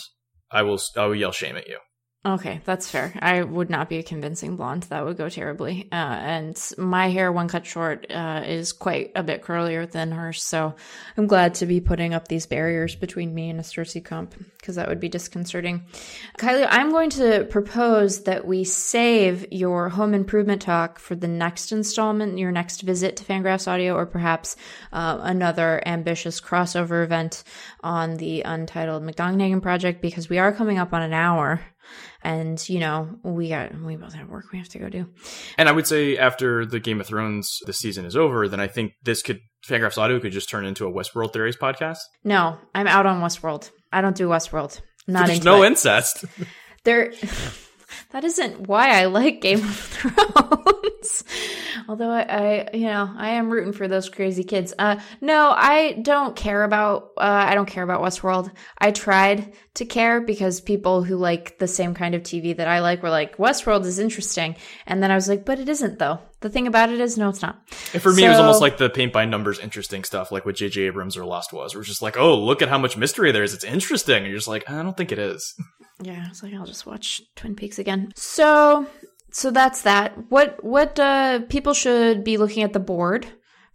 I 0.51 0.62
will 0.62 0.80
I 0.97 1.07
will 1.07 1.14
yell 1.14 1.32
shame 1.32 1.57
at 1.57 1.68
you. 1.68 1.78
Okay, 2.27 2.61
that's 2.64 2.91
fair. 2.91 3.12
I 3.20 3.41
would 3.45 3.70
not 3.70 3.89
be 3.89 3.99
a 3.99 4.03
convincing 4.03 4.57
blonde. 4.57 4.83
That 4.85 5.05
would 5.05 5.16
go 5.16 5.29
terribly. 5.29 5.87
Uh, 5.93 5.95
and 5.95 6.61
my 6.77 7.09
hair, 7.09 7.31
when 7.31 7.47
cut 7.47 7.64
short, 7.64 8.11
uh, 8.11 8.43
is 8.45 8.72
quite 8.72 9.12
a 9.14 9.22
bit 9.22 9.43
curlier 9.43 9.89
than 9.89 10.11
hers. 10.11 10.43
So 10.43 10.74
I'm 11.16 11.29
glad 11.29 11.55
to 11.57 11.66
be 11.66 11.81
putting 11.81 12.14
up 12.14 12.27
these 12.27 12.47
barriers 12.47 12.97
between 12.97 13.33
me 13.33 13.49
and 13.49 13.61
a 13.61 13.62
Cersei 13.62 14.05
comp 14.05 14.35
because 14.59 14.74
that 14.74 14.89
would 14.89 14.99
be 14.99 15.09
disconcerting. 15.09 15.85
Kiley, 16.37 16.66
I'm 16.68 16.91
going 16.91 17.11
to 17.11 17.47
propose 17.49 18.24
that 18.24 18.45
we 18.45 18.64
save 18.64 19.47
your 19.53 19.89
home 19.89 20.12
improvement 20.12 20.62
talk 20.62 20.99
for 20.99 21.14
the 21.14 21.29
next 21.29 21.70
installment, 21.70 22.39
your 22.39 22.51
next 22.51 22.81
visit 22.81 23.16
to 23.18 23.24
Fangraphs 23.24 23.68
Audio, 23.68 23.95
or 23.95 24.05
perhaps 24.05 24.57
uh, 24.93 25.18
another 25.20 25.81
ambitious 25.87 26.41
crossover 26.41 27.05
event 27.05 27.45
on 27.85 28.16
the 28.16 28.43
untitled 28.43 29.05
McDonaghan 29.05 29.62
project 29.62 30.03
because 30.03 30.29
we 30.29 30.39
are 30.39 30.51
coming 30.53 30.79
up 30.79 30.93
on 30.93 31.03
an 31.03 31.12
hour 31.12 31.61
and 32.27 32.68
you 32.68 32.81
know 32.81 33.09
we 33.22 33.49
got 33.49 33.72
we 33.81 33.95
both 33.97 34.12
have 34.12 34.29
work 34.29 34.47
we 34.53 34.59
have 34.59 34.68
to 34.68 34.79
go 34.79 34.89
do 34.89 35.07
And 35.57 35.68
I 35.68 35.72
would 35.72 35.87
say 35.87 36.18
after 36.18 36.66
the 36.66 36.81
Game 36.81 37.01
of 37.01 37.07
Thrones 37.07 37.61
the 37.66 37.72
season 37.72 38.05
is 38.05 38.16
over, 38.16 38.49
then 38.49 38.61
I 38.61 38.66
think 38.66 38.93
this 39.03 39.22
could 39.22 39.41
Fangraphs 39.66 39.97
Audio 39.99 40.18
could 40.20 40.33
just 40.33 40.49
turn 40.51 40.64
into 40.66 40.87
a 40.87 40.93
Westworld 40.93 41.33
Theories 41.33 41.57
podcast. 41.57 41.99
no 42.24 42.59
i'm 42.74 42.87
out 42.89 43.07
on 43.07 43.20
westworld 43.22 43.70
i 43.93 44.01
don't 44.01 44.16
do 44.16 44.29
westworld 44.29 44.81
not 45.07 45.27
There's 45.29 45.45
no 45.45 45.62
it. 45.62 45.68
incest. 45.68 46.24
there 46.85 47.12
that 48.11 48.24
isn't 48.24 48.68
why 48.68 49.01
i 49.01 49.07
like 49.07 49.41
game 49.41 49.59
of 49.59 49.76
thrones 49.76 51.24
although 51.89 52.11
I, 52.11 52.22
I 52.22 52.68
you 52.72 52.87
know 52.87 53.11
i 53.16 53.30
am 53.30 53.51
rooting 53.51 53.72
for 53.72 53.89
those 53.89 54.09
crazy 54.09 54.45
kids 54.45 54.74
uh 54.78 55.01
no 55.20 55.51
i 55.57 55.93
don't 56.03 56.34
care 56.37 56.64
about 56.64 57.12
uh 57.16 57.47
i 57.49 57.55
don't 57.55 57.66
care 57.66 57.84
about 57.84 58.03
westworld 58.03 58.51
i 58.78 58.91
tried 58.91 59.55
to 59.74 59.84
care 59.84 60.20
because 60.20 60.61
people 60.61 61.03
who 61.03 61.16
like 61.16 61.59
the 61.59 61.68
same 61.68 61.95
kind 61.95 62.14
of 62.14 62.22
tv 62.22 62.57
that 62.57 62.68
i 62.68 62.80
like 62.80 63.03
were 63.03 63.11
like 63.11 63.37
westworld 63.37 63.84
is 63.84 63.99
interesting 63.99 64.57
and 64.87 65.03
then 65.03 65.11
i 65.11 65.14
was 65.14 65.28
like 65.28 65.45
but 65.45 65.59
it 65.59 65.68
isn't 65.68 65.99
though 65.99 66.18
the 66.41 66.51
thing 66.51 66.66
about 66.66 66.91
it 66.91 67.01
is 67.01 67.16
no 67.16 67.28
it's 67.28 67.43
not 67.43 67.62
And 67.93 68.03
for 68.03 68.12
me, 68.12 68.24
it 68.24 68.28
was 68.28 68.39
almost 68.39 68.61
like 68.61 68.76
the 68.76 68.91
paint 68.91 69.12
by 69.12 69.24
numbers 69.24 69.59
interesting 69.59 70.05
stuff, 70.05 70.30
like 70.30 70.45
what 70.45 70.55
J.J. 70.57 70.82
Abrams 70.82 71.16
or 71.16 71.24
Lost 71.24 71.53
was. 71.53 71.74
Where 71.74 71.80
it's 71.80 71.89
just 71.89 72.03
like, 72.03 72.16
oh, 72.16 72.39
look 72.39 72.62
at 72.62 72.68
how 72.68 72.78
much 72.78 72.97
mystery 72.97 73.32
there 73.32 73.43
is. 73.43 73.55
It's 73.55 73.64
interesting. 73.64 74.18
And 74.18 74.26
you're 74.26 74.37
just 74.37 74.49
like, 74.49 74.68
I 74.68 74.82
don't 74.82 74.97
think 74.97 75.12
it 75.12 75.18
is. 75.18 75.55
Yeah, 76.03 76.22
I 76.24 76.28
was 76.28 76.42
like, 76.42 76.55
I'll 76.55 76.66
just 76.66 76.86
watch 76.86 77.22
Twin 77.36 77.55
Peaks 77.55 77.78
again. 77.78 78.12
So, 78.16 78.86
so 79.30 79.51
that's 79.51 79.82
that. 79.82 80.30
What 80.30 80.62
what 80.62 80.99
uh, 80.99 81.40
people 81.49 81.74
should 81.74 82.24
be 82.24 82.36
looking 82.36 82.62
at 82.62 82.72
the 82.72 82.80
board 82.80 83.26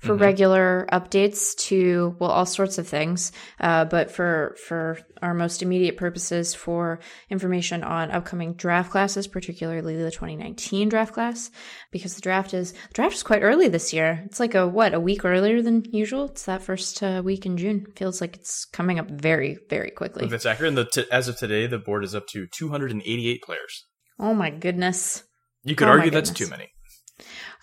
for 0.02 0.16
regular 0.16 0.88
updates 0.92 1.56
to 1.56 2.16
well, 2.20 2.32
all 2.32 2.46
sorts 2.46 2.80
of 2.80 2.88
things. 2.88 3.32
Uh, 3.60 3.86
but 3.86 4.10
for 4.10 4.56
for 4.66 4.98
our 5.22 5.36
most 5.36 5.62
immediate 5.62 5.96
purposes, 5.96 6.56
for 6.56 7.00
information 7.30 7.84
on 7.84 8.10
upcoming 8.10 8.54
draft 8.54 8.92
classes, 8.92 9.28
particularly 9.28 9.96
the 9.96 10.10
2019 10.10 10.90
draft 10.90 11.14
class, 11.14 11.52
because 11.92 12.16
the 12.16 12.22
draft 12.22 12.54
is 12.54 12.72
the 12.72 12.94
draft 12.94 13.14
is 13.14 13.24
quite 13.24 13.44
early 13.44 13.68
this 13.68 13.94
year. 13.94 14.24
It's 14.26 14.40
like 14.40 14.56
a 14.56 14.68
what 14.68 14.96
a 14.96 15.00
week 15.00 15.24
earlier 15.24 15.62
than 15.62 15.86
usual. 15.92 16.26
It's 16.26 16.46
that 16.46 16.64
first 16.64 17.04
uh, 17.04 17.22
week 17.24 17.46
in 17.46 17.58
June. 17.58 17.86
Feels 17.96 18.22
like 18.22 18.36
it's 18.38 18.66
coming 18.66 18.98
up 18.98 19.10
very 19.10 19.60
very 19.70 19.92
quickly. 19.92 20.28
It's 20.32 20.46
accurate, 20.46 20.70
and 20.70 20.78
the 20.78 20.86
t- 20.86 21.12
as 21.12 21.28
of 21.28 21.38
today, 21.38 21.68
the 21.68 21.78
board 21.78 22.04
is 22.04 22.16
up 22.16 22.26
to 22.30 22.48
288 22.48 23.44
players. 23.44 23.86
Oh 24.20 24.34
my 24.34 24.50
goodness. 24.50 25.24
You 25.64 25.76
could 25.76 25.88
Oh 25.88 25.92
argue 25.92 26.10
that's 26.10 26.32
too 26.32 26.48
many. 26.48 26.70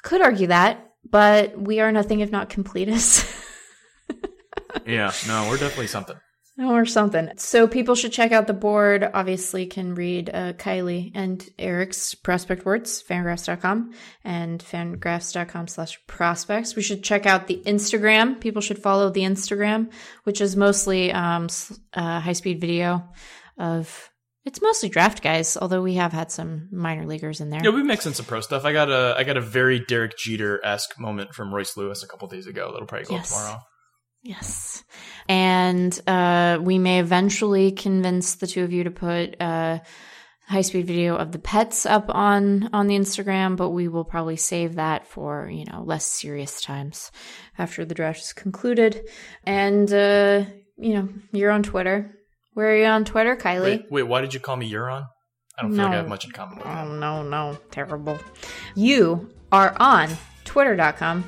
Could 0.02 0.22
argue 0.22 0.46
that, 0.46 0.87
but 1.10 1.58
we 1.58 1.80
are 1.80 1.92
nothing 1.92 2.20
if 2.20 2.30
not 2.30 2.50
completists. 2.50 3.34
Yeah, 4.86 5.12
no, 5.26 5.48
we're 5.48 5.58
definitely 5.58 5.86
something. 5.86 6.16
or 6.58 6.84
something. 6.86 7.30
So 7.36 7.68
people 7.68 7.94
should 7.94 8.12
check 8.12 8.32
out 8.32 8.46
the 8.46 8.54
board. 8.54 9.08
Obviously, 9.14 9.66
can 9.66 9.94
read 9.94 10.30
uh, 10.32 10.54
Kiley 10.54 11.12
and 11.14 11.46
Eric's 11.58 12.14
prospect 12.14 12.64
words, 12.64 13.02
fangraphs.com 13.02 13.92
and 14.24 14.60
fangraphs.com 14.60 15.68
slash 15.68 15.98
prospects. 16.06 16.74
We 16.74 16.82
should 16.82 17.04
check 17.04 17.26
out 17.26 17.46
the 17.46 17.62
Instagram. 17.64 18.40
People 18.40 18.62
should 18.62 18.78
follow 18.78 19.10
the 19.10 19.22
Instagram, 19.22 19.92
which 20.24 20.40
is 20.40 20.56
mostly 20.56 21.12
um, 21.12 21.48
uh, 21.94 22.20
high 22.20 22.32
speed 22.32 22.60
video 22.60 23.08
of. 23.56 24.10
It's 24.44 24.62
mostly 24.62 24.88
draft 24.88 25.22
guys, 25.22 25.56
although 25.60 25.82
we 25.82 25.94
have 25.94 26.12
had 26.12 26.30
some 26.30 26.68
minor 26.72 27.06
leaguers 27.06 27.40
in 27.40 27.50
there. 27.50 27.60
Yeah, 27.62 27.70
we 27.70 27.82
mixing 27.82 28.14
some 28.14 28.24
pro 28.24 28.40
stuff. 28.40 28.64
I 28.64 28.72
got 28.72 28.88
a 28.90 29.14
I 29.16 29.24
got 29.24 29.36
a 29.36 29.40
very 29.42 29.80
Derek 29.80 30.16
Jeter 30.16 30.60
esque 30.64 30.98
moment 30.98 31.34
from 31.34 31.54
Royce 31.54 31.76
Lewis 31.76 32.02
a 32.02 32.06
couple 32.06 32.28
days 32.28 32.46
ago. 32.46 32.70
That'll 32.72 32.86
probably 32.86 33.06
go 33.08 33.14
Yes. 33.16 33.28
tomorrow. 33.30 33.58
Yes. 34.22 34.84
And 35.28 36.00
uh, 36.06 36.58
we 36.62 36.78
may 36.78 37.00
eventually 37.00 37.72
convince 37.72 38.36
the 38.36 38.46
two 38.46 38.64
of 38.64 38.72
you 38.72 38.84
to 38.84 38.90
put 38.90 39.36
a 39.40 39.82
high 40.46 40.62
speed 40.62 40.86
video 40.86 41.14
of 41.16 41.30
the 41.32 41.38
pets 41.38 41.84
up 41.84 42.06
on 42.08 42.70
on 42.72 42.86
the 42.86 42.96
Instagram, 42.96 43.56
but 43.56 43.70
we 43.70 43.86
will 43.88 44.04
probably 44.04 44.36
save 44.36 44.76
that 44.76 45.06
for, 45.06 45.48
you 45.50 45.66
know, 45.66 45.82
less 45.84 46.04
serious 46.06 46.60
times 46.62 47.12
after 47.58 47.84
the 47.84 47.94
draft 47.94 48.20
is 48.20 48.32
concluded. 48.32 49.08
And 49.44 49.92
uh, 49.92 50.44
you 50.78 50.94
know, 50.94 51.08
you're 51.32 51.50
on 51.50 51.62
Twitter. 51.62 52.14
Where 52.58 52.72
are 52.72 52.76
you 52.76 52.86
on 52.86 53.04
Twitter, 53.04 53.36
Kiley? 53.36 53.62
Wait, 53.62 53.86
wait, 53.88 54.02
why 54.02 54.20
did 54.20 54.34
you 54.34 54.40
call 54.40 54.56
me 54.56 54.68
Euron? 54.68 55.06
I 55.56 55.62
don't 55.62 55.76
feel 55.76 55.84
like 55.84 55.92
I 55.92 55.96
have 55.98 56.08
much 56.08 56.24
in 56.24 56.32
common 56.32 56.58
with 56.58 56.66
Oh 56.66 56.92
no, 56.92 57.22
no, 57.22 57.56
terrible. 57.70 58.18
You 58.74 59.30
are 59.52 59.76
on 59.78 60.10
twitter.com. 60.44 61.22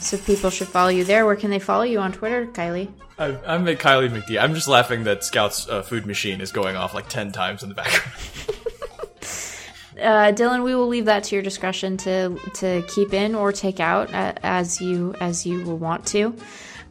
So 0.00 0.18
people 0.18 0.50
should 0.50 0.66
follow 0.66 0.88
you 0.88 1.04
there. 1.04 1.24
Where 1.24 1.36
can 1.36 1.50
they 1.50 1.60
follow 1.60 1.84
you 1.84 2.00
on 2.00 2.10
Twitter, 2.10 2.46
Kiley? 2.48 2.92
I, 3.16 3.38
I'm 3.46 3.68
at 3.68 3.78
Kiley 3.78 4.08
McD. 4.08 4.42
I'm 4.42 4.54
just 4.54 4.66
laughing 4.66 5.04
that 5.04 5.22
Scout's 5.22 5.68
uh, 5.68 5.82
food 5.82 6.04
machine 6.04 6.40
is 6.40 6.50
going 6.50 6.74
off 6.74 6.94
like 6.94 7.08
ten 7.08 7.30
times 7.30 7.62
in 7.62 7.68
the 7.68 7.76
background. 7.76 8.10
uh, 10.00 10.32
Dylan, 10.32 10.64
we 10.64 10.74
will 10.74 10.88
leave 10.88 11.04
that 11.04 11.22
to 11.22 11.36
your 11.36 11.44
discretion 11.44 11.96
to 11.98 12.40
to 12.54 12.82
keep 12.88 13.14
in 13.14 13.36
or 13.36 13.52
take 13.52 13.78
out 13.78 14.12
uh, 14.12 14.32
as 14.42 14.80
you 14.80 15.14
as 15.20 15.46
you 15.46 15.62
will 15.62 15.78
want 15.78 16.04
to. 16.06 16.34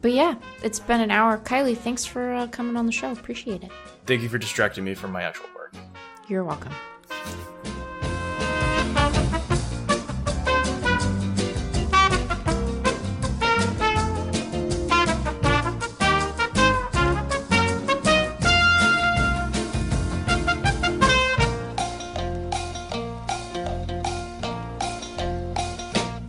But 0.02 0.12
yeah, 0.12 0.36
it's 0.62 0.78
been 0.78 1.00
an 1.00 1.10
hour. 1.10 1.38
Kiley, 1.38 1.76
thanks 1.76 2.04
for 2.04 2.32
uh, 2.34 2.46
coming 2.48 2.76
on 2.76 2.86
the 2.86 2.92
show. 2.92 3.10
Appreciate 3.12 3.62
it. 3.62 3.70
Thank 4.06 4.22
you 4.22 4.28
for 4.28 4.38
distracting 4.38 4.84
me 4.84 4.94
from 4.94 5.12
my 5.12 5.22
actual 5.22 5.46
work. 5.54 5.74
You're 6.28 6.44
welcome. 6.44 6.72